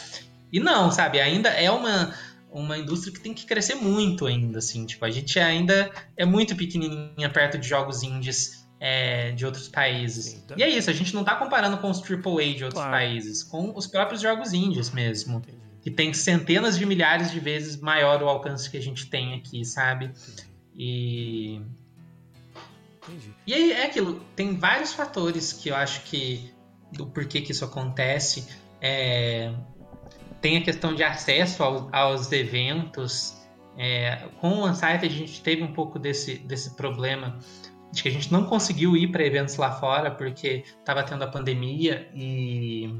E 0.52 0.58
não, 0.58 0.90
sabe, 0.90 1.20
ainda 1.20 1.50
é 1.50 1.70
uma 1.70 2.12
uma 2.52 2.76
indústria 2.76 3.12
que 3.12 3.20
tem 3.20 3.32
que 3.32 3.46
crescer 3.46 3.74
muito 3.74 4.26
ainda, 4.26 4.58
assim, 4.58 4.84
tipo, 4.84 5.04
a 5.04 5.10
gente 5.10 5.38
ainda 5.38 5.90
é 6.16 6.24
muito 6.24 6.54
pequenininha 6.54 7.30
perto 7.30 7.58
de 7.58 7.66
jogos 7.66 8.02
indies 8.02 8.66
é, 8.78 9.30
de 9.30 9.46
outros 9.46 9.68
países. 9.68 10.42
Tá. 10.46 10.54
E 10.58 10.62
é 10.62 10.68
isso, 10.68 10.90
a 10.90 10.92
gente 10.92 11.14
não 11.14 11.22
está 11.22 11.36
comparando 11.36 11.78
com 11.78 11.90
os 11.90 11.98
AAA 11.98 12.54
de 12.54 12.64
outros 12.64 12.82
claro. 12.82 12.90
países, 12.90 13.42
com 13.42 13.72
os 13.76 13.86
próprios 13.86 14.20
jogos 14.20 14.52
indies 14.52 14.90
mesmo. 14.90 15.38
Entendi. 15.38 15.58
Que 15.80 15.90
tem 15.90 16.12
centenas 16.12 16.78
de 16.78 16.84
milhares 16.86 17.30
de 17.30 17.40
vezes 17.40 17.76
maior 17.76 18.22
o 18.22 18.28
alcance 18.28 18.70
que 18.70 18.76
a 18.76 18.82
gente 18.82 19.06
tem 19.06 19.34
aqui, 19.34 19.64
sabe? 19.64 20.12
E. 20.76 21.60
Entendi. 23.02 23.34
E 23.46 23.54
aí 23.54 23.72
é 23.72 23.86
aquilo, 23.86 24.20
tem 24.36 24.56
vários 24.56 24.92
fatores 24.92 25.52
que 25.52 25.70
eu 25.70 25.76
acho 25.76 26.02
que 26.02 26.52
do 26.92 27.06
porquê 27.06 27.40
que 27.40 27.52
isso 27.52 27.64
acontece. 27.64 28.46
É, 28.80 29.52
tem 30.42 30.58
a 30.58 30.60
questão 30.60 30.94
de 30.94 31.02
acesso 31.02 31.62
ao, 31.62 31.88
aos 31.92 32.30
eventos. 32.32 33.40
É, 33.78 34.28
com 34.38 34.48
o 34.48 34.68
Unsight 34.68 35.06
a 35.06 35.08
gente 35.08 35.40
teve 35.40 35.62
um 35.62 35.72
pouco 35.72 35.98
desse, 35.98 36.36
desse 36.38 36.76
problema 36.76 37.38
de 37.90 38.02
que 38.02 38.08
a 38.08 38.12
gente 38.12 38.30
não 38.30 38.44
conseguiu 38.44 38.94
ir 38.94 39.10
para 39.10 39.24
eventos 39.24 39.56
lá 39.56 39.72
fora 39.72 40.10
porque 40.10 40.64
estava 40.78 41.02
tendo 41.02 41.22
a 41.24 41.26
pandemia 41.26 42.06
e, 42.14 42.94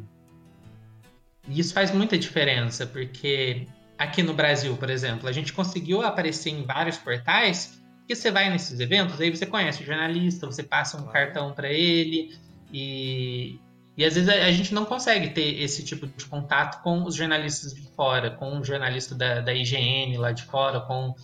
e 1.47 1.60
isso 1.60 1.74
faz 1.74 1.90
muita 1.93 2.16
diferença 2.16 2.86
porque 2.86 3.66
aqui 3.98 4.23
no 4.23 4.32
Brasil, 4.32 4.74
por 4.77 4.89
exemplo, 4.89 5.28
a 5.28 5.32
gente 5.32 5.52
conseguiu 5.52 6.01
aparecer 6.02 6.51
em 6.51 6.64
vários 6.64 6.97
portais 6.97 7.82
que 8.06 8.14
você 8.14 8.31
vai 8.31 8.48
nesses 8.51 8.81
eventos, 8.81 9.20
aí 9.20 9.31
você 9.31 9.44
conhece 9.44 9.82
o 9.82 9.86
jornalista, 9.86 10.47
você 10.47 10.62
passa 10.62 10.97
um 10.97 11.06
cartão 11.06 11.52
para 11.52 11.70
ele 11.70 12.35
e 12.73 13.60
e 13.97 14.05
às 14.05 14.14
vezes 14.14 14.28
a, 14.28 14.51
gente 14.51 14.73
não 14.73 14.85
consegue 14.85 15.31
ter 15.31 15.60
esse 15.60 15.85
tipo 15.85 16.06
de 16.06 16.24
contato 16.24 16.82
com 16.82 17.05
os 17.05 17.14
jornalistas 17.14 17.74
de 17.74 17.82
fora, 17.94 18.31
com 18.31 18.59
o 18.59 18.64
jornalista 18.64 19.14
da, 19.14 19.40
da 19.40 19.52
IGN 19.52 20.16
lá 20.16 20.32
de 20.32 20.44
fora, 20.44 20.81
com 20.81 21.10
o 21.10 21.14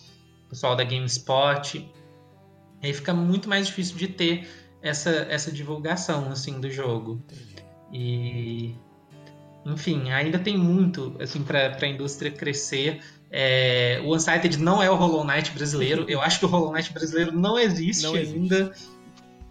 pessoal 0.49 0.75
da 0.75 0.83
GameSpot. 0.83 1.89
Aí 2.81 2.93
fica 2.93 3.13
muito 3.13 3.49
mais 3.49 3.67
difícil 3.67 3.97
de 3.97 4.07
ter 4.07 4.47
essa, 4.81 5.09
essa 5.29 5.51
divulgação 5.51 6.31
assim 6.31 6.61
do 6.61 6.69
jogo. 6.69 7.21
E 7.91 8.75
enfim, 9.65 10.11
ainda 10.11 10.37
tem 10.37 10.55
muito 10.55 11.15
assim 11.19 11.41
para 11.41 11.75
a 11.81 11.87
indústria 11.87 12.31
crescer. 12.31 13.01
É, 13.31 13.99
o 14.05 14.15
Unsighted 14.15 14.57
não 14.57 14.81
é 14.81 14.89
o 14.89 14.95
Hollow 14.95 15.25
Knight 15.25 15.51
brasileiro. 15.51 16.05
Eu 16.07 16.21
acho 16.21 16.39
que 16.39 16.45
o 16.45 16.47
Hollow 16.47 16.71
Knight 16.71 16.93
brasileiro 16.93 17.31
não 17.31 17.57
existe, 17.57 18.03
não 18.03 18.15
existe. 18.15 18.37
ainda. 18.37 18.71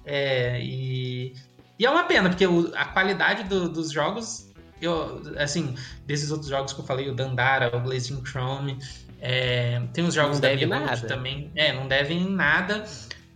É, 0.05 0.61
e 0.62 1.35
e 1.78 1.86
é 1.86 1.90
uma 1.90 2.05
pena, 2.05 2.28
porque 2.28 2.46
o, 2.46 2.72
a 2.74 2.86
qualidade 2.86 3.44
do, 3.44 3.68
dos 3.68 3.90
jogos, 3.92 4.50
eu, 4.80 5.22
assim, 5.38 5.74
desses 6.06 6.30
outros 6.30 6.50
jogos 6.50 6.72
que 6.72 6.80
eu 6.80 6.84
falei, 6.84 7.09
o 7.09 7.14
Dandara, 7.14 7.76
o 7.76 7.80
Blazing 7.80 8.24
Chrome, 8.24 8.78
é, 9.20 9.82
tem 9.92 10.05
os 10.05 10.14
jogos 10.14 10.40
da 10.40 10.52
Emerald 10.52 11.06
também. 11.06 11.50
É, 11.55 11.72
não 11.72 11.86
devem 11.86 12.28
nada, 12.28 12.84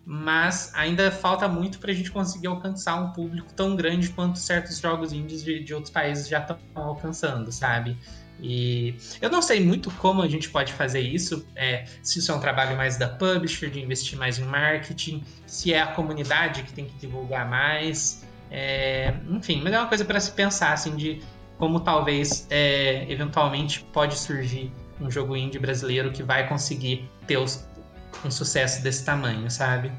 mas 0.05 0.73
ainda 0.74 1.10
falta 1.10 1.48
muito 1.48 1.78
para 1.78 1.93
a 1.93 1.94
gente 1.94 2.10
conseguir 2.10 2.48
alcançar 2.48 2.97
um 2.97 3.12
público 3.12 3.52
tão 3.55 3.77
grande 3.77 4.09
quanto 4.10 4.39
certos 4.39 4.78
jogos 4.78 5.12
indies 5.12 5.44
de, 5.44 5.62
de 5.62 5.74
outros 5.74 5.93
países 5.93 6.28
já 6.28 6.39
estão 6.39 6.59
alcançando, 6.74 7.51
sabe? 7.52 7.97
E 8.40 8.97
eu 9.20 9.31
não 9.31 9.40
sei 9.40 9.60
muito 9.60 9.89
como 9.93 10.20
a 10.20 10.28
gente 10.28 10.48
pode 10.51 10.73
fazer 10.73 11.01
isso, 11.01 11.47
é, 11.55 11.85
se 12.02 12.19
isso 12.19 12.32
é 12.32 12.35
um 12.35 12.40
trabalho 12.40 12.77
mais 12.77 12.97
da 12.97 13.09
publisher, 13.09 13.70
de 13.70 13.81
investir 13.81 14.19
mais 14.19 14.39
em 14.39 14.44
marketing, 14.44 15.23
se 15.47 15.73
é 15.73 15.81
a 15.81 15.86
comunidade 15.86 16.64
que 16.64 16.73
tem 16.73 16.86
que 16.86 16.94
divulgar 16.98 17.48
mais. 17.48 18.24
É, 18.55 19.15
enfim, 19.31 19.62
mas 19.65 19.73
é 19.73 19.79
uma 19.79 19.89
coisa 19.89 20.05
para 20.05 20.20
se 20.20 20.31
pensar, 20.33 20.74
assim, 20.74 20.95
de 20.95 21.23
como 21.57 21.81
talvez, 21.81 22.47
é, 22.51 23.07
eventualmente, 23.11 23.83
pode 23.93 24.19
surgir 24.19 24.70
um 25.01 25.11
jogo 25.11 25.35
indie 25.35 25.59
brasileiro 25.59 26.12
que 26.12 26.23
vai 26.23 26.47
conseguir 26.47 27.09
ter 27.27 27.39
os, 27.39 27.66
um 28.23 28.31
sucesso 28.31 28.83
desse 28.83 29.07
tamanho, 29.07 29.51
sabe? 29.51 29.91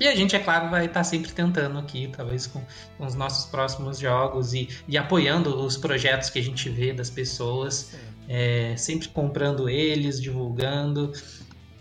E 0.00 0.08
a 0.08 0.16
gente, 0.16 0.34
é 0.34 0.40
claro, 0.40 0.68
vai 0.68 0.86
estar 0.86 1.00
tá 1.00 1.04
sempre 1.04 1.30
tentando 1.30 1.78
aqui, 1.78 2.10
talvez 2.16 2.46
com, 2.48 2.60
com 2.98 3.06
os 3.06 3.14
nossos 3.14 3.48
próximos 3.50 4.00
jogos 4.00 4.52
e, 4.52 4.68
e, 4.88 4.98
apoiando 4.98 5.64
os 5.64 5.76
projetos 5.76 6.28
que 6.28 6.40
a 6.40 6.42
gente 6.42 6.68
vê 6.70 6.92
das 6.92 7.10
pessoas, 7.10 7.94
é, 8.28 8.74
sempre 8.76 9.08
comprando 9.08 9.68
eles, 9.68 10.20
divulgando. 10.20 11.12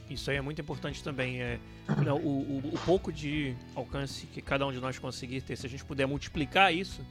Isso 0.10 0.32
aí 0.32 0.38
é 0.38 0.42
muito 0.42 0.60
importante 0.60 1.04
também. 1.04 1.42
É, 1.42 1.60
não, 2.04 2.18
o, 2.18 2.62
o, 2.64 2.72
o, 2.74 2.80
pouco 2.86 3.12
de 3.14 3.56
alcance 3.76 4.26
que 4.28 4.42
cada 4.42 4.66
um 4.66 4.72
de 4.72 4.80
nós 4.80 4.98
conseguir 4.98 5.42
ter, 5.42 5.56
se 5.56 5.66
a 5.68 5.70
gente 5.70 5.86
puder 5.86 6.08
multiplicar 6.08 6.74
isso 6.74 7.06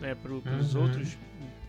né, 0.00 0.14
para 0.14 0.32
os 0.32 0.74
uhum. 0.74 0.82
outros 0.82 1.16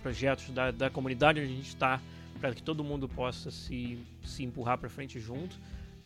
projetos 0.04 0.50
da, 0.52 0.70
da 0.70 0.90
comunidade 0.90 1.40
onde 1.40 1.52
a 1.52 1.56
gente 1.56 1.70
está, 1.70 2.00
para 2.40 2.54
que 2.54 2.62
todo 2.62 2.84
mundo 2.84 3.10
possa 3.10 3.50
se, 3.50 3.98
se 4.24 4.44
empurrar 4.44 4.78
para 4.78 4.90
frente 4.90 5.20
junto, 5.20 5.60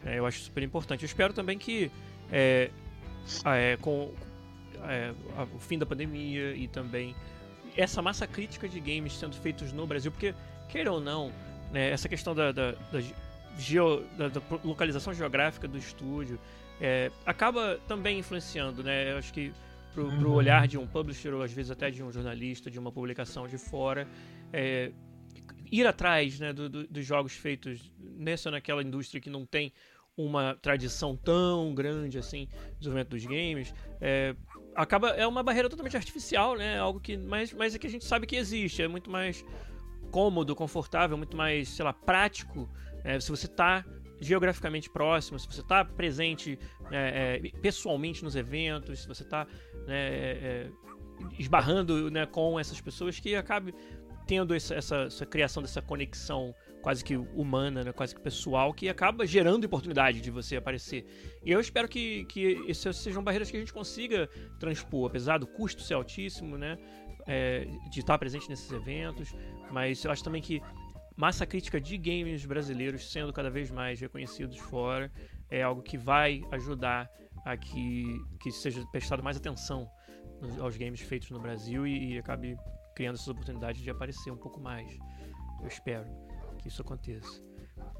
é, 0.05 0.17
eu 0.17 0.25
acho 0.25 0.39
super 0.39 0.63
importante. 0.63 1.03
Eu 1.03 1.07
espero 1.07 1.33
também 1.33 1.57
que 1.57 1.91
é, 2.31 2.71
é, 3.45 3.77
com 3.81 4.13
é, 4.83 5.13
o 5.53 5.59
fim 5.59 5.77
da 5.77 5.85
pandemia 5.85 6.55
e 6.55 6.67
também 6.67 7.13
essa 7.75 8.01
massa 8.01 8.25
crítica 8.25 8.67
de 8.67 8.79
games 8.79 9.17
sendo 9.17 9.35
feitos 9.35 9.71
no 9.71 9.85
Brasil, 9.85 10.11
porque, 10.11 10.33
queira 10.69 10.91
ou 10.91 10.99
não, 10.99 11.31
né, 11.71 11.89
essa 11.89 12.07
questão 12.07 12.33
da, 12.33 12.51
da, 12.51 12.71
da 12.71 13.01
geo, 13.57 14.05
da, 14.17 14.29
da, 14.29 14.41
localização 14.63 15.13
geográfica 15.13 15.67
do 15.67 15.77
estúdio, 15.77 16.39
é, 16.79 17.11
acaba 17.25 17.79
também 17.87 18.19
influenciando, 18.19 18.83
né? 18.83 19.11
Eu 19.11 19.17
acho 19.17 19.33
que 19.33 19.51
pro, 19.93 20.05
uhum. 20.05 20.19
pro 20.19 20.31
olhar 20.31 20.67
de 20.67 20.77
um 20.77 20.87
publisher 20.87 21.33
ou 21.33 21.41
às 21.41 21.51
vezes 21.51 21.71
até 21.71 21.89
de 21.89 22.01
um 22.03 22.11
jornalista, 22.11 22.69
de 22.69 22.79
uma 22.79 22.91
publicação 22.91 23.47
de 23.47 23.57
fora, 23.57 24.07
é, 24.53 24.91
ir 25.71 25.85
atrás 25.85 26.39
né, 26.39 26.53
do, 26.53 26.69
do, 26.69 26.87
dos 26.87 27.05
jogos 27.05 27.33
feitos 27.33 27.91
nessa 27.99 28.49
ou 28.49 28.51
naquela 28.51 28.81
indústria 28.81 29.21
que 29.21 29.29
não 29.29 29.45
tem 29.45 29.71
uma 30.17 30.55
tradição 30.55 31.15
tão 31.15 31.73
grande 31.73 32.17
assim 32.17 32.45
de 32.45 32.79
desenvolvimento 32.79 33.09
dos 33.09 33.25
games 33.25 33.73
é, 34.01 34.35
acaba 34.75 35.09
é 35.11 35.25
uma 35.25 35.41
barreira 35.41 35.69
totalmente 35.69 35.95
artificial 35.95 36.57
né 36.57 36.77
algo 36.77 36.99
que 36.99 37.15
mas, 37.15 37.53
mas 37.53 37.73
é 37.73 37.79
que 37.79 37.87
a 37.87 37.89
gente 37.89 38.03
sabe 38.03 38.27
que 38.27 38.35
existe 38.35 38.81
é 38.81 38.87
muito 38.87 39.09
mais 39.09 39.45
cômodo 40.11 40.53
confortável 40.55 41.17
muito 41.17 41.37
mais 41.37 41.69
sei 41.69 41.85
lá 41.85 41.93
prático 41.93 42.69
é, 43.09 43.19
se 43.19 43.31
você 43.31 43.47
está 43.47 43.83
geograficamente 44.21 44.89
próximo, 44.89 45.39
se 45.39 45.47
você 45.47 45.61
está 45.61 45.83
presente 45.83 46.59
é, 46.91 47.41
é, 47.43 47.59
pessoalmente 47.59 48.23
nos 48.23 48.35
eventos, 48.35 48.99
se 48.99 49.07
você 49.07 49.23
está 49.23 49.47
né, 49.87 49.97
é, 49.97 50.39
é, 50.41 50.71
esbarrando 51.39 52.11
né, 52.11 52.25
com 52.27 52.59
essas 52.59 52.79
pessoas, 52.79 53.19
que 53.19 53.35
acabe 53.35 53.73
tendo 54.27 54.53
essa, 54.53 54.75
essa, 54.75 54.95
essa, 55.03 55.25
criação 55.25 55.63
dessa 55.63 55.81
conexão 55.81 56.53
quase 56.83 57.03
que 57.03 57.17
humana, 57.17 57.83
né, 57.83 57.91
quase 57.91 58.13
que 58.13 58.21
pessoal, 58.21 58.71
que 58.73 58.87
acaba 58.87 59.25
gerando 59.25 59.65
oportunidade 59.65 60.21
de 60.21 60.29
você 60.29 60.57
aparecer. 60.57 61.03
E 61.43 61.51
eu 61.51 61.59
espero 61.59 61.87
que, 61.87 62.25
que 62.25 62.63
essas 62.69 62.95
sejam 62.97 63.23
barreiras 63.23 63.49
que 63.49 63.57
a 63.57 63.59
gente 63.59 63.73
consiga 63.73 64.29
transpor, 64.59 65.09
apesar 65.09 65.39
do 65.39 65.47
custo 65.47 65.81
ser 65.81 65.95
altíssimo, 65.95 66.59
né, 66.59 66.77
é, 67.25 67.65
de 67.91 68.01
estar 68.01 68.19
presente 68.19 68.47
nesses 68.47 68.71
eventos, 68.71 69.33
mas 69.71 70.03
eu 70.03 70.11
acho 70.11 70.23
também 70.23 70.43
que 70.43 70.61
massa 71.19 71.45
crítica 71.45 71.81
de 71.81 71.97
games 71.97 72.45
brasileiros 72.45 73.11
sendo 73.11 73.33
cada 73.33 73.49
vez 73.49 73.69
mais 73.69 73.99
reconhecidos 73.99 74.57
fora 74.57 75.11
é 75.49 75.61
algo 75.61 75.81
que 75.81 75.97
vai 75.97 76.41
ajudar 76.49 77.11
a 77.43 77.57
que, 77.57 78.05
que 78.39 78.49
seja 78.53 78.85
prestado 78.89 79.21
mais 79.21 79.35
atenção 79.35 79.85
aos 80.61 80.77
games 80.77 81.01
feitos 81.01 81.29
no 81.29 81.39
Brasil 81.39 81.85
e, 81.85 82.13
e 82.13 82.19
acabe 82.19 82.57
criando 82.95 83.15
essas 83.15 83.27
oportunidades 83.27 83.81
de 83.81 83.89
aparecer 83.89 84.31
um 84.31 84.37
pouco 84.37 84.61
mais. 84.61 84.97
Eu 85.61 85.67
espero 85.67 86.05
que 86.57 86.69
isso 86.69 86.81
aconteça. 86.81 87.43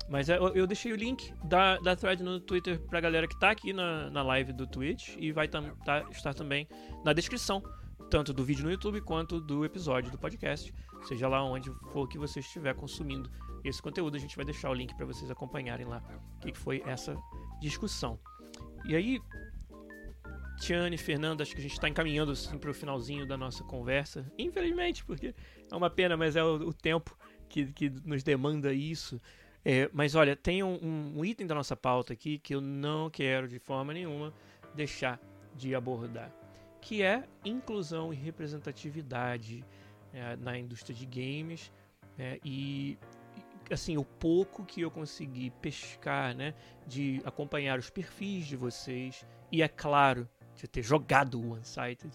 Mas 0.07 0.29
é, 0.29 0.37
eu, 0.37 0.55
eu 0.55 0.65
deixei 0.65 0.93
o 0.93 0.95
link 0.95 1.33
da, 1.43 1.77
da 1.79 1.97
thread 1.97 2.23
no 2.23 2.39
Twitter 2.39 2.79
pra 2.87 3.01
galera 3.01 3.27
que 3.27 3.37
tá 3.37 3.51
aqui 3.51 3.73
na, 3.73 4.09
na 4.09 4.23
live 4.23 4.53
do 4.53 4.65
Twitch 4.65 5.17
e 5.19 5.33
vai 5.33 5.49
tam, 5.49 5.75
tá, 5.83 6.05
estar 6.09 6.33
também 6.33 6.69
na 7.03 7.11
descrição 7.11 7.61
tanto 8.09 8.33
do 8.33 8.43
vídeo 8.43 8.63
no 8.63 8.71
YouTube 8.71 9.01
quanto 9.01 9.39
do 9.39 9.63
episódio 9.63 10.11
do 10.11 10.17
podcast, 10.17 10.73
seja 11.07 11.27
lá 11.27 11.43
onde 11.43 11.71
for 11.91 12.07
que 12.07 12.17
você 12.17 12.39
estiver 12.39 12.76
consumindo 12.76 13.30
esse 13.63 13.81
conteúdo, 13.81 14.15
a 14.15 14.19
gente 14.19 14.35
vai 14.35 14.45
deixar 14.45 14.69
o 14.69 14.73
link 14.73 14.95
para 14.95 15.05
vocês 15.05 15.30
acompanharem 15.30 15.85
lá 15.85 16.01
o 16.38 16.39
que 16.39 16.57
foi 16.57 16.81
essa 16.85 17.17
discussão. 17.59 18.19
E 18.85 18.95
aí, 18.95 19.19
Tiane, 20.59 20.97
Fernanda, 20.97 21.43
acho 21.43 21.53
que 21.53 21.59
a 21.59 21.61
gente 21.61 21.73
está 21.73 21.89
encaminhando 21.89 22.31
assim, 22.31 22.57
para 22.57 22.69
o 22.69 22.73
finalzinho 22.73 23.26
da 23.26 23.38
nossa 23.38 23.63
conversa, 23.63 24.31
infelizmente, 24.38 25.03
porque 25.03 25.35
é 25.71 25.76
uma 25.76 25.89
pena, 25.89 26.15
mas 26.15 26.35
é 26.35 26.43
o, 26.43 26.55
o 26.69 26.73
tempo 26.73 27.17
que, 27.47 27.65
que 27.73 27.89
nos 28.05 28.23
demanda 28.23 28.73
isso. 28.73 29.21
É, 29.63 29.89
mas 29.91 30.15
olha, 30.15 30.35
tem 30.35 30.63
um, 30.63 31.17
um 31.17 31.26
item 31.26 31.45
da 31.45 31.53
nossa 31.53 31.76
pauta 31.76 32.13
aqui 32.13 32.39
que 32.39 32.55
eu 32.55 32.61
não 32.61 33.09
quero 33.09 33.47
de 33.47 33.59
forma 33.59 33.93
nenhuma 33.93 34.34
deixar 34.73 35.19
de 35.55 35.76
abordar 35.76 36.34
que 36.81 37.01
é 37.01 37.23
inclusão 37.43 38.13
e 38.13 38.15
representatividade 38.15 39.63
é, 40.14 40.36
na 40.36 40.57
indústria 40.57 40.95
de 40.95 41.06
games 41.06 41.72
é, 42.18 42.40
e 42.44 42.98
assim 43.72 43.98
o 43.98 44.03
pouco 44.03 44.65
que 44.65 44.81
eu 44.81 44.90
consegui 44.90 45.52
pescar 45.61 46.36
né 46.36 46.53
de 46.88 47.22
acompanhar 47.23 47.77
os 47.77 47.90
perfis 47.90 48.48
de 48.48 48.56
vocês 48.56 49.26
e 49.52 49.61
é 49.61 49.68
claro 49.68 50.27
de 50.56 50.68
ter 50.68 50.81
jogado 50.81 51.40
o 51.40 51.53
Unsighted 51.53 52.11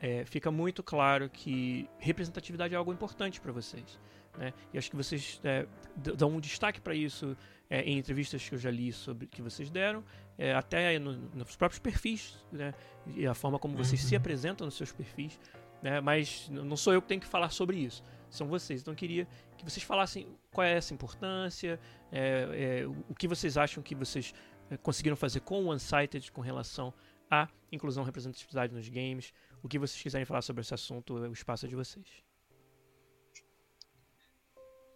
é, 0.00 0.24
fica 0.24 0.50
muito 0.50 0.82
claro 0.82 1.28
que 1.28 1.88
representatividade 1.98 2.74
é 2.74 2.76
algo 2.76 2.92
importante 2.92 3.40
para 3.40 3.52
vocês 3.52 3.98
né? 4.38 4.52
E 4.72 4.78
acho 4.78 4.90
que 4.90 4.96
vocês 4.96 5.40
é, 5.44 5.66
dão 5.96 6.30
um 6.30 6.40
destaque 6.40 6.80
para 6.80 6.94
isso 6.94 7.36
é, 7.68 7.82
em 7.82 7.98
entrevistas 7.98 8.48
que 8.48 8.54
eu 8.54 8.58
já 8.58 8.70
li 8.70 8.92
sobre 8.92 9.26
que 9.26 9.42
vocês 9.42 9.70
deram, 9.70 10.04
é, 10.38 10.52
até 10.54 10.98
no, 10.98 11.12
nos 11.12 11.56
próprios 11.56 11.78
perfis, 11.78 12.44
né? 12.50 12.74
E 13.06 13.26
a 13.26 13.34
forma 13.34 13.58
como 13.58 13.76
vocês 13.76 14.02
uhum. 14.02 14.08
se 14.08 14.16
apresentam 14.16 14.64
nos 14.64 14.74
seus 14.74 14.92
perfis. 14.92 15.38
Né? 15.82 16.00
Mas 16.00 16.48
não 16.50 16.76
sou 16.76 16.92
eu 16.92 17.00
que 17.00 17.08
tenho 17.08 17.20
que 17.20 17.26
falar 17.26 17.50
sobre 17.50 17.76
isso, 17.78 18.02
são 18.28 18.46
vocês. 18.46 18.80
Então 18.80 18.92
eu 18.92 18.96
queria 18.96 19.26
que 19.56 19.64
vocês 19.64 19.82
falassem 19.82 20.26
qual 20.52 20.66
é 20.66 20.72
essa 20.72 20.94
importância, 20.94 21.78
é, 22.12 22.82
é, 22.82 22.86
o 23.08 23.14
que 23.14 23.28
vocês 23.28 23.56
acham 23.56 23.82
que 23.82 23.94
vocês 23.94 24.34
é, 24.70 24.76
conseguiram 24.76 25.16
fazer 25.16 25.40
com 25.40 25.64
o 25.64 25.72
Unsighted 25.72 26.30
com 26.32 26.40
relação 26.40 26.92
à 27.30 27.48
inclusão 27.72 28.02
e 28.02 28.06
representatividade 28.06 28.72
nos 28.72 28.88
games. 28.88 29.32
O 29.62 29.68
que 29.68 29.78
vocês 29.78 30.00
quiserem 30.02 30.24
falar 30.24 30.42
sobre 30.42 30.62
esse 30.62 30.74
assunto, 30.74 31.14
o 31.14 31.32
espaço 31.32 31.66
é 31.66 31.68
de 31.68 31.76
vocês. 31.76 32.06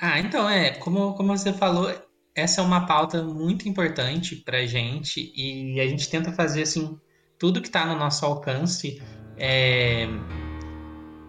Ah, 0.00 0.18
então 0.18 0.48
é, 0.48 0.72
como, 0.78 1.14
como 1.14 1.36
você 1.36 1.52
falou, 1.52 1.88
essa 2.34 2.60
é 2.60 2.64
uma 2.64 2.86
pauta 2.86 3.22
muito 3.22 3.68
importante 3.68 4.36
pra 4.36 4.66
gente 4.66 5.32
e 5.36 5.80
a 5.80 5.86
gente 5.86 6.08
tenta 6.10 6.32
fazer 6.32 6.62
assim 6.62 6.98
tudo 7.38 7.60
que 7.60 7.68
está 7.68 7.86
no 7.86 7.96
nosso 7.96 8.24
alcance 8.24 9.00
é, 9.36 10.06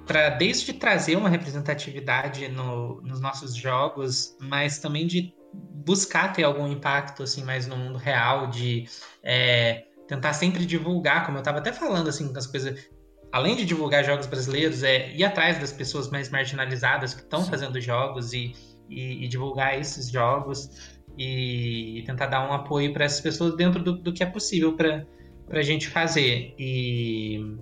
para 0.06 0.30
desde 0.30 0.74
trazer 0.74 1.16
uma 1.16 1.30
representatividade 1.30 2.48
no, 2.48 3.02
nos 3.02 3.20
nossos 3.20 3.56
jogos, 3.56 4.36
mas 4.40 4.80
também 4.80 5.08
de 5.08 5.34
buscar 5.54 6.34
ter 6.34 6.44
algum 6.44 6.68
impacto 6.68 7.24
assim 7.24 7.44
mais 7.44 7.68
no 7.68 7.78
mundo 7.78 7.98
real, 7.98 8.48
de 8.48 8.86
é, 9.24 9.86
tentar 10.08 10.34
sempre 10.34 10.66
divulgar, 10.66 11.26
como 11.26 11.38
eu 11.38 11.42
estava 11.42 11.60
até 11.60 11.72
falando 11.72 12.10
assim, 12.10 12.32
as 12.36 12.46
coisas 12.46 12.88
além 13.36 13.54
de 13.56 13.66
divulgar 13.66 14.02
jogos 14.02 14.28
brasileiros, 14.28 14.82
é 14.82 15.12
ir 15.14 15.24
atrás 15.26 15.60
das 15.60 15.70
pessoas 15.70 16.10
mais 16.10 16.30
marginalizadas 16.30 17.14
que 17.14 17.22
estão 17.22 17.44
fazendo 17.44 17.82
jogos 17.82 18.32
e, 18.32 18.54
e, 18.90 19.26
e, 19.26 19.28
divulgar 19.28 19.78
esses 19.78 20.10
jogos 20.10 20.70
e, 21.18 22.02
tentar 22.06 22.28
dar 22.28 22.50
um 22.50 22.54
apoio 22.54 22.94
para 22.94 23.04
essas 23.04 23.20
pessoas 23.20 23.54
dentro 23.58 23.84
do, 23.84 23.98
do 23.98 24.14
que 24.14 24.24
é 24.24 24.26
possível 24.26 24.74
para 24.78 25.06
a 25.52 25.62
gente 25.62 25.90
fazer. 25.90 26.56
E, 26.58 27.58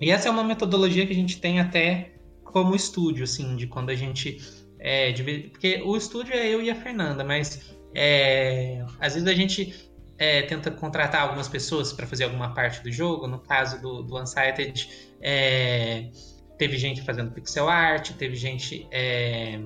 e 0.00 0.10
essa 0.10 0.28
é 0.28 0.30
uma 0.30 0.44
metodologia 0.44 1.06
que 1.06 1.12
a 1.12 1.16
gente 1.16 1.40
tem 1.40 1.60
até 1.60 2.12
como 2.44 2.74
estúdio, 2.74 3.24
assim, 3.24 3.56
de 3.56 3.66
quando 3.66 3.90
a 3.90 3.94
gente. 3.94 4.38
É, 4.78 5.12
porque 5.50 5.82
o 5.84 5.96
estúdio 5.96 6.34
é 6.34 6.48
eu 6.48 6.62
e 6.62 6.70
a 6.70 6.74
Fernanda, 6.74 7.24
mas 7.24 7.74
é, 7.94 8.84
às 9.00 9.14
vezes 9.14 9.28
a 9.28 9.34
gente 9.34 9.90
é, 10.16 10.42
tenta 10.42 10.70
contratar 10.70 11.22
algumas 11.22 11.48
pessoas 11.48 11.92
para 11.92 12.06
fazer 12.06 12.24
alguma 12.24 12.54
parte 12.54 12.82
do 12.82 12.92
jogo. 12.92 13.26
No 13.26 13.40
caso 13.40 13.80
do, 13.82 14.02
do 14.02 14.20
Unsighted, 14.20 14.88
é, 15.20 16.10
teve 16.56 16.76
gente 16.78 17.02
fazendo 17.02 17.32
pixel 17.32 17.68
art, 17.68 18.12
teve 18.12 18.36
gente 18.36 18.86
é, 18.92 19.60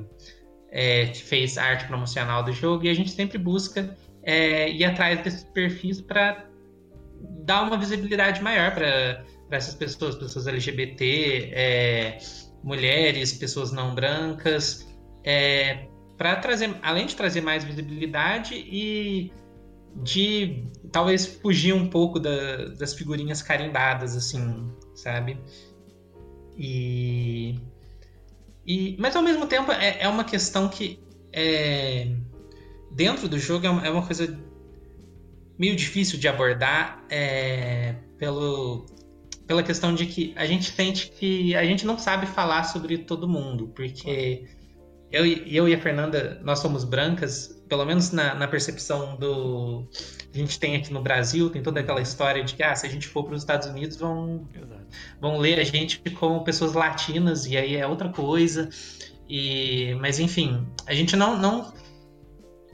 é 0.70 1.06
que 1.06 1.22
fez 1.22 1.58
arte 1.58 1.86
promocional 1.86 2.42
do 2.42 2.52
jogo, 2.52 2.84
e 2.84 2.88
a 2.88 2.94
gente 2.94 3.10
sempre 3.10 3.36
busca 3.36 3.96
ir 4.24 4.84
atrás 4.84 5.20
desses 5.22 5.42
perfis 5.42 6.00
para 6.00 6.46
dar 7.44 7.62
uma 7.62 7.76
visibilidade 7.76 8.40
maior 8.40 8.72
para 8.72 9.24
essas 9.56 9.74
pessoas, 9.74 10.14
pessoas 10.16 10.46
LGBT, 10.46 11.50
é, 11.52 12.18
mulheres, 12.62 13.32
pessoas 13.32 13.72
não 13.72 13.94
brancas, 13.94 14.86
para 16.16 16.36
trazer, 16.36 16.76
além 16.82 17.06
de 17.06 17.16
trazer 17.16 17.40
mais 17.40 17.64
visibilidade 17.64 18.54
e 18.54 19.32
de 19.96 20.64
talvez 20.90 21.26
fugir 21.26 21.74
um 21.74 21.88
pouco 21.88 22.18
da, 22.18 22.66
das 22.78 22.94
figurinhas 22.94 23.42
carimbadas, 23.42 24.16
assim, 24.16 24.70
sabe? 24.94 25.38
E, 26.56 27.58
e 28.66 28.96
mas 28.98 29.16
ao 29.16 29.22
mesmo 29.22 29.46
tempo 29.46 29.72
é, 29.72 29.98
é 30.00 30.08
uma 30.08 30.24
questão 30.24 30.68
que 30.68 31.02
é, 31.32 32.14
dentro 32.90 33.28
do 33.28 33.38
jogo 33.38 33.66
é 33.66 33.70
uma, 33.70 33.86
é 33.86 33.90
uma, 33.90 34.06
coisa 34.06 34.38
meio 35.58 35.74
difícil 35.74 36.18
de 36.18 36.28
abordar 36.28 37.04
é, 37.10 37.94
pelo 38.18 38.86
pela 39.46 39.62
questão 39.62 39.94
de 39.94 40.06
que 40.06 40.32
a 40.36 40.46
gente 40.46 40.70
sente 40.70 41.10
que 41.10 41.54
a 41.54 41.64
gente 41.64 41.86
não 41.86 41.98
sabe 41.98 42.26
falar 42.26 42.64
sobre 42.64 42.98
todo 42.98 43.28
mundo, 43.28 43.68
porque 43.74 44.46
eu, 45.12 45.26
eu 45.26 45.68
e 45.68 45.74
a 45.74 45.80
Fernanda, 45.80 46.40
nós 46.42 46.60
somos 46.60 46.84
brancas, 46.84 47.62
pelo 47.68 47.84
menos 47.84 48.12
na, 48.12 48.34
na 48.34 48.48
percepção 48.48 49.16
do. 49.16 49.86
A 50.34 50.38
gente 50.38 50.58
tem 50.58 50.74
aqui 50.74 50.90
no 50.92 51.02
Brasil, 51.02 51.50
tem 51.50 51.62
toda 51.62 51.80
aquela 51.80 52.00
história 52.00 52.42
de 52.42 52.54
que 52.54 52.62
ah, 52.62 52.74
se 52.74 52.86
a 52.86 52.88
gente 52.88 53.06
for 53.06 53.24
para 53.24 53.34
os 53.34 53.42
Estados 53.42 53.68
Unidos, 53.68 53.98
vão, 53.98 54.48
vão 55.20 55.36
ler 55.36 55.58
a 55.60 55.64
gente 55.64 56.00
como 56.12 56.42
pessoas 56.42 56.72
latinas, 56.72 57.44
e 57.44 57.58
aí 57.58 57.76
é 57.76 57.86
outra 57.86 58.08
coisa. 58.08 58.70
E, 59.28 59.94
mas 60.00 60.18
enfim, 60.18 60.66
a 60.86 60.94
gente 60.94 61.14
não, 61.14 61.36
não 61.38 61.72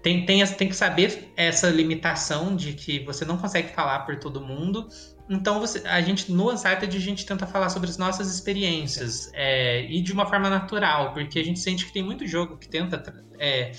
tem, 0.01 0.25
tem, 0.25 0.47
tem 0.47 0.69
que 0.69 0.77
saber 0.77 1.33
essa 1.37 1.69
limitação 1.69 2.55
de 2.55 2.73
que 2.73 3.01
você 3.01 3.25
não 3.25 3.37
consegue 3.37 3.75
falar 3.75 4.01
por 4.01 4.17
todo 4.17 4.41
mundo 4.41 4.89
então 5.29 5.61
você, 5.61 5.87
a 5.87 6.01
gente 6.01 6.33
no 6.33 6.51
Uncharted 6.51 6.97
a 6.97 7.01
gente 7.01 7.27
tenta 7.27 7.47
falar 7.47 7.69
sobre 7.69 7.89
as 7.91 7.99
nossas 7.99 8.33
experiências 8.33 9.31
é, 9.35 9.85
e 9.85 10.01
de 10.01 10.13
uma 10.13 10.27
forma 10.27 10.49
natural, 10.49 11.13
porque 11.13 11.39
a 11.39 11.45
gente 11.45 11.61
sente 11.61 11.87
que 11.87 11.93
tem 11.93 12.03
muito 12.03 12.27
jogo 12.27 12.57
que 12.57 12.69
tenta 12.69 13.03
é, 13.39 13.73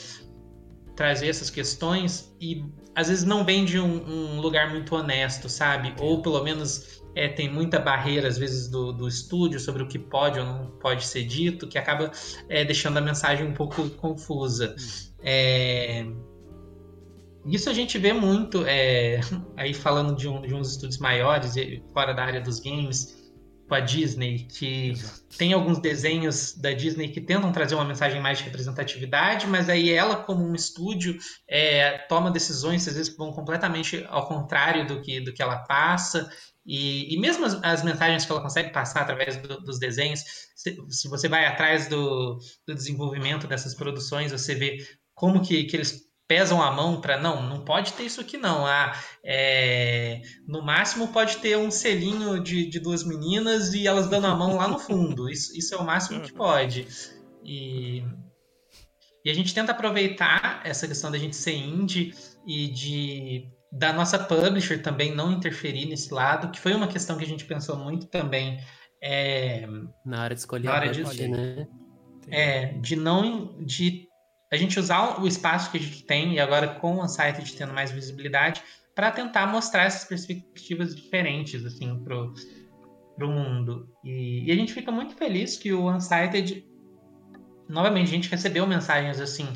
trazer 0.95 1.27
essas 1.27 1.49
questões 1.49 2.35
e 2.39 2.63
às 2.93 3.07
vezes 3.07 3.23
não 3.23 3.43
vem 3.45 3.65
de 3.65 3.80
um, 3.80 4.35
um 4.35 4.41
lugar 4.41 4.69
muito 4.69 4.95
honesto, 4.95 5.47
sabe? 5.47 5.93
Ou 5.99 6.21
pelo 6.21 6.43
menos 6.43 7.01
é, 7.15 7.27
tem 7.27 7.51
muita 7.51 7.80
barreira 7.80 8.27
às 8.27 8.38
vezes 8.38 8.67
do, 8.67 8.91
do 8.91 9.07
estúdio 9.07 9.59
sobre 9.59 9.81
o 9.81 9.88
que 9.88 9.97
pode 9.97 10.39
ou 10.39 10.45
não 10.45 10.71
pode 10.80 11.05
ser 11.05 11.23
dito, 11.23 11.67
que 11.67 11.77
acaba 11.77 12.11
é, 12.47 12.63
deixando 12.63 12.97
a 12.97 13.01
mensagem 13.01 13.47
um 13.47 13.53
pouco 13.53 13.89
confusa. 13.91 14.76
Hum. 14.77 15.09
É, 15.21 16.05
isso 17.45 17.70
a 17.70 17.74
gente 17.74 17.98
vê 17.98 18.14
muito, 18.14 18.66
é, 18.66 19.20
aí 19.56 19.74
falando 19.74 20.16
de, 20.16 20.28
um, 20.28 20.41
de 20.41 20.53
uns 20.53 20.72
estudos 20.72 20.98
maiores, 20.98 21.53
fora 21.94 22.14
da 22.14 22.24
área 22.24 22.41
dos 22.41 22.60
games, 22.60 23.20
com 23.70 23.76
a 23.76 23.80
Disney, 23.80 24.48
que 24.49 24.90
Exato. 24.90 25.38
tem 25.38 25.53
alguns 25.53 25.78
desenhos 25.78 26.57
da 26.57 26.74
Disney 26.74 27.10
que 27.10 27.22
tentam 27.22 27.52
trazer 27.52 27.76
uma 27.76 27.86
mensagem 27.86 28.20
mais 28.20 28.40
de 28.40 28.44
representatividade, 28.45 29.45
mas 29.45 29.70
aí 29.70 29.91
ela, 29.91 30.16
como 30.16 30.44
um 30.44 30.56
estúdio, 30.56 31.16
é, 31.48 31.99
toma 32.10 32.32
decisões, 32.32 32.88
às 32.88 32.95
vezes, 32.95 33.10
que 33.11 33.18
vão 33.18 33.32
completamente 33.32 34.03
ao 34.10 34.28
contrário 34.28 34.88
do 34.88 35.02
que, 35.02 35.22
do 35.22 35.32
que 35.32 35.41
ela 35.41 35.60
passa. 35.60 36.30
E, 36.66 37.14
e 37.14 37.20
mesmo 37.20 37.45
as, 37.45 37.60
as, 37.64 37.84
mensagens 37.84 38.26
que 38.26 38.32
ela 38.32 38.41
consegue 38.41 38.72
passar 38.72 39.02
através 39.02 39.38
do, 39.38 39.61
dos 39.61 39.80
desenhos, 39.80 40.24
se, 40.56 40.76
se, 40.90 41.07
você 41.07 41.28
vai 41.28 41.45
atrás 41.45 41.88
do, 41.88 42.40
do 42.68 42.74
desenvolvimento 42.74 43.48
dessas 43.48 43.76
produções, 43.76 44.32
você 44.32 44.56
vê 44.56 44.78
como 45.14 45.41
que, 45.41 45.64
que 45.66 45.76
eles 45.76 46.09
pesam 46.30 46.61
a 46.61 46.72
mão 46.72 47.01
para 47.01 47.18
não, 47.18 47.41
não 47.41 47.65
pode 47.65 47.93
ter 47.93 48.03
isso 48.03 48.22
aqui 48.22 48.38
não. 48.38 48.64
Ah, 48.64 48.93
é, 49.26 50.22
no 50.47 50.61
máximo 50.61 51.07
pode 51.07 51.38
ter 51.38 51.57
um 51.57 51.72
selinho 51.72 52.39
de, 52.39 52.69
de 52.69 52.80
duas 52.80 53.03
meninas 53.03 53.73
e 53.73 53.88
elas 53.88 54.07
dando 54.07 54.27
a 54.27 54.35
mão 54.35 54.56
lá 54.56 54.68
no 54.68 54.77
fundo. 54.77 55.27
Isso, 55.27 55.57
isso 55.57 55.73
é 55.73 55.77
o 55.80 55.84
máximo 55.84 56.22
que 56.22 56.31
pode. 56.31 56.88
E, 57.43 58.03
e 59.26 59.30
a 59.31 59.34
gente 59.34 59.56
tenta 59.56 59.72
aproveitar 59.72 60.61
essa 60.64 60.88
questão 60.88 61.10
da 61.10 61.18
gente 61.18 61.35
ser 61.35 61.56
indie 61.56 62.14
e 62.45 62.68
de 62.68 63.49
da 63.72 63.91
nossa 63.91 64.18
publisher 64.18 64.81
também 64.81 65.14
não 65.14 65.31
interferir 65.31 65.85
nesse 65.88 66.11
lado, 66.11 66.51
que 66.51 66.60
foi 66.60 66.73
uma 66.73 66.88
questão 66.88 67.18
que 67.18 67.23
a 67.23 67.27
gente 67.27 67.45
pensou 67.45 67.76
muito 67.76 68.07
também. 68.07 68.60
É, 69.01 69.68
na 70.06 70.23
hora 70.23 70.35
de 70.35 70.41
escolher 70.41 70.65
na 70.65 70.73
hora 70.73 70.89
de, 70.89 71.27
né? 71.27 71.68
É, 72.30 72.65
de 72.80 72.95
não 72.95 73.56
de 73.64 74.09
a 74.51 74.57
gente 74.57 74.80
usar 74.80 75.21
o 75.21 75.27
espaço 75.27 75.71
que 75.71 75.77
a 75.77 75.81
gente 75.81 76.03
tem, 76.03 76.34
e 76.34 76.39
agora 76.39 76.67
com 76.67 76.95
o 76.95 77.03
Unsighted 77.03 77.53
tendo 77.55 77.73
mais 77.73 77.91
visibilidade, 77.91 78.63
para 78.95 79.11
tentar 79.11 79.47
mostrar 79.47 79.84
essas 79.84 80.03
perspectivas 80.05 80.95
diferentes 80.95 81.65
assim, 81.65 82.03
pro, 82.03 82.34
pro 83.15 83.30
mundo. 83.30 83.88
E, 84.03 84.45
e, 84.45 84.51
a 84.51 84.55
gente 84.55 84.73
fica 84.73 84.91
muito 84.91 85.15
feliz 85.15 85.57
que 85.57 85.71
o 85.71 85.89
Unsighted, 85.89 86.65
novamente, 87.69 88.07
a 88.07 88.11
gente 88.11 88.30
recebeu 88.30 88.65
mensagens 88.65 89.19
assim, 89.21 89.47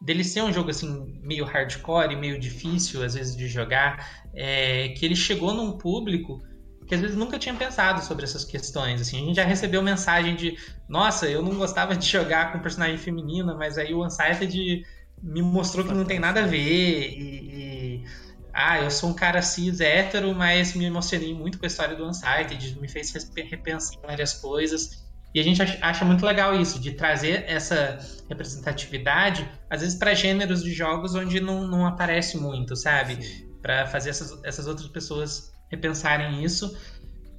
dele 0.00 0.24
ser 0.24 0.42
um 0.42 0.52
jogo 0.52 0.70
assim 0.70 1.20
meio 1.22 1.44
hardcore, 1.44 2.16
meio 2.16 2.38
difícil 2.38 3.04
às 3.04 3.14
vezes 3.14 3.36
de 3.36 3.46
jogar, 3.46 4.24
é, 4.34 4.88
que 4.88 5.04
ele 5.04 5.16
chegou 5.16 5.54
num 5.54 5.78
público 5.78 6.42
que 6.90 6.94
às 6.96 7.00
vezes 7.00 7.16
nunca 7.16 7.38
tinha 7.38 7.54
pensado 7.54 8.04
sobre 8.04 8.24
essas 8.24 8.44
questões. 8.44 9.00
Assim, 9.00 9.18
a 9.18 9.20
gente 9.20 9.36
já 9.36 9.44
recebeu 9.44 9.80
mensagem 9.80 10.34
de, 10.34 10.58
nossa, 10.88 11.28
eu 11.28 11.40
não 11.40 11.54
gostava 11.56 11.94
de 11.94 12.04
jogar 12.04 12.50
com 12.50 12.58
personagem 12.58 12.98
feminina, 12.98 13.54
mas 13.54 13.78
aí 13.78 13.94
o 13.94 14.04
Unsighted 14.04 14.82
me 15.22 15.40
mostrou 15.40 15.86
que 15.86 15.94
não 15.94 16.04
tem 16.04 16.18
nada 16.18 16.42
a 16.42 16.46
ver 16.48 17.12
e, 17.12 18.00
e 18.00 18.04
ah, 18.52 18.80
eu 18.80 18.90
sou 18.90 19.10
um 19.10 19.14
cara 19.14 19.40
cis 19.40 19.80
hétero, 19.80 20.34
mas 20.34 20.74
me 20.74 20.84
emocionei 20.84 21.32
muito 21.32 21.60
com 21.60 21.64
a 21.64 21.68
história 21.68 21.94
do 21.94 22.04
Unsighted, 22.04 22.80
me 22.80 22.88
fez 22.88 23.12
repensar 23.48 23.96
várias 24.02 24.32
coisas. 24.32 25.08
E 25.32 25.38
a 25.38 25.44
gente 25.44 25.62
acha 25.62 26.04
muito 26.04 26.26
legal 26.26 26.60
isso, 26.60 26.80
de 26.80 26.90
trazer 26.90 27.44
essa 27.46 28.00
representatividade, 28.28 29.48
às 29.70 29.80
vezes 29.80 29.96
para 29.96 30.12
gêneros 30.12 30.60
de 30.60 30.72
jogos 30.72 31.14
onde 31.14 31.38
não, 31.38 31.68
não 31.68 31.86
aparece 31.86 32.36
muito, 32.36 32.74
sabe? 32.74 33.46
Para 33.62 33.86
fazer 33.86 34.10
essas, 34.10 34.42
essas 34.42 34.66
outras 34.66 34.88
pessoas 34.88 35.52
repensarem 35.70 36.44
isso. 36.44 36.76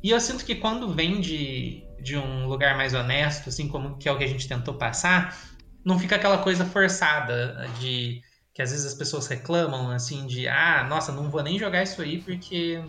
E 0.04 0.10
eu 0.10 0.20
sinto 0.20 0.46
que 0.46 0.56
quando 0.56 0.94
vem 0.94 1.20
de, 1.22 1.84
de 2.02 2.18
um 2.18 2.48
lugar 2.48 2.76
mais 2.76 2.94
honesto, 2.94 3.50
assim 3.50 3.68
como 3.68 3.98
que 3.98 4.10
é 4.10 4.12
o 4.12 4.18
que 4.18 4.24
a 4.24 4.28
gente 4.28 4.48
tentou 4.48 4.74
passar, 4.74 5.38
não 5.86 6.00
fica 6.00 6.16
aquela 6.16 6.40
coisa 6.40 6.66
forçada 6.66 7.68
de 7.80 8.22
que 8.54 8.62
às 8.62 8.72
vezes 8.72 8.86
as 8.86 8.94
pessoas 8.94 9.28
reclamam 9.28 9.92
assim 9.92 10.26
de 10.26 10.48
ah, 10.48 10.86
nossa, 10.90 11.12
não 11.12 11.30
vou 11.30 11.42
nem 11.42 11.58
jogar 11.58 11.84
isso 11.84 12.02
aí 12.02 12.20
porque 12.22 12.82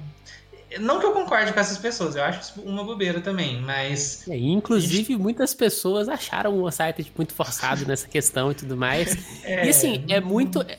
não 0.80 0.98
que 0.98 1.06
eu 1.06 1.12
concorde 1.12 1.52
com 1.52 1.60
essas 1.60 1.78
pessoas, 1.78 2.16
eu 2.16 2.22
acho 2.22 2.40
isso 2.40 2.60
uma 2.62 2.84
bobeira 2.84 3.20
também, 3.20 3.60
mas. 3.60 4.26
É, 4.28 4.36
inclusive, 4.36 5.12
gente... 5.12 5.16
muitas 5.16 5.54
pessoas 5.54 6.08
acharam 6.08 6.62
o 6.62 6.70
site 6.70 7.12
muito 7.16 7.34
forçado 7.34 7.84
nessa 7.86 8.08
questão 8.08 8.50
e 8.50 8.54
tudo 8.54 8.76
mais. 8.76 9.16
É... 9.44 9.66
E 9.66 9.70
assim, 9.70 10.04
é 10.08 10.20
muito. 10.20 10.62
É, 10.62 10.78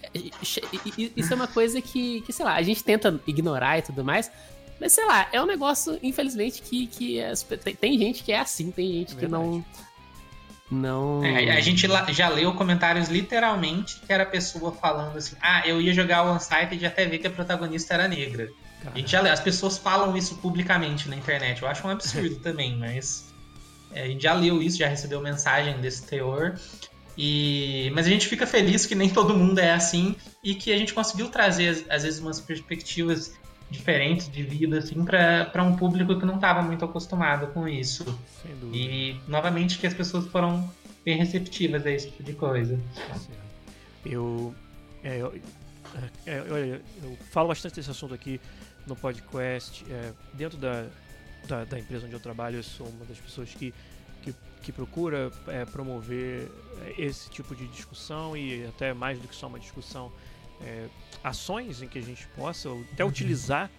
isso 1.16 1.34
é 1.34 1.36
uma 1.36 1.48
coisa 1.48 1.82
que, 1.82 2.22
que, 2.22 2.32
sei 2.32 2.46
lá, 2.46 2.56
a 2.56 2.62
gente 2.62 2.82
tenta 2.84 3.20
ignorar 3.28 3.78
e 3.78 3.82
tudo 3.82 4.04
mais, 4.06 4.32
Mas 4.80 4.94
sei 4.94 5.06
lá, 5.06 5.28
é 5.32 5.42
um 5.42 5.46
negócio, 5.46 5.98
infelizmente, 6.02 6.62
que, 6.62 6.88
que 6.88 7.20
é, 7.20 7.34
tem, 7.64 7.76
tem, 7.76 7.98
gente 7.98 8.24
que 8.24 8.32
é 8.32 8.40
assim, 8.40 8.72
tem 8.72 8.92
gente 8.92 9.16
é 9.16 9.20
que 9.20 9.28
não. 9.28 9.64
Não. 10.70 11.24
É, 11.24 11.56
a 11.56 11.60
gente 11.60 11.88
já 12.10 12.30
leu 12.30 12.54
comentários 12.54 13.08
literalmente 13.08 14.00
que 14.00 14.12
era 14.12 14.24
a 14.24 14.26
pessoa 14.26 14.72
falando 14.72 15.18
assim: 15.18 15.36
ah, 15.42 15.68
eu 15.68 15.80
ia 15.82 15.94
jogar 15.94 16.26
o 16.26 16.36
Unsighted 16.36 16.82
e 16.82 16.86
até 16.86 17.06
ver 17.06 17.20
que 17.20 17.28
a 17.28 17.32
protagonista 17.32 17.94
era 17.94 18.08
negra. 18.08 18.50
A 18.86 18.98
gente 18.98 19.12
já 19.12 19.22
leu, 19.22 19.32
as 19.32 19.40
pessoas 19.40 19.78
falam 19.78 20.16
isso 20.18 20.36
publicamente 20.38 21.08
na 21.08 21.16
internet. 21.16 21.62
Eu 21.62 21.68
acho 21.68 21.88
um 21.88 21.90
absurdo 21.90 22.36
também, 22.42 22.76
mas. 22.78 23.32
É, 23.94 24.04
a 24.04 24.08
gente 24.08 24.24
já 24.24 24.34
leu 24.34 24.62
isso, 24.62 24.78
já 24.78 24.88
recebeu 24.88 25.22
mensagem 25.22 25.80
desse 25.80 26.04
teor. 26.04 26.60
E, 27.16 27.92
mas 27.94 28.08
a 28.08 28.10
gente 28.10 28.28
fica 28.28 28.48
feliz 28.48 28.88
que 28.88 28.96
nem 28.96 29.08
todo 29.08 29.36
mundo 29.36 29.60
é 29.60 29.72
assim 29.72 30.16
e 30.44 30.56
que 30.56 30.74
a 30.74 30.78
gente 30.78 30.96
conseguiu 30.96 31.30
trazer, 31.30 31.86
às 31.88 32.02
vezes, 32.02 32.20
umas 32.20 32.42
perspectivas 32.42 33.34
diferentes 33.74 34.30
de 34.30 34.44
vida 34.44 34.78
assim, 34.78 35.04
para 35.04 35.64
um 35.64 35.76
público 35.76 36.18
que 36.18 36.26
não 36.26 36.36
estava 36.36 36.62
muito 36.62 36.86
acostumado 36.86 37.48
com 37.48 37.68
isso. 37.68 38.06
E, 38.72 39.18
novamente, 39.28 39.78
que 39.78 39.88
as 39.88 39.94
pessoas 39.94 40.28
foram 40.28 40.70
bem 41.04 41.18
receptivas 41.18 41.86
a 41.86 41.92
esse 41.92 42.10
tipo 42.10 42.24
de 42.24 42.34
coisa. 42.34 42.80
Eu, 44.06 44.54
é, 45.04 45.18
eu, 45.18 45.34
é, 46.26 46.38
eu, 46.38 46.58
eu, 46.58 47.18
falo 47.32 47.50
bastante 47.50 47.76
desse 47.76 47.92
assunto 47.92 48.14
aqui 48.14 48.40
no 48.88 48.96
podcast. 48.96 49.84
É, 49.90 50.14
dentro 50.34 50.58
da, 50.58 50.86
da, 51.48 51.66
da, 51.66 51.80
empresa 51.80 52.06
onde 52.06 52.14
eu 52.14 52.20
trabalho, 52.20 52.58
eu 52.58 52.64
sou 52.64 52.88
uma 52.88 53.06
das 53.06 53.18
pessoas 53.18 53.50
que 53.54 53.74
que 54.64 54.72
procura 54.72 55.30
é, 55.48 55.66
promover 55.66 56.50
é, 56.82 56.94
esse 56.98 57.30
tipo 57.30 57.54
de 57.54 57.68
discussão 57.68 58.36
e 58.36 58.66
até 58.66 58.94
mais 58.94 59.20
do 59.20 59.28
que 59.28 59.36
só 59.36 59.48
uma 59.48 59.60
discussão, 59.60 60.12
é, 60.66 60.88
ações 61.24 61.82
em 61.82 61.88
que 61.88 62.00
a 62.00 62.02
gente 62.02 62.28
possa 62.30 62.70
até 62.92 63.04
utilizar 63.04 63.70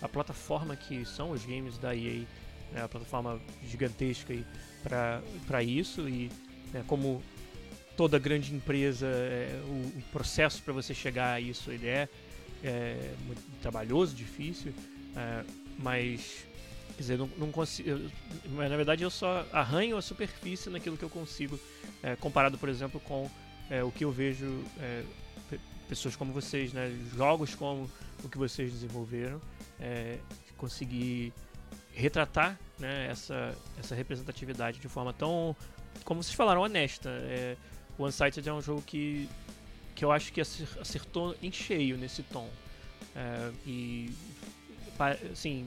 a 0.00 0.08
plataforma 0.08 0.76
que 0.76 1.04
são 1.04 1.30
os 1.30 1.44
games 1.44 1.78
da 1.78 1.94
EA, 1.94 2.24
né, 2.72 2.82
a 2.82 2.88
plataforma 2.88 3.40
gigantesca 3.66 4.34
para 4.82 5.62
isso 5.62 6.08
e 6.08 6.30
né, 6.72 6.84
como 6.86 7.22
toda 7.96 8.18
grande 8.18 8.52
empresa, 8.54 9.06
é, 9.06 9.60
o, 9.66 9.98
o, 9.98 10.02
processo 10.12 10.62
para 10.62 10.72
você 10.72 10.92
chegar 10.92 11.34
a 11.34 11.40
isso 11.40 11.70
ele 11.70 11.86
é, 11.86 12.08
é 12.62 13.14
muito 13.24 13.42
trabalhoso, 13.62 14.14
difícil, 14.14 14.72
é, 15.16 15.44
mas 15.78 16.44
Quer 16.96 17.02
dizer, 17.02 17.18
não, 17.18 17.28
não 17.36 17.50
consigo. 17.50 18.08
Mas 18.50 18.70
na 18.70 18.76
verdade 18.76 19.02
eu 19.02 19.10
só 19.10 19.44
arranho 19.52 19.96
a 19.96 20.02
superfície 20.02 20.70
naquilo 20.70 20.96
que 20.96 21.02
eu 21.02 21.10
consigo, 21.10 21.58
é, 22.02 22.14
comparado, 22.14 22.56
por 22.56 22.68
exemplo, 22.68 23.00
com 23.00 23.28
é, 23.68 23.82
o 23.82 23.90
que 23.90 24.04
eu 24.04 24.12
vejo 24.12 24.62
é, 24.78 25.02
pessoas 25.94 26.16
como 26.16 26.32
vocês, 26.32 26.72
né? 26.72 26.92
Jogos 27.14 27.54
como 27.54 27.88
o 28.24 28.28
que 28.28 28.36
vocês 28.36 28.72
desenvolveram, 28.72 29.40
é, 29.78 30.18
conseguir 30.56 31.32
retratar 31.92 32.58
né, 32.80 33.06
essa, 33.08 33.56
essa 33.78 33.94
representatividade 33.94 34.80
de 34.80 34.88
forma 34.88 35.12
tão, 35.12 35.54
como 36.04 36.20
vocês 36.20 36.34
falaram, 36.34 36.62
honesta. 36.62 37.10
É, 37.10 37.56
o 37.96 38.04
Unsighted 38.04 38.48
é 38.48 38.52
um 38.52 38.60
jogo 38.60 38.82
que, 38.82 39.28
que 39.94 40.04
eu 40.04 40.10
acho 40.10 40.32
que 40.32 40.40
acertou 40.40 41.36
em 41.40 41.52
cheio 41.52 41.96
nesse 41.96 42.24
tom. 42.24 42.50
É, 43.14 43.52
e 43.64 44.12
assim, 45.30 45.64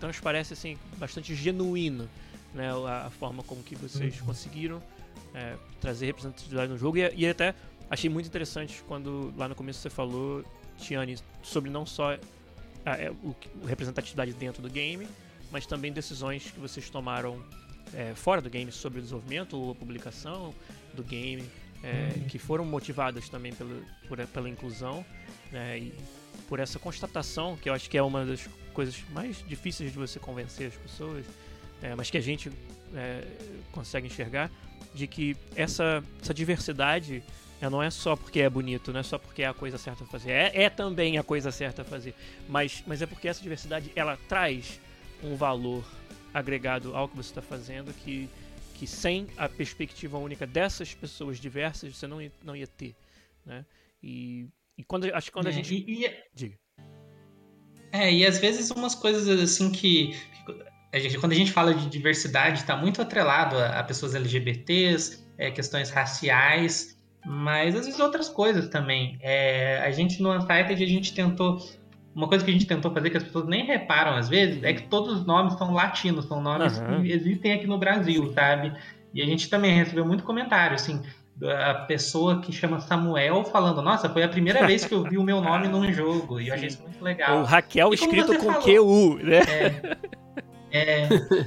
transparece 0.00 0.54
assim 0.54 0.76
bastante 0.96 1.36
genuíno, 1.36 2.10
né, 2.52 2.68
a, 2.72 3.06
a 3.06 3.10
forma 3.10 3.44
como 3.44 3.62
que 3.62 3.76
vocês 3.76 4.18
uhum. 4.18 4.26
conseguiram 4.26 4.82
é, 5.34 5.56
trazer 5.80 6.06
representatividade 6.06 6.70
no 6.70 6.78
jogo 6.78 6.98
e, 6.98 7.14
e, 7.14 7.28
até 7.28 7.54
achei 7.92 8.08
muito 8.08 8.26
interessante 8.26 8.82
quando 8.88 9.32
lá 9.36 9.46
no 9.46 9.54
começo 9.54 9.78
você 9.80 9.90
falou, 9.90 10.42
Tiane, 10.78 11.18
sobre 11.42 11.68
não 11.68 11.84
só 11.84 12.18
a, 12.86 12.96
é, 12.96 13.10
o, 13.10 13.36
o, 13.62 13.66
representatividade 13.66 14.32
dentro 14.32 14.62
do 14.62 14.70
game, 14.70 15.06
mas 15.50 15.66
também 15.66 15.92
decisões 15.92 16.50
que 16.50 16.58
vocês 16.58 16.88
tomaram 16.88 17.38
é, 17.92 18.14
fora 18.14 18.40
do 18.40 18.48
game 18.48 18.72
sobre 18.72 18.98
o 18.98 19.02
desenvolvimento 19.02 19.58
ou 19.58 19.72
a 19.72 19.74
publicação 19.74 20.54
do 20.94 21.04
game, 21.04 21.44
é, 21.84 22.18
que 22.28 22.38
foram 22.38 22.64
motivadas 22.64 23.28
também 23.28 23.52
pelo, 23.52 23.84
por, 24.08 24.26
pela 24.28 24.48
inclusão 24.48 25.04
né, 25.50 25.78
e 25.78 25.94
por 26.48 26.60
essa 26.60 26.78
constatação, 26.78 27.58
que 27.58 27.68
eu 27.68 27.74
acho 27.74 27.90
que 27.90 27.98
é 27.98 28.02
uma 28.02 28.24
das 28.24 28.48
coisas 28.72 28.98
mais 29.10 29.44
difíceis 29.46 29.92
de 29.92 29.98
você 29.98 30.18
convencer 30.18 30.68
as 30.68 30.74
pessoas, 30.74 31.26
é, 31.82 31.94
mas 31.94 32.08
que 32.08 32.16
a 32.16 32.22
gente 32.22 32.50
é, 32.94 33.22
consegue 33.70 34.06
enxergar, 34.06 34.50
de 34.94 35.06
que 35.06 35.36
essa, 35.54 36.02
essa 36.22 36.32
diversidade 36.32 37.22
não 37.70 37.82
é 37.82 37.90
só 37.90 38.16
porque 38.16 38.40
é 38.40 38.50
bonito, 38.50 38.92
não 38.92 39.00
é 39.00 39.02
só 39.02 39.18
porque 39.18 39.42
é 39.42 39.46
a 39.46 39.54
coisa 39.54 39.78
certa 39.78 40.04
a 40.04 40.06
fazer. 40.06 40.30
É, 40.30 40.64
é 40.64 40.70
também 40.70 41.18
a 41.18 41.22
coisa 41.22 41.50
certa 41.52 41.82
a 41.82 41.84
fazer, 41.84 42.14
mas, 42.48 42.82
mas 42.86 43.02
é 43.02 43.06
porque 43.06 43.28
essa 43.28 43.42
diversidade 43.42 43.90
ela 43.94 44.18
traz 44.28 44.80
um 45.22 45.36
valor 45.36 45.84
agregado 46.34 46.96
ao 46.96 47.08
que 47.08 47.16
você 47.16 47.30
está 47.30 47.42
fazendo 47.42 47.92
que, 47.92 48.28
que 48.74 48.86
sem 48.86 49.26
a 49.36 49.48
perspectiva 49.48 50.18
única 50.18 50.46
dessas 50.46 50.94
pessoas 50.94 51.38
diversas 51.38 51.94
você 51.94 52.06
não, 52.06 52.18
não 52.42 52.56
ia 52.56 52.66
ter. 52.66 52.94
Né? 53.44 53.64
E, 54.02 54.48
e 54.76 54.84
quando, 54.84 55.04
acho 55.14 55.26
que 55.26 55.32
quando 55.32 55.46
é, 55.46 55.50
a 55.50 55.52
gente. 55.52 55.74
E, 55.74 56.06
e... 56.06 56.10
Diga. 56.34 56.58
É, 57.92 58.12
e 58.12 58.26
às 58.26 58.38
vezes 58.38 58.70
umas 58.70 58.94
coisas 58.94 59.28
assim 59.40 59.70
que. 59.70 60.16
A 60.92 60.98
gente, 60.98 61.18
quando 61.18 61.32
a 61.32 61.34
gente 61.34 61.52
fala 61.52 61.72
de 61.72 61.88
diversidade, 61.88 62.60
está 62.60 62.76
muito 62.76 63.00
atrelado 63.00 63.56
a, 63.56 63.78
a, 63.78 63.84
pessoas 63.84 64.14
LGBTs, 64.14 65.24
é, 65.38 65.50
questões 65.50 65.88
raciais, 65.88 66.98
mas 67.24 67.74
às 67.74 67.86
vezes 67.86 68.00
outras 68.00 68.28
coisas 68.28 68.68
também. 68.68 69.18
É, 69.20 69.78
a 69.84 69.90
gente 69.90 70.22
no 70.22 70.32
Untitled 70.32 70.82
a 70.82 70.86
gente 70.86 71.14
tentou. 71.14 71.58
Uma 72.14 72.28
coisa 72.28 72.44
que 72.44 72.50
a 72.50 72.52
gente 72.52 72.66
tentou 72.66 72.92
fazer 72.92 73.08
que 73.08 73.16
as 73.16 73.22
pessoas 73.22 73.46
nem 73.46 73.64
reparam 73.64 74.14
às 74.14 74.28
vezes 74.28 74.62
é 74.62 74.74
que 74.74 74.82
todos 74.82 75.20
os 75.20 75.24
nomes 75.24 75.54
são 75.54 75.72
latinos, 75.72 76.26
são 76.26 76.42
nomes 76.42 76.78
uhum. 76.78 77.02
que 77.02 77.10
existem 77.10 77.52
aqui 77.54 77.66
no 77.66 77.78
Brasil, 77.78 78.30
sabe? 78.34 78.70
E 79.14 79.22
a 79.22 79.24
gente 79.24 79.48
também 79.48 79.74
recebeu 79.74 80.04
muito 80.04 80.22
comentário, 80.22 80.74
assim 80.74 81.00
a 81.40 81.74
pessoa 81.74 82.40
que 82.40 82.52
chama 82.52 82.80
Samuel 82.80 83.44
falando, 83.44 83.80
nossa, 83.82 84.08
foi 84.08 84.22
a 84.22 84.28
primeira 84.28 84.64
vez 84.66 84.84
que 84.84 84.94
eu 84.94 85.02
vi 85.02 85.18
o 85.18 85.22
meu 85.22 85.40
nome 85.40 85.68
num 85.68 85.90
jogo. 85.92 86.40
E 86.40 86.48
eu 86.48 86.54
achei 86.54 86.68
isso 86.68 86.82
muito 86.82 87.02
legal. 87.02 87.40
O 87.40 87.44
Raquel 87.44 87.92
escrito 87.94 88.36
com 88.38 88.52
falou, 88.52 88.62
QU, 88.62 89.18
né? 89.22 89.38
É, 89.38 89.96
é, 90.72 91.06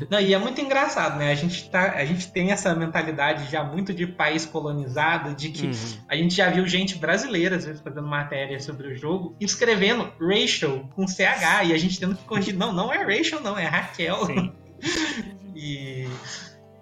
não, 0.10 0.19
e 0.19 0.34
é 0.34 0.38
muito 0.38 0.61
engraçado, 0.61 1.18
né? 1.18 1.31
A 1.31 1.35
gente, 1.35 1.68
tá, 1.69 1.93
a 1.93 2.06
gente 2.06 2.31
tem 2.31 2.52
essa 2.52 2.76
mentalidade 2.76 3.49
já 3.52 3.64
muito 3.64 3.91
de 3.91 4.06
país 4.06 4.45
colonizado, 4.45 5.34
de 5.34 5.49
que 5.49 5.65
uhum. 5.65 5.73
a 6.07 6.15
gente 6.15 6.35
já 6.35 6.49
viu 6.49 6.68
gente 6.68 6.97
brasileira, 6.97 7.56
às 7.56 7.65
vezes, 7.65 7.81
fazendo 7.81 8.07
matéria 8.07 8.60
sobre 8.60 8.88
o 8.88 8.95
jogo, 8.95 9.35
escrevendo 9.39 10.14
Rachel 10.19 10.88
com 10.95 11.07
CH, 11.07 11.65
e 11.65 11.73
a 11.73 11.77
gente 11.77 11.99
tendo 11.99 12.15
que 12.15 12.23
corrigir. 12.23 12.56
Não, 12.56 12.72
não 12.72 12.93
é 12.93 13.03
Rachel, 13.03 13.41
não, 13.41 13.57
é 13.57 13.65
Raquel. 13.65 14.27
e. 15.56 16.07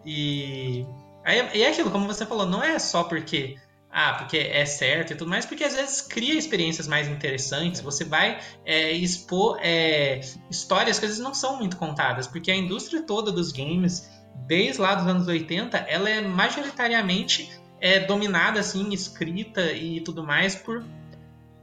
E 0.06 0.86
Aí, 1.24 1.42
e 1.54 1.64
é 1.64 1.70
aquilo, 1.70 1.90
como 1.90 2.06
você 2.06 2.26
falou, 2.26 2.46
não 2.46 2.62
é 2.62 2.78
só 2.78 3.04
porque 3.04 3.56
ah, 3.94 4.14
porque 4.14 4.38
é 4.38 4.66
certo 4.66 5.14
e 5.14 5.16
tudo 5.16 5.30
mais, 5.30 5.46
porque 5.46 5.64
às 5.64 5.76
vezes 5.76 6.02
cria 6.02 6.34
experiências 6.34 6.88
mais 6.88 7.08
interessantes, 7.08 7.80
você 7.80 8.04
vai 8.04 8.40
é, 8.66 8.92
expor 8.92 9.60
é, 9.62 10.20
histórias 10.50 10.98
que 10.98 11.06
às 11.06 11.12
vezes 11.12 11.24
não 11.24 11.34
são 11.34 11.60
muito 11.60 11.78
contadas, 11.78 12.26
porque 12.26 12.50
a 12.50 12.56
indústria 12.56 13.04
toda 13.04 13.32
dos 13.32 13.52
games, 13.52 14.10
desde 14.48 14.82
lá 14.82 14.96
dos 14.96 15.06
anos 15.06 15.28
80, 15.28 15.78
ela 15.78 16.10
é 16.10 16.22
majoritariamente 16.22 17.52
é, 17.80 18.00
dominada, 18.00 18.60
assim, 18.60 18.92
escrita 18.94 19.72
e 19.72 20.02
tudo 20.02 20.24
mais 20.24 20.56
por 20.56 20.84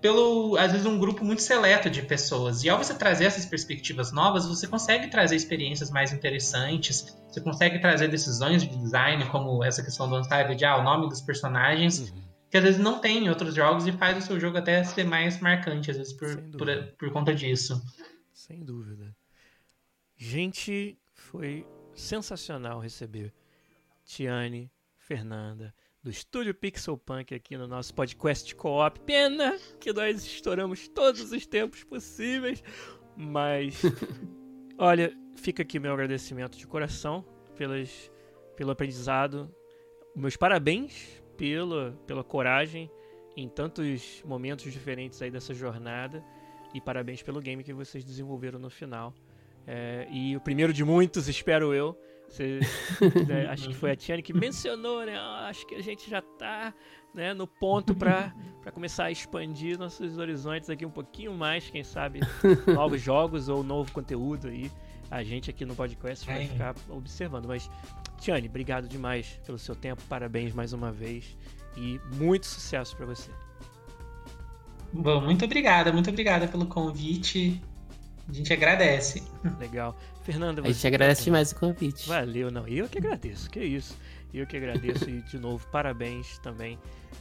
pelo, 0.00 0.56
às 0.56 0.72
vezes, 0.72 0.86
um 0.86 0.98
grupo 0.98 1.24
muito 1.24 1.42
seleto 1.42 1.90
de 1.90 2.02
pessoas. 2.02 2.64
E 2.64 2.68
ao 2.68 2.78
você 2.78 2.94
trazer 2.94 3.24
essas 3.24 3.44
perspectivas 3.44 4.12
novas, 4.12 4.46
você 4.46 4.66
consegue 4.66 5.08
trazer 5.08 5.36
experiências 5.36 5.90
mais 5.90 6.12
interessantes, 6.12 7.16
você 7.28 7.40
consegue 7.40 7.78
trazer 7.78 8.08
decisões 8.08 8.62
de 8.62 8.76
design, 8.76 9.24
como 9.26 9.62
essa 9.62 9.82
questão 9.82 10.08
do 10.08 10.16
Untitled, 10.16 10.64
ah, 10.64 10.78
o 10.78 10.82
nome 10.82 11.08
dos 11.08 11.20
personagens, 11.20 12.10
uhum. 12.10 12.22
que 12.50 12.56
às 12.56 12.64
vezes 12.64 12.80
não 12.80 12.98
tem 12.98 13.24
em 13.24 13.28
outros 13.28 13.54
jogos 13.54 13.86
e 13.86 13.92
faz 13.92 14.16
o 14.18 14.26
seu 14.26 14.40
jogo 14.40 14.56
até 14.56 14.82
ser 14.84 15.04
mais 15.04 15.38
marcante, 15.40 15.90
às 15.90 15.98
vezes, 15.98 16.12
por, 16.14 16.36
por, 16.52 16.68
por 16.98 17.12
conta 17.12 17.34
disso. 17.34 17.80
Sem 18.32 18.64
dúvida. 18.64 19.14
Gente, 20.16 20.98
foi 21.12 21.66
sensacional 21.94 22.80
receber 22.80 23.32
Tiane, 24.04 24.70
Fernanda, 24.96 25.74
do 26.02 26.10
Estúdio 26.10 26.54
Pixel 26.54 26.96
Punk 26.96 27.34
aqui 27.34 27.58
no 27.58 27.68
nosso 27.68 27.94
podcast 27.94 28.54
co-op. 28.54 28.98
Pena 29.00 29.58
que 29.78 29.92
nós 29.92 30.24
estouramos 30.24 30.88
todos 30.88 31.30
os 31.30 31.46
tempos 31.46 31.84
possíveis, 31.84 32.62
mas 33.14 33.82
olha, 34.78 35.14
fica 35.36 35.62
aqui 35.62 35.78
meu 35.78 35.92
agradecimento 35.92 36.56
de 36.56 36.66
coração 36.66 37.22
pelas, 37.54 38.10
pelo 38.56 38.70
aprendizado. 38.70 39.54
Meus 40.16 40.36
parabéns 40.36 41.22
pela, 41.36 41.92
pela 42.06 42.24
coragem 42.24 42.90
em 43.36 43.48
tantos 43.48 44.22
momentos 44.24 44.72
diferentes 44.72 45.20
aí 45.20 45.30
dessa 45.30 45.52
jornada 45.52 46.24
e 46.72 46.80
parabéns 46.80 47.22
pelo 47.22 47.40
game 47.40 47.62
que 47.62 47.74
vocês 47.74 48.02
desenvolveram 48.04 48.58
no 48.58 48.70
final. 48.70 49.14
É, 49.66 50.08
e 50.10 50.34
o 50.34 50.40
primeiro 50.40 50.72
de 50.72 50.82
muitos, 50.82 51.28
espero 51.28 51.74
eu, 51.74 51.94
Você, 52.30 52.60
né, 53.26 53.46
acho 53.50 53.68
que 53.68 53.74
foi 53.74 53.90
a 53.90 53.96
Tiane 53.96 54.22
que 54.22 54.32
mencionou, 54.32 55.04
né? 55.04 55.16
Ah, 55.18 55.48
acho 55.48 55.66
que 55.66 55.74
a 55.74 55.82
gente 55.82 56.08
já 56.08 56.22
tá 56.22 56.72
né, 57.12 57.34
no 57.34 57.46
ponto 57.46 57.92
para 57.94 58.32
começar 58.72 59.04
a 59.04 59.10
expandir 59.10 59.76
nossos 59.76 60.16
horizontes 60.16 60.70
aqui 60.70 60.86
um 60.86 60.90
pouquinho 60.90 61.34
mais, 61.34 61.68
quem 61.68 61.82
sabe 61.82 62.20
novos 62.72 63.02
jogos 63.02 63.48
ou 63.48 63.64
novo 63.64 63.90
conteúdo 63.92 64.48
aí. 64.48 64.70
A 65.10 65.24
gente 65.24 65.50
aqui 65.50 65.64
no 65.64 65.74
podcast 65.74 66.24
vai 66.24 66.46
ficar 66.46 66.72
observando. 66.88 67.46
Mas, 67.46 67.68
Tiane, 68.20 68.46
obrigado 68.46 68.86
demais 68.86 69.40
pelo 69.44 69.58
seu 69.58 69.74
tempo, 69.74 70.00
parabéns 70.08 70.54
mais 70.54 70.72
uma 70.72 70.92
vez 70.92 71.36
e 71.76 72.00
muito 72.14 72.46
sucesso 72.46 72.96
para 72.96 73.06
você. 73.06 73.30
Bom, 74.92 75.20
muito 75.20 75.44
obrigada, 75.44 75.92
muito 75.92 76.10
obrigada 76.10 76.46
pelo 76.46 76.66
convite. 76.66 77.60
A 78.28 78.32
gente 78.32 78.52
agradece. 78.52 79.24
Legal. 79.58 79.96
Fernanda, 80.22 80.62
você. 80.62 80.68
A 80.68 80.72
gente 80.72 80.86
agradece 80.86 81.24
demais 81.24 81.52
o 81.52 81.56
convite. 81.56 82.08
Valeu, 82.08 82.50
não. 82.50 82.66
Eu 82.68 82.88
que 82.88 82.98
agradeço, 82.98 83.50
que 83.50 83.60
isso. 83.60 83.96
Eu 84.32 84.46
que 84.46 84.56
agradeço 84.56 85.08
e, 85.10 85.22
de 85.22 85.38
novo, 85.38 85.66
parabéns 85.68 86.38
também 86.38 86.78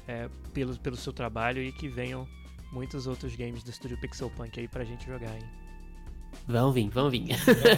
é, 0.07 0.29
pelo, 0.53 0.77
pelo 0.77 0.95
seu 0.95 1.11
trabalho 1.11 1.61
e 1.61 1.71
que 1.71 1.87
venham 1.87 2.27
muitos 2.71 3.07
outros 3.07 3.35
games 3.35 3.63
do 3.63 3.71
Estúdio 3.71 3.99
Pixel 3.99 4.29
Punk 4.29 4.59
aí 4.59 4.67
pra 4.67 4.83
gente 4.83 5.05
jogar, 5.05 5.33
hein? 5.35 5.43
Vão 6.47 6.71
vir, 6.71 6.89
vão 6.89 7.09
vir. 7.09 7.29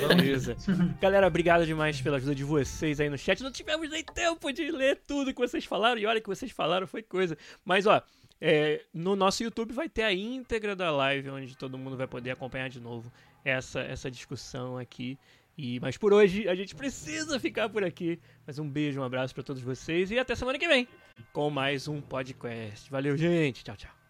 Beleza. 0.08 0.58
Galera, 1.00 1.26
obrigado 1.28 1.66
demais 1.66 2.02
pela 2.02 2.18
ajuda 2.18 2.36
de 2.36 2.44
vocês 2.44 3.00
aí 3.00 3.10
no 3.10 3.18
chat. 3.18 3.42
Não 3.42 3.52
tivemos 3.52 3.90
nem 3.90 4.04
tempo 4.04 4.52
de 4.52 4.70
ler 4.70 5.00
tudo 5.08 5.34
que 5.34 5.40
vocês 5.40 5.64
falaram. 5.64 6.00
E 6.00 6.06
olha 6.06 6.20
que 6.20 6.28
vocês 6.28 6.52
falaram, 6.52 6.86
foi 6.86 7.02
coisa. 7.02 7.38
Mas, 7.64 7.86
ó, 7.86 8.02
é, 8.42 8.82
no 8.94 9.16
nosso 9.16 9.44
YouTube 9.44 9.74
vai 9.74 9.88
ter 9.88 10.04
a 10.04 10.14
íntegra 10.14 10.76
da 10.76 10.92
live, 10.92 11.30
onde 11.30 11.56
todo 11.56 11.78
mundo 11.78 11.96
vai 11.96 12.08
poder 12.08 12.32
acompanhar 12.32 12.70
de 12.70 12.82
novo 12.82 13.12
essa, 13.44 13.82
essa 13.82 14.10
discussão 14.10 14.78
aqui. 14.78 15.18
E, 15.58 15.80
mas 15.80 15.98
por 15.98 16.14
hoje 16.14 16.48
a 16.48 16.56
gente 16.56 16.74
precisa 16.76 17.40
ficar 17.40 17.70
por 17.70 17.84
aqui. 17.84 18.20
Mas 18.46 18.58
um 18.60 18.68
beijo, 18.68 19.00
um 19.00 19.04
abraço 19.04 19.34
para 19.34 19.44
todos 19.44 19.62
vocês 19.62 20.12
e 20.12 20.18
até 20.18 20.36
semana 20.36 20.58
que 20.58 20.68
vem 20.68 20.88
com 21.34 21.50
mais 21.50 21.88
um 21.88 22.02
podcast. 22.02 22.90
Valeu, 22.90 23.18
gente. 23.18 23.64
Tchau, 23.64 23.76
tchau. 23.76 24.01